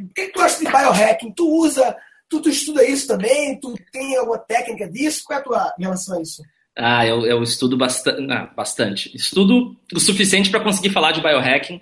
O 0.00 0.12
que, 0.12 0.28
tu 0.28 0.40
acha 0.40 0.58
de 0.58 0.64
biohacking? 0.64 1.32
Tu 1.32 1.48
usa, 1.48 1.96
tu, 2.28 2.40
tu 2.40 2.48
estuda 2.48 2.84
isso 2.84 3.06
também? 3.06 3.58
Tu 3.60 3.74
tem 3.92 4.16
alguma 4.16 4.38
técnica 4.38 4.88
disso? 4.88 5.22
Qual 5.24 5.38
é 5.38 5.40
a 5.40 5.44
tua 5.44 5.74
relação 5.78 6.18
a 6.18 6.22
isso? 6.22 6.42
Ah, 6.76 7.06
eu, 7.06 7.24
eu 7.24 7.42
estudo 7.42 7.76
bastante, 7.76 8.32
ah, 8.32 8.52
bastante. 8.56 9.14
Estudo 9.14 9.76
o 9.92 10.00
suficiente 10.00 10.50
para 10.50 10.60
conseguir 10.60 10.90
falar 10.90 11.12
de 11.12 11.20
biohacking. 11.20 11.80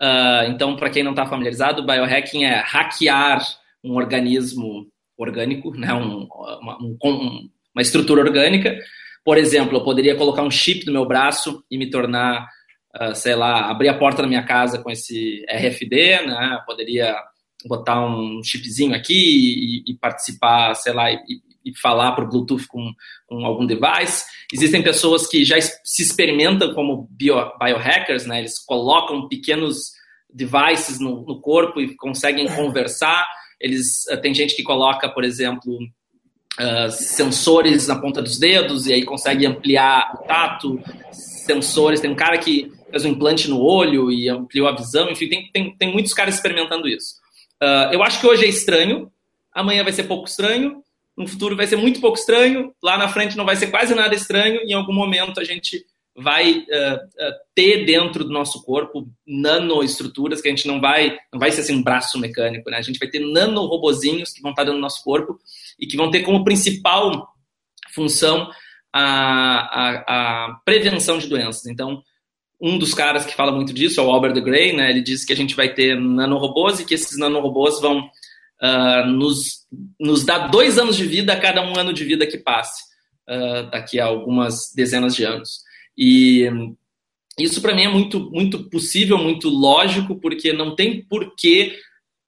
Uh, 0.00 0.50
então, 0.50 0.76
para 0.76 0.90
quem 0.90 1.02
não 1.02 1.12
está 1.12 1.24
familiarizado, 1.26 1.86
biohacking 1.86 2.44
é 2.44 2.56
hackear 2.56 3.46
um 3.82 3.94
organismo 3.94 4.86
orgânico, 5.16 5.70
né? 5.70 5.94
Um, 5.94 6.28
uma, 6.60 6.78
um, 6.82 7.48
uma 7.74 7.82
estrutura 7.82 8.20
orgânica. 8.20 8.76
Por 9.24 9.38
exemplo, 9.38 9.78
eu 9.78 9.84
poderia 9.84 10.16
colocar 10.16 10.42
um 10.42 10.50
chip 10.50 10.84
no 10.86 10.92
meu 10.92 11.06
braço 11.06 11.64
e 11.70 11.78
me 11.78 11.88
tornar, 11.88 12.46
sei 13.14 13.34
lá, 13.34 13.70
abrir 13.70 13.88
a 13.88 13.98
porta 13.98 14.22
da 14.22 14.28
minha 14.28 14.44
casa 14.44 14.78
com 14.78 14.90
esse 14.90 15.44
RFD, 15.50 16.26
né? 16.26 16.60
Poderia 16.66 17.14
botar 17.66 18.04
um 18.04 18.42
chipzinho 18.42 18.94
aqui 18.94 19.82
e, 19.86 19.92
e 19.92 19.94
participar, 19.94 20.74
sei 20.74 20.92
lá, 20.92 21.10
e, 21.10 21.40
e 21.64 21.76
falar 21.76 22.12
por 22.12 22.28
Bluetooth 22.28 22.66
com, 22.68 22.92
com, 23.26 23.44
algum 23.44 23.66
device. 23.66 24.24
Existem 24.52 24.82
pessoas 24.82 25.26
que 25.26 25.44
já 25.44 25.60
se 25.60 26.02
experimentam 26.02 26.72
como 26.74 27.08
bio, 27.10 27.36
biohackers, 27.58 28.24
né? 28.24 28.38
Eles 28.38 28.58
colocam 28.58 29.28
pequenos 29.28 29.92
devices 30.32 31.00
no, 31.00 31.22
no 31.22 31.40
corpo 31.40 31.80
e 31.80 31.96
conseguem 31.96 32.46
conversar. 32.54 33.26
Eles 33.60 34.04
uh, 34.10 34.20
tem 34.20 34.32
gente 34.32 34.54
que 34.54 34.62
coloca, 34.62 35.08
por 35.08 35.24
exemplo, 35.24 35.76
uh, 36.60 36.90
sensores 36.90 37.88
na 37.88 37.98
ponta 38.00 38.22
dos 38.22 38.38
dedos 38.38 38.86
e 38.86 38.92
aí 38.92 39.04
consegue 39.04 39.44
ampliar 39.44 40.12
o 40.14 40.18
tato. 40.18 40.80
Sensores, 41.10 42.00
tem 42.00 42.10
um 42.10 42.16
cara 42.16 42.38
que 42.38 42.70
fez 42.90 43.04
um 43.04 43.10
implante 43.10 43.48
no 43.48 43.60
olho 43.60 44.10
e 44.10 44.28
ampliou 44.28 44.68
a 44.68 44.74
visão. 44.74 45.10
Enfim, 45.10 45.28
tem, 45.28 45.50
tem, 45.52 45.76
tem 45.76 45.92
muitos 45.92 46.14
caras 46.14 46.34
experimentando 46.34 46.88
isso. 46.88 47.16
Uh, 47.62 47.92
eu 47.92 48.02
acho 48.02 48.20
que 48.20 48.26
hoje 48.26 48.44
é 48.44 48.48
estranho, 48.48 49.10
amanhã 49.52 49.82
vai 49.82 49.92
ser 49.92 50.04
pouco 50.04 50.28
estranho, 50.28 50.82
no 51.16 51.26
futuro 51.26 51.56
vai 51.56 51.66
ser 51.66 51.76
muito 51.76 52.00
pouco 52.00 52.18
estranho, 52.18 52.74
lá 52.82 52.98
na 52.98 53.08
frente 53.08 53.36
não 53.36 53.46
vai 53.46 53.56
ser 53.56 53.68
quase 53.68 53.94
nada 53.94 54.14
estranho, 54.14 54.60
e 54.62 54.72
em 54.72 54.74
algum 54.74 54.92
momento 54.92 55.40
a 55.40 55.44
gente 55.44 55.84
vai 56.14 56.58
uh, 56.58 56.96
uh, 56.96 57.34
ter 57.54 57.84
dentro 57.84 58.24
do 58.24 58.32
nosso 58.32 58.62
corpo 58.62 59.06
nanoestruturas 59.26 60.40
que 60.40 60.48
a 60.48 60.50
gente 60.50 60.66
não 60.66 60.80
vai, 60.80 61.16
não 61.32 61.38
vai 61.38 61.50
ser 61.50 61.60
assim 61.60 61.76
um 61.76 61.82
braço 61.82 62.18
mecânico, 62.18 62.70
né? 62.70 62.78
A 62.78 62.82
gente 62.82 62.98
vai 62.98 63.08
ter 63.08 63.18
nanorobozinhos 63.18 64.32
que 64.32 64.40
vão 64.40 64.52
estar 64.52 64.64
dentro 64.64 64.78
do 64.78 64.82
nosso 64.82 65.04
corpo 65.04 65.38
e 65.78 65.86
que 65.86 65.96
vão 65.96 66.10
ter 66.10 66.22
como 66.22 66.42
principal 66.42 67.34
função 67.94 68.50
a, 68.92 69.02
a, 69.02 70.46
a 70.46 70.54
prevenção 70.64 71.18
de 71.18 71.28
doenças. 71.28 71.66
Então, 71.66 72.02
um 72.60 72.78
dos 72.78 72.94
caras 72.94 73.26
que 73.26 73.34
fala 73.34 73.52
muito 73.52 73.72
disso 73.72 74.00
é 74.00 74.02
o 74.02 74.10
Albert 74.10 74.32
de 74.32 74.40
Grey, 74.40 74.74
né? 74.74 74.90
Ele 74.90 75.02
diz 75.02 75.24
que 75.24 75.32
a 75.32 75.36
gente 75.36 75.54
vai 75.54 75.72
ter 75.72 75.98
nanorobôs 75.98 76.80
e 76.80 76.84
que 76.84 76.94
esses 76.94 77.18
nanorobôs 77.18 77.80
vão 77.80 78.00
uh, 78.00 79.06
nos, 79.06 79.66
nos 80.00 80.24
dá 80.24 80.48
dois 80.48 80.78
anos 80.78 80.96
de 80.96 81.04
vida 81.04 81.32
a 81.32 81.40
cada 81.40 81.62
um 81.62 81.78
ano 81.78 81.92
de 81.92 82.04
vida 82.04 82.26
que 82.26 82.38
passe, 82.38 82.82
uh, 83.28 83.70
daqui 83.70 84.00
a 84.00 84.06
algumas 84.06 84.72
dezenas 84.74 85.14
de 85.14 85.24
anos. 85.24 85.60
E 85.96 86.48
isso 87.38 87.60
para 87.60 87.74
mim 87.74 87.82
é 87.82 87.88
muito, 87.88 88.30
muito 88.30 88.70
possível, 88.70 89.18
muito 89.18 89.48
lógico, 89.48 90.16
porque 90.16 90.52
não 90.52 90.74
tem 90.74 91.04
porquê 91.04 91.76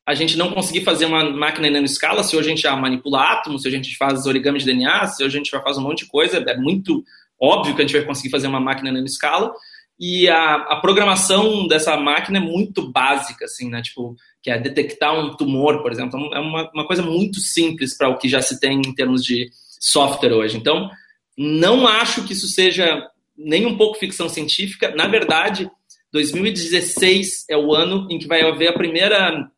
a 0.06 0.14
gente 0.14 0.38
não 0.38 0.52
conseguir 0.52 0.82
fazer 0.84 1.04
uma 1.04 1.22
máquina 1.30 1.68
em 1.68 1.70
nanoescala 1.70 2.22
se 2.22 2.34
hoje 2.34 2.48
a 2.48 2.50
gente 2.50 2.62
já 2.62 2.74
manipula 2.74 3.32
átomos, 3.32 3.62
se 3.62 3.68
a 3.68 3.70
gente 3.70 3.94
faz 3.96 4.26
origami 4.26 4.58
de 4.58 4.64
DNA, 4.64 5.06
se 5.06 5.22
hoje 5.22 5.36
a 5.36 5.38
gente 5.38 5.50
vai 5.50 5.62
fazer 5.62 5.80
um 5.80 5.82
monte 5.82 6.04
de 6.04 6.10
coisa, 6.10 6.38
é 6.38 6.56
muito 6.56 7.04
óbvio 7.40 7.74
que 7.74 7.82
a 7.82 7.86
gente 7.86 7.96
vai 7.96 8.06
conseguir 8.06 8.30
fazer 8.30 8.46
uma 8.46 8.60
máquina 8.60 8.88
em 8.88 8.92
nanoescala. 8.92 9.52
E 9.98 10.28
a, 10.28 10.54
a 10.54 10.76
programação 10.76 11.66
dessa 11.66 11.96
máquina 11.96 12.38
é 12.38 12.40
muito 12.40 12.90
básica, 12.90 13.46
assim, 13.46 13.68
né? 13.68 13.82
Tipo, 13.82 14.14
que 14.40 14.50
é 14.50 14.58
detectar 14.58 15.18
um 15.18 15.36
tumor, 15.36 15.82
por 15.82 15.90
exemplo. 15.90 16.32
É 16.32 16.38
uma, 16.38 16.70
uma 16.72 16.86
coisa 16.86 17.02
muito 17.02 17.40
simples 17.40 17.96
para 17.96 18.08
o 18.08 18.16
que 18.16 18.28
já 18.28 18.40
se 18.40 18.60
tem 18.60 18.78
em 18.78 18.94
termos 18.94 19.24
de 19.24 19.50
software 19.80 20.32
hoje. 20.32 20.56
Então, 20.56 20.88
não 21.36 21.86
acho 21.86 22.24
que 22.24 22.32
isso 22.32 22.46
seja 22.46 23.08
nem 23.36 23.66
um 23.66 23.76
pouco 23.76 23.98
ficção 23.98 24.28
científica. 24.28 24.94
Na 24.94 25.08
verdade, 25.08 25.68
2016 26.12 27.46
é 27.48 27.56
o 27.56 27.74
ano 27.74 28.06
em 28.10 28.18
que 28.18 28.26
vai 28.26 28.42
haver 28.42 28.68
a 28.68 28.72
primeira 28.72 29.50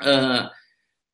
uh, 0.00 0.60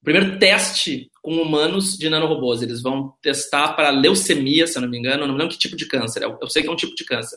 primeiro 0.03 0.39
teste 0.39 1.11
com 1.21 1.43
humanos 1.43 1.97
de 1.97 2.09
nanorobôs. 2.09 2.63
Eles 2.63 2.81
vão 2.81 3.13
testar 3.21 3.73
para 3.73 3.91
leucemia, 3.91 4.67
se 4.67 4.79
eu 4.79 4.83
não 4.83 4.89
me 4.89 4.99
engano, 4.99 5.27
não 5.27 5.35
lembro 5.35 5.53
que 5.53 5.59
tipo 5.59 5.77
de 5.77 5.87
câncer. 5.87 6.23
Eu 6.23 6.49
sei 6.49 6.63
que 6.63 6.69
é 6.69 6.73
um 6.73 6.77
tipo 6.77 6.95
de 6.95 7.05
câncer. 7.05 7.37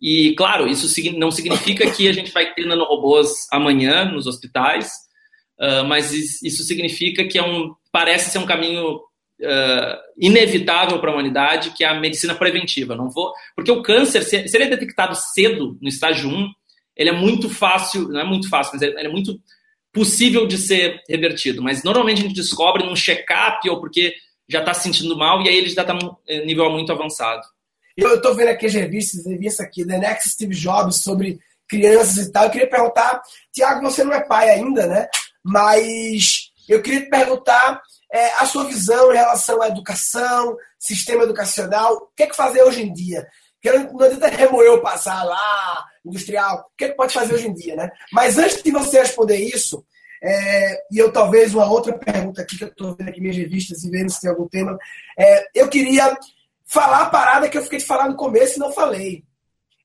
E, 0.00 0.34
claro, 0.34 0.66
isso 0.66 0.86
não 1.18 1.30
significa 1.30 1.90
que 1.90 2.08
a 2.08 2.12
gente 2.12 2.32
vai 2.32 2.54
ter 2.54 2.66
nanorobôs 2.66 3.46
amanhã 3.52 4.06
nos 4.06 4.26
hospitais, 4.26 4.90
Uh, 5.60 5.84
mas 5.84 6.14
isso 6.42 6.62
significa 6.62 7.22
que 7.24 7.38
é 7.38 7.42
um, 7.42 7.74
parece 7.92 8.30
ser 8.30 8.38
um 8.38 8.46
caminho 8.46 8.96
uh, 8.96 9.98
inevitável 10.18 10.98
para 10.98 11.10
a 11.10 11.12
humanidade, 11.12 11.72
que 11.72 11.84
é 11.84 11.88
a 11.88 12.00
medicina 12.00 12.34
preventiva. 12.34 12.96
Não 12.96 13.10
vou, 13.10 13.30
porque 13.54 13.70
o 13.70 13.82
câncer, 13.82 14.22
se, 14.22 14.36
ele 14.36 14.64
é 14.64 14.70
detectado 14.70 15.14
cedo, 15.14 15.76
no 15.82 15.88
estágio 15.88 16.30
1, 16.30 16.50
ele 16.96 17.10
é 17.10 17.12
muito 17.12 17.50
fácil, 17.50 18.08
não 18.08 18.20
é 18.20 18.24
muito 18.24 18.48
fácil, 18.48 18.72
mas 18.72 18.80
ele 18.80 19.06
é 19.06 19.10
muito 19.10 19.38
possível 19.92 20.46
de 20.46 20.56
ser 20.56 21.02
revertido. 21.06 21.62
Mas 21.62 21.84
normalmente 21.84 22.20
a 22.20 22.22
gente 22.22 22.34
descobre 22.34 22.82
num 22.82 22.96
check-up 22.96 23.68
ou 23.68 23.80
porque 23.80 24.14
já 24.48 24.60
está 24.60 24.72
se 24.72 24.84
sentindo 24.84 25.14
mal 25.14 25.42
e 25.42 25.48
aí 25.48 25.56
ele 25.56 25.68
já 25.68 25.82
está 25.82 25.92
num 25.92 26.16
eh, 26.26 26.44
nível 26.44 26.70
muito 26.70 26.90
avançado. 26.90 27.42
Eu 27.96 28.16
estou 28.16 28.34
vendo 28.34 28.48
aqui 28.48 28.66
as 28.66 28.74
revistas, 28.74 29.26
revista 29.26 29.62
aqui, 29.62 29.86
The 29.86 29.98
Next 29.98 30.30
Steve 30.30 30.54
Jobs, 30.54 30.96
sobre 31.02 31.38
crianças 31.68 32.26
e 32.26 32.32
tal. 32.32 32.44
Eu 32.44 32.50
queria 32.50 32.68
perguntar, 32.68 33.22
Tiago, 33.52 33.82
você 33.82 34.02
não 34.02 34.12
é 34.12 34.20
pai 34.20 34.50
ainda, 34.50 34.86
né? 34.86 35.08
Mas 35.44 36.50
eu 36.68 36.82
queria 36.82 37.02
te 37.02 37.10
perguntar 37.10 37.80
é, 38.12 38.32
a 38.34 38.46
sua 38.46 38.64
visão 38.64 39.12
em 39.12 39.16
relação 39.16 39.62
à 39.62 39.68
educação, 39.68 40.56
sistema 40.78 41.24
educacional, 41.24 41.94
o 41.94 42.08
que 42.16 42.24
é 42.24 42.26
que 42.26 42.36
fazer 42.36 42.62
hoje 42.62 42.82
em 42.82 42.92
dia? 42.92 43.26
Não 43.62 44.00
adianta 44.00 44.28
remoer 44.28 44.72
o 44.72 44.80
passar 44.80 45.22
lá, 45.22 45.84
industrial, 46.04 46.70
o 46.72 46.76
que 46.76 46.86
é 46.86 46.88
que 46.88 46.96
pode 46.96 47.12
fazer 47.12 47.34
hoje 47.34 47.46
em 47.46 47.54
dia, 47.54 47.76
né? 47.76 47.90
Mas 48.12 48.38
antes 48.38 48.62
de 48.62 48.70
você 48.70 49.00
responder 49.00 49.36
isso, 49.36 49.84
é, 50.22 50.82
e 50.90 50.98
eu 50.98 51.12
talvez 51.12 51.54
uma 51.54 51.70
outra 51.70 51.96
pergunta 51.96 52.42
aqui, 52.42 52.56
que 52.56 52.64
eu 52.64 52.68
estou 52.68 52.96
vendo 52.96 53.08
aqui 53.08 53.20
minhas 53.20 53.36
revistas 53.36 53.84
e 53.84 53.90
vendo 53.90 54.10
se 54.10 54.20
tem 54.20 54.30
algum 54.30 54.48
tema, 54.48 54.78
é, 55.18 55.46
eu 55.54 55.68
queria 55.68 56.16
falar 56.70 57.02
a 57.02 57.10
parada 57.10 57.48
que 57.48 57.58
eu 57.58 57.62
fiquei 57.62 57.80
de 57.80 57.84
falar 57.84 58.08
no 58.08 58.16
começo 58.16 58.56
e 58.56 58.60
não 58.60 58.72
falei. 58.72 59.24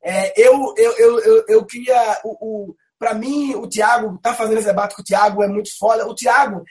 É, 0.04 0.34
eu, 0.40 0.74
eu, 0.78 0.92
eu, 0.98 1.20
eu, 1.20 1.46
eu 1.48 1.66
queria. 1.66 2.22
O, 2.24 2.70
o 2.70 2.76
para 2.98 3.14
mim, 3.14 3.56
o 3.56 3.68
Thiago, 3.68 4.18
tá 4.22 4.34
fazendo 4.34 4.58
esse 4.58 4.68
debate 4.68 4.96
com 4.96 5.02
o 5.02 5.06
Thiago 5.06 5.44
é 5.44 5.48
muito 5.48 5.76
foda. 5.78 6.08
O 6.08 6.16
Thiago, 6.16 6.64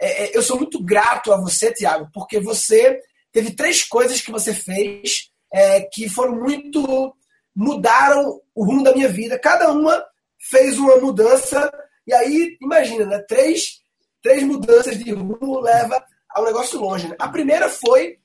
é, 0.00 0.24
é, 0.24 0.36
eu 0.36 0.42
sou 0.42 0.56
muito 0.56 0.82
grato 0.82 1.32
a 1.32 1.36
você, 1.36 1.72
Thiago, 1.72 2.08
porque 2.14 2.40
você 2.40 2.98
teve 3.32 3.54
três 3.54 3.82
coisas 3.82 4.20
que 4.20 4.30
você 4.30 4.54
fez 4.54 5.30
é, 5.52 5.82
que 5.82 6.08
foram 6.08 6.36
muito. 6.36 7.14
mudaram 7.54 8.40
o 8.54 8.64
rumo 8.64 8.84
da 8.84 8.94
minha 8.94 9.08
vida. 9.08 9.38
Cada 9.38 9.70
uma 9.70 10.02
fez 10.48 10.78
uma 10.78 10.96
mudança, 10.96 11.70
e 12.06 12.14
aí, 12.14 12.56
imagina, 12.62 13.04
né? 13.04 13.18
Três, 13.28 13.80
três 14.22 14.44
mudanças 14.44 14.96
de 14.96 15.12
rumo 15.12 15.60
leva 15.60 16.02
ao 16.30 16.44
negócio 16.44 16.80
longe. 16.80 17.08
Né? 17.08 17.16
A 17.18 17.28
primeira 17.28 17.68
foi 17.68 18.18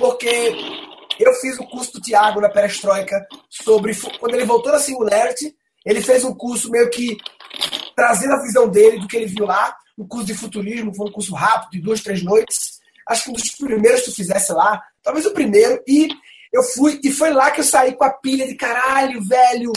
porque 0.00 0.50
eu 1.20 1.34
fiz 1.34 1.58
o 1.58 1.66
curso 1.66 1.92
do 1.92 2.00
Tiago 2.00 2.40
na 2.40 2.48
Perestroika 2.48 3.24
sobre. 3.50 3.94
Quando 4.18 4.34
ele 4.34 4.46
voltou 4.46 4.72
na 4.72 4.78
Singularity, 4.78 5.54
ele 5.84 6.00
fez 6.00 6.24
um 6.24 6.34
curso 6.34 6.70
meio 6.70 6.88
que 6.88 7.18
trazendo 7.94 8.32
a 8.32 8.42
visão 8.42 8.66
dele 8.66 8.98
do 8.98 9.06
que 9.06 9.18
ele 9.18 9.26
viu 9.26 9.44
lá. 9.44 9.76
Um 9.98 10.08
curso 10.08 10.26
de 10.26 10.34
futurismo, 10.34 10.94
foi 10.94 11.10
um 11.10 11.12
curso 11.12 11.34
rápido, 11.34 11.72
de 11.72 11.80
duas, 11.82 12.00
três 12.00 12.22
noites. 12.22 12.80
Acho 13.06 13.24
que 13.24 13.30
um 13.30 13.34
dos 13.34 13.50
primeiros 13.50 14.00
que 14.00 14.10
tu 14.10 14.16
fizesse 14.16 14.50
lá, 14.52 14.82
talvez 15.02 15.26
o 15.26 15.34
primeiro. 15.34 15.82
E 15.86 16.08
eu 16.50 16.62
fui, 16.62 16.98
e 17.04 17.12
foi 17.12 17.30
lá 17.30 17.50
que 17.50 17.60
eu 17.60 17.64
saí 17.64 17.92
com 17.94 18.04
a 18.04 18.10
pilha 18.10 18.46
de 18.46 18.54
caralho, 18.54 19.22
velho, 19.22 19.72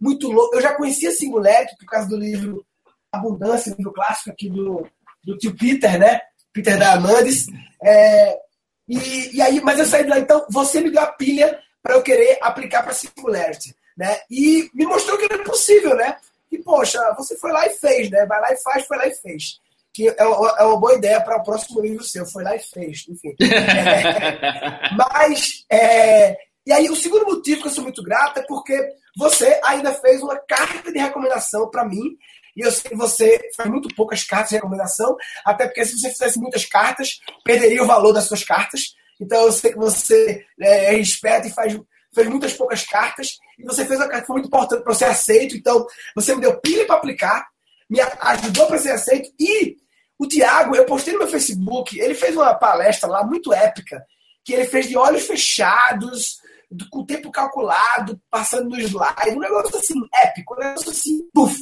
muito 0.00 0.28
louco. 0.28 0.56
Eu 0.56 0.60
já 0.60 0.74
conhecia 0.74 1.12
Singularity 1.12 1.76
por 1.78 1.86
causa 1.86 2.08
do 2.08 2.16
livro 2.16 2.66
Abundância, 3.12 3.72
livro 3.78 3.92
clássico 3.92 4.30
aqui 4.30 4.50
do, 4.50 4.84
do 5.22 5.38
tio 5.38 5.54
Peter, 5.56 5.96
né? 6.00 6.20
Peter 6.52 6.76
da 6.76 6.94
Amandes. 6.94 7.46
É, 7.80 8.47
e, 8.88 9.36
e 9.36 9.42
aí, 9.42 9.60
mas 9.60 9.78
eu 9.78 9.84
saí 9.84 10.04
de 10.04 10.10
lá, 10.10 10.18
então 10.18 10.46
você 10.48 10.80
me 10.80 10.90
deu 10.90 11.02
a 11.02 11.06
pilha 11.06 11.58
para 11.82 11.94
eu 11.94 12.02
querer 12.02 12.38
aplicar 12.40 12.82
para 12.82 12.94
Singularity, 12.94 13.74
né? 13.96 14.20
E 14.30 14.70
me 14.74 14.86
mostrou 14.86 15.18
que 15.18 15.24
era 15.24 15.42
possível, 15.44 15.94
né? 15.94 16.16
E, 16.50 16.58
poxa, 16.58 16.98
você 17.16 17.36
foi 17.36 17.52
lá 17.52 17.66
e 17.66 17.70
fez, 17.70 18.10
né? 18.10 18.24
Vai 18.26 18.40
lá 18.40 18.52
e 18.52 18.62
faz, 18.62 18.86
foi 18.86 18.96
lá 18.96 19.06
e 19.06 19.14
fez. 19.14 19.60
Que 19.92 20.08
é 20.08 20.24
uma, 20.24 20.56
é 20.58 20.62
uma 20.64 20.80
boa 20.80 20.94
ideia 20.94 21.20
para 21.20 21.36
o 21.36 21.42
próximo 21.42 21.80
livro 21.80 22.02
seu. 22.04 22.24
Foi 22.24 22.42
lá 22.42 22.56
e 22.56 22.60
fez, 22.60 23.04
enfim. 23.08 23.34
É, 23.42 24.94
mas, 24.96 25.64
é, 25.70 26.36
e 26.66 26.72
aí 26.72 26.88
o 26.88 26.96
segundo 26.96 27.26
motivo 27.26 27.62
que 27.62 27.68
eu 27.68 27.72
sou 27.72 27.84
muito 27.84 28.02
grato 28.02 28.38
é 28.38 28.42
porque 28.42 28.78
você 29.16 29.60
ainda 29.64 29.92
fez 29.94 30.22
uma 30.22 30.38
carta 30.38 30.90
de 30.92 30.98
recomendação 30.98 31.68
para 31.70 31.84
mim 31.84 32.16
e 32.58 32.60
eu 32.60 32.72
sei 32.72 32.90
que 32.90 32.96
você 32.96 33.40
faz 33.56 33.70
muito 33.70 33.88
poucas 33.94 34.24
cartas 34.24 34.48
de 34.48 34.56
recomendação, 34.56 35.16
até 35.44 35.64
porque 35.66 35.84
se 35.84 35.96
você 35.96 36.10
fizesse 36.10 36.40
muitas 36.40 36.64
cartas, 36.66 37.20
perderia 37.44 37.84
o 37.84 37.86
valor 37.86 38.12
das 38.12 38.24
suas 38.24 38.42
cartas. 38.42 38.96
Então 39.20 39.44
eu 39.44 39.52
sei 39.52 39.70
que 39.70 39.78
você 39.78 40.44
é, 40.60 40.86
é 40.92 40.98
esperto 40.98 41.46
e 41.46 41.52
faz, 41.52 41.78
fez 42.12 42.28
muitas 42.28 42.52
poucas 42.54 42.84
cartas. 42.84 43.38
E 43.56 43.64
você 43.64 43.86
fez 43.86 44.00
uma 44.00 44.08
carta 44.08 44.22
que 44.22 44.26
foi 44.26 44.34
muito 44.34 44.48
importante 44.48 44.82
para 44.82 44.92
ser 44.92 45.04
aceito. 45.04 45.56
Então 45.56 45.86
você 46.16 46.34
me 46.34 46.40
deu 46.40 46.60
pilha 46.60 46.84
para 46.84 46.96
aplicar, 46.96 47.46
me 47.88 48.00
ajudou 48.00 48.66
para 48.66 48.78
ser 48.78 48.90
aceito. 48.90 49.30
E 49.38 49.76
o 50.18 50.26
Tiago, 50.26 50.74
eu 50.74 50.84
postei 50.84 51.12
no 51.12 51.20
meu 51.20 51.28
Facebook, 51.28 51.96
ele 51.96 52.14
fez 52.14 52.34
uma 52.34 52.54
palestra 52.54 53.08
lá 53.08 53.24
muito 53.24 53.52
épica, 53.52 54.04
que 54.44 54.52
ele 54.52 54.64
fez 54.64 54.88
de 54.88 54.96
olhos 54.96 55.24
fechados, 55.24 56.38
com 56.90 57.02
o 57.02 57.06
tempo 57.06 57.30
calculado, 57.30 58.20
passando 58.28 58.68
no 58.68 58.80
slide, 58.80 59.36
um 59.36 59.38
negócio 59.38 59.78
assim 59.78 59.94
épico, 60.12 60.54
um 60.54 60.58
negócio 60.58 60.90
assim, 60.90 61.20
puf. 61.32 61.56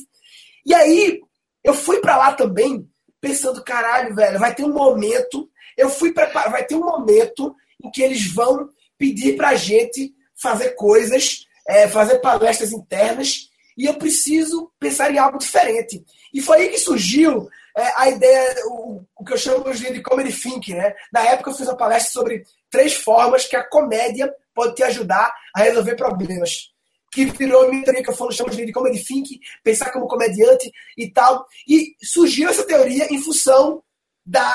E 0.67 0.75
aí, 0.75 1.21
eu 1.63 1.73
fui 1.73 2.01
para 2.01 2.17
lá 2.17 2.33
também 2.33 2.91
pensando, 3.21 3.63
caralho, 3.63 4.15
velho, 4.17 4.39
vai 4.41 4.53
ter 4.53 4.65
um 4.65 4.73
momento, 4.73 5.49
eu 5.77 5.89
fui 5.89 6.13
preparar, 6.13 6.51
vai 6.51 6.65
ter 6.65 6.75
um 6.75 6.85
momento 6.85 7.55
em 7.83 7.89
que 7.89 8.03
eles 8.03 8.33
vão 8.33 8.69
pedir 8.99 9.37
pra 9.37 9.55
gente 9.55 10.13
fazer 10.35 10.71
coisas, 10.71 11.47
é, 11.69 11.87
fazer 11.87 12.19
palestras 12.19 12.73
internas, 12.73 13.49
e 13.79 13.85
eu 13.85 13.95
preciso 13.95 14.73
pensar 14.79 15.13
em 15.13 15.19
algo 15.19 15.39
diferente. 15.39 16.05
E 16.35 16.41
foi 16.41 16.59
aí 16.59 16.69
que 16.69 16.79
surgiu 16.79 17.49
é, 17.77 17.93
a 17.97 18.09
ideia, 18.09 18.57
o, 18.67 19.03
o, 19.17 19.25
que 19.25 19.35
eu 19.35 19.39
chamo 19.39 19.73
de 19.73 20.03
comedy 20.03 20.33
thinking, 20.33 20.75
né? 20.75 20.95
Na 21.13 21.21
época 21.21 21.51
eu 21.51 21.55
fiz 21.55 21.69
uma 21.69 21.77
palestra 21.77 22.11
sobre 22.11 22.43
três 22.71 22.95
formas 22.95 23.45
que 23.45 23.55
a 23.55 23.69
comédia 23.69 24.35
pode 24.55 24.75
te 24.75 24.83
ajudar 24.83 25.33
a 25.55 25.63
resolver 25.63 25.95
problemas 25.95 26.75
que 27.17 27.25
virou 27.39 27.71
minha 27.71 27.83
teoria 27.83 28.03
que 28.03 28.11
eu 28.11 28.15
falo, 28.15 28.31
chamo 28.31 28.51
de 28.51 28.73
comedy 28.73 29.03
think, 29.03 29.41
pensar 29.65 29.91
como 29.91 30.07
comediante 30.07 30.71
e 30.99 31.11
tal. 31.11 31.47
E 31.67 31.95
surgiu 32.03 32.51
essa 32.51 32.67
teoria 32.67 33.11
em 33.11 33.23
função 33.23 33.83
da. 34.25 34.55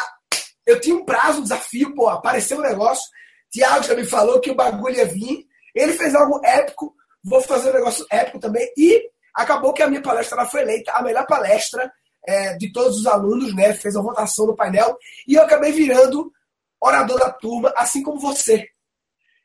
Eu 0.66 0.80
tinha 0.80 0.96
um 0.96 1.04
prazo, 1.04 1.40
um 1.40 1.44
desafio, 1.44 1.96
pô, 1.96 2.08
apareceu 2.08 2.60
um 2.60 2.62
negócio. 2.62 3.04
Tiago 3.52 3.84
já 3.84 3.96
me 3.96 4.06
falou 4.06 4.40
que 4.40 4.52
o 4.52 4.56
bagulho 4.56 4.96
ia 4.96 5.06
vir. 5.06 5.48
Ele 5.74 5.94
fez 5.94 6.14
algo 6.14 6.40
épico, 6.46 6.94
vou 7.24 7.42
fazer 7.42 7.72
um 7.72 7.74
negócio 7.74 8.06
épico 8.12 8.40
também. 8.40 8.72
E 8.78 9.10
acabou 9.36 9.74
que 9.74 9.82
a 9.82 9.88
minha 9.88 10.02
palestra 10.02 10.38
ela 10.38 10.50
foi 10.50 10.62
eleita 10.62 10.92
a 10.92 11.02
melhor 11.02 11.26
palestra 11.26 11.92
é, 12.28 12.56
de 12.58 12.72
todos 12.72 13.00
os 13.00 13.08
alunos, 13.08 13.56
né? 13.56 13.74
Fez 13.74 13.96
a 13.96 14.02
votação 14.02 14.46
no 14.46 14.56
painel. 14.56 14.96
E 15.28 15.34
eu 15.34 15.42
acabei 15.42 15.72
virando 15.72 16.32
orador 16.80 17.18
da 17.20 17.32
turma, 17.32 17.74
assim 17.76 18.04
como 18.04 18.20
você. 18.20 18.68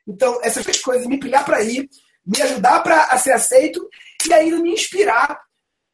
Então, 0.07 0.39
essas 0.43 0.65
coisas, 0.81 1.07
me 1.07 1.19
pilhar 1.19 1.43
para 1.43 1.63
ir, 1.63 1.89
me 2.27 2.41
ajudar 2.41 2.81
para 2.83 3.17
ser 3.17 3.31
aceito 3.31 3.87
e 4.27 4.33
ainda 4.33 4.57
me 4.57 4.73
inspirar 4.73 5.39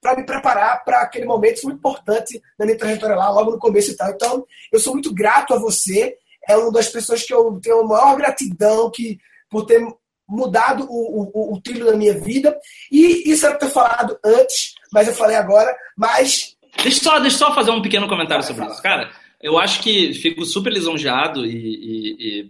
para 0.01 0.17
me 0.17 0.25
preparar 0.25 0.83
para 0.83 1.01
aquele 1.01 1.25
momento 1.25 1.63
muito 1.63 1.77
importante 1.77 2.41
na 2.59 2.65
minha 2.65 2.77
trajetória 2.77 3.15
lá, 3.15 3.29
logo 3.29 3.51
no 3.51 3.59
começo 3.59 3.91
e 3.91 3.95
tal. 3.95 4.09
Então, 4.11 4.45
eu 4.71 4.79
sou 4.79 4.93
muito 4.93 5.13
grato 5.13 5.53
a 5.53 5.59
você. 5.59 6.17
É 6.47 6.57
uma 6.57 6.71
das 6.73 6.89
pessoas 6.89 7.23
que 7.23 7.33
eu 7.33 7.57
tenho 7.61 7.79
a 7.79 7.87
maior 7.87 8.17
gratidão 8.17 8.91
que, 8.91 9.17
por 9.49 9.65
ter 9.65 9.81
mudado 10.27 10.85
o, 10.89 11.31
o, 11.33 11.53
o 11.53 11.61
trilho 11.61 11.85
da 11.85 11.95
minha 11.95 12.19
vida. 12.19 12.57
E 12.91 13.31
isso 13.31 13.45
era 13.45 13.55
para 13.55 13.67
ter 13.67 13.73
falado 13.73 14.19
antes, 14.25 14.73
mas 14.91 15.07
eu 15.07 15.13
falei 15.13 15.37
agora. 15.37 15.73
Mas. 15.95 16.57
Deixa 16.81 17.01
só, 17.01 17.19
deixa 17.19 17.37
só 17.37 17.55
fazer 17.55 17.71
um 17.71 17.81
pequeno 17.81 18.09
comentário 18.09 18.43
sobre 18.43 18.65
isso. 18.65 18.81
Cara, 18.81 19.09
eu 19.41 19.57
acho 19.57 19.81
que 19.81 20.13
fico 20.15 20.45
super 20.45 20.73
lisonjeado 20.73 21.45
e, 21.45 21.55
e, 21.55 22.17
e 22.19 22.41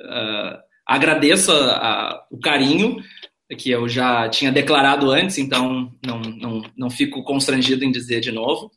uh, 0.00 0.67
agradeço 0.88 1.52
a, 1.52 1.76
a, 1.76 2.26
o 2.30 2.40
carinho 2.40 2.96
que 3.58 3.70
eu 3.70 3.88
já 3.88 4.28
tinha 4.28 4.52
declarado 4.52 5.10
antes, 5.10 5.38
então 5.38 5.92
não, 6.04 6.20
não, 6.20 6.62
não 6.76 6.90
fico 6.90 7.22
constrangido 7.22 7.84
em 7.84 7.90
dizer 7.92 8.20
de 8.20 8.32
novo. 8.32 8.70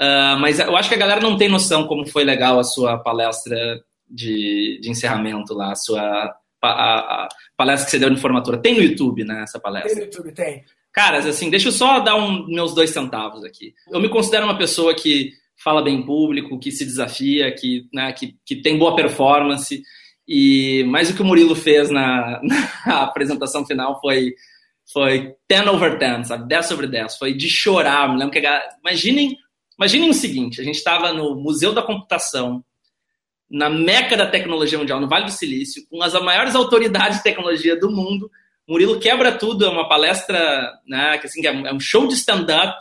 Uh, 0.00 0.38
mas 0.40 0.60
eu 0.60 0.76
acho 0.76 0.88
que 0.88 0.94
a 0.94 0.98
galera 0.98 1.20
não 1.20 1.36
tem 1.36 1.48
noção 1.48 1.86
como 1.86 2.06
foi 2.06 2.24
legal 2.24 2.58
a 2.58 2.64
sua 2.64 2.98
palestra 2.98 3.80
de, 4.08 4.78
de 4.80 4.90
encerramento 4.90 5.54
lá, 5.54 5.72
a 5.72 5.76
sua 5.76 6.34
a, 6.62 7.24
a 7.24 7.28
palestra 7.56 7.84
que 7.84 7.90
você 7.90 7.98
deu 7.98 8.10
de 8.10 8.20
formatura. 8.20 8.58
Tem 8.58 8.74
no 8.74 8.82
YouTube, 8.82 9.24
né, 9.24 9.42
essa 9.42 9.60
palestra? 9.60 9.90
Tem 9.90 9.98
no 9.98 10.04
YouTube, 10.04 10.32
tem. 10.32 10.64
Caras, 10.92 11.26
assim, 11.26 11.50
deixa 11.50 11.68
eu 11.68 11.72
só 11.72 12.00
dar 12.00 12.16
um, 12.16 12.46
meus 12.46 12.74
dois 12.74 12.90
centavos 12.90 13.44
aqui. 13.44 13.74
Eu 13.90 14.00
me 14.00 14.08
considero 14.08 14.44
uma 14.44 14.58
pessoa 14.58 14.94
que 14.94 15.32
fala 15.62 15.82
bem 15.82 15.96
em 15.96 16.06
público, 16.06 16.58
que 16.58 16.70
se 16.70 16.84
desafia, 16.84 17.52
que, 17.52 17.86
né, 17.92 18.12
que, 18.12 18.36
que 18.44 18.56
tem 18.56 18.78
boa 18.78 18.96
performance. 18.96 19.82
E 20.28 20.84
mais 20.84 21.08
o 21.08 21.14
que 21.14 21.22
o 21.22 21.24
Murilo 21.24 21.56
fez 21.56 21.88
na, 21.88 22.40
na 22.86 23.02
apresentação 23.02 23.64
final 23.64 23.98
foi 24.00 24.34
foi 24.92 25.34
10 25.48 25.66
over 25.68 25.98
10, 25.98 26.28
sabe? 26.28 26.48
10 26.48 26.66
sobre 26.66 26.86
10. 26.86 27.16
Foi 27.16 27.34
de 27.34 27.48
chorar. 27.48 28.08
Me 28.08 28.18
lembro 28.18 28.32
que 28.32 28.46
a, 28.46 28.62
imaginem, 28.80 29.36
imaginem 29.78 30.10
o 30.10 30.14
seguinte: 30.14 30.60
a 30.60 30.64
gente 30.64 30.76
estava 30.76 31.12
no 31.12 31.34
Museu 31.36 31.72
da 31.72 31.82
Computação, 31.82 32.64
na 33.50 33.70
meca 33.70 34.16
da 34.16 34.26
tecnologia 34.26 34.78
mundial, 34.78 35.00
no 35.00 35.08
Vale 35.08 35.26
do 35.26 35.30
Silício, 35.30 35.82
com 35.90 36.02
as 36.02 36.12
maiores 36.14 36.54
autoridades 36.54 37.18
de 37.18 37.24
tecnologia 37.24 37.78
do 37.78 37.90
mundo. 37.90 38.30
Murilo 38.68 39.00
quebra 39.00 39.32
tudo, 39.32 39.64
é 39.64 39.68
uma 39.68 39.88
palestra, 39.88 40.70
né, 40.86 41.16
que 41.16 41.26
assim, 41.26 41.46
é 41.46 41.72
um 41.72 41.80
show 41.80 42.06
de 42.06 42.12
stand-up, 42.12 42.76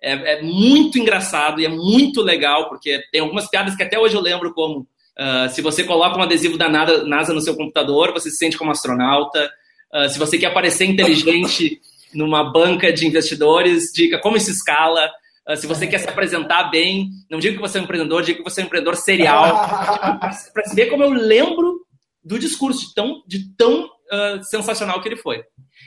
é, 0.00 0.34
é 0.34 0.42
muito 0.42 0.96
engraçado 0.96 1.60
e 1.60 1.64
é 1.64 1.68
muito 1.68 2.22
legal, 2.22 2.68
porque 2.68 3.02
tem 3.10 3.20
algumas 3.20 3.50
piadas 3.50 3.74
que 3.74 3.82
até 3.82 3.98
hoje 3.98 4.14
eu 4.14 4.20
lembro 4.20 4.54
como 4.54 4.86
Uh, 5.18 5.48
se 5.48 5.62
você 5.62 5.84
coloca 5.84 6.18
um 6.18 6.22
adesivo 6.22 6.58
da 6.58 6.68
NASA 6.68 7.32
no 7.32 7.40
seu 7.40 7.56
computador, 7.56 8.12
você 8.12 8.30
se 8.30 8.36
sente 8.36 8.58
como 8.58 8.70
astronauta. 8.70 9.50
Uh, 9.92 10.08
se 10.08 10.18
você 10.18 10.36
quer 10.36 10.52
parecer 10.52 10.86
inteligente 10.86 11.80
numa 12.12 12.50
banca 12.52 12.92
de 12.92 13.06
investidores, 13.06 13.92
diga 13.94 14.18
como 14.20 14.36
isso 14.36 14.50
escala. 14.50 15.08
Uh, 15.48 15.56
se 15.56 15.66
você 15.66 15.86
quer 15.86 15.98
se 15.98 16.08
apresentar 16.08 16.64
bem, 16.64 17.10
não 17.30 17.38
diga 17.38 17.54
que 17.54 17.60
você 17.60 17.78
é 17.78 17.80
um 17.80 17.84
empreendedor, 17.84 18.22
diga 18.22 18.38
que 18.38 18.44
você 18.44 18.60
é 18.60 18.64
um 18.64 18.66
empreendedor 18.66 18.96
serial. 18.96 19.54
Para 20.52 20.64
se 20.64 20.74
ver 20.74 20.86
como 20.86 21.04
eu 21.04 21.10
lembro 21.10 21.80
do 22.24 22.38
discurso, 22.38 22.88
de 22.88 22.94
tão, 22.94 23.22
de 23.26 23.54
tão 23.56 23.90
sensacional 24.42 25.00
que 25.02 25.08
ele 25.08 25.16
foi. 25.16 25.42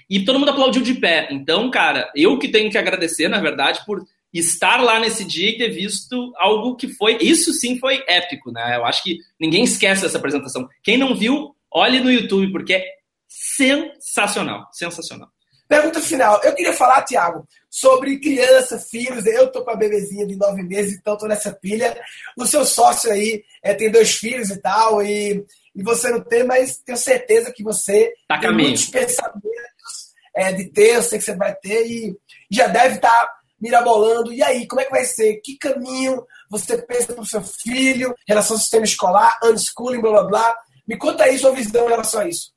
E 0.09 0.23
todo 0.23 0.37
mundo 0.37 0.51
aplaudiu 0.51 0.81
de 0.81 0.93
pé. 0.93 1.29
Então, 1.31 1.71
cara, 1.71 2.11
eu 2.15 2.37
que 2.37 2.49
tenho 2.49 2.69
que 2.69 2.77
agradecer, 2.77 3.27
na 3.27 3.39
verdade, 3.39 3.81
por 3.85 4.03
estar 4.33 4.81
lá 4.81 4.99
nesse 4.99 5.23
dia 5.23 5.49
e 5.49 5.57
ter 5.57 5.69
visto 5.69 6.33
algo 6.37 6.75
que 6.75 6.87
foi. 6.89 7.17
Isso 7.21 7.53
sim 7.53 7.79
foi 7.79 8.03
épico, 8.07 8.51
né? 8.51 8.77
Eu 8.77 8.85
acho 8.85 9.03
que 9.03 9.17
ninguém 9.39 9.63
esquece 9.63 10.01
dessa 10.01 10.17
apresentação. 10.17 10.67
Quem 10.83 10.97
não 10.97 11.15
viu, 11.15 11.55
olhe 11.71 11.99
no 11.99 12.11
YouTube, 12.11 12.51
porque 12.51 12.73
é 12.73 12.85
sensacional. 13.27 14.67
Sensacional. 14.71 15.29
Pergunta 15.67 15.99
final. 15.99 16.39
Eu 16.43 16.55
queria 16.55 16.71
falar, 16.71 17.03
Tiago, 17.03 17.45
sobre 17.69 18.19
criança, 18.19 18.79
filhos. 18.79 19.25
Eu 19.25 19.51
tô 19.51 19.63
com 19.63 19.71
a 19.71 19.75
bebezinha 19.75 20.25
de 20.25 20.35
nove 20.37 20.63
meses, 20.63 20.97
então 20.97 21.17
tô 21.17 21.27
nessa 21.27 21.51
pilha. 21.51 21.99
O 22.37 22.45
seu 22.45 22.65
sócio 22.65 23.11
aí 23.11 23.43
é, 23.61 23.73
tem 23.73 23.91
dois 23.91 24.15
filhos 24.15 24.49
e 24.49 24.61
tal, 24.61 25.03
e, 25.03 25.45
e 25.75 25.83
você 25.83 26.09
não 26.09 26.21
tem, 26.21 26.45
mas 26.45 26.77
tenho 26.77 26.97
certeza 26.97 27.51
que 27.51 27.63
você 27.63 28.13
tá 28.27 28.39
tem 28.39 28.49
caminho. 28.49 28.69
muitos 28.69 28.85
pensamentos 28.85 30.13
é, 30.33 30.53
de 30.53 30.65
ter, 30.71 30.95
eu 30.95 31.03
sei 31.03 31.19
que 31.19 31.25
você 31.25 31.35
vai 31.35 31.53
ter, 31.55 31.85
e 31.85 32.17
já 32.49 32.67
deve 32.67 32.95
estar 32.95 33.09
tá 33.09 33.36
mirabolando. 33.59 34.34
E 34.34 34.41
aí, 34.43 34.67
como 34.67 34.81
é 34.81 34.85
que 34.85 34.91
vai 34.91 35.03
ser? 35.03 35.41
Que 35.43 35.57
caminho 35.57 36.23
você 36.49 36.77
pensa 36.81 37.13
para 37.13 37.21
o 37.21 37.25
seu 37.25 37.41
filho, 37.41 38.13
relação 38.27 38.55
ao 38.55 38.61
sistema 38.61 38.85
escolar, 38.85 39.38
unschooling, 39.43 40.01
blá 40.01 40.11
blá 40.11 40.23
blá? 40.23 40.55
Me 40.88 40.97
conta 40.97 41.23
aí 41.23 41.38
sua 41.38 41.51
visão 41.51 41.85
em 41.85 41.89
relação 41.89 42.21
a 42.21 42.29
isso. 42.29 42.51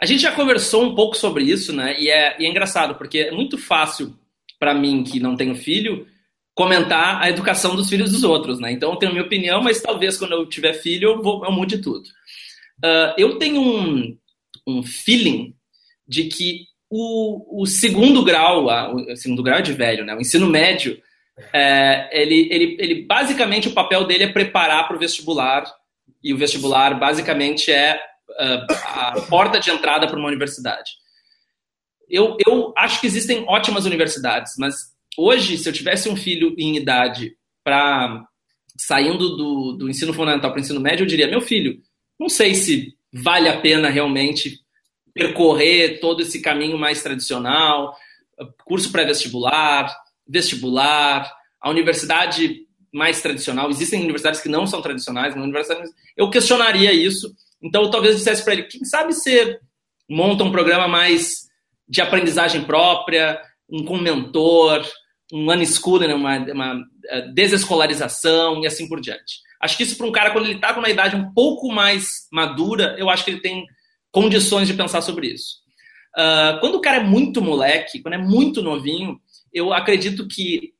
A 0.00 0.06
gente 0.06 0.22
já 0.22 0.32
conversou 0.32 0.82
um 0.82 0.94
pouco 0.94 1.16
sobre 1.16 1.44
isso, 1.44 1.72
né? 1.72 1.98
E 2.00 2.10
é, 2.10 2.36
e 2.40 2.46
é 2.46 2.50
engraçado, 2.50 2.96
porque 2.96 3.18
é 3.18 3.30
muito 3.30 3.56
fácil 3.56 4.18
para 4.58 4.74
mim, 4.74 5.04
que 5.04 5.20
não 5.20 5.36
tenho 5.36 5.54
filho, 5.54 6.06
comentar 6.54 7.20
a 7.20 7.28
educação 7.28 7.74
dos 7.76 7.88
filhos 7.88 8.12
dos 8.12 8.24
outros, 8.24 8.58
né? 8.58 8.72
Então 8.72 8.92
eu 8.92 8.96
tenho 8.96 9.12
minha 9.12 9.24
opinião, 9.24 9.62
mas 9.62 9.80
talvez 9.80 10.16
quando 10.16 10.32
eu 10.32 10.46
tiver 10.46 10.72
filho 10.74 11.10
eu, 11.10 11.22
vou, 11.22 11.44
eu 11.44 11.52
mude 11.52 11.78
tudo. 11.78 12.08
Uh, 12.82 13.14
eu 13.18 13.38
tenho 13.38 13.60
um, 13.60 14.16
um 14.66 14.82
feeling 14.82 15.54
de 16.06 16.24
que 16.24 16.66
o, 16.90 17.62
o 17.62 17.66
segundo 17.66 18.22
grau, 18.22 18.66
o 18.66 19.16
segundo 19.16 19.42
grau 19.42 19.58
é 19.58 19.62
de 19.62 19.72
velho, 19.72 20.04
né? 20.04 20.14
O 20.14 20.20
ensino 20.20 20.48
médio, 20.48 21.00
é, 21.52 22.08
ele, 22.12 22.48
ele, 22.50 22.76
ele 22.78 23.02
basicamente 23.02 23.68
o 23.68 23.72
papel 23.72 24.06
dele 24.06 24.24
é 24.24 24.32
preparar 24.32 24.86
para 24.86 24.96
o 24.96 24.98
vestibular 24.98 25.64
e 26.22 26.32
o 26.32 26.36
vestibular 26.36 26.98
basicamente 26.98 27.70
é 27.70 28.00
uh, 28.30 28.72
a 28.72 29.20
porta 29.28 29.58
de 29.58 29.70
entrada 29.70 30.06
para 30.06 30.18
uma 30.18 30.28
universidade. 30.28 30.92
Eu, 32.08 32.36
eu 32.46 32.72
acho 32.76 33.00
que 33.00 33.06
existem 33.06 33.44
ótimas 33.48 33.84
universidades, 33.84 34.52
mas 34.58 34.74
hoje, 35.16 35.58
se 35.58 35.68
eu 35.68 35.72
tivesse 35.72 36.08
um 36.08 36.16
filho 36.16 36.54
em 36.58 36.76
idade 36.76 37.36
para 37.62 38.24
saindo 38.76 39.36
do, 39.36 39.72
do 39.72 39.88
ensino 39.88 40.12
fundamental 40.12 40.50
para 40.50 40.58
o 40.58 40.60
ensino 40.60 40.80
médio, 40.80 41.04
eu 41.04 41.08
diria: 41.08 41.28
meu 41.28 41.40
filho, 41.40 41.80
não 42.18 42.28
sei 42.28 42.54
se 42.54 42.94
vale 43.12 43.48
a 43.48 43.60
pena 43.60 43.88
realmente 43.88 44.63
percorrer 45.14 46.00
todo 46.00 46.22
esse 46.22 46.42
caminho 46.42 46.76
mais 46.76 47.02
tradicional, 47.02 47.96
curso 48.64 48.90
pré-vestibular, 48.90 49.96
vestibular, 50.26 51.32
a 51.60 51.70
universidade 51.70 52.66
mais 52.92 53.22
tradicional. 53.22 53.70
Existem 53.70 54.02
universidades 54.02 54.40
que 54.40 54.48
não 54.48 54.66
são 54.66 54.82
tradicionais, 54.82 55.34
universidade... 55.34 55.88
eu 56.16 56.28
questionaria 56.28 56.92
isso. 56.92 57.32
Então, 57.62 57.82
eu 57.84 57.90
talvez 57.90 58.16
dissesse 58.16 58.44
para 58.44 58.54
ele: 58.54 58.64
quem 58.64 58.84
sabe 58.84 59.12
você 59.12 59.58
monta 60.10 60.44
um 60.44 60.52
programa 60.52 60.88
mais 60.88 61.44
de 61.88 62.00
aprendizagem 62.00 62.64
própria, 62.64 63.40
um 63.70 63.84
com 63.84 63.96
mentor, 63.96 64.84
um 65.32 65.50
unschooling, 65.50 66.12
uma, 66.12 66.38
uma 66.38 66.84
eh, 67.08 67.28
desescolarização 67.32 68.62
e 68.62 68.66
assim 68.66 68.88
por 68.88 69.00
diante. 69.00 69.40
Acho 69.60 69.76
que 69.76 69.82
isso 69.82 69.96
para 69.96 70.06
um 70.06 70.12
cara, 70.12 70.30
quando 70.30 70.44
ele 70.46 70.56
está 70.56 70.74
com 70.74 70.80
uma 70.80 70.90
idade 70.90 71.16
um 71.16 71.32
pouco 71.32 71.72
mais 71.72 72.28
madura, 72.30 72.94
eu 72.98 73.08
acho 73.08 73.24
que 73.24 73.30
ele 73.30 73.40
tem 73.40 73.66
condições 74.14 74.68
de 74.68 74.74
pensar 74.74 75.02
sobre 75.02 75.26
isso. 75.26 75.56
Uh, 76.16 76.60
quando 76.60 76.76
o 76.76 76.80
cara 76.80 76.98
é 76.98 77.02
muito 77.02 77.42
moleque, 77.42 78.00
quando 78.00 78.14
é 78.14 78.18
muito 78.18 78.62
novinho, 78.62 79.20
eu 79.52 79.74
acredito 79.74 80.28
que 80.28 80.72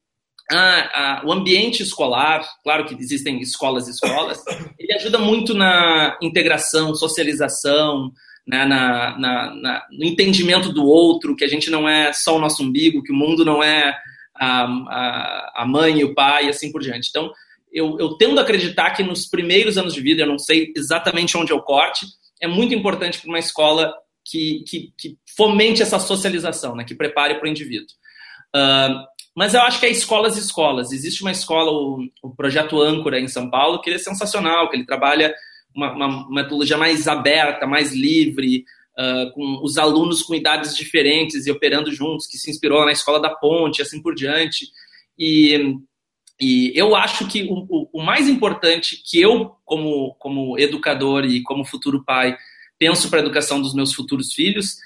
ah, 0.53 0.91
ah, 0.95 1.23
o 1.25 1.33
ambiente 1.33 1.83
escolar, 1.83 2.47
claro 2.63 2.85
que 2.85 2.95
existem 2.95 3.41
escolas 3.41 3.89
e 3.89 3.91
escolas, 3.91 4.43
ele 4.79 4.93
ajuda 4.93 5.19
muito 5.19 5.55
na 5.55 6.17
integração, 6.23 6.95
socialização, 6.95 8.13
né, 8.47 8.65
na, 8.65 9.19
na, 9.19 9.55
na, 9.55 9.87
no 9.91 10.05
entendimento 10.05 10.71
do 10.73 10.85
outro, 10.85 11.35
que 11.35 11.45
a 11.45 11.49
gente 11.49 11.71
não 11.71 11.89
é 11.89 12.13
só 12.13 12.37
o 12.37 12.39
nosso 12.39 12.63
umbigo, 12.63 13.03
que 13.03 13.13
o 13.13 13.17
mundo 13.17 13.45
não 13.45 13.63
é 13.63 13.97
a, 14.37 14.65
a, 14.65 15.63
a 15.63 15.67
mãe 15.67 15.99
e 15.99 16.05
o 16.05 16.15
pai 16.15 16.47
e 16.47 16.51
assim 16.51 16.71
por 16.71 16.83
diante. 16.83 17.09
Então, 17.09 17.33
eu, 17.73 17.99
eu 17.99 18.17
tendo 18.17 18.39
a 18.39 18.43
acreditar 18.43 18.91
que 18.91 19.03
nos 19.03 19.27
primeiros 19.27 19.77
anos 19.79 19.95
de 19.95 20.01
vida, 20.01 20.23
eu 20.23 20.29
não 20.29 20.39
sei 20.39 20.73
exatamente 20.77 21.37
onde 21.37 21.53
o 21.53 21.63
corte, 21.63 22.07
é 22.41 22.47
muito 22.47 22.75
importante 22.75 23.21
para 23.21 23.29
uma 23.29 23.39
escola 23.39 23.95
que, 24.25 24.65
que, 24.67 24.93
que, 24.97 25.19
fomente 25.37 25.83
essa 25.83 25.99
socialização, 25.99 26.75
né, 26.75 26.85
que 26.85 26.95
prepare 26.95 27.35
para 27.35 27.47
o 27.47 27.51
indivíduo. 27.51 27.89
Uh, 28.55 29.05
mas 29.37 29.53
eu 29.53 29.61
acho 29.63 29.81
que 29.81 29.87
é 29.87 29.91
escolas 29.91 30.37
e 30.37 30.41
escolas. 30.41 30.93
Existe 30.93 31.23
uma 31.23 31.33
escola, 31.33 31.71
o, 31.71 31.99
o 32.23 32.35
Projeto 32.35 32.81
Âncora, 32.81 33.19
em 33.19 33.29
São 33.29 33.51
Paulo, 33.51 33.81
que 33.81 33.91
ele 33.91 33.97
é 33.97 34.01
sensacional, 34.01 34.71
que 34.71 34.77
ele 34.77 34.87
trabalha 34.87 35.35
uma, 35.75 35.93
uma 35.93 36.31
metodologia 36.31 36.77
mais 36.77 37.09
aberta, 37.09 37.67
mais 37.67 37.93
livre, 37.93 38.65
uh, 38.99 39.33
com 39.33 39.61
os 39.63 39.77
alunos 39.77 40.23
com 40.23 40.35
idades 40.35 40.77
diferentes 40.77 41.47
e 41.47 41.51
operando 41.51 41.93
juntos, 41.93 42.27
que 42.27 42.39
se 42.39 42.51
inspirou 42.51 42.85
na 42.85 42.93
Escola 42.93 43.21
da 43.21 43.31
Ponte, 43.31 43.83
assim 43.83 44.01
por 44.01 44.15
diante. 44.15 44.67
E, 45.19 45.77
e 46.41 46.73
eu 46.75 46.97
acho 46.97 47.29
que 47.29 47.45
o, 47.45 47.67
o, 47.69 47.89
o 47.93 48.03
mais 48.03 48.29
importante 48.29 49.01
que 49.05 49.21
eu, 49.21 49.57
como, 49.65 50.15
como 50.19 50.59
educador 50.59 51.25
e 51.25 51.43
como 51.43 51.65
futuro 51.65 52.05
pai, 52.05 52.37
penso 52.79 53.09
para 53.09 53.21
a 53.21 53.23
educação 53.23 53.61
dos 53.61 53.75
meus 53.75 53.95
futuros 53.95 54.33
filhos 54.33 54.77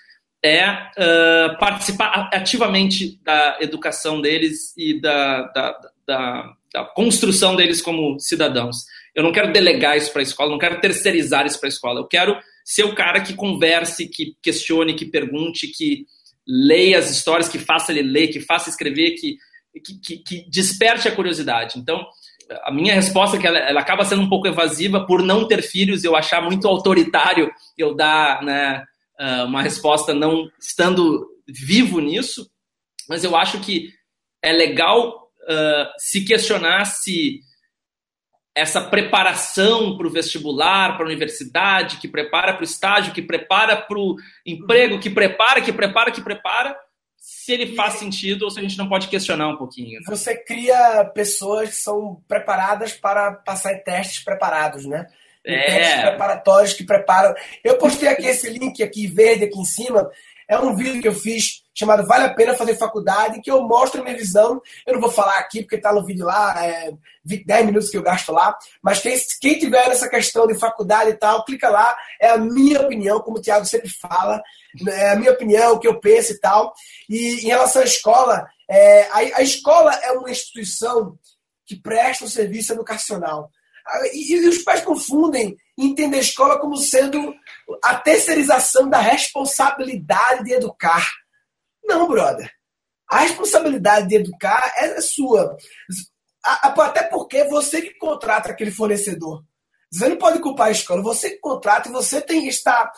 é 0.45 0.71
uh, 0.71 1.59
participar 1.59 2.31
ativamente 2.33 3.19
da 3.25 3.59
educação 3.61 4.21
deles 4.21 4.73
e 4.77 5.01
da, 5.01 5.43
da, 5.43 5.81
da, 6.07 6.55
da, 6.73 6.85
construção 6.85 7.57
deles 7.57 7.81
como 7.81 8.21
cidadãos. 8.21 8.85
Eu 9.15 9.25
não 9.25 9.33
quero 9.33 9.53
delegar 9.53 9.97
isso 9.97 10.13
para 10.13 10.21
a 10.21 10.23
escola, 10.23 10.51
não 10.51 10.59
quero 10.59 10.81
terceirizar 10.81 11.45
isso 11.45 11.59
para 11.59 11.69
a 11.69 11.71
escola. 11.71 12.01
Eu 12.01 12.07
quero 12.07 12.39
ser 12.65 12.85
o 12.85 12.95
cara 12.95 13.21
que 13.21 13.35
converse, 13.35 14.07
que 14.07 14.37
questione, 14.41 14.95
que 14.95 15.07
pergunte, 15.07 15.67
que 15.69 16.07
leia 16.47 16.99
as 16.99 17.11
histórias, 17.11 17.49
que 17.49 17.59
faça 17.59 17.91
ele 17.91 18.03
ler, 18.03 18.29
que 18.29 18.41
faça 18.41 18.71
escrever, 18.71 19.13
que, 19.13 19.39
que, 20.03 20.19
que 20.19 20.51
desperte 20.51 21.09
a 21.09 21.15
curiosidade. 21.15 21.79
Então, 21.79 22.07
a 22.65 22.73
minha 22.73 22.95
resposta 22.95 23.37
é 23.37 23.41
que 23.41 23.47
ela, 23.47 23.59
ela, 23.59 23.81
acaba 23.81 24.05
sendo 24.05 24.23
um 24.23 24.29
pouco 24.29 24.47
evasiva 24.47 25.07
por 25.07 25.23
não 25.23 25.47
ter 25.47 25.63
filhos, 25.63 26.05
eu 26.05 26.17
achar 26.17 26.43
muito 26.43 26.67
autoritário 26.67 27.51
eu 27.77 27.95
dar 27.95 28.43
né, 28.43 28.85
ah, 29.19 29.45
uma 29.45 29.63
resposta 29.63 30.15
não 30.15 30.49
estando 30.61 31.27
vivo 31.47 32.01
nisso, 32.01 32.49
mas 33.09 33.25
eu 33.25 33.37
acho 33.37 33.61
que 33.61 33.91
é 34.43 34.53
legal 34.53 35.31
uh, 35.49 35.89
se 35.99 36.25
questionar 36.25 36.85
se 36.85 37.41
essa 38.55 38.81
preparação 38.81 39.97
para 39.97 40.07
o 40.07 40.11
vestibular, 40.11 40.97
para 40.97 41.05
a 41.05 41.09
universidade, 41.09 41.99
que 41.99 42.09
prepara 42.09 42.53
para 42.53 42.61
o 42.61 42.65
estágio, 42.65 43.13
que 43.13 43.23
prepara 43.23 43.77
para 43.77 43.99
o 43.99 44.17
emprego, 44.45 44.99
que 44.99 45.09
prepara, 45.09 45.61
que 45.61 45.73
prepara, 45.73 46.11
que 46.11 46.21
prepara, 46.21 46.77
se 47.19 47.53
ele 47.53 47.75
faz 47.75 47.95
sentido 47.95 48.45
ou 48.45 48.51
se 48.51 48.59
a 48.59 48.63
gente 48.63 48.79
não 48.79 48.89
pode 48.89 49.09
questionar 49.09 49.49
um 49.49 49.57
pouquinho. 49.57 49.99
Né? 50.01 50.07
Você 50.09 50.37
cria 50.37 51.05
pessoas 51.15 51.71
que 51.71 51.77
são 51.77 52.23
preparadas 52.29 52.93
para 52.93 53.33
passar 53.33 53.73
em 53.73 53.83
testes 53.83 54.23
preparados, 54.23 54.85
né? 54.87 55.07
É. 55.45 55.65
Testes 55.65 56.01
preparatórios 56.03 56.73
que 56.75 56.85
preparam. 56.85 57.35
Eu 57.65 57.79
postei 57.79 58.09
aqui 58.09 58.27
esse 58.27 58.49
link 58.51 58.83
aqui 58.83 59.07
verde 59.07 59.45
aqui 59.45 59.59
em 59.59 59.65
cima. 59.65 60.11
É 60.49 60.59
um 60.59 60.75
vídeo 60.75 61.03
que 61.03 61.09
eu 61.09 61.15
fiz 61.15 61.63
chamado 61.75 62.07
Vale 62.07 62.25
a 62.25 62.35
Pena 62.35 62.55
Fazer 62.55 62.75
Faculdade, 62.77 63.41
que 63.41 63.51
eu 63.51 63.63
mostro 63.63 64.01
a 64.01 64.05
minha 64.05 64.17
visão. 64.17 64.61
Eu 64.87 64.95
não 64.95 65.01
vou 65.01 65.11
falar 65.11 65.39
aqui 65.39 65.61
porque 65.61 65.77
está 65.77 65.93
no 65.93 66.05
vídeo 66.05 66.27
lá, 66.27 66.67
é 66.67 66.91
10 67.25 67.67
minutos 67.67 67.91
que 67.91 67.97
eu 67.97 68.03
gasto 68.03 68.33
lá. 68.33 68.57
Mas 68.83 69.01
quem, 69.01 69.17
quem 69.41 69.59
tiver 69.59 69.87
essa 69.89 70.09
questão 70.09 70.47
de 70.47 70.59
faculdade 70.59 71.11
e 71.11 71.15
tal, 71.15 71.45
clica 71.45 71.69
lá. 71.69 71.97
É 72.21 72.31
a 72.31 72.39
minha 72.39 72.81
opinião, 72.81 73.21
como 73.21 73.39
o 73.39 73.41
Thiago 73.41 73.65
sempre 73.65 73.89
fala. 73.89 74.43
É 74.87 75.11
a 75.11 75.17
minha 75.17 75.33
opinião, 75.33 75.75
o 75.75 75.79
que 75.79 75.89
eu 75.89 76.01
penso 76.01 76.33
e 76.33 76.41
tal. 76.41 76.73
E 77.09 77.45
em 77.45 77.49
relação 77.49 77.83
à 77.83 77.85
escola, 77.85 78.47
é, 78.71 79.03
a, 79.09 79.39
a 79.39 79.43
escola 79.43 79.95
é 79.95 80.13
uma 80.13 80.31
instituição 80.31 81.19
que 81.67 81.77
presta 81.77 82.25
um 82.25 82.29
serviço 82.29 82.73
educacional. 82.73 83.51
E, 84.13 84.35
e 84.35 84.49
os 84.49 84.59
pais 84.59 84.83
confundem 84.83 85.57
entender 85.77 86.19
a 86.19 86.21
escola 86.21 86.59
como 86.59 86.77
sendo 86.77 87.35
a 87.83 87.95
terceirização 87.97 88.89
da 88.89 88.99
responsabilidade 88.99 90.45
de 90.45 90.53
educar. 90.53 91.07
Não, 91.85 92.09
brother. 92.09 92.51
A 93.09 93.21
responsabilidade 93.21 94.09
de 94.09 94.17
educar 94.17 94.75
é 94.77 95.01
sua. 95.01 95.57
Até 96.43 97.05
porque 97.05 97.45
você 97.45 97.81
que 97.81 97.95
contrata 97.95 98.51
aquele 98.51 98.71
fornecedor. 98.71 99.43
Você 99.91 100.09
não 100.09 100.17
pode 100.17 100.39
culpar 100.41 100.69
a 100.69 100.71
escola, 100.71 101.03
você 101.03 101.31
que 101.31 101.39
contrata 101.39 101.89
e 101.89 101.93
você 101.93 102.21
tem 102.21 102.43
que 102.43 102.49
estar 102.49 102.93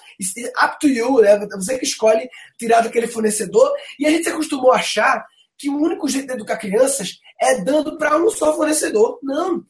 up 0.64 0.78
to 0.80 0.88
you, 0.88 1.20
né? 1.20 1.38
Você 1.38 1.78
que 1.78 1.84
escolhe 1.84 2.28
tirar 2.58 2.80
daquele 2.80 3.06
fornecedor. 3.06 3.72
E 3.98 4.06
a 4.06 4.10
gente 4.10 4.24
se 4.24 4.30
acostumou 4.30 4.72
a 4.72 4.76
achar 4.76 5.24
que 5.56 5.68
o 5.68 5.76
único 5.76 6.08
jeito 6.08 6.26
de 6.26 6.32
educar 6.34 6.56
crianças 6.56 7.18
é 7.40 7.60
dando 7.62 7.96
para 7.96 8.16
um 8.16 8.30
só 8.30 8.56
fornecedor. 8.56 9.20
Não. 9.22 9.62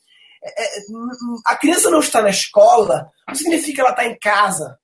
É, 0.42 0.78
é, 0.78 0.82
a 1.47 1.56
criança 1.56 1.90
não 1.90 2.01
está 2.01 2.22
na 2.22 2.30
escola, 2.30 3.10
não 3.28 3.34
significa 3.34 3.74
que 3.74 3.80
ela 3.80 3.90
está 3.90 4.06
em 4.06 4.18
casa. 4.18 4.78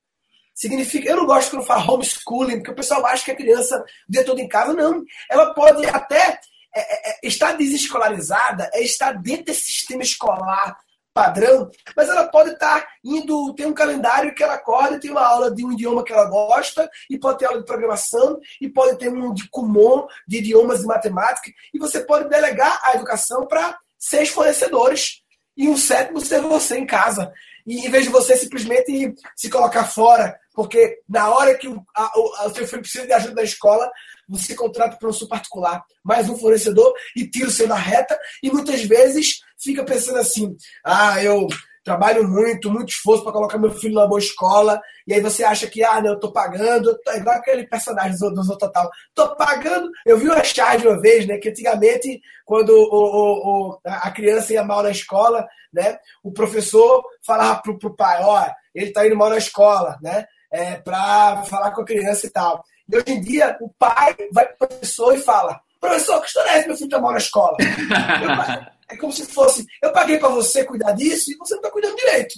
Significa, 0.54 1.08
eu 1.08 1.16
não 1.16 1.26
gosto 1.26 1.50
quando 1.50 1.66
fala 1.66 1.90
homeschooling, 1.90 2.56
porque 2.56 2.70
o 2.70 2.76
pessoal 2.76 3.04
acha 3.06 3.24
que 3.24 3.30
a 3.30 3.36
criança 3.36 3.82
o 4.08 4.12
dia 4.12 4.24
todo 4.24 4.40
em 4.40 4.48
casa. 4.48 4.74
Não. 4.74 5.02
Ela 5.30 5.54
pode 5.54 5.86
até 5.86 6.38
é, 6.74 7.10
é, 7.10 7.18
estar 7.22 7.52
desescolarizada 7.52 8.70
é 8.74 8.82
estar 8.82 9.12
dentro 9.12 9.46
desse 9.46 9.64
sistema 9.64 10.02
escolar 10.02 10.76
padrão, 11.16 11.70
mas 11.96 12.10
ela 12.10 12.28
pode 12.28 12.50
estar 12.50 12.86
indo, 13.02 13.54
tem 13.54 13.64
um 13.64 13.72
calendário 13.72 14.34
que 14.34 14.42
ela 14.42 14.52
acorda, 14.52 15.00
tem 15.00 15.10
uma 15.10 15.26
aula 15.26 15.50
de 15.50 15.64
um 15.64 15.72
idioma 15.72 16.04
que 16.04 16.12
ela 16.12 16.26
gosta, 16.26 16.90
e 17.08 17.18
pode 17.18 17.38
ter 17.38 17.46
aula 17.46 17.60
de 17.60 17.64
programação, 17.64 18.38
e 18.60 18.68
pode 18.68 18.98
ter 18.98 19.08
um 19.08 19.32
de 19.32 19.48
Kumon, 19.48 20.06
de 20.28 20.36
idiomas 20.36 20.82
e 20.82 20.86
matemática, 20.86 21.50
e 21.72 21.78
você 21.78 22.00
pode 22.00 22.28
delegar 22.28 22.78
a 22.82 22.94
educação 22.96 23.46
para 23.46 23.78
seis 23.98 24.28
fornecedores, 24.28 25.22
e 25.56 25.70
um 25.70 25.76
sétimo 25.78 26.20
ser 26.20 26.42
você 26.42 26.76
em 26.76 26.84
casa. 26.84 27.32
E 27.66 27.86
em 27.86 27.90
vez 27.90 28.04
de 28.04 28.10
você 28.10 28.36
simplesmente 28.36 29.14
se 29.34 29.48
colocar 29.48 29.86
fora, 29.86 30.38
porque 30.56 31.00
na 31.06 31.28
hora 31.28 31.54
que 31.54 31.68
o, 31.68 31.84
a, 31.94 32.18
o, 32.18 32.46
o 32.46 32.54
seu 32.54 32.66
filho 32.66 32.80
precisa 32.80 33.06
de 33.06 33.12
ajuda 33.12 33.34
na 33.34 33.42
escola, 33.42 33.92
você 34.26 34.54
contrata 34.54 34.90
para 34.92 34.98
professor 34.98 35.28
particular, 35.28 35.84
mais 36.02 36.30
um 36.30 36.36
fornecedor 36.36 36.94
e 37.14 37.28
tira 37.28 37.48
o 37.48 37.52
seu 37.52 37.68
da 37.68 37.76
reta, 37.76 38.18
e 38.42 38.50
muitas 38.50 38.82
vezes 38.82 39.40
fica 39.58 39.84
pensando 39.84 40.18
assim: 40.18 40.56
ah, 40.82 41.22
eu 41.22 41.46
trabalho 41.84 42.26
muito, 42.26 42.68
muito 42.68 42.88
esforço 42.88 43.22
para 43.22 43.32
colocar 43.32 43.58
meu 43.58 43.70
filho 43.70 43.94
numa 43.94 44.08
boa 44.08 44.18
escola, 44.18 44.80
e 45.06 45.14
aí 45.14 45.20
você 45.20 45.44
acha 45.44 45.68
que, 45.68 45.84
ah, 45.84 46.00
não, 46.00 46.14
eu 46.14 46.18
tô 46.18 46.32
pagando, 46.32 46.98
é 47.06 47.18
igual 47.18 47.36
aquele 47.36 47.64
personagem 47.66 48.18
do 48.18 48.42
Zorro 48.42 48.58
Total, 48.58 48.90
tô 49.14 49.36
pagando. 49.36 49.88
Eu 50.04 50.18
vi 50.18 50.26
uma 50.26 50.42
charge 50.42 50.88
uma 50.88 51.00
vez, 51.00 51.26
né, 51.26 51.38
que 51.38 51.50
antigamente, 51.50 52.20
quando 52.44 52.70
o, 52.70 52.88
o, 52.92 53.68
o, 53.70 53.80
a 53.84 54.10
criança 54.10 54.52
ia 54.52 54.64
mal 54.64 54.82
na 54.82 54.90
escola, 54.90 55.46
né, 55.72 55.98
o 56.24 56.32
professor 56.32 57.04
falava 57.24 57.60
pro, 57.62 57.78
pro 57.78 57.94
pai, 57.94 58.20
ó, 58.22 58.50
ele 58.74 58.90
tá 58.90 59.06
indo 59.06 59.16
mal 59.16 59.30
na 59.30 59.38
escola, 59.38 59.96
né, 60.02 60.26
é, 60.52 60.76
para 60.76 61.42
falar 61.44 61.72
com 61.72 61.82
a 61.82 61.86
criança 61.86 62.26
e 62.26 62.30
tal. 62.30 62.64
E 62.88 62.96
hoje 62.96 63.10
em 63.10 63.20
dia, 63.20 63.56
o 63.60 63.68
pai 63.78 64.14
vai 64.32 64.46
para 64.46 64.66
o 64.66 64.68
professor 64.68 65.14
e 65.14 65.20
fala: 65.20 65.60
professor, 65.80 66.20
que 66.20 66.26
história 66.28 66.50
é 66.50 66.58
essa? 66.58 66.66
Meu 66.68 66.76
filho 66.76 66.86
está 66.86 67.00
mal 67.00 67.12
na 67.12 67.18
escola. 67.18 67.56
é 68.88 68.96
como 68.96 69.12
se 69.12 69.26
fosse: 69.26 69.64
eu 69.82 69.92
paguei 69.92 70.18
para 70.18 70.28
você 70.28 70.64
cuidar 70.64 70.92
disso 70.92 71.30
e 71.30 71.36
você 71.36 71.54
não 71.54 71.60
está 71.60 71.70
cuidando 71.70 71.96
direito. 71.96 72.34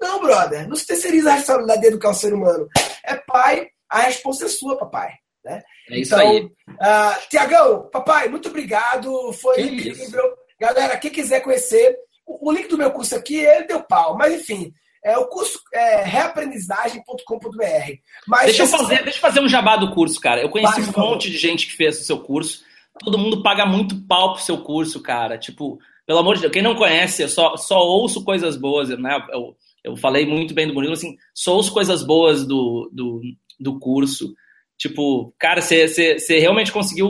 Não, 0.00 0.20
brother, 0.20 0.68
não 0.68 0.76
se 0.76 0.86
terceiriza 0.86 1.30
a 1.30 1.34
responsabilidade 1.34 1.80
de 1.80 1.86
educar 1.86 2.10
o 2.10 2.14
ser 2.14 2.34
humano. 2.34 2.68
É 3.02 3.16
pai, 3.16 3.68
a 3.88 4.00
resposta 4.00 4.44
é 4.44 4.48
sua, 4.48 4.76
papai. 4.76 5.12
Né? 5.42 5.62
É 5.90 5.98
isso 5.98 6.14
então, 6.14 6.28
aí. 6.28 6.44
Uh, 6.44 7.28
Tiagão, 7.30 7.88
papai, 7.90 8.28
muito 8.28 8.48
obrigado. 8.48 9.32
Foi 9.34 9.54
que 9.54 9.62
incrível. 9.62 10.26
Isso? 10.26 10.36
Galera, 10.60 10.98
quem 10.98 11.10
quiser 11.10 11.40
conhecer, 11.40 11.96
o, 12.26 12.50
o 12.50 12.52
link 12.52 12.68
do 12.68 12.76
meu 12.76 12.90
curso 12.90 13.16
aqui, 13.16 13.36
ele 13.36 13.66
deu 13.66 13.82
pau. 13.82 14.16
Mas 14.16 14.34
enfim, 14.34 14.72
é 15.06 15.16
o 15.16 15.28
curso 15.28 15.60
é, 15.72 16.02
reaprendizagem.com.br. 16.02 17.92
Mas 18.26 18.46
deixa 18.46 18.64
eu, 18.64 18.66
fazer, 18.66 19.04
deixa 19.04 19.18
eu 19.18 19.22
fazer 19.22 19.40
um 19.40 19.48
jabá 19.48 19.76
do 19.76 19.92
curso, 19.92 20.20
cara. 20.20 20.42
Eu 20.42 20.48
conheci 20.48 20.80
um 20.80 21.00
monte 21.00 21.30
de 21.30 21.38
gente 21.38 21.68
que 21.68 21.76
fez 21.76 22.00
o 22.00 22.04
seu 22.04 22.18
curso. 22.18 22.64
Todo 22.98 23.16
mundo 23.16 23.40
paga 23.40 23.64
muito 23.64 24.04
pau 24.08 24.32
pro 24.32 24.42
seu 24.42 24.58
curso, 24.58 25.00
cara. 25.00 25.38
Tipo, 25.38 25.78
pelo 26.04 26.18
amor 26.18 26.34
de 26.34 26.40
Deus, 26.40 26.52
quem 26.52 26.62
não 26.62 26.74
conhece, 26.74 27.22
eu 27.22 27.28
só, 27.28 27.56
só 27.56 27.78
ouço 27.78 28.24
coisas 28.24 28.56
boas, 28.56 28.88
né? 28.88 29.24
Eu, 29.30 29.56
eu 29.84 29.96
falei 29.96 30.26
muito 30.26 30.52
bem 30.52 30.66
do 30.66 30.74
Murilo, 30.74 30.94
assim, 30.94 31.16
só 31.32 31.54
ouço 31.54 31.72
coisas 31.72 32.02
boas 32.02 32.44
do, 32.44 32.90
do, 32.92 33.20
do 33.60 33.78
curso. 33.78 34.34
Tipo, 34.76 35.32
cara, 35.38 35.62
você 35.62 36.16
realmente 36.40 36.72
conseguiu 36.72 37.06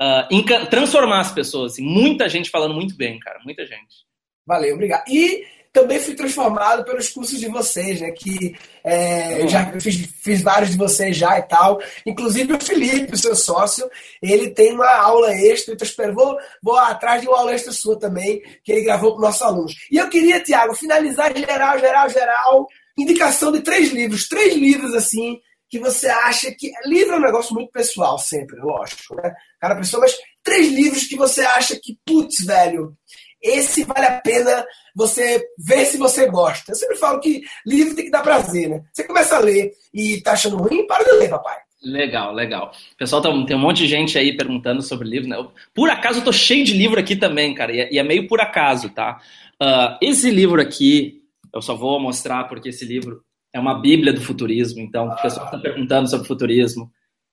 uh, 0.00 0.66
transformar 0.70 1.20
as 1.20 1.32
pessoas. 1.32 1.72
Assim, 1.72 1.82
muita 1.82 2.30
gente 2.30 2.48
falando 2.48 2.72
muito 2.72 2.96
bem, 2.96 3.18
cara. 3.18 3.40
Muita 3.44 3.66
gente. 3.66 4.08
Valeu, 4.46 4.74
obrigado. 4.74 5.04
E 5.06 5.44
também 5.72 6.00
fui 6.00 6.14
transformado 6.14 6.84
pelos 6.84 7.08
cursos 7.10 7.38
de 7.38 7.48
vocês, 7.48 8.00
né? 8.00 8.10
Que 8.10 8.56
é, 8.82 9.46
já 9.46 9.72
fiz, 9.80 10.08
fiz, 10.20 10.42
vários 10.42 10.70
de 10.70 10.76
vocês 10.76 11.16
já 11.16 11.38
e 11.38 11.42
tal. 11.42 11.80
Inclusive 12.04 12.54
o 12.54 12.60
Felipe, 12.60 13.14
o 13.14 13.18
seu 13.18 13.36
sócio, 13.36 13.88
ele 14.20 14.50
tem 14.50 14.72
uma 14.72 14.90
aula 14.90 15.32
extra, 15.32 15.74
então 15.74 15.86
espero, 15.86 16.14
vou, 16.14 16.36
vou 16.62 16.76
atrás 16.76 17.22
de 17.22 17.28
uma 17.28 17.38
aula 17.38 17.54
extra 17.54 17.72
sua 17.72 17.98
também, 17.98 18.42
que 18.64 18.72
ele 18.72 18.84
gravou 18.84 19.12
para 19.12 19.28
nossos 19.28 19.42
alunos. 19.42 19.74
E 19.90 19.96
eu 19.96 20.08
queria, 20.08 20.42
Tiago, 20.42 20.74
finalizar 20.74 21.36
geral, 21.36 21.78
geral, 21.78 22.08
geral, 22.08 22.66
indicação 22.98 23.52
de 23.52 23.60
três 23.60 23.90
livros, 23.90 24.26
três 24.26 24.54
livros 24.54 24.94
assim, 24.94 25.38
que 25.68 25.78
você 25.78 26.08
acha 26.08 26.50
que. 26.52 26.72
Livro 26.84 27.14
é 27.14 27.18
um 27.18 27.22
negócio 27.22 27.54
muito 27.54 27.70
pessoal, 27.70 28.18
sempre, 28.18 28.58
lógico, 28.58 29.14
né? 29.14 29.32
Cada 29.60 29.76
pessoa, 29.76 30.00
mas 30.00 30.16
três 30.42 30.68
livros 30.72 31.06
que 31.06 31.16
você 31.16 31.42
acha 31.42 31.78
que, 31.80 31.96
putz, 32.04 32.44
velho, 32.44 32.96
esse 33.42 33.84
vale 33.84 34.06
a 34.06 34.20
pena 34.20 34.64
você 34.94 35.42
ver 35.58 35.84
se 35.86 35.96
você 35.96 36.26
gosta. 36.26 36.72
Eu 36.72 36.76
sempre 36.76 36.96
falo 36.96 37.20
que 37.20 37.42
livro 37.66 37.94
tem 37.94 38.06
que 38.06 38.10
dar 38.10 38.22
prazer, 38.22 38.68
né? 38.68 38.82
Você 38.92 39.04
começa 39.04 39.36
a 39.36 39.40
ler 39.40 39.72
e 39.94 40.20
tá 40.20 40.32
achando 40.32 40.56
ruim, 40.56 40.86
para 40.86 41.04
de 41.04 41.12
ler, 41.12 41.30
papai. 41.30 41.58
Legal, 41.82 42.34
legal. 42.34 42.72
Pessoal, 42.98 43.22
tem 43.22 43.56
um 43.56 43.60
monte 43.60 43.78
de 43.78 43.86
gente 43.86 44.18
aí 44.18 44.36
perguntando 44.36 44.82
sobre 44.82 45.08
livro, 45.08 45.28
né? 45.28 45.36
Por 45.74 45.88
acaso 45.88 46.18
eu 46.18 46.24
tô 46.24 46.32
cheio 46.32 46.64
de 46.64 46.74
livro 46.74 47.00
aqui 47.00 47.16
também, 47.16 47.54
cara, 47.54 47.72
e 47.72 47.80
é, 47.80 47.96
é 47.96 48.02
meio 48.02 48.28
por 48.28 48.40
acaso, 48.40 48.90
tá? 48.90 49.18
Uh, 49.60 49.96
esse 50.02 50.30
livro 50.30 50.60
aqui, 50.60 51.22
eu 51.54 51.62
só 51.62 51.74
vou 51.74 51.98
mostrar 51.98 52.44
porque 52.44 52.68
esse 52.68 52.84
livro 52.84 53.22
é 53.52 53.58
uma 53.58 53.80
bíblia 53.80 54.12
do 54.12 54.20
futurismo, 54.20 54.80
então 54.80 55.08
o 55.08 55.22
pessoal 55.22 55.46
está 55.46 55.58
perguntando 55.58 56.08
sobre 56.08 56.26
futurismo. 56.26 56.90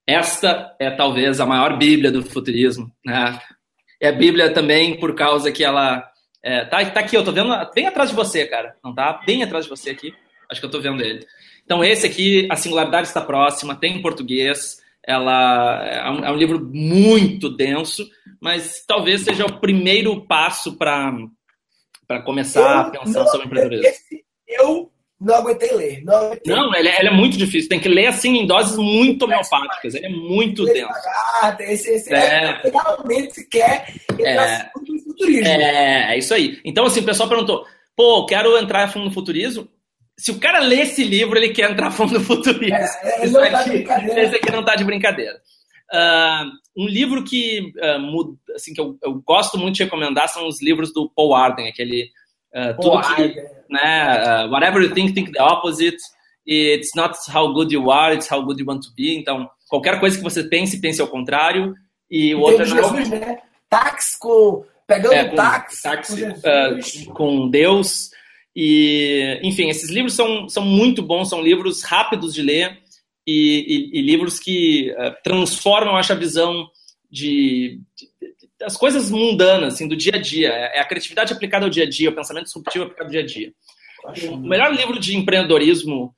Esta 0.08 0.74
é 0.80 0.90
talvez 0.92 1.42
a 1.42 1.46
maior 1.46 1.78
bíblia 1.78 2.10
do 2.10 2.24
futurismo, 2.24 2.90
né? 3.06 3.38
É 4.00 4.10
a 4.10 4.12
Bíblia 4.12 4.54
também 4.54 5.00
por 5.00 5.16
causa 5.16 5.52
que 5.52 5.64
ela. 5.64 6.08
É, 6.44 6.66
tá, 6.66 6.84
tá 6.86 7.00
aqui, 7.00 7.16
eu 7.16 7.24
tô 7.24 7.32
vendo 7.32 7.54
bem 7.74 7.88
atrás 7.88 8.10
de 8.10 8.16
você, 8.16 8.46
cara. 8.46 8.76
Não 8.84 8.94
tá? 8.94 9.22
Bem 9.26 9.44
atrás 9.44 9.66
de 9.66 9.70
você 9.70 9.90
aqui. 9.90 10.14
Acho 10.50 10.60
que 10.62 10.66
eu 10.66 10.72
tô 10.72 10.80
vendo 10.80 11.02
ele. 11.02 11.26
Então, 11.66 11.84
esse 11.84 12.06
aqui, 12.06 12.48
A 12.50 12.56
Singularidade 12.56 13.08
Está 13.08 13.20
Próxima, 13.20 13.76
tem 13.76 13.98
em 13.98 14.02
português. 14.02 14.82
Ela 15.04 15.86
é 15.86 16.10
um, 16.10 16.26
é 16.26 16.32
um 16.32 16.36
livro 16.36 16.60
muito 16.60 17.50
denso, 17.50 18.08
mas 18.42 18.84
talvez 18.86 19.22
seja 19.22 19.46
o 19.46 19.60
primeiro 19.60 20.26
passo 20.26 20.78
para 20.78 22.22
começar 22.26 22.62
eu, 22.62 22.80
a 22.80 22.84
pensar 22.92 23.20
não, 23.20 23.28
sobre 23.28 23.48
empreendedorismo. 23.48 23.94
Eu 24.48 24.92
não 25.20 25.36
aguentei 25.36 25.72
ler. 25.74 26.04
Não, 26.04 26.16
aguentei. 26.16 26.56
não 26.56 26.76
ele, 26.76 26.88
é, 26.88 27.00
ele, 27.00 27.10
é 27.10 27.12
muito 27.12 27.38
difícil. 27.38 27.70
Tem 27.70 27.80
que 27.80 27.90
ler 27.90 28.08
assim 28.08 28.38
em 28.38 28.46
doses 28.46 28.78
muito 28.78 29.26
homeopáticas. 29.26 29.96
Ele 29.96 30.06
é 30.06 30.10
muito 30.10 30.64
denso. 30.66 30.90
esse, 31.60 31.90
esse 31.90 32.14
é. 32.14 32.62
é 32.64 32.70
realmente 32.70 33.44
quer 33.50 33.94
entrar 34.12 34.48
é, 34.48 34.72
no 34.76 35.00
futurismo. 35.00 35.48
É, 35.48 36.14
é 36.14 36.18
isso 36.18 36.34
aí. 36.34 36.60
Então, 36.64 36.86
assim, 36.86 37.00
o 37.00 37.06
pessoal 37.06 37.28
perguntou: 37.28 37.66
pô, 37.96 38.26
quero 38.28 38.58
entrar 38.58 38.88
fundo 38.92 39.06
no 39.06 39.12
futurismo. 39.12 39.68
Se 40.20 40.32
o 40.32 40.40
cara 40.40 40.60
lê 40.60 40.82
esse 40.82 41.04
livro, 41.04 41.38
ele 41.38 41.50
quer 41.50 41.70
entrar 41.70 41.92
fundo 41.92 42.14
no 42.14 42.22
futurismo. 42.22 42.76
É, 42.76 43.24
esse, 43.26 43.34
tá 43.34 43.60
aqui, 43.60 43.86
esse 44.20 44.36
aqui 44.36 44.52
não 44.52 44.62
está 44.62 44.76
de 44.76 44.84
brincadeira. 44.84 45.40
Uh, 45.92 46.84
um 46.84 46.88
livro 46.88 47.24
que, 47.24 47.72
uh, 47.78 48.38
assim, 48.56 48.74
que 48.74 48.82
eu, 48.82 48.98
eu, 49.02 49.16
gosto 49.26 49.58
muito 49.58 49.76
de 49.76 49.84
recomendar 49.84 50.28
são 50.28 50.46
os 50.46 50.62
livros 50.62 50.94
do 50.94 51.10
Paul 51.10 51.34
Arden, 51.34 51.70
aquele 51.70 52.10
Uh, 52.58 52.82
tudo 52.82 53.16
que, 53.16 53.36
né, 53.70 54.46
uh, 54.46 54.50
whatever 54.50 54.82
you 54.82 54.94
think, 54.94 55.14
think 55.14 55.32
the 55.32 55.42
opposite. 55.42 55.98
It's 56.50 56.96
not 56.96 57.18
how 57.30 57.54
good 57.54 57.74
you 57.74 57.92
are, 57.92 58.16
it's 58.16 58.32
how 58.32 58.42
good 58.42 58.60
you 58.60 58.66
want 58.66 58.82
to 58.84 58.90
be. 58.96 59.18
Então, 59.18 59.50
qualquer 59.68 60.00
coisa 60.00 60.18
que 60.18 60.24
você 60.24 60.44
pense, 60.44 60.80
pense 60.80 61.02
ao 61.02 61.08
contrário. 61.08 61.76
E 62.10 62.34
o 62.34 62.40
outro 62.40 62.64
é 62.64 62.66
Jesus, 62.66 63.10
né? 63.10 63.38
Táxi 63.70 64.18
com 64.18 64.64
pegando 64.88 65.14
é, 65.14 65.26
com, 65.26 65.36
táxi, 65.36 65.84
táxi 65.84 66.22
com, 66.22 67.10
uh, 67.10 67.14
com 67.14 67.50
Deus. 67.50 68.10
E, 68.56 69.40
enfim, 69.44 69.70
esses 69.70 69.90
livros 69.92 70.16
são, 70.16 70.50
são 70.50 70.64
muito 70.64 71.04
bons, 71.04 71.30
são 71.30 71.42
livros 71.42 71.84
rápidos 71.84 72.34
de 72.34 72.42
ler 72.42 72.80
e, 73.28 73.92
e, 73.94 74.00
e 74.00 74.02
livros 74.02 74.40
que 74.40 74.92
uh, 74.94 75.14
transformam, 75.24 75.96
acho, 75.96 76.14
a 76.14 76.16
visão 76.16 76.68
de, 77.12 77.82
de, 77.96 78.08
as 78.64 78.76
coisas 78.78 79.10
mundanas, 79.10 79.76
assim, 79.76 79.88
do 79.88 79.96
dia 79.96 80.16
a 80.16 80.22
dia. 80.22 80.50
É, 80.50 80.78
é 80.78 80.80
a 80.80 80.86
criatividade 80.86 81.34
aplicada 81.34 81.66
ao 81.66 81.70
dia 81.70 81.84
a 81.84 81.90
dia, 81.90 82.10
o 82.10 82.16
pensamento 82.16 82.46
disruptivo 82.46 82.86
aplicado 82.86 83.08
ao 83.08 83.12
dia 83.12 83.22
a 83.22 83.26
dia. 83.26 83.54
O 84.32 84.38
melhor 84.38 84.74
livro 84.74 85.00
de 85.00 85.16
empreendedorismo, 85.16 86.14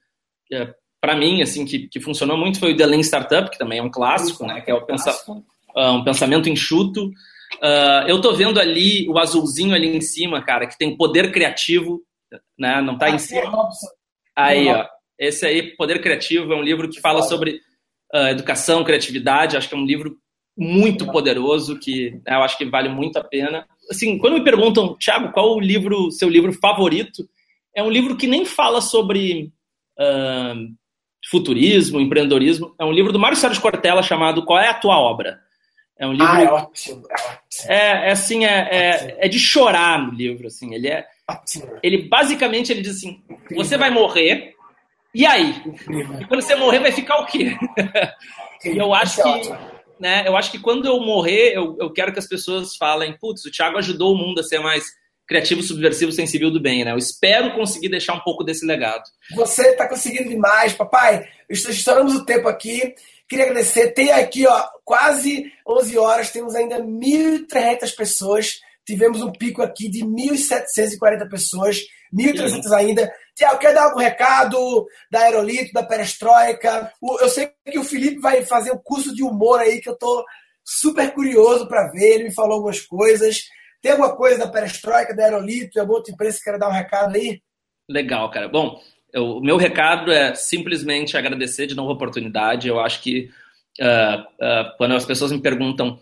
é, 0.51 0.73
para 1.01 1.15
mim, 1.15 1.41
assim, 1.41 1.65
que, 1.65 1.87
que 1.87 1.99
funcionou 1.99 2.37
muito 2.37 2.59
foi 2.59 2.73
o 2.73 2.77
The 2.77 2.85
Lean 2.85 2.99
Startup, 3.01 3.49
que 3.49 3.57
também 3.57 3.79
é 3.79 3.83
um 3.83 3.91
clássico, 3.91 4.45
né? 4.45 4.61
Que 4.61 4.71
é 4.71 4.73
o 4.73 4.85
pensa, 4.85 5.11
uh, 5.27 5.91
um 5.91 6.03
pensamento 6.03 6.49
enxuto. 6.49 7.07
Uh, 7.55 8.07
eu 8.07 8.21
tô 8.21 8.33
vendo 8.33 8.59
ali 8.59 9.09
o 9.09 9.17
azulzinho 9.17 9.73
ali 9.73 9.95
em 9.95 10.01
cima, 10.01 10.43
cara, 10.43 10.67
que 10.67 10.77
tem 10.77 10.95
poder 10.95 11.31
criativo, 11.31 12.01
né? 12.57 12.81
Não 12.81 12.97
tá 12.97 13.09
em 13.09 13.17
cima. 13.17 13.69
Aí, 14.35 14.67
ó. 14.67 14.85
Esse 15.19 15.45
aí, 15.45 15.75
Poder 15.75 16.01
Criativo, 16.01 16.53
é 16.53 16.55
um 16.55 16.63
livro 16.63 16.89
que 16.89 17.01
fala 17.01 17.21
sobre 17.23 17.59
uh, 18.15 18.27
educação, 18.29 18.85
criatividade. 18.85 19.57
Acho 19.57 19.67
que 19.67 19.75
é 19.75 19.77
um 19.77 19.85
livro 19.85 20.15
muito 20.59 21.09
poderoso 21.09 21.79
que 21.79 22.11
né, 22.25 22.35
eu 22.35 22.43
acho 22.43 22.57
que 22.57 22.65
vale 22.65 22.89
muito 22.89 23.17
a 23.17 23.23
pena. 23.23 23.65
Assim, 23.89 24.17
quando 24.17 24.33
me 24.33 24.43
perguntam, 24.43 24.95
Thiago, 24.97 25.31
qual 25.31 25.55
o 25.55 25.59
livro, 25.59 26.11
seu 26.11 26.27
livro 26.27 26.51
favorito? 26.51 27.27
É 27.73 27.81
um 27.81 27.89
livro 27.89 28.17
que 28.17 28.27
nem 28.27 28.43
fala 28.43 28.81
sobre 28.81 29.53
uh, 29.97 30.75
futurismo, 31.31 32.01
empreendedorismo. 32.01 32.75
É 32.77 32.83
um 32.83 32.91
livro 32.91 33.13
do 33.13 33.19
Mário 33.19 33.37
Sérgio 33.37 33.61
Cortella 33.61 34.03
chamado 34.03 34.43
Qual 34.43 34.59
é 34.59 34.67
a 34.67 34.73
tua 34.73 34.99
obra? 34.99 35.39
É 35.97 36.05
um 36.05 36.11
livro. 36.11 36.27
Ah, 36.27 36.41
é 36.41 36.51
ótimo. 36.51 37.03
É, 37.67 37.75
é, 37.75 38.09
é 38.09 38.11
assim, 38.11 38.45
é, 38.45 38.69
é, 38.71 39.17
é, 39.19 39.27
de 39.29 39.39
chorar 39.39 39.97
no 40.01 40.11
livro, 40.11 40.47
assim. 40.47 40.73
Ele 40.73 40.89
é. 40.89 41.05
Ele 41.81 42.09
basicamente 42.09 42.71
ele 42.71 42.81
diz 42.81 42.97
assim: 42.97 43.21
você 43.51 43.77
vai 43.77 43.91
morrer. 43.91 44.55
E 45.13 45.25
aí? 45.25 45.61
E 46.19 46.25
quando 46.25 46.41
você 46.41 46.55
morrer, 46.55 46.79
vai 46.79 46.91
ficar 46.91 47.19
o 47.19 47.25
quê? 47.25 47.57
e 48.63 48.77
eu 48.77 48.93
acho 48.93 49.21
que 49.21 49.68
né, 49.99 50.23
eu 50.27 50.37
acho 50.37 50.51
que 50.51 50.59
quando 50.59 50.85
eu 50.85 50.99
morrer, 50.99 51.53
eu, 51.53 51.75
eu 51.79 51.91
quero 51.91 52.13
que 52.13 52.19
as 52.19 52.27
pessoas 52.27 52.75
falem, 52.77 53.17
putz, 53.19 53.45
o 53.45 53.51
Thiago 53.51 53.77
ajudou 53.77 54.13
o 54.13 54.17
mundo 54.17 54.39
a 54.39 54.43
ser 54.43 54.59
mais 54.59 54.85
criativo, 55.27 55.61
subversivo, 55.61 56.11
sensível 56.11 56.49
do 56.49 56.59
bem, 56.59 56.83
né? 56.83 56.91
Eu 56.91 56.97
espero 56.97 57.53
conseguir 57.53 57.89
deixar 57.89 58.13
um 58.13 58.21
pouco 58.21 58.43
desse 58.43 58.65
legado. 58.65 59.03
Você 59.35 59.69
está 59.69 59.87
conseguindo 59.87 60.27
demais, 60.27 60.73
papai. 60.73 61.23
Estouramos 61.47 62.15
o 62.15 62.25
tempo 62.25 62.47
aqui. 62.47 62.95
Queria 63.29 63.45
agradecer. 63.45 63.93
Tem 63.93 64.11
aqui, 64.11 64.47
ó, 64.47 64.65
quase 64.83 65.51
11 65.67 65.97
horas, 65.99 66.31
temos 66.31 66.55
ainda 66.55 66.79
1.300 66.79 67.95
pessoas. 67.95 68.59
Tivemos 68.83 69.21
um 69.21 69.31
pico 69.31 69.61
aqui 69.61 69.87
de 69.87 70.03
1.740 70.03 71.29
pessoas, 71.29 71.77
1.300 72.11 72.71
ainda. 72.71 73.13
Tiago, 73.39 73.57
quer 73.57 73.73
dar 73.73 73.85
algum 73.85 73.99
recado 74.01 74.85
da 75.09 75.21
Aerolito, 75.21 75.71
da 75.71 75.81
Perestroika? 75.81 76.91
Eu 77.21 77.29
sei 77.29 77.49
que 77.71 77.79
o 77.79 77.85
Felipe 77.85 78.19
vai 78.19 78.43
fazer 78.43 78.73
um 78.73 78.77
curso 78.77 79.15
de 79.15 79.23
humor 79.23 79.61
aí, 79.61 79.79
que 79.79 79.87
eu 79.87 79.97
tô 79.97 80.25
super 80.61 81.13
curioso 81.13 81.65
para 81.65 81.89
ver. 81.89 82.15
Ele 82.15 82.23
me 82.25 82.33
falou 82.33 82.55
algumas 82.55 82.81
coisas. 82.81 83.45
Tem 83.81 83.93
alguma 83.93 84.13
coisa 84.13 84.39
da 84.39 84.51
Perestroika, 84.51 85.15
da 85.15 85.23
Aerolito, 85.23 85.79
alguma 85.79 85.99
outra 85.99 86.13
empresa 86.13 86.37
que 86.37 86.43
quer 86.43 86.59
dar 86.59 86.67
um 86.67 86.73
recado 86.73 87.15
aí? 87.15 87.41
Legal, 87.87 88.29
cara. 88.29 88.49
Bom, 88.49 88.81
o 89.15 89.39
meu 89.39 89.55
recado 89.55 90.11
é 90.11 90.35
simplesmente 90.35 91.15
agradecer 91.15 91.65
de 91.65 91.75
novo 91.75 91.91
a 91.91 91.95
oportunidade. 91.95 92.67
Eu 92.67 92.77
acho 92.77 93.01
que 93.01 93.29
uh, 93.79 94.19
uh, 94.19 94.77
quando 94.77 94.95
as 94.95 95.05
pessoas 95.05 95.31
me 95.31 95.41
perguntam 95.41 95.97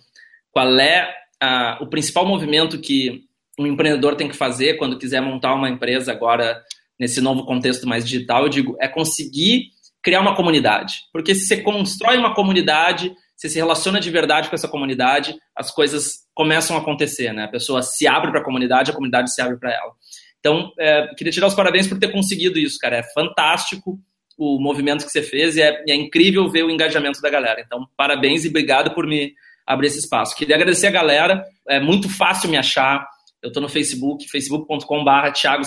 qual 0.49 0.80
é 0.80 1.07
uh, 1.43 1.84
o 1.84 1.88
principal 1.88 2.26
movimento 2.26 2.81
que 2.81 3.26
um 3.59 3.68
empreendedor 3.68 4.15
tem 4.15 4.27
que 4.27 4.35
fazer 4.35 4.77
quando 4.77 4.97
quiser 4.97 5.22
montar 5.22 5.53
uma 5.53 5.69
empresa 5.69 6.11
agora 6.11 6.64
nesse 6.99 7.22
novo 7.22 7.45
contexto 7.45 7.88
mais 7.88 8.06
digital, 8.06 8.44
eu 8.44 8.49
digo, 8.49 8.78
é 8.80 8.88
conseguir 8.88 9.72
criar 10.02 10.22
uma 10.22 10.36
comunidade. 10.36 11.03
Porque 11.11 11.36
se 11.36 11.45
você 11.45 11.57
constrói 11.57 12.18
uma 12.18 12.34
comunidade, 12.34 13.14
você 13.36 13.49
se 13.49 13.57
relaciona 13.57 13.99
de 13.99 14.10
verdade 14.10 14.49
com 14.49 14.56
essa 14.56 14.68
comunidade, 14.68 15.36
as 15.56 15.69
coisas 15.72 16.26
começam 16.34 16.76
a 16.76 16.80
acontecer, 16.80 17.34
né? 17.34 17.44
A 17.44 17.49
pessoa 17.49 17.82
se 17.82 18.07
abre 18.07 18.32
para 18.32 18.40
a 18.40 18.44
comunidade, 18.44 18.91
a 18.91 18.94
comunidade 18.94 19.34
se 19.34 19.41
abre 19.41 19.57
para 19.57 19.72
ela. 19.72 19.91
Então, 20.40 20.72
é, 20.80 21.07
queria 21.15 21.32
te 21.32 21.40
dar 21.40 21.48
os 21.48 21.56
parabéns 21.56 21.88
por 21.88 21.99
ter 21.99 22.11
conseguido 22.11 22.57
isso, 22.57 22.80
cara. 22.80 22.98
É 22.98 23.03
fantástico 23.03 23.99
o 24.38 24.60
movimento 24.60 25.06
que 25.06 25.11
você 25.11 25.22
fez 25.22 25.57
e 25.57 25.61
é, 25.61 25.84
é, 25.88 25.95
incrível 25.95 26.49
ver 26.49 26.64
o 26.64 26.69
engajamento 26.69 27.22
da 27.22 27.30
galera. 27.30 27.61
Então, 27.65 27.88
parabéns 27.98 28.45
e 28.45 28.49
obrigado 28.49 28.94
por 28.94 29.06
me 29.06 29.34
abrir 29.65 29.88
esse 29.88 29.99
espaço. 29.99 30.36
Queria 30.36 30.56
agradecer 30.56 30.88
a 30.88 30.91
galera. 30.91 31.44
É 31.68 31.80
muito 31.80 32.07
fácil 32.07 32.49
me 32.49 32.57
achar. 32.57 33.06
Eu 33.41 33.49
estou 33.49 33.61
no 33.61 33.69
Facebook, 33.69 34.27
facebook.com.br 34.27 35.31
Thiago 35.34 35.64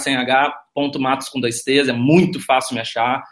com 0.74 1.40
dois 1.40 1.62
T's. 1.62 1.88
É 1.88 1.92
muito 1.92 2.44
fácil 2.44 2.74
me 2.74 2.80
achar. 2.80 3.22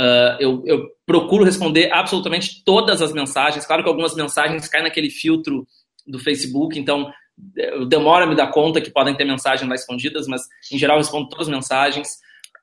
Uh, 0.00 0.36
eu, 0.40 0.62
eu, 0.66 0.88
procuro 1.04 1.44
responder 1.44 1.92
absolutamente 1.92 2.64
todas 2.64 3.02
as 3.02 3.12
mensagens. 3.12 3.66
Claro 3.66 3.82
que 3.82 3.88
algumas 3.88 4.14
mensagens 4.14 4.66
caem 4.68 4.84
naquele 4.84 5.10
filtro 5.10 5.66
do 6.06 6.18
Facebook, 6.18 6.78
então 6.78 7.12
eu 7.56 7.86
demoro 7.86 8.24
a 8.24 8.26
me 8.26 8.34
dar 8.34 8.50
conta 8.50 8.80
que 8.80 8.90
podem 8.90 9.14
ter 9.14 9.24
mensagens 9.24 9.68
lá 9.68 9.74
escondidas, 9.74 10.26
mas 10.26 10.42
em 10.72 10.78
geral 10.78 10.96
respondo 10.96 11.28
todas 11.28 11.46
as 11.46 11.52
mensagens. 11.52 12.08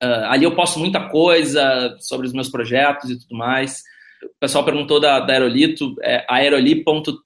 Uh, 0.02 0.26
ali 0.30 0.46
eu 0.46 0.56
posto 0.56 0.80
muita 0.80 1.10
coisa 1.10 1.96
sobre 2.00 2.26
os 2.26 2.34
meus 2.34 2.50
projetos 2.50 3.10
e 3.10 3.20
tudo 3.20 3.38
mais. 3.38 3.84
O 4.24 4.40
pessoal 4.40 4.66
perguntou 4.66 5.00
da, 5.00 5.20
da 5.20 5.34
Aerolito, 5.34 5.96
é 6.02 6.26
aeroli.to, 6.28 7.22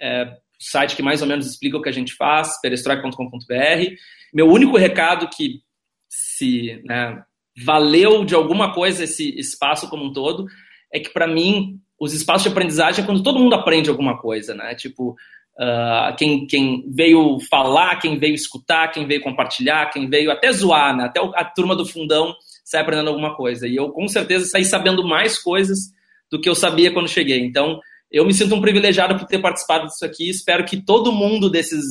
é 0.00 0.36
site 0.70 0.96
que 0.96 1.02
mais 1.02 1.22
ou 1.22 1.28
menos 1.28 1.46
explica 1.46 1.76
o 1.76 1.82
que 1.82 1.88
a 1.88 1.92
gente 1.92 2.14
faz, 2.14 2.60
perestroika.com.br. 2.60 3.94
Meu 4.32 4.46
único 4.48 4.76
recado 4.76 5.28
que 5.28 5.60
se 6.08 6.80
né, 6.84 7.22
valeu 7.64 8.24
de 8.24 8.34
alguma 8.34 8.72
coisa 8.72 9.04
esse 9.04 9.38
espaço 9.38 9.88
como 9.88 10.04
um 10.04 10.12
todo, 10.12 10.46
é 10.92 11.00
que 11.00 11.10
para 11.10 11.26
mim 11.26 11.80
os 11.98 12.12
espaços 12.12 12.42
de 12.42 12.48
aprendizagem 12.48 13.02
é 13.02 13.06
quando 13.06 13.22
todo 13.22 13.38
mundo 13.38 13.54
aprende 13.54 13.88
alguma 13.88 14.18
coisa, 14.18 14.54
né? 14.54 14.74
Tipo, 14.74 15.10
uh, 15.10 16.16
quem, 16.16 16.46
quem 16.46 16.84
veio 16.92 17.38
falar, 17.48 18.00
quem 18.00 18.18
veio 18.18 18.34
escutar, 18.34 18.88
quem 18.88 19.06
veio 19.06 19.20
compartilhar, 19.20 19.90
quem 19.90 20.08
veio 20.08 20.30
até 20.30 20.50
zoar, 20.52 20.96
né? 20.96 21.04
Até 21.04 21.20
a 21.20 21.44
turma 21.44 21.76
do 21.76 21.86
fundão 21.86 22.34
sai 22.64 22.80
aprendendo 22.80 23.08
alguma 23.08 23.36
coisa. 23.36 23.68
E 23.68 23.76
eu 23.76 23.90
com 23.90 24.08
certeza 24.08 24.46
saí 24.46 24.64
sabendo 24.64 25.06
mais 25.06 25.40
coisas 25.40 25.92
do 26.30 26.40
que 26.40 26.48
eu 26.48 26.54
sabia 26.54 26.92
quando 26.92 27.08
cheguei. 27.08 27.40
Então, 27.40 27.80
eu 28.12 28.24
me 28.24 28.34
sinto 28.34 28.54
um 28.54 28.60
privilegiado 28.60 29.18
por 29.18 29.26
ter 29.26 29.40
participado 29.40 29.86
disso 29.86 30.04
aqui. 30.04 30.28
Espero 30.28 30.64
que 30.64 30.80
todo 30.80 31.12
mundo 31.12 31.50
desses 31.50 31.82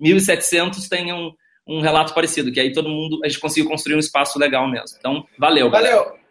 1.700 0.00 0.88
tenham 0.88 1.32
um 1.66 1.80
relato 1.80 2.14
parecido, 2.14 2.52
que 2.52 2.60
aí 2.60 2.72
todo 2.72 2.88
mundo, 2.88 3.20
a 3.24 3.28
gente 3.28 3.40
conseguiu 3.40 3.68
construir 3.68 3.96
um 3.96 4.00
espaço 4.00 4.38
legal 4.38 4.70
mesmo. 4.70 4.96
Então, 4.98 5.24
valeu. 5.38 5.70
Valeu. 5.70 6.04
Galera. 6.04 6.25